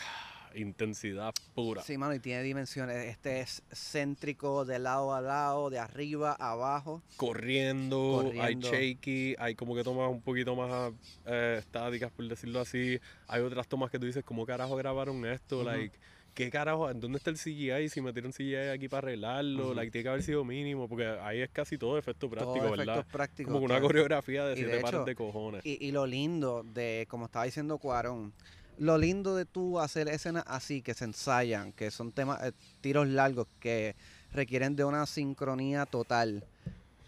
intensidad 0.55 1.35
pura. 1.55 1.83
Sí, 1.83 1.99
mano, 1.99 2.15
y 2.15 2.21
tiene 2.21 2.43
dimensiones. 2.43 2.97
Este 3.09 3.41
es 3.41 3.63
céntrico 3.71 4.65
de 4.65 4.79
lado 4.79 5.15
a 5.15 5.21
lado, 5.21 5.69
de 5.69 5.79
arriba 5.79 6.35
a 6.39 6.53
abajo. 6.53 7.03
Corriendo, 7.17 8.33
hay 8.41 8.55
shaky, 8.55 9.37
hay 9.39 9.55
como 9.55 9.75
que 9.75 9.85
tomas 9.85 10.11
un 10.11 10.23
poquito 10.23 10.57
más 10.57 10.93
eh, 11.27 11.57
estáticas, 11.59 12.11
por 12.13 12.27
decirlo 12.27 12.61
así. 12.61 12.99
Hay 13.29 13.43
otras 13.43 13.69
tomas 13.69 13.91
que 13.91 13.99
tú 13.99 14.07
dices, 14.07 14.25
¿cómo 14.25 14.47
carajo 14.47 14.75
grabaron 14.77 15.27
esto? 15.27 15.63
Like, 15.65 15.99
¿qué 16.33 16.51
carajo? 16.51 16.91
¿En 16.91 16.99
dónde 16.99 17.19
está 17.19 17.29
el 17.29 17.37
CGI? 17.37 17.91
Si 17.91 18.01
metieron 18.01 18.33
CGI 18.33 18.71
aquí 18.73 18.89
para 18.89 19.09
arreglarlo, 19.09 19.67
Ujú. 19.67 19.75
like, 19.75 19.91
tiene 19.91 20.03
que 20.05 20.09
haber 20.09 20.23
sido 20.23 20.45
mínimo, 20.47 20.89
porque 20.89 21.07
ahí 21.07 21.41
es 21.43 21.51
casi 21.51 21.77
todo 21.77 21.99
efecto 21.99 22.31
práctico, 22.31 22.61
Todo 22.61 22.71
¿verdad? 22.71 22.95
efectos 22.97 23.13
prácticos. 23.13 23.53
Como 23.53 23.65
una 23.67 23.75
claro. 23.75 23.87
coreografía 23.87 24.47
de 24.47 24.53
Y 24.53 24.63
de 24.63 24.69
siete 24.69 24.81
pares 24.81 25.01
hecho, 25.01 25.05
de 25.05 25.15
cojones. 25.15 25.61
Y, 25.67 25.87
y 25.87 25.93
lo 25.93 26.07
lindo 26.07 26.63
de, 26.65 27.07
como 27.09 27.27
estaba 27.27 27.45
diciendo 27.45 27.77
Cuarón, 27.79 28.33
lo 28.79 28.99
lindo 28.99 29.37
de 29.37 29.45
tú 29.45 29.81
hacer 29.81 30.09
escenas 30.09 30.45
así, 30.47 30.83
que 30.83 30.95
se 30.95 31.05
ensayan, 31.05 31.73
que 31.73 31.91
son 31.91 32.13
temas, 32.13 32.43
eh, 32.43 32.53
tiros 32.81 33.09
largos, 33.09 33.47
que 33.61 33.95
requieren 34.33 34.77
de 34.77 34.85
una 34.85 35.07
sincronía 35.07 35.87
total 35.87 36.45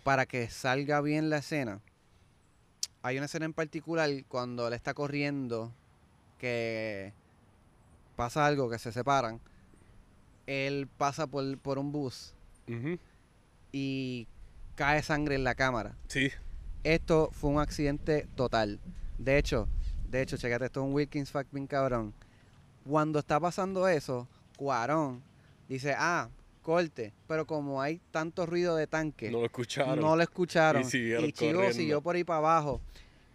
para 0.05 0.27
que 0.27 0.49
salga 0.49 1.01
bien 1.01 1.31
la 1.31 1.39
escena. 1.39 1.81
Hay 3.03 3.17
una 3.17 3.27
escena 3.27 3.47
en 3.47 3.53
particular 3.53 4.11
cuando 4.29 4.69
él 4.69 4.75
está 4.75 4.95
corriendo, 4.95 5.73
que 6.39 7.13
pasa 8.17 8.47
algo, 8.47 8.71
que 8.71 8.79
se 8.79 8.93
separan. 8.93 9.41
Él 10.47 10.89
pasa 10.97 11.27
por, 11.27 11.59
por 11.59 11.79
un 11.79 11.91
bus 11.93 12.35
y 13.73 14.27
cae 14.75 15.03
sangre 15.03 15.35
en 15.35 15.45
la 15.45 15.55
cámara. 15.55 15.97
Sí, 16.09 16.31
Esto 16.85 17.31
fue 17.33 17.51
un 17.51 17.59
accidente 17.59 18.29
total. 18.37 18.79
De 19.19 19.39
hecho, 19.39 19.69
de 20.11 20.23
hecho, 20.23 20.37
checate, 20.37 20.67
esto 20.67 20.81
es 20.81 20.87
un 20.87 20.95
Wilkins 20.95 21.31
fact 21.31 21.53
bien 21.53 21.67
cabrón. 21.67 22.13
Cuando 22.89 23.19
está 23.19 23.41
pasando 23.41 23.89
eso, 23.89 24.29
Cuarón 24.57 25.23
dice, 25.69 25.95
ah, 25.97 26.29
corte. 26.63 27.13
Pero 27.29 27.47
como 27.47 27.81
hay 27.81 28.01
tanto 28.11 28.45
ruido 28.47 28.77
de 28.77 28.87
tanque, 28.87 29.31
no 29.31 29.39
lo 29.39 29.47
escucharon. 29.47 30.01
no 30.01 30.17
lo 30.17 30.23
escucharon. 30.23 30.83
Y 30.83 30.85
siguieron 30.85 31.33
Chivo 31.33 31.73
siguió 31.73 32.01
por 32.01 32.17
ahí 32.17 32.25
para 32.25 32.39
abajo. 32.39 32.81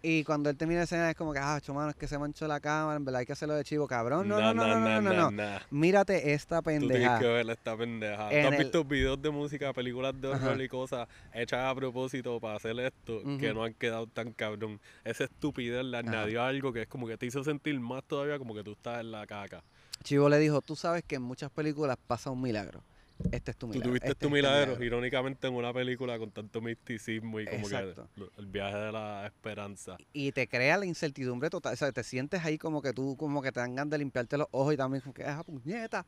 Y 0.04 0.24
cuando 0.24 0.50
él 0.50 0.56
termina 0.56 0.80
la 0.80 0.84
escena 0.84 1.08
es 1.10 1.16
como 1.16 1.32
que, 1.32 1.38
ah, 1.38 1.60
mano, 1.68 1.90
es 1.90 1.96
que 1.96 2.08
se 2.08 2.18
manchó 2.18 2.48
la 2.48 2.58
cámara, 2.58 2.96
en 2.96 3.04
verdad 3.04 3.20
hay 3.20 3.26
que 3.26 3.34
hacerlo 3.34 3.54
de 3.54 3.62
chivo, 3.62 3.86
cabrón. 3.86 4.26
No, 4.26 4.40
no, 4.40 4.52
no, 4.52 4.66
no, 4.66 4.76
no, 4.80 5.00
no, 5.00 5.12
no. 5.12 5.30
nah. 5.30 5.60
Mírate 5.70 6.32
esta 6.32 6.60
Tú 6.60 6.70
tienes 6.72 6.88
pendeja. 6.88 7.18
que 7.20 7.26
ver 7.26 7.50
esta 7.50 7.76
pendeja. 7.76 8.28
¿Tú 8.28 8.34
has 8.36 8.52
el- 8.52 8.58
visto 8.58 8.84
videos 8.84 9.22
de 9.22 9.30
música, 9.30 9.72
películas 9.72 10.20
de 10.20 10.26
horror 10.26 10.60
y 10.60 10.68
cosas 10.68 11.08
hechas 11.32 11.60
a 11.64 11.72
propósito 11.74 12.40
para 12.40 12.56
hacer 12.56 12.76
esto 12.80 13.20
que 13.38 13.46
Ujú. 13.50 13.54
no 13.58 13.62
han 13.64 13.74
quedado 13.74 14.08
tan 14.08 14.32
cabrón? 14.32 14.80
Esa 15.04 15.24
estupidez 15.24 15.84
le 15.84 15.96
añadió 15.98 16.42
algo 16.42 16.72
que 16.72 16.82
es 16.82 16.88
como 16.88 17.06
que 17.06 17.16
te 17.16 17.26
hizo 17.26 17.44
sentir 17.44 17.78
más 17.78 18.02
todavía 18.02 18.38
como 18.38 18.54
que 18.56 18.64
tú 18.64 18.72
estás 18.72 19.00
en 19.00 19.12
la 19.12 19.24
caca. 19.24 19.62
Chivo 20.02 20.28
le 20.28 20.40
dijo, 20.40 20.60
tú 20.62 20.74
sabes 20.74 21.04
que 21.04 21.14
en 21.14 21.22
muchas 21.22 21.48
películas 21.52 21.96
pasa 22.08 22.28
un 22.30 22.42
milagro. 22.42 22.82
Este 23.30 23.52
es 23.52 23.56
tu 23.56 23.66
Tú 23.66 23.72
milagro. 23.74 23.88
tuviste 23.90 24.08
este 24.08 24.26
tu 24.26 24.30
milagro, 24.30 24.82
irónicamente 24.82 25.46
en 25.46 25.54
una 25.54 25.72
película 25.72 26.18
con 26.18 26.30
tanto 26.30 26.60
misticismo 26.60 27.38
y 27.40 27.44
como 27.46 27.58
Exacto. 27.68 28.08
que 28.14 28.28
el 28.40 28.46
viaje 28.46 28.76
de 28.76 28.92
la 28.92 29.26
esperanza. 29.26 29.96
Y 30.12 30.32
te 30.32 30.48
crea 30.48 30.76
la 30.78 30.86
incertidumbre 30.86 31.48
total. 31.50 31.74
O 31.74 31.76
sea, 31.76 31.92
te 31.92 32.02
sientes 32.02 32.44
ahí 32.44 32.58
como 32.58 32.82
que 32.82 32.92
tú, 32.92 33.16
como 33.16 33.40
que 33.42 33.52
te 33.52 33.60
dan 33.60 33.74
ganas 33.76 33.90
de 33.90 33.98
limpiarte 33.98 34.36
los 34.38 34.48
ojos 34.50 34.74
y 34.74 34.76
también 34.76 35.00
como 35.02 35.14
que, 35.14 35.24
ah, 35.24 35.42
puñeta. 35.44 36.04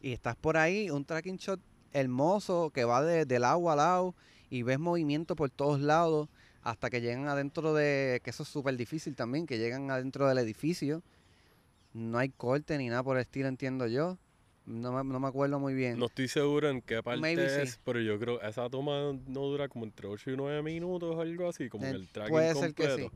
Y 0.00 0.12
estás 0.12 0.34
por 0.36 0.56
ahí, 0.56 0.90
un 0.90 1.04
tracking 1.04 1.36
shot 1.36 1.60
hermoso 1.92 2.70
que 2.70 2.84
va 2.84 3.02
de- 3.02 3.24
del 3.24 3.44
agua 3.44 3.72
al 3.72 3.78
lado 3.78 4.14
y 4.50 4.62
ves 4.62 4.78
movimiento 4.78 5.36
por 5.36 5.50
todos 5.50 5.80
lados 5.80 6.28
hasta 6.62 6.90
que 6.90 7.00
llegan 7.00 7.28
adentro 7.28 7.72
de, 7.72 8.20
que 8.24 8.30
eso 8.30 8.42
es 8.42 8.48
súper 8.48 8.76
difícil 8.76 9.14
también, 9.14 9.46
que 9.46 9.58
llegan 9.58 9.90
adentro 9.90 10.28
del 10.28 10.38
edificio. 10.38 11.02
No 11.94 12.18
hay 12.18 12.28
corte 12.28 12.76
ni 12.78 12.88
nada 12.88 13.02
por 13.02 13.16
el 13.16 13.22
estilo, 13.22 13.48
entiendo 13.48 13.86
yo. 13.86 14.18
No 14.68 14.92
me, 14.92 15.02
no 15.02 15.18
me 15.20 15.28
acuerdo 15.28 15.58
muy 15.58 15.74
bien. 15.74 16.00
No 16.00 16.06
estoy 16.06 16.28
seguro 16.28 16.68
en 16.68 16.82
qué 16.82 17.02
parte 17.02 17.22
Maybe 17.22 17.48
sí. 17.48 17.62
es, 17.62 17.78
pero 17.82 18.00
yo 18.00 18.18
creo 18.18 18.40
esa 18.42 18.68
toma 18.68 19.12
no 19.26 19.40
dura 19.46 19.68
como 19.68 19.86
entre 19.86 20.06
8 20.06 20.30
y 20.30 20.36
9 20.36 20.62
minutos 20.62 21.16
o 21.16 21.20
algo 21.22 21.48
así, 21.48 21.68
como 21.70 21.88
Eh, 21.88 21.90
que 21.90 21.96
el 21.96 22.10
tracking 22.10 22.48
puede 22.48 22.54
ser 22.56 22.74
que 22.74 22.88
sí. 22.90 23.12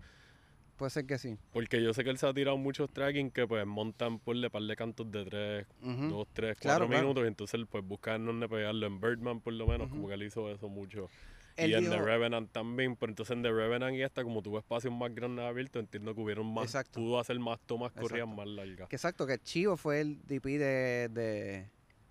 Puede 0.77 0.91
ser 0.91 1.07
que 1.07 1.19
sí. 1.19 1.39
Porque 1.55 1.83
yo 1.83 1.93
sé 1.93 2.03
que 2.03 2.09
él 2.09 2.17
se 2.17 2.27
ha 2.27 2.33
tirado 2.33 2.57
muchos 2.57 2.91
tracking 2.91 3.31
que 3.31 3.47
pues 3.47 3.67
montan 3.67 4.21
por 4.21 4.35
le 4.37 4.49
par 4.51 4.63
de 4.63 4.75
cantos 4.75 5.11
de 5.11 5.25
3, 5.27 5.67
Ujú. 5.81 6.17
2, 6.17 6.27
3, 6.33 6.57
4 6.59 6.89
Claro, 6.89 6.89
claro. 6.89 7.13
minutos 7.13 7.25
y 7.25 7.27
entonces 7.29 7.53
él 7.61 7.67
pues 7.69 7.85
busca 7.85 8.15
en 8.15 8.25
dónde 8.25 8.49
pegarlo. 8.49 8.87
En 8.87 8.99
Birdman 9.01 9.43
por 9.43 9.53
lo 9.53 9.67
menos, 9.67 9.91
como 9.91 10.09
que 10.09 10.15
él 10.15 10.23
hizo 10.23 10.51
eso 10.51 10.71
mucho. 10.71 11.13
Él 11.57 11.71
y 11.71 11.75
en 11.75 11.91
The 11.91 11.99
Revenant 12.01 12.51
también, 12.51 12.97
pero 12.97 13.11
entonces 13.13 13.37
en 13.37 13.43
The 13.43 13.51
Revenant 13.53 13.95
y 13.95 14.03
esta, 14.03 14.23
como 14.25 14.43
tuvo 14.43 14.59
espacios 14.59 14.93
más 14.93 15.15
grandes 15.15 15.45
abiertos, 15.45 15.81
entiendo 15.81 16.15
que 16.15 16.21
hubieron 16.21 16.53
más, 16.53 16.65
Exacto. 16.67 17.01
pudo 17.01 17.19
hacer 17.19 17.39
más 17.39 17.61
tomas, 17.61 17.93
corrían 17.93 18.29
Exacto. 18.31 18.37
más 18.37 18.47
largas. 18.49 18.89
Que 18.89 18.97
exacto, 18.97 19.27
que 19.27 19.39
Chivo 19.39 19.77
fue 19.77 20.01
el 20.01 20.23
DP 20.27 20.45
de, 20.59 21.09
de, 21.11 21.69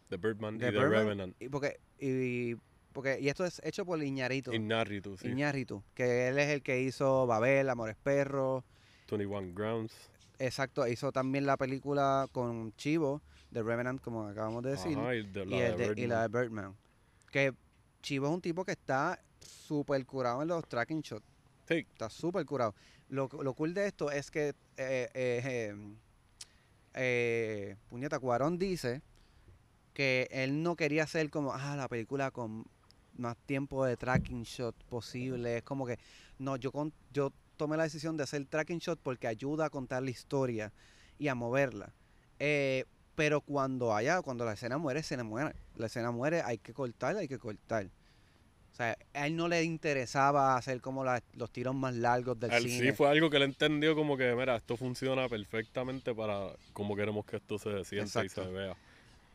The 0.09 0.17
Birdman 0.17 0.57
de 0.57 0.67
y 0.67 0.71
The 0.71 0.77
Birdman, 0.77 0.91
Revenant. 0.91 1.41
Y 1.41 1.49
porque, 1.49 1.79
y, 1.99 2.55
porque, 2.93 3.19
y 3.19 3.29
esto 3.29 3.45
es 3.45 3.61
hecho 3.63 3.85
por 3.85 4.01
Iñárritu. 4.03 4.53
Iñárritu, 4.53 5.17
sí. 5.17 5.29
Iñárritu, 5.29 5.83
que 5.93 6.27
él 6.27 6.37
es 6.39 6.49
el 6.49 6.61
que 6.61 6.81
hizo 6.81 7.25
Babel, 7.27 7.69
Amores 7.69 7.95
Perros. 8.01 8.63
21 9.09 9.53
Grounds. 9.53 9.93
Exacto, 10.39 10.87
hizo 10.87 11.11
también 11.11 11.45
la 11.45 11.55
película 11.57 12.27
con 12.31 12.73
Chivo, 12.75 13.21
The 13.53 13.61
Revenant, 13.61 14.01
como 14.01 14.27
acabamos 14.27 14.63
de 14.63 14.71
decir. 14.71 14.97
Ajá, 14.97 15.15
y, 15.15 15.23
de, 15.27 15.45
la 15.45 15.55
y, 15.55 15.59
el 15.59 15.77
de 15.77 15.93
de- 15.95 16.01
y 16.01 16.07
la 16.07 16.27
de. 16.27 16.39
Birdman. 16.39 16.75
Que 17.31 17.53
Chivo 18.01 18.27
es 18.27 18.33
un 18.33 18.41
tipo 18.41 18.65
que 18.65 18.71
está 18.71 19.19
súper 19.41 20.05
curado 20.05 20.41
en 20.41 20.47
los 20.47 20.67
tracking 20.67 21.01
shots. 21.01 21.25
Sí, 21.67 21.85
Está 21.91 22.09
súper 22.09 22.45
curado. 22.45 22.73
Lo, 23.09 23.29
lo 23.41 23.53
cool 23.53 23.73
de 23.73 23.87
esto 23.87 24.11
es 24.11 24.31
que, 24.31 24.49
eh, 24.49 24.55
eh, 24.77 25.09
eh, 25.13 25.95
eh, 26.93 27.75
Puñeta 27.89 28.19
Cuarón 28.19 28.57
dice 28.57 29.01
que 29.93 30.27
él 30.31 30.63
no 30.63 30.75
quería 30.75 31.03
hacer 31.03 31.29
como, 31.29 31.53
ah, 31.53 31.75
la 31.75 31.87
película 31.87 32.31
con 32.31 32.65
más 33.17 33.37
tiempo 33.45 33.85
de 33.85 33.97
tracking 33.97 34.43
shot 34.43 34.75
posible. 34.85 35.57
Es 35.57 35.63
como 35.63 35.85
que, 35.85 35.99
no, 36.39 36.55
yo, 36.55 36.71
con, 36.71 36.93
yo 37.11 37.31
tomé 37.57 37.77
la 37.77 37.83
decisión 37.83 38.17
de 38.17 38.23
hacer 38.23 38.45
tracking 38.45 38.79
shot 38.79 38.99
porque 39.01 39.27
ayuda 39.27 39.65
a 39.65 39.69
contar 39.69 40.03
la 40.03 40.09
historia 40.09 40.71
y 41.19 41.27
a 41.27 41.35
moverla. 41.35 41.93
Eh, 42.39 42.85
pero 43.15 43.41
cuando 43.41 43.93
haya, 43.93 44.21
cuando 44.21 44.45
la 44.45 44.53
escena 44.53 44.77
muere, 44.77 45.01
escena 45.01 45.23
muere. 45.23 45.53
La 45.75 45.85
escena 45.85 46.11
muere, 46.11 46.41
hay 46.41 46.57
que 46.57 46.73
cortar, 46.73 47.17
hay 47.17 47.27
que 47.27 47.37
cortar. 47.37 47.89
O 48.72 48.76
sea, 48.76 48.97
a 49.13 49.28
él 49.28 49.36
no 49.36 49.47
le 49.47 49.63
interesaba 49.63 50.55
hacer 50.55 50.80
como 50.82 51.03
la- 51.03 51.22
los 51.36 51.51
tiros 51.51 51.76
más 51.76 51.93
largos 51.95 52.39
del 52.39 52.51
él 52.51 52.63
cine. 52.63 52.91
sí 52.91 52.91
fue 52.93 53.09
algo 53.09 53.30
que 53.30 53.38
él 53.38 53.43
entendió 53.43 53.95
como 53.95 54.17
que, 54.17 54.34
mira, 54.34 54.55
esto 54.55 54.78
funciona 54.78 55.28
perfectamente 55.28 56.13
para 56.15 56.53
como 56.74 56.95
queremos 56.95 57.26
que 57.26 57.38
esto 57.38 57.59
se 57.59 57.84
sienta 57.84 58.24
y 58.24 58.30
se 58.30 58.41
vea. 58.41 58.76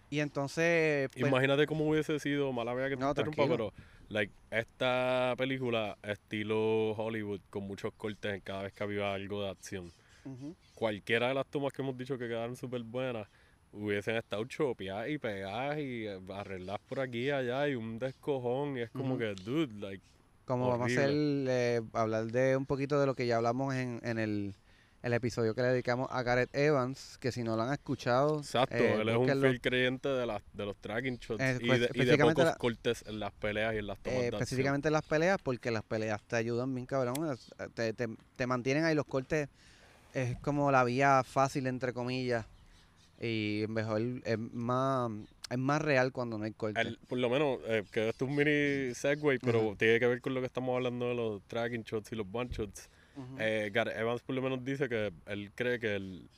Y 0.09 0.21
entonces, 0.21 1.09
pues, 1.11 1.31
Imagínate 1.31 1.67
cómo 1.67 1.89
hubiese 1.89 2.19
sido, 2.19 2.53
mala 2.53 2.73
vea 2.75 2.89
que 2.89 2.97
te 2.97 3.03
No, 3.03 3.09
interrumpa, 3.11 3.49
pero 3.49 3.73
like, 4.09 4.33
esta 4.51 5.35
película 5.37 5.97
estilo 6.03 6.93
Hollywood 6.93 7.41
con 7.51 7.65
muchos 7.65 7.93
cortes 7.97 8.35
en 8.35 8.41
cada 8.41 8.63
vez 8.65 8.73
que 8.73 8.85
había 8.85 9.13
algo 9.13 9.43
de 9.43 9.51
acción. 9.51 9.93
Cualquiera 10.75 11.29
de 11.29 11.35
las 11.35 11.47
tomas 11.47 11.73
que 11.73 11.83
hemos 11.83 11.97
dicho 11.97 12.19
que 12.19 12.29
quedaron 12.29 12.57
súper 12.57 12.83
buenas 12.83 13.27
hubiesen 13.77 14.17
estado 14.17 14.45
chopeadas 14.47 15.09
y 15.11 15.19
pegadas 15.19 15.79
y 15.79 16.07
eh, 16.07 16.19
arregladas 16.33 16.81
por 16.89 17.01
aquí 17.01 17.27
y 17.27 17.31
allá 17.31 17.69
y 17.69 17.75
un 17.75 17.99
descojón 17.99 18.77
y 18.79 18.83
es 18.83 18.91
como 18.91 19.19
que, 19.19 19.35
dude, 19.45 19.75
like, 19.81 20.03
como 20.45 20.69
vamos 20.69 20.89
a 20.91 21.01
hacer, 21.03 21.11
eh, 21.49 21.81
hablar 21.93 22.27
de 22.27 22.57
un 22.57 22.67
poquito 22.67 23.01
de 23.01 23.07
lo 23.07 23.15
que 23.15 23.27
ya 23.27 23.37
hablamos 23.37 23.75
en, 23.75 24.01
en 24.03 24.19
el, 24.19 24.55
el 25.03 25.13
episodio 25.13 25.55
que 25.55 25.63
le 25.63 25.69
dedicamos 25.69 26.09
a 26.11 26.23
Gareth 26.23 26.55
Evans, 26.55 27.19
que 27.19 27.33
si 27.33 27.43
no 27.43 27.57
lo 27.57 27.63
han 27.63 27.73
escuchado, 27.73 28.39
Exacto, 28.39 28.75
eh, 28.77 29.03
él 29.03 29.09
es 29.09 29.17
un 29.17 29.27
fiel 29.27 29.61
creyente 29.61 30.09
de, 30.09 30.27
las 30.27 30.43
de 30.53 30.65
los 30.67 30.77
tracking 30.77 31.17
shots 31.19 31.43
y, 31.61 31.67
pues, 31.67 31.81
de, 31.81 31.87
y 31.87 31.89
de 31.89 31.89
específicamente 31.89 32.43
pocos 32.43 32.53
la- 32.53 32.57
cortes 32.59 33.05
en 33.07 33.21
las 33.21 33.33
peleas 33.35 33.75
y 33.75 33.79
en 33.79 33.87
las 33.89 33.99
tomas 33.99 34.23
Eh, 34.23 34.29
específicamente 34.33 34.91
las 34.91 35.03
peleas, 35.03 35.39
porque 35.43 35.71
las 35.71 35.83
peleas 35.83 36.23
te 36.27 36.37
ayudan 36.37 36.75
bien 36.75 36.87
cabrón, 36.87 37.37
te, 37.75 37.93
te, 37.93 38.09
te 38.37 38.47
mantienen 38.47 38.85
ahí 38.85 38.95
los 38.95 39.05
cortes, 39.07 39.49
es 40.15 40.37
como 40.41 40.71
la 40.71 40.85
vía 40.85 41.23
fácil 41.25 41.67
entre 41.67 41.93
comillas 41.93 42.47
y 43.21 43.65
mejor 43.69 44.01
es 44.25 44.39
más 44.39 45.11
es 45.49 45.59
más 45.59 45.81
real 45.81 46.13
cuando 46.13 46.39
no 46.39 46.45
hay 46.45 46.53
corte. 46.53 46.97
Por 47.07 47.19
lo 47.19 47.31
menos, 47.31 47.61
eh, 47.67 47.85
que 47.93 48.09
esto 48.09 48.25
es 48.25 48.31
un 48.31 48.37
mini 48.37 48.95
segue, 48.95 49.39
pero 49.41 49.69
Ajá. 49.69 49.77
tiene 49.79 50.01
que 50.01 50.07
ver 50.07 50.21
con 50.21 50.35
lo 50.35 50.41
que 50.41 50.47
estamos 50.47 50.75
hablando 50.75 51.09
de 51.09 51.15
los 51.15 51.43
tracking 51.45 51.83
shots 51.83 52.13
y 52.13 52.17
los 52.17 52.27
one 52.33 52.51
shots. 52.51 52.89
Ujú. 53.17 53.37
Eh, 53.39 53.71
Gareth 53.73 53.97
Evans 53.97 54.23
por 54.23 54.35
lo 54.35 54.43
menos 54.43 54.65
dice 54.65 54.89
que 54.89 55.13
él 55.27 55.53
cree 55.55 55.79
que 55.79 55.95
el, 55.95 56.29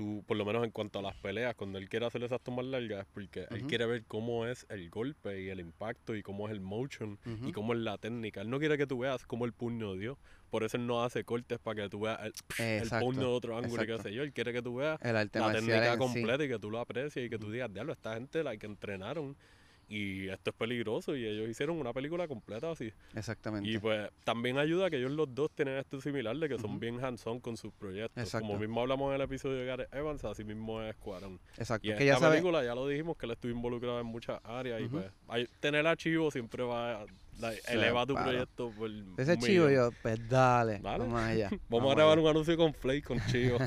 tú, 0.00 0.24
por 0.26 0.38
lo 0.38 0.46
menos 0.46 0.64
en 0.64 0.70
cuanto 0.70 0.98
a 0.98 1.02
las 1.02 1.14
peleas, 1.16 1.54
cuando 1.54 1.76
él 1.78 1.90
quiere 1.90 2.06
hacer 2.06 2.22
esas 2.24 2.40
tomas 2.40 2.64
largas, 2.64 3.00
es 3.00 3.06
porque 3.12 3.46
él 3.50 3.60
Ujú. 3.60 3.66
quiere 3.66 3.84
ver 3.84 4.06
cómo 4.06 4.46
es 4.46 4.64
el 4.70 4.88
golpe 4.88 5.42
y 5.42 5.50
el 5.50 5.60
impacto 5.60 6.16
y 6.16 6.22
cómo 6.22 6.48
es 6.48 6.52
el 6.54 6.60
motion 6.62 7.20
y 7.44 7.52
Ujú. 7.52 7.52
cómo 7.52 7.74
es 7.74 7.80
la 7.80 7.98
técnica. 7.98 8.40
Él 8.40 8.48
no 8.48 8.58
quiere 8.58 8.78
que 8.78 8.86
tú 8.86 9.00
veas 9.00 9.26
cómo 9.26 9.44
el 9.44 9.52
puño 9.52 9.96
dio. 9.96 10.18
Por 10.48 10.64
eso 10.64 10.78
él 10.78 10.86
no 10.86 11.04
hace 11.04 11.22
cortes 11.24 11.58
para 11.58 11.82
que 11.82 11.90
tú 11.90 12.00
veas 12.00 12.18
el, 12.24 12.32
el 12.78 12.78
Exacto, 12.78 13.04
puño 13.04 13.28
de 13.28 13.34
otro 13.34 13.58
ángulo 13.58 13.84
y 13.84 13.86
qué 13.88 13.92
exacto. 13.92 14.02
sé 14.02 14.14
yo. 14.14 14.22
Él 14.22 14.32
quiere 14.32 14.54
que 14.54 14.62
tú 14.62 14.76
veas 14.76 14.98
el 15.02 15.12
la 15.34 15.50
técnica 15.50 15.92
en 15.92 15.98
sí. 15.98 15.98
completa 15.98 16.44
y 16.44 16.48
que 16.48 16.58
tú 16.58 16.70
lo 16.70 16.80
aprecies 16.80 17.26
y 17.26 17.28
que 17.28 17.38
tú 17.38 17.50
digas, 17.50 17.70
diablo, 17.70 17.92
esta 17.92 18.14
gente 18.14 18.42
la 18.42 18.56
que 18.56 18.64
entrenaron 18.64 19.36
y 19.90 20.28
esto 20.28 20.50
es 20.50 20.56
peligroso 20.56 21.16
y 21.16 21.26
ellos 21.26 21.48
hicieron 21.48 21.76
una 21.78 21.92
película 21.92 22.28
completa 22.28 22.70
así. 22.70 22.92
Exactamente. 23.14 23.68
Y 23.68 23.76
pues 23.78 24.08
también 24.24 24.56
ayuda 24.56 24.88
que 24.88 24.96
ellos 24.98 25.10
los 25.10 25.34
dos 25.34 25.50
tienen 25.50 25.76
esto 25.78 26.00
similar 26.00 26.36
de 26.36 26.48
que 26.48 26.58
son 26.58 26.78
bien 26.78 27.04
hands-on 27.04 27.40
con 27.40 27.56
sus 27.56 27.72
proyectos. 27.72 28.22
Exacto. 28.22 28.46
Como 28.46 28.58
mismo 28.60 28.80
hablamos 28.80 29.08
en 29.10 29.16
el 29.16 29.20
episodio 29.22 29.56
de 29.58 29.66
Gareth 29.66 29.92
Evans, 29.92 30.24
así 30.24 30.44
mismo 30.44 30.80
es 30.80 30.94
Cuarón. 30.96 31.40
Exacto. 31.58 31.88
Y 31.88 31.90
en 31.90 31.98
que 31.98 32.06
ya 32.06 32.12
esta 32.14 32.26
sabe, 32.26 32.36
película 32.36 32.64
ya 32.64 32.74
lo 32.76 32.86
dijimos 32.86 33.16
que 33.16 33.26
él 33.26 33.32
estuvo 33.32 33.50
involucrado 33.50 33.98
en 34.00 34.06
muchas 34.06 34.40
áreas 34.44 34.80
y 34.80 34.86
pues 34.86 35.04
hay- 35.26 35.48
tener 35.58 35.84
archivo 35.86 36.30
siempre 36.30 36.62
va 36.62 37.02
a 37.02 37.06
like, 37.40 37.60
eleva 37.68 38.06
tu 38.06 38.14
claro. 38.14 38.30
proyecto 38.30 38.70
por 38.70 38.90
ese 39.18 39.38
chivo 39.38 39.68
yo, 39.68 39.90
pues 40.02 40.18
dale, 40.28 40.78
Dale. 40.78 40.98
vamos 40.98 41.20
allá. 41.20 41.50
Vamos 41.68 41.92
a 41.92 41.94
grabar 41.94 42.18
un 42.18 42.26
anuncio 42.28 42.56
con 42.56 42.74
Flake 42.74 43.02
con 43.02 43.18
Chivo. 43.26 43.58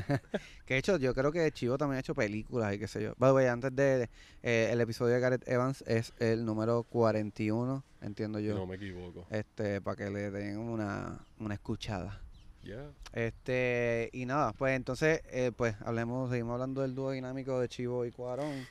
Que 0.66 0.74
de 0.74 0.78
hecho, 0.78 0.96
yo 0.98 1.14
creo 1.14 1.32
que 1.32 1.50
Chivo 1.52 1.76
también 1.78 1.96
ha 1.96 2.00
hecho 2.00 2.14
películas 2.14 2.74
y 2.74 2.78
qué 2.78 2.86
sé 2.86 3.02
yo. 3.02 3.14
By 3.18 3.30
the 3.30 3.34
way, 3.34 3.46
antes 3.46 3.74
de, 3.74 4.08
eh, 4.42 4.68
el 4.70 4.80
episodio 4.80 5.14
de 5.14 5.20
Gareth 5.20 5.48
Evans 5.48 5.82
es 5.86 6.12
el 6.18 6.44
número 6.44 6.82
41, 6.84 7.84
entiendo 8.00 8.40
yo. 8.40 8.54
no 8.54 8.66
me 8.66 8.76
equivoco. 8.76 9.26
Este, 9.30 9.80
para 9.80 9.96
que 9.96 10.10
le 10.10 10.30
den 10.30 10.58
una, 10.58 11.18
una 11.38 11.54
escuchada. 11.54 12.20
Yeah. 12.62 12.90
Este, 13.12 14.08
y 14.12 14.24
nada, 14.24 14.52
pues 14.54 14.74
entonces, 14.74 15.20
eh, 15.30 15.52
pues 15.54 15.76
hablemos, 15.84 16.30
seguimos 16.30 16.54
hablando 16.54 16.80
del 16.80 16.94
dúo 16.94 17.10
dinámico 17.10 17.60
de 17.60 17.68
Chivo 17.68 18.06
y 18.06 18.10
Cuarón. 18.10 18.66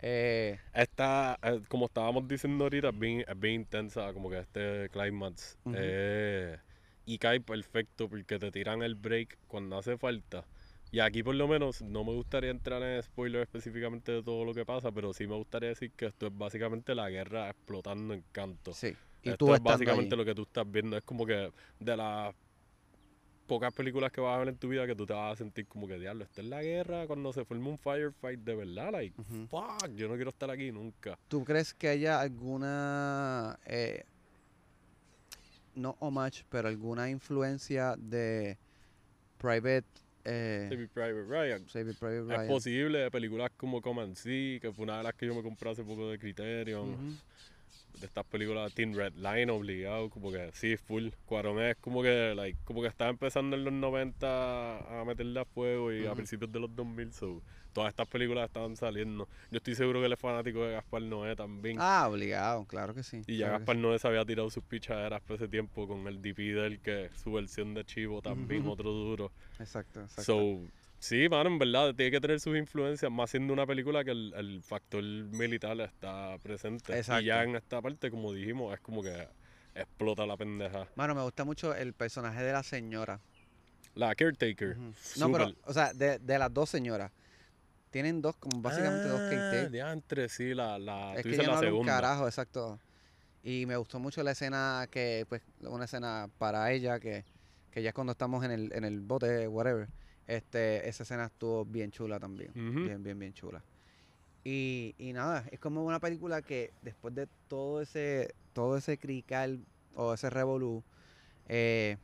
Eh, 0.00 0.58
Esta, 0.74 1.38
eh, 1.42 1.60
como 1.68 1.86
estábamos 1.86 2.28
diciendo 2.28 2.64
ahorita, 2.64 2.88
es 2.88 2.98
bien, 2.98 3.24
es 3.26 3.38
bien 3.38 3.54
intensa, 3.54 4.12
como 4.12 4.30
que 4.30 4.38
este 4.38 4.88
climax. 4.90 5.58
Eh, 5.74 6.56
y 7.06 7.18
cae 7.18 7.40
perfecto 7.40 8.08
porque 8.08 8.38
te 8.38 8.50
tiran 8.50 8.82
el 8.82 8.94
break 8.94 9.38
cuando 9.46 9.78
hace 9.78 9.96
falta. 9.96 10.44
Y 10.92 11.00
aquí 11.00 11.22
por 11.22 11.34
lo 11.34 11.48
menos 11.48 11.82
no 11.82 12.04
me 12.04 12.12
gustaría 12.12 12.50
entrar 12.50 12.82
en 12.82 13.02
spoiler 13.02 13.42
específicamente 13.42 14.12
de 14.12 14.22
todo 14.22 14.44
lo 14.44 14.54
que 14.54 14.64
pasa, 14.64 14.92
pero 14.92 15.12
sí 15.12 15.26
me 15.26 15.34
gustaría 15.34 15.70
decir 15.70 15.92
que 15.96 16.06
esto 16.06 16.26
es 16.28 16.36
básicamente 16.36 16.94
la 16.94 17.10
guerra 17.10 17.50
explotando 17.50 18.14
en 18.14 18.24
canto. 18.32 18.72
sí. 18.72 18.96
Y 19.22 19.30
esto 19.30 19.46
tú 19.46 19.54
es 19.54 19.62
básicamente 19.62 20.14
lo 20.14 20.24
que 20.24 20.34
tú 20.34 20.42
estás 20.42 20.70
viendo. 20.70 20.96
Es 20.96 21.02
como 21.02 21.26
que 21.26 21.50
de 21.80 21.96
las 21.96 22.34
pocas 23.46 23.72
películas 23.72 24.12
que 24.12 24.20
vas 24.20 24.36
a 24.36 24.38
ver 24.40 24.48
en 24.48 24.56
tu 24.56 24.68
vida 24.68 24.86
que 24.86 24.94
tú 24.94 25.06
te 25.06 25.12
vas 25.14 25.32
a 25.32 25.36
sentir 25.36 25.66
como 25.66 25.86
que 25.86 25.98
diablo, 25.98 26.24
esta 26.24 26.40
es 26.42 26.46
la 26.48 26.62
guerra 26.62 27.06
cuando 27.06 27.32
se 27.32 27.44
forma 27.44 27.68
un 27.68 27.78
firefight 27.78 28.40
de 28.40 28.54
verdad. 28.54 28.92
Like, 28.92 29.14
fuck, 29.48 29.88
yo 29.94 30.08
no 30.08 30.14
quiero 30.16 30.30
estar 30.30 30.50
aquí 30.50 30.70
nunca. 30.72 31.18
¿Tú 31.28 31.44
crees 31.44 31.72
que 31.72 31.88
haya 31.88 32.20
alguna, 32.20 33.58
eh, 33.66 34.04
no 35.74 35.96
homage, 36.00 36.44
pero 36.50 36.68
alguna 36.68 37.08
influencia 37.08 37.94
de 37.96 38.58
Private. 39.38 39.84
Eh, 40.24 40.66
Saving 40.70 40.88
Private 40.88 41.22
Ryan. 41.28 41.64
Private 41.64 41.90
Es 41.90 42.26
Ryan. 42.26 42.48
posible, 42.48 43.10
películas 43.10 43.50
como 43.56 43.80
Comanche, 43.80 44.58
que 44.60 44.72
fue 44.72 44.84
una 44.84 44.98
de 44.98 45.04
las 45.04 45.14
que 45.14 45.26
yo 45.26 45.34
me 45.34 45.42
compré 45.42 45.70
hace 45.70 45.84
poco 45.84 46.10
de 46.10 46.18
Criterion. 46.18 47.16
De 48.00 48.06
estas 48.06 48.24
películas 48.26 48.72
Teen 48.74 48.94
Red 48.94 49.14
Line 49.14 49.50
obligado, 49.50 50.10
como 50.10 50.30
que 50.30 50.50
sí, 50.52 50.76
full. 50.76 51.08
Cuarón 51.24 51.60
es 51.62 51.76
como 51.76 52.02
que, 52.02 52.34
like, 52.34 52.58
como 52.64 52.82
que 52.82 52.88
estaba 52.88 53.10
empezando 53.10 53.56
en 53.56 53.64
los 53.64 53.72
90 53.72 55.00
a 55.00 55.04
meterle 55.04 55.40
a 55.40 55.44
fuego 55.46 55.92
y 55.92 56.04
a 56.04 56.08
Ujú. 56.08 56.16
principios 56.16 56.52
de 56.52 56.60
los 56.60 56.74
2000, 56.76 57.12
so, 57.12 57.42
todas 57.72 57.88
estas 57.90 58.06
películas 58.08 58.46
estaban 58.46 58.76
saliendo. 58.76 59.28
Yo 59.50 59.56
estoy 59.58 59.74
seguro 59.74 60.00
que 60.00 60.06
él 60.06 60.12
es 60.12 60.18
fanático 60.20 60.62
de 60.64 60.72
Gaspar 60.74 61.02
Noé 61.02 61.34
también. 61.36 61.78
Ah, 61.80 62.06
obligado, 62.10 62.66
claro 62.66 62.94
que 62.94 63.02
sí. 63.02 63.22
y 63.26 63.38
ya 63.38 63.46
claro 63.46 63.58
Gaspar 63.58 63.76
Noé 63.76 63.98
se 63.98 64.08
había 64.08 64.24
tirado 64.26 64.50
sus 64.50 64.62
pichaderas 64.64 65.22
por 65.22 65.36
ese 65.36 65.48
tiempo 65.48 65.88
con 65.88 66.06
el 66.06 66.20
DP 66.20 66.38
del 66.54 66.80
que 66.80 67.10
su 67.22 67.32
versión 67.32 67.72
de 67.74 67.84
Chivo 67.84 68.20
también, 68.20 68.62
Ujú. 68.62 68.72
otro 68.72 68.90
duro. 68.92 69.32
Exacto, 69.58 70.02
exacto. 70.02 70.22
So, 70.22 70.68
sí, 70.98 71.28
mano, 71.28 71.50
en 71.50 71.58
verdad, 71.58 71.94
tiene 71.94 72.10
que 72.10 72.20
tener 72.20 72.40
sus 72.40 72.56
influencias, 72.56 73.10
más 73.10 73.30
siendo 73.30 73.52
una 73.52 73.66
película 73.66 74.04
que 74.04 74.10
el, 74.12 74.32
el 74.36 74.62
factor 74.62 75.02
militar 75.02 75.80
está 75.80 76.38
presente. 76.42 76.96
Exacto. 76.96 77.22
Y 77.22 77.26
ya 77.26 77.42
en 77.42 77.56
esta 77.56 77.80
parte, 77.80 78.10
como 78.10 78.32
dijimos, 78.32 78.74
es 78.74 78.80
como 78.80 79.02
que 79.02 79.28
explota 79.74 80.26
la 80.26 80.36
pendeja. 80.36 80.86
Mano, 80.96 81.14
me 81.14 81.22
gusta 81.22 81.44
mucho 81.44 81.74
el 81.74 81.92
personaje 81.92 82.42
de 82.42 82.52
la 82.52 82.62
señora. 82.62 83.20
La 83.94 84.14
caretaker. 84.14 84.76
No, 85.18 85.32
pero, 85.32 85.52
o 85.64 85.72
sea, 85.72 85.92
de, 85.92 86.18
de 86.18 86.38
las 86.38 86.52
dos 86.52 86.68
señoras. 86.70 87.10
Tienen 87.90 88.20
dos, 88.20 88.36
como 88.36 88.60
básicamente 88.60 89.08
dos 89.08 89.20
Ah, 89.20 89.64
KT. 89.66 89.70
diantre, 89.72 90.28
sí, 90.28 90.52
la, 90.54 90.78
la, 90.78 91.14
Es 91.14 91.22
tú 91.22 91.30
que 91.30 91.36
dices 91.36 91.46
la 91.46 91.72
un 91.72 91.86
carajo, 91.86 92.26
exacto. 92.26 92.78
Y 93.42 93.64
me 93.64 93.76
gustó 93.76 93.98
mucho 93.98 94.22
la 94.22 94.32
escena 94.32 94.86
que, 94.90 95.24
pues, 95.28 95.40
una 95.60 95.84
escena 95.84 96.28
para 96.36 96.70
ella, 96.72 96.98
que, 97.00 97.24
que 97.70 97.82
ya 97.82 97.92
cuando 97.92 98.10
estamos 98.12 98.44
en 98.44 98.50
el, 98.50 98.72
en 98.74 98.84
el 98.84 99.00
bote, 99.00 99.46
whatever, 99.48 99.88
este, 100.26 100.88
esa 100.88 101.02
escena 101.02 101.26
estuvo 101.26 101.64
bien 101.64 101.90
chula 101.90 102.18
también. 102.18 102.50
Bien, 102.54 103.02
bien, 103.02 103.18
bien 103.18 103.32
chula. 103.32 103.62
Y, 104.44 104.94
y 104.98 105.12
nada, 105.12 105.44
es 105.50 105.58
como 105.58 105.84
una 105.84 105.98
película 105.98 106.40
que 106.40 106.72
después 106.82 107.14
de 107.14 107.26
todo 107.48 107.80
ese, 107.80 108.34
todo 108.52 108.76
ese 108.76 108.96
crical 108.96 109.58
o 109.94 110.14
ese 110.14 110.30
revolú, 110.30 110.84
eh, 111.48 111.96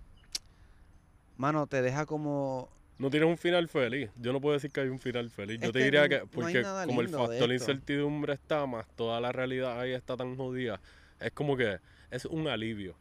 mano, 1.37 1.67
te 1.67 1.83
deja 1.83 2.05
como 2.05 2.69
No 2.99 3.11
tienes 3.11 3.29
un 3.29 3.39
final 3.39 3.69
feliz. 3.69 4.11
Yo 4.17 4.33
no 4.33 4.41
puedo 4.41 4.55
decir 4.55 4.73
que 4.73 4.81
hay 4.81 4.89
un 4.89 4.99
final 4.99 5.31
feliz. 5.31 5.61
Yo 5.61 5.73
te 5.73 5.79
que 5.79 5.85
diría 5.85 6.09
que, 6.09 6.27
porque 6.27 6.63
como 6.87 7.01
el 7.01 7.09
factor 7.09 7.49
de 7.49 7.55
incertidumbre 7.55 8.33
está, 8.35 8.67
más 8.67 8.89
toda 8.97 9.21
la 9.21 9.31
realidad 9.31 9.81
ahí 9.81 9.93
está 9.93 10.17
tan 10.17 10.37
jodida, 10.37 10.81
es 11.21 11.31
como 11.33 11.57
que 11.57 11.79
es 12.11 12.25
un 12.25 12.49
alivio. 12.49 12.97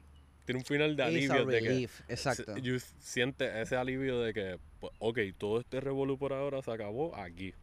Tiene 0.45 0.59
un 0.59 0.65
final 0.65 0.95
de 0.95 1.03
It's 1.03 1.29
alivio 1.31 1.45
de 1.45 1.61
que 1.61 1.89
exacto. 2.13 2.57
you 2.57 2.79
siente 2.99 3.61
ese 3.61 3.75
alivio 3.75 4.19
de 4.21 4.33
que, 4.33 4.59
pues, 4.79 4.91
ok, 4.99 5.19
todo 5.37 5.59
este 5.59 5.79
revolú 5.79 6.17
por 6.17 6.33
ahora 6.33 6.61
se 6.61 6.71
acabó 6.71 7.15
aquí. 7.15 7.53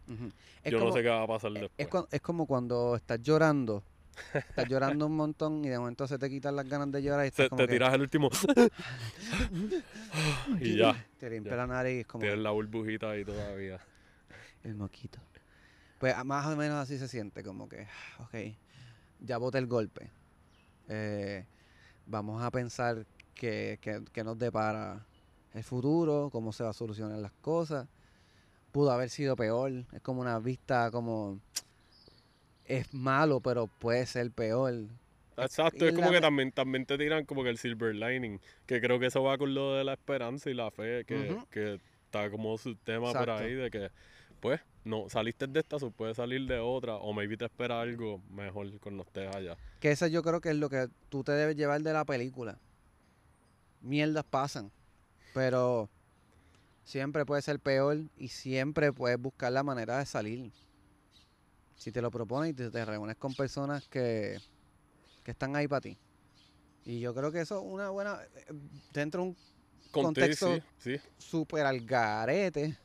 Es 0.63 0.73
Yo 0.73 0.79
no 0.79 0.93
sé 0.93 1.03
qué 1.03 1.09
va 1.09 1.25
a 1.25 1.27
pasar 1.27 1.53
Es, 1.57 1.63
después. 1.63 1.89
cuan- 1.89 2.07
es 2.11 2.21
como 2.21 2.47
cuando 2.47 2.95
estás 2.97 3.21
llorando, 3.21 3.83
estás 4.35 4.69
llorando 4.69 5.07
un 5.07 5.17
montón 5.17 5.65
y 5.65 5.69
de 5.69 5.79
momento 5.79 6.07
se 6.07 6.19
te 6.19 6.31
quitan 6.31 6.55
las 6.57 6.69
ganas 6.69 6.91
de 6.93 7.03
llorar 7.03 7.25
y 7.25 7.29
estás 7.29 7.47
Se- 7.47 7.51
como 7.51 7.63
te 7.63 7.67
que 7.67 7.73
tiras 7.73 7.95
el 7.95 8.01
último 8.03 8.31
y 10.61 10.77
ya, 10.77 11.07
te 11.19 11.31
limpia 11.31 11.57
la 11.57 11.67
nariz, 11.67 12.07
como 12.07 12.23
tienes 12.23 12.41
la 12.41 12.51
burbujita 12.51 13.11
ahí 13.11 13.25
todavía. 13.25 13.79
el 14.65 14.75
moquito. 14.75 15.19
Pues 15.99 16.15
a- 16.15 16.25
más 16.25 16.47
o 16.47 16.57
menos 16.57 16.77
así 16.77 16.99
se 16.99 17.09
siente, 17.09 17.43
como 17.43 17.69
que, 17.69 17.87
ok, 18.21 18.55
ya 19.21 19.39
boté 19.39 19.59
el 19.59 19.67
golpe. 19.67 20.11
Eh, 20.89 21.45
vamos 22.09 22.43
a 22.43 22.51
pensar 22.51 23.07
que, 23.35 23.79
que, 23.81 24.03
que 24.13 24.25
nos 24.25 24.39
depara 24.39 25.07
el 25.55 25.63
futuro, 25.63 26.29
cómo 26.33 26.53
se 26.53 26.65
va 26.65 26.71
a 26.71 26.75
solucionar 26.75 27.19
las 27.19 27.33
cosas. 27.41 27.89
Pudo 28.73 28.91
haber 28.91 29.11
sido 29.11 29.37
peor, 29.37 29.73
es 29.93 30.03
como 30.03 30.21
una 30.21 30.39
vista 30.39 30.91
como... 30.91 31.41
Es 32.65 32.93
malo, 32.93 33.41
pero 33.41 33.67
puede 33.67 34.05
ser 34.05 34.31
peor. 34.31 34.75
Exacto, 35.39 35.87
es 35.87 35.95
como 35.95 36.11
que 36.11 36.21
también, 36.21 36.53
también 36.53 36.85
te 36.85 36.99
tiran 36.99 37.25
como 37.25 37.43
que 37.43 37.49
el 37.49 37.57
silver 37.57 37.95
lining, 37.95 38.41
que 38.67 38.81
creo 38.81 38.99
que 38.99 39.07
eso 39.07 39.23
va 39.23 39.39
con 39.39 39.55
lo 39.55 39.75
de 39.75 39.85
la 39.85 39.93
esperanza 39.95 40.51
y 40.51 40.55
la 40.55 40.71
fe, 40.71 41.05
que, 41.07 41.39
que 41.51 41.81
está 42.05 42.31
como 42.31 42.59
su 42.59 42.75
tema 42.77 43.13
por 43.13 43.31
ahí 43.31 43.55
de 43.55 43.71
que, 43.71 43.91
pues, 44.41 44.61
no, 44.89 45.09
saliste 45.09 45.47
de 45.47 45.61
esta, 45.61 45.77
o 45.77 45.91
puedes 45.91 46.17
salir 46.17 46.47
de 46.47 46.59
otra, 46.59 46.97
o 46.97 47.13
maybe 47.13 47.37
te 47.37 47.45
espera 47.45 47.81
algo 47.81 48.21
mejor 48.31 48.67
cuando 48.81 49.03
estés 49.05 49.35
allá. 49.35 49.57
Que 49.81 49.91
eso 49.93 50.07
yo 50.07 50.23
creo 50.23 50.41
que 50.41 50.51
es 50.51 50.57
lo 50.57 50.69
que 50.71 50.89
tú 51.09 51.23
te 51.23 51.33
debes 51.33 51.57
llevar 51.57 51.81
de 51.83 51.93
la 51.93 52.05
película. 52.05 52.59
Mierdas 53.81 54.25
pasan, 54.25 54.73
pero 55.35 55.89
siempre 56.85 57.25
puede 57.25 57.43
ser 57.43 57.61
peor 57.61 57.99
y 58.17 58.29
siempre 58.29 58.93
puedes 58.93 59.21
buscar 59.21 59.53
la 59.53 59.63
manera 59.63 59.99
de 59.99 60.07
salir. 60.07 60.51
Si 61.77 61.93
te 61.93 62.03
lo 62.03 62.11
propones 62.11 62.51
y 62.51 62.55
te, 62.55 62.71
te 62.71 62.85
reúnes 62.85 63.17
con 63.17 63.35
personas 63.35 63.87
que, 63.89 64.39
que 65.23 65.31
están 65.31 65.55
ahí 65.55 65.69
para 65.69 65.83
ti. 65.83 65.97
Y 66.85 67.01
yo 67.01 67.15
creo 67.15 67.31
que 67.31 67.41
eso 67.43 67.59
es 67.59 67.65
una 67.65 67.91
buena... 67.91 68.21
eh, 68.35 68.53
Dentro 68.93 69.23
de 69.23 69.29
un 69.29 69.37
Conté, 69.93 70.23
Contexto- 70.23 70.57
sí, 70.79 70.97
sí. 70.99 71.01
súper 71.19 71.67
al 71.67 71.81
garete 71.85 72.77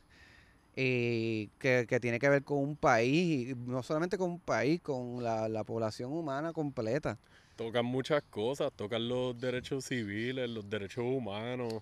y 0.76 1.48
que, 1.58 1.86
que 1.88 2.00
tiene 2.00 2.18
que 2.18 2.28
ver 2.28 2.42
con 2.42 2.58
un 2.58 2.76
país, 2.76 3.50
y 3.50 3.54
no 3.54 3.82
solamente 3.82 4.18
con 4.18 4.30
un 4.30 4.40
país, 4.40 4.80
con 4.80 5.22
la, 5.22 5.48
la 5.48 5.64
población 5.64 6.12
humana 6.12 6.52
completa. 6.52 7.18
Tocan 7.56 7.86
muchas 7.86 8.22
cosas, 8.24 8.72
tocan 8.74 9.08
los 9.08 9.38
derechos 9.40 9.84
civiles, 9.84 10.50
los 10.50 10.68
derechos 10.68 11.04
humanos, 11.04 11.72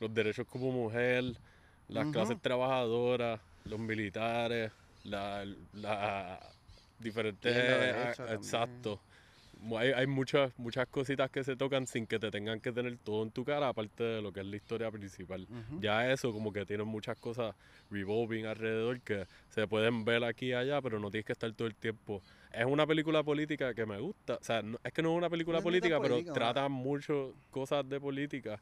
los 0.00 0.12
derechos 0.12 0.46
como 0.46 0.70
mujer, 0.70 1.36
las 1.88 2.06
clases 2.08 2.40
trabajadoras, 2.42 3.40
los 3.64 3.78
militares, 3.78 4.70
la, 5.04 5.46
la 5.72 6.40
diferentes... 6.98 8.16
Ah, 8.18 8.34
exacto. 8.34 9.00
Hay, 9.76 9.92
hay 9.92 10.06
muchas, 10.06 10.52
muchas 10.58 10.86
cositas 10.88 11.30
que 11.30 11.42
se 11.42 11.56
tocan 11.56 11.86
sin 11.86 12.06
que 12.06 12.18
te 12.18 12.30
tengan 12.30 12.60
que 12.60 12.70
tener 12.72 12.98
todo 12.98 13.22
en 13.22 13.30
tu 13.30 13.44
cara, 13.44 13.68
aparte 13.68 14.02
de 14.04 14.22
lo 14.22 14.32
que 14.32 14.40
es 14.40 14.46
la 14.46 14.56
historia 14.56 14.90
principal. 14.90 15.46
Ya 15.80 16.10
eso, 16.12 16.32
como 16.32 16.52
que 16.52 16.66
tiene 16.66 16.84
muchas 16.84 17.16
cosas 17.18 17.54
revolving 17.90 18.46
alrededor 18.46 19.00
que 19.00 19.26
se 19.50 19.66
pueden 19.66 20.04
ver 20.04 20.22
aquí 20.24 20.46
y 20.48 20.52
allá, 20.52 20.82
pero 20.82 20.98
no 21.00 21.10
tienes 21.10 21.24
que 21.24 21.32
estar 21.32 21.50
todo 21.52 21.66
el 21.66 21.74
tiempo. 21.74 22.22
Es 22.52 22.66
una 22.66 22.86
película 22.86 23.22
política 23.22 23.72
que 23.74 23.86
me 23.86 23.98
gusta. 24.00 24.34
O 24.34 24.44
sea, 24.44 24.62
no- 24.62 24.78
es 24.84 24.92
que 24.92 25.02
no 25.02 25.12
es 25.12 25.16
una 25.18 25.30
película 25.30 25.58
No 25.58 25.64
política, 25.64 25.98
pero 26.00 26.22
trata 26.32 26.68
mucho 26.68 27.34
cosas 27.50 27.88
de 27.88 27.98
política. 28.00 28.60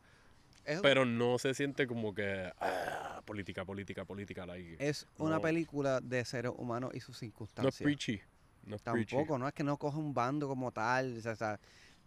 Es- 0.65 0.81
Pero 0.81 1.05
no 1.05 1.39
se 1.39 1.55
siente 1.55 1.89
como 1.89 2.15
que 2.15 2.49
ah, 2.61 3.21
política, 3.25 3.65
política, 3.65 4.05
política. 4.05 4.47
like. 4.47 4.77
Es 4.79 5.09
una 5.19 5.37
No. 5.37 5.41
película 5.43 6.01
de 6.01 6.25
seres 6.25 6.53
humanos 6.57 6.93
y 6.95 7.01
sus 7.01 7.09
no 7.09 7.15
es 7.15 7.19
circunstancias. 7.19 7.83
preachy. 7.83 8.21
No 8.65 8.77
es 8.77 8.83
preachy. 8.83 9.17
Tampoco, 9.17 9.39
no 9.39 9.49
es 9.49 9.55
que 9.55 9.65
no 9.65 9.77
coge 9.77 9.99
un 9.99 10.15
bando 10.15 10.49
como 10.49 10.73
tal. 10.73 11.19
o 11.19 11.35
sea, 11.37 11.59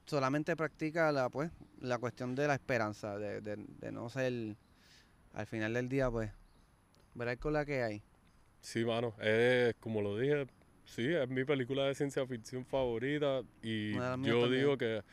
solamente 0.05 0.55
practica 0.55 1.11
la 1.11 1.29
pues 1.29 1.51
la 1.79 1.97
cuestión 1.97 2.35
de 2.35 2.47
la 2.47 2.53
esperanza, 2.53 3.17
de, 3.17 3.41
de, 3.41 3.57
de 3.57 3.91
no 3.91 4.09
ser 4.09 4.55
al 5.33 5.45
final 5.45 5.73
del 5.73 5.89
día, 5.89 6.09
pues, 6.09 6.31
ver 7.13 7.37
con 7.37 7.53
la 7.53 7.65
que 7.65 7.83
hay. 7.83 8.01
Sí, 8.61 8.83
mano. 8.83 9.13
Es 9.21 9.75
como 9.79 10.01
lo 10.01 10.17
dije. 10.17 10.47
Sí, 10.85 11.13
es 11.13 11.27
mi 11.29 11.43
película 11.43 11.85
de 11.85 11.95
ciencia 11.95 12.25
ficción 12.25 12.65
favorita. 12.65 13.41
Y 13.61 13.93
yo 13.93 13.99
también. 13.99 14.51
digo 14.51 14.77
que 14.77 15.03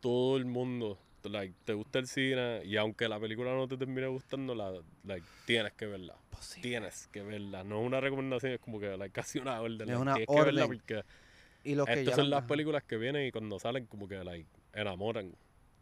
todo 0.00 0.36
el 0.36 0.46
mundo, 0.46 0.98
like, 1.28 1.54
te 1.64 1.72
gusta 1.74 1.98
el 1.98 2.06
cine. 2.06 2.62
Y 2.64 2.76
aunque 2.76 3.08
la 3.08 3.18
película 3.20 3.54
no 3.54 3.66
te 3.68 3.76
termine 3.76 4.06
gustando, 4.08 4.54
la, 4.54 4.72
like, 5.04 5.26
tienes 5.46 5.72
que 5.72 5.86
verla. 5.86 6.16
Tienes 6.60 7.06
que 7.08 7.22
verla. 7.22 7.62
No 7.64 7.80
es 7.80 7.86
una 7.86 8.00
recomendación, 8.00 8.52
es 8.52 8.60
como 8.60 8.80
que 8.80 8.96
like, 8.96 9.12
casi 9.12 9.38
una 9.38 9.60
orden. 9.60 9.88
Es 9.88 9.96
una 9.96 10.14
tienes 10.14 10.28
que 10.34 10.42
verla 10.44 10.66
porque 10.66 11.02
Y 11.64 11.74
los 11.76 11.88
estas 11.88 12.16
son 12.16 12.30
la- 12.30 12.38
las 12.40 12.44
películas 12.48 12.82
que 12.82 12.96
vienen 12.96 13.26
y 13.26 13.30
cuando 13.30 13.58
salen 13.60 13.86
como 13.86 14.08
que 14.08 14.22
like, 14.24 14.48
enamoran 14.72 15.34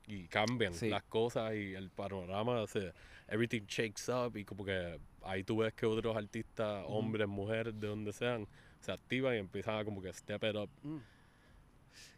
y 0.07 0.27
cambian 0.29 0.75
Sí. 0.75 0.89
las 0.91 1.03
cosas 1.05 1.55
y 1.55 1.75
el 1.75 1.89
panorama 1.91 2.67
se 2.67 2.93
everything 3.29 3.63
shakes 3.69 4.11
up 4.13 4.37
y 4.37 4.45
como 4.45 4.65
que 4.65 4.99
ahí 5.23 5.45
tú 5.45 5.59
ves 5.59 5.73
que 5.73 5.87
otros 5.87 6.17
artistas, 6.17 6.85
hombres, 6.89 7.29
mujeres, 7.29 7.79
de 7.79 7.87
donde 7.87 8.13
sean, 8.13 8.47
se 8.81 8.91
activan 8.93 9.37
y 9.37 9.39
empiezan 9.39 9.79
a 9.79 9.85
como 9.85 10.03
que 10.03 10.13
step 10.13 10.43
it 10.45 10.57
up. 10.57 10.69
Mm. 10.83 10.99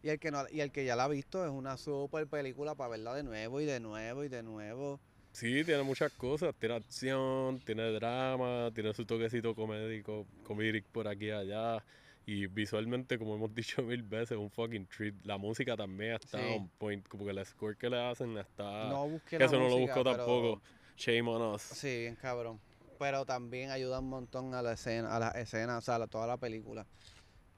Y 0.02 0.08
el 0.08 0.18
que 0.18 0.30
no, 0.30 0.44
y 0.50 0.60
el 0.60 0.70
que 0.72 0.84
ya 0.84 0.96
la 0.96 1.04
ha 1.04 1.08
visto 1.08 1.44
es 1.44 1.50
una 1.50 1.76
super 1.76 2.26
película 2.26 2.74
para 2.74 2.90
verla 2.90 3.14
de 3.14 3.22
nuevo 3.22 3.60
y 3.60 3.64
de 3.64 3.80
nuevo 3.80 4.24
y 4.24 4.28
de 4.28 4.42
nuevo. 4.42 5.00
Sí, 5.32 5.64
tiene 5.64 5.82
muchas 5.82 6.12
cosas, 6.12 6.54
tiene 6.58 6.74
acción, 6.76 7.58
tiene 7.60 7.90
drama, 7.92 8.70
tiene 8.74 8.92
su 8.92 9.06
toquecito 9.06 9.54
comédico, 9.54 10.26
comedic 10.44 10.84
por 10.86 11.08
aquí 11.08 11.26
y 11.26 11.30
allá. 11.30 11.82
Y 12.26 12.46
visualmente, 12.46 13.18
como 13.18 13.34
hemos 13.34 13.52
dicho 13.54 13.82
mil 13.82 14.02
veces, 14.02 14.36
un 14.38 14.50
fucking 14.50 14.86
treat. 14.86 15.14
La 15.24 15.38
música 15.38 15.76
también 15.76 16.14
está 16.14 16.38
Sí. 16.38 16.44
on 16.56 16.68
point, 16.78 17.06
como 17.08 17.24
que 17.24 17.30
el 17.30 17.44
score 17.46 17.76
que 17.76 17.88
le 17.90 17.98
hacen 18.00 18.36
está... 18.38 18.88
no 18.90 19.08
busqué 19.08 19.30
que 19.30 19.38
la 19.40 19.46
eso 19.46 19.56
no 19.58 19.68
lo 19.68 19.70
música, 19.78 19.94
busco 19.94 20.04
pero- 20.04 20.16
tampoco. 20.16 20.62
Shame 20.96 21.22
on 21.30 21.54
us. 21.54 21.62
Sí, 21.62 22.00
bien 22.00 22.16
cabrón. 22.16 22.60
Pero 22.98 23.24
también 23.24 23.70
ayuda 23.70 23.98
un 23.98 24.10
montón 24.10 24.54
a 24.54 24.62
la 24.62 24.74
escena, 24.74 25.16
a 25.16 25.18
la 25.18 25.28
escena, 25.30 25.78
o 25.78 25.80
sea, 25.80 25.96
a 25.96 26.06
toda 26.06 26.26
la 26.26 26.36
película. 26.36 26.86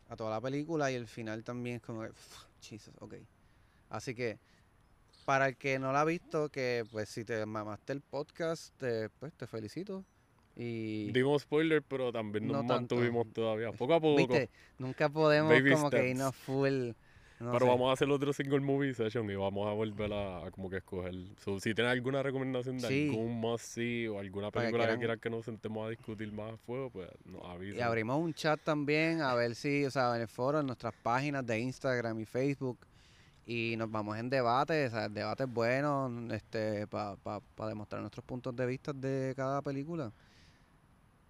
A 0.08 0.16
toda 0.16 0.30
la 0.30 0.40
película 0.40 0.90
y 0.92 0.94
el 0.94 1.06
final 1.06 1.42
también 1.44 1.76
es 1.76 1.82
como 1.82 2.02
que, 2.02 2.10
Jesus, 2.60 2.94
ok. 3.00 3.14
Así 3.90 4.14
que 4.14 4.38
Para 5.24 5.48
el 5.48 5.56
que 5.56 5.78
no 5.78 5.92
la 5.92 6.02
ha 6.02 6.04
visto, 6.04 6.50
que 6.50 6.84
pues 6.90 7.08
si 7.08 7.24
te 7.24 7.46
mamaste 7.46 7.94
el 7.94 8.02
podcast, 8.02 8.76
te, 8.78 9.08
pues 9.08 9.32
te 9.32 9.46
felicito. 9.46 10.04
Y 10.56 11.10
Dimos 11.12 11.42
spoiler, 11.42 11.82
pero 11.82 12.12
también 12.12 12.46
nos 12.46 12.52
No 12.52 12.58
tanto. 12.60 12.96
mantuvimos 12.96 13.32
todavía. 13.32 13.72
Poco 13.72 13.94
a 13.94 14.00
poco. 14.00 14.16
viste, 14.16 14.50
nunca 14.78 15.08
podemos 15.08 15.50
Baby 15.50 15.72
como 15.72 15.88
que 15.90 16.10
irnos 16.10 16.36
full. 16.36 16.90
No 17.44 17.52
pero 17.52 17.66
sé. 17.66 17.70
vamos 17.70 17.90
a 17.90 17.92
hacer 17.92 18.10
otro 18.10 18.32
single 18.32 18.60
movie 18.60 18.94
session 18.94 19.30
y 19.30 19.34
vamos 19.36 19.68
a 19.68 19.72
volver 19.72 20.12
a, 20.12 20.46
a 20.46 20.50
como 20.50 20.68
que 20.70 20.78
escoger. 20.78 21.14
So, 21.44 21.60
si 21.60 21.74
tienes 21.74 21.92
alguna 21.92 22.22
recomendación 22.22 22.78
de 22.78 22.88
Sí. 22.88 23.08
algún 23.10 23.40
must 23.40 23.64
see 23.64 24.08
o 24.08 24.18
alguna 24.18 24.50
película 24.50 24.88
que 24.88 24.98
quieran 24.98 25.20
que 25.20 25.30
nos 25.30 25.44
sentemos 25.44 25.86
a 25.86 25.90
discutir 25.90 26.32
más 26.32 26.54
a 26.54 26.56
fuego, 26.56 26.90
pues 26.90 27.08
nos 27.24 27.42
Y 27.42 27.46
avisen. 27.50 27.82
abrimos 27.82 28.18
un 28.18 28.34
chat 28.34 28.60
también 28.62 29.20
a 29.20 29.34
ver 29.34 29.54
si, 29.54 29.84
o 29.84 29.90
sea, 29.90 30.14
en 30.16 30.22
el 30.22 30.28
foro, 30.28 30.60
en 30.60 30.66
nuestras 30.66 30.94
páginas 31.02 31.46
de 31.46 31.58
Instagram 31.60 32.18
y 32.20 32.24
Facebook. 32.24 32.78
Y 33.46 33.74
nos 33.76 33.90
vamos 33.90 34.16
en 34.16 34.30
debate, 34.30 34.86
o 34.86 34.90
sea, 34.90 35.06
debates 35.10 35.46
buenos, 35.46 36.10
este, 36.32 36.86
para 36.86 37.16
demostrar 37.68 38.00
nuestros 38.00 38.24
puntos 38.24 38.56
de 38.56 38.64
vista 38.64 38.92
de 38.94 39.34
cada 39.36 39.60
película. 39.60 40.10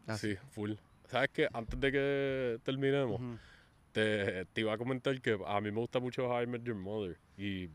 Así. 0.06 0.32
Sí, 0.32 0.38
full. 0.52 0.72
¿Sabes 1.08 1.30
qué? 1.32 1.48
Antes 1.52 1.80
de 1.80 1.90
que 1.92 2.58
terminemos. 2.62 3.20
Te, 3.94 4.44
te 4.46 4.60
iba 4.60 4.72
a 4.72 4.76
comentar 4.78 5.18
que 5.20 5.38
a 5.46 5.60
mí 5.60 5.70
me 5.70 5.78
gusta 5.80 6.00
mucho 6.00 6.28
How 6.28 6.42
I 6.42 6.46
Met 6.46 6.64
Your 6.64 6.74
Mother. 6.76 7.16
Y 7.38 7.68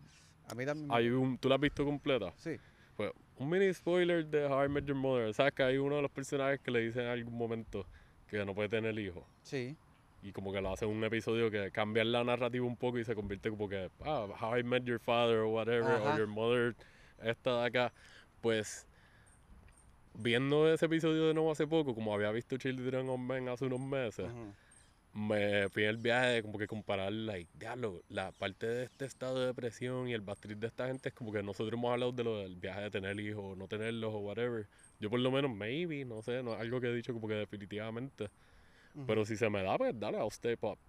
A 0.50 0.54
mí 0.54 0.66
también. 0.66 0.88
hay 0.92 1.10
un, 1.10 1.38
¿tú 1.38 1.48
la 1.50 1.56
has 1.56 1.62
visto 1.62 1.84
completa? 1.86 2.34
Sí. 2.36 2.58
Pues 2.98 3.12
un 3.38 3.50
mini 3.50 3.74
spoiler 3.74 4.26
de 4.26 4.46
How 4.46 4.66
I 4.66 4.70
Met 4.70 4.86
Your 4.86 4.98
Mother. 4.98 5.34
¿Sabes 5.34 5.54
que 5.54 5.64
hay 5.64 5.78
uno 5.78 5.96
de 5.96 6.02
los 6.02 6.12
personajes 6.12 6.60
que 6.60 6.70
le 6.72 6.82
dicen 6.82 7.04
en 7.04 7.08
algún 7.10 7.38
momento 7.38 7.86
que 8.28 8.44
no 8.46 8.54
puede 8.54 8.68
tener 8.68 9.00
hijos? 9.00 9.24
Sí. 9.44 9.78
Y 10.22 10.34
como 10.34 10.52
que 10.52 10.60
lo 10.60 10.74
hace 10.74 10.86
un 10.86 11.02
episodio 11.06 11.50
que 11.50 11.72
cambia 11.72 12.04
la 12.04 12.22
narrativa 12.26 12.66
un 12.66 12.76
poco 12.76 13.00
y 13.00 13.06
se 13.06 13.16
convierte 13.16 13.50
como 13.50 13.70
que, 13.70 13.90
ah, 14.04 14.28
How 14.42 14.58
I 14.58 14.64
Met 14.64 14.84
Your 14.84 15.00
Father 15.00 15.38
o 15.38 15.50
whatever, 15.52 15.84
Ajá. 15.90 16.16
o 16.16 16.18
Your 16.18 16.28
Mother, 16.28 16.76
esta 17.24 17.62
de 17.62 17.66
acá. 17.68 17.94
Pues 18.42 18.86
viendo 20.14 20.72
ese 20.72 20.86
episodio 20.88 21.28
de 21.28 21.34
nuevo 21.34 21.52
hace 21.52 21.66
poco, 21.66 21.96
como 21.96 22.14
había 22.14 22.32
visto 22.32 22.58
Children 22.58 23.08
of 23.10 23.20
Men 23.20 23.48
hace 23.48 23.66
unos 23.66 23.80
meses. 23.80 24.30
Me 25.20 25.68
fui 25.70 25.84
en 25.84 25.90
el 25.90 25.98
viaje 25.98 26.28
de 26.28 26.42
como 26.42 26.58
que 26.58 26.68
comparar, 26.68 27.12
like, 27.12 27.50
diablo, 27.54 28.02
la 28.08 28.32
parte 28.32 28.68
de 28.68 28.84
este 28.86 29.06
estado 29.06 29.40
de 29.40 29.48
depresión 29.48 30.08
y 30.08 30.14
el 30.14 30.22
bastriz 30.22 30.58
de 30.60 30.68
esta 30.68 30.88
gente 30.88 31.10
es 31.10 31.16
como 31.16 31.34
que 31.34 31.44
nosotros 31.44 31.74
hemos 31.74 31.92
hablado 31.92 32.14
de 32.14 32.24
lo 32.24 32.38
del 32.40 32.56
viaje 32.56 32.82
de 32.82 32.92
tener 32.92 33.20
hijos, 33.20 33.58
no 33.58 33.68
tenerlos 33.68 34.14
o 34.14 34.20
whatever. 34.20 34.68
Yo 35.00 35.10
por 35.10 35.20
lo 35.20 35.30
menos, 35.30 35.52
maybe, 35.52 36.06
no 36.06 36.22
sé, 36.22 36.42
no 36.42 36.54
algo 36.54 36.80
que 36.80 36.88
he 36.88 36.94
dicho 36.94 37.14
como 37.14 37.28
que 37.28 37.34
definitivamente. 37.34 38.30
Pero 39.06 39.26
si 39.26 39.36
se 39.36 39.50
me 39.50 39.62
da, 39.62 39.78
pues 39.78 39.98
dale, 40.00 40.18
I'll 40.18 40.32
step 40.32 40.64
up. 40.64 40.80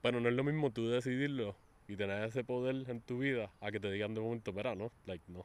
Pero 0.00 0.20
no 0.20 0.28
es 0.28 0.34
lo 0.34 0.44
mismo 0.44 0.70
tú 0.70 0.88
decidirlo 0.88 1.56
y 1.88 1.96
tener 1.96 2.24
ese 2.24 2.44
poder 2.44 2.88
en 2.88 3.00
tu 3.00 3.18
vida 3.18 3.50
a 3.60 3.70
que 3.70 3.80
te 3.80 3.90
digan 3.90 4.14
de 4.14 4.20
momento, 4.20 4.52
mira, 4.52 4.74
no, 4.74 4.92
like, 5.06 5.24
no. 5.28 5.44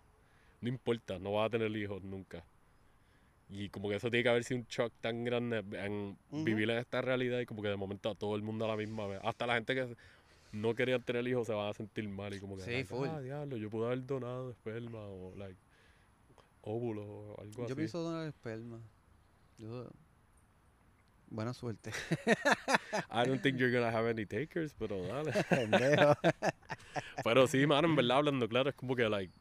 No 0.62 0.70
importa, 0.70 1.20
no 1.20 1.34
vas 1.34 1.48
a 1.48 1.50
tener 1.50 1.76
hijos 1.76 2.04
nunca. 2.04 2.46
Y 3.50 3.70
como 3.70 3.90
que 3.90 3.96
eso 3.96 4.10
tiene 4.10 4.24
que 4.24 4.30
haber 4.30 4.44
sido 4.44 4.60
un 4.62 4.66
shock 4.68 4.92
tan 5.02 5.24
grande 5.24 5.64
en 5.74 6.18
vivir 6.32 6.70
en 6.70 6.78
esta 6.80 7.02
realidad 7.02 7.40
y 7.40 7.46
como 7.46 7.62
que 7.62 7.68
de 7.70 7.76
momento 7.76 8.10
a 8.10 8.16
todo 8.16 8.36
el 8.36 8.42
mundo 8.42 8.66
a 8.66 8.70
la 8.70 8.76
misma 8.76 9.06
vez. 9.08 9.20
Hasta 9.24 9.46
la 9.46 9.54
gente 9.56 9.76
que 9.76 9.96
no 10.52 10.74
quería 10.74 10.98
tener 11.00 11.28
hijos 11.28 11.46
se 11.48 11.54
van 11.54 11.70
a 11.70 11.74
sentir 11.74 12.08
mal 12.10 12.34
y 12.34 12.40
como 12.40 12.56
que, 12.58 12.64
Sí, 12.64 12.84
full. 12.84 13.08
ah, 13.08 13.22
diablo, 13.22 13.58
yo 13.58 13.70
pude 13.70 13.86
haber 13.88 14.06
donado 14.06 14.50
esperma 14.50 15.00
o, 15.00 15.34
like, 15.36 15.58
óvulos 16.62 17.06
o 17.08 17.36
algo 17.40 17.64
así. 17.64 17.70
Yo 17.70 17.76
pienso 17.76 18.00
donar 18.02 18.28
esperma. 18.28 18.80
Yo- 19.58 19.90
Buena 21.28 21.54
suerte. 21.54 21.92
I 23.12 23.26
don't 23.28 23.42
think 23.42 23.58
you're 23.60 23.72
gonna 23.72 23.92
have 23.96 24.08
any 24.10 24.26
takers, 24.26 24.74
pero 24.74 25.02
dale. 25.06 25.34
Pero 27.24 27.48
sí, 27.48 27.66
mano, 27.68 27.88
en 27.88 27.96
verdad 27.96 28.18
hablando 28.18 28.48
claro, 28.48 28.70
es 28.70 28.76
como 28.76 28.96
que, 28.96 29.10
like, 29.10 29.34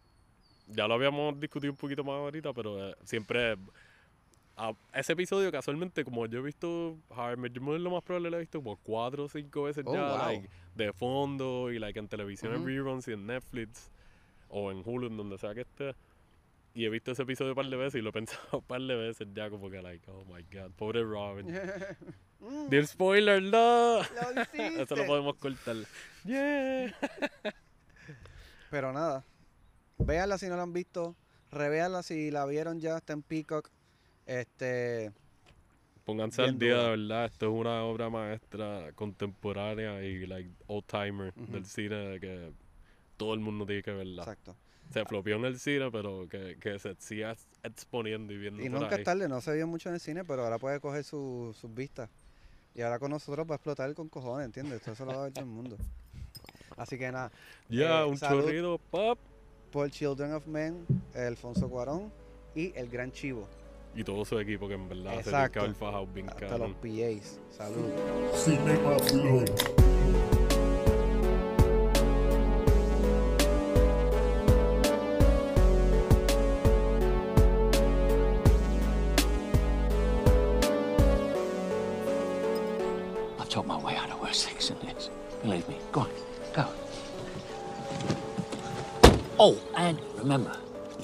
ya 0.69 0.89
lo 0.89 0.95
habíamos 0.95 1.39
discutido 1.39 1.73
un 1.73 1.77
poquito 1.77 2.03
más 2.03 2.15
ahorita, 2.15 2.53
pero 2.53 2.91
eh, 2.91 2.97
siempre, 3.05 3.57
a- 4.57 4.75
ese 4.93 5.13
episodio 5.15 5.51
casualmente, 5.51 6.05
como 6.05 6.27
yo 6.27 6.39
he 6.39 6.43
visto, 6.43 6.97
How 7.09 7.33
I 7.33 7.37
lo 7.79 7.91
más 7.91 8.03
probable 8.03 8.31
lo 8.31 8.37
he 8.37 8.41
visto 8.41 8.63
como 8.63 8.77
cuatro 8.77 9.25
o 9.25 9.29
cinco 9.29 9.65
veces 9.65 9.85
Oh, 9.87 9.93
ya, 9.95 10.09
wow. 10.09 10.19
like, 10.19 10.49
de 10.75 10.93
fondo 10.93 11.71
y, 11.73 11.79
like, 11.79 11.99
en 11.99 12.09
televisión, 12.09 12.55
en 12.55 12.65
reruns 12.67 13.09
y 13.09 13.13
en 13.13 13.27
Netflix, 13.27 13.91
o 14.49 14.71
en 14.71 14.83
Hulu, 14.85 15.09
en 15.09 15.17
donde 15.17 15.39
sea 15.39 15.55
que 15.55 15.63
esté. 15.63 15.95
Y 16.75 16.85
he 16.85 16.89
visto 16.91 17.13
ese 17.13 17.23
episodio 17.23 17.53
un 17.53 17.57
par 17.57 17.67
de 17.67 17.77
veces 17.77 17.99
y 18.01 18.03
lo 18.03 18.11
he 18.11 18.13
pensado 18.53 18.59
un 18.59 18.63
par 18.65 18.81
de 18.81 18.95
veces 18.97 19.29
ya, 19.35 19.51
como 19.51 19.71
que, 19.71 19.81
like, 19.83 20.09
oh 20.11 20.25
my 20.25 20.43
god, 20.53 20.71
pobre 20.77 21.03
Robin. 21.03 21.47
Mm, 22.41 22.69
¡Del 22.69 22.87
spoiler, 22.87 23.43
no! 23.43 24.01
lo 24.03 24.03
Eso 24.83 24.97
lo 24.97 25.07
podemos 25.07 25.35
cortar. 25.37 25.77
Yeah. 26.25 26.95
Pero 28.71 28.93
nada, 28.93 29.25
véanla 29.97 30.37
si 30.37 30.49
no 30.49 30.57
la 30.57 30.65
han 30.65 30.75
visto, 30.75 31.17
revéanla 31.51 32.03
si 32.03 32.31
la 32.31 32.45
vieron 32.45 32.81
ya, 32.81 32.99
está 32.99 33.15
en 33.15 33.23
Peacock. 33.23 33.71
Este, 34.27 35.13
Pónganse 36.05 36.43
al 36.43 36.59
día, 36.59 36.75
dura. 36.77 36.83
de 36.85 36.91
verdad. 36.97 37.25
Esto 37.27 37.47
es 37.47 37.53
una 37.61 37.83
obra 37.85 38.11
maestra 38.11 38.93
contemporánea 38.95 40.03
y 40.03 40.27
like 40.27 40.51
old 40.67 40.85
timer 40.87 41.33
del 41.35 41.65
cine 41.65 42.19
que 42.21 42.53
todo 43.17 43.35
el 43.35 43.41
mundo 43.41 43.65
tiene 43.67 43.83
que 43.83 43.93
verla. 43.93 44.23
exacto. 44.23 44.57
Se 44.91 45.05
flopió 45.07 45.37
en 45.37 45.47
el 45.47 45.59
cine, 45.59 45.91
pero 45.91 46.29
que, 46.29 46.59
que 46.61 46.79
se 46.79 46.95
siga 46.99 47.33
ex- 47.33 47.47
exponiendo 47.63 48.33
y 48.35 48.37
viendo 48.37 48.63
Y 48.63 48.69
por 48.69 48.81
nunca 48.81 48.95
ahí. 48.97 49.01
es 49.01 49.05
tarde, 49.05 49.29
no 49.29 49.41
se 49.41 49.55
vio 49.55 49.67
mucho 49.67 49.89
en 49.89 49.95
el 49.95 50.01
cine, 50.01 50.25
pero 50.25 50.45
ahora 50.45 50.59
puede 50.59 50.79
coger 50.79 51.03
su- 51.05 51.57
sus 51.59 51.75
vistas. 51.75 52.11
Y 52.75 52.83
ahora 52.83 52.99
con 52.99 53.11
nosotros 53.11 53.47
va 53.49 53.55
a 53.55 53.57
explotar 53.57 53.93
con 53.95 54.09
cojones, 54.09 54.45
¿entiendes? 54.47 54.81
Esto 54.81 54.95
se 54.95 55.05
lo 55.07 55.13
va 55.13 55.21
a 55.21 55.23
ver 55.25 55.33
todo 55.33 55.45
el 55.45 55.51
mundo. 55.51 55.79
Así 56.77 56.99
que 56.99 57.11
nada, 57.11 57.31
Ya, 57.71 58.03
Eh, 58.03 58.05
un 58.05 58.19
chorrido, 58.19 58.79
pop. 58.91 59.19
por 59.73 59.91
Children 59.91 60.33
of 60.35 60.47
Men, 60.47 60.85
Alfonso 61.15 61.69
Cuarón 61.71 62.13
y 62.55 62.73
el 62.77 62.89
Gran 62.91 63.11
Chivo. 63.11 63.49
Y 63.97 64.03
todo 64.03 64.25
su 64.25 64.39
equipo 64.39 64.67
que 64.67 64.75
en 64.75 64.89
verdad 64.89 65.13
se 65.15 65.21
Exacto. 65.21 65.61
haber 65.61 65.75
fajado 65.75 66.07
bien 66.07 66.29
Hasta 66.29 66.47
cabrón. 66.49 66.75
los 66.83 66.93
PAs. 66.93 67.41
Salud. 67.51 67.91
Cinema 68.35 68.99
Flow. 68.99 69.45
I've 83.39 83.49
talked 83.49 83.69
my 83.69 83.77
way 83.79 83.97
out 83.97 84.11
of 84.11 84.21
worse 84.21 84.45
things 84.45 84.69
than 84.69 84.79
this. 84.87 85.11
Believe 85.43 85.69
me. 85.69 85.77
Go 85.93 86.03
on, 86.03 86.11
go. 86.55 86.67
Oh, 89.39 89.59
and 89.77 89.99
remember, 90.17 90.57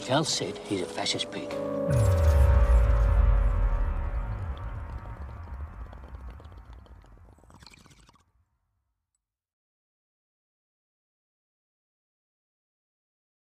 tell 0.03 0.25
Sid 0.25 0.59
he's 0.65 0.83
a 0.83 0.87
fascist 0.87 1.31
pig. 1.31 1.51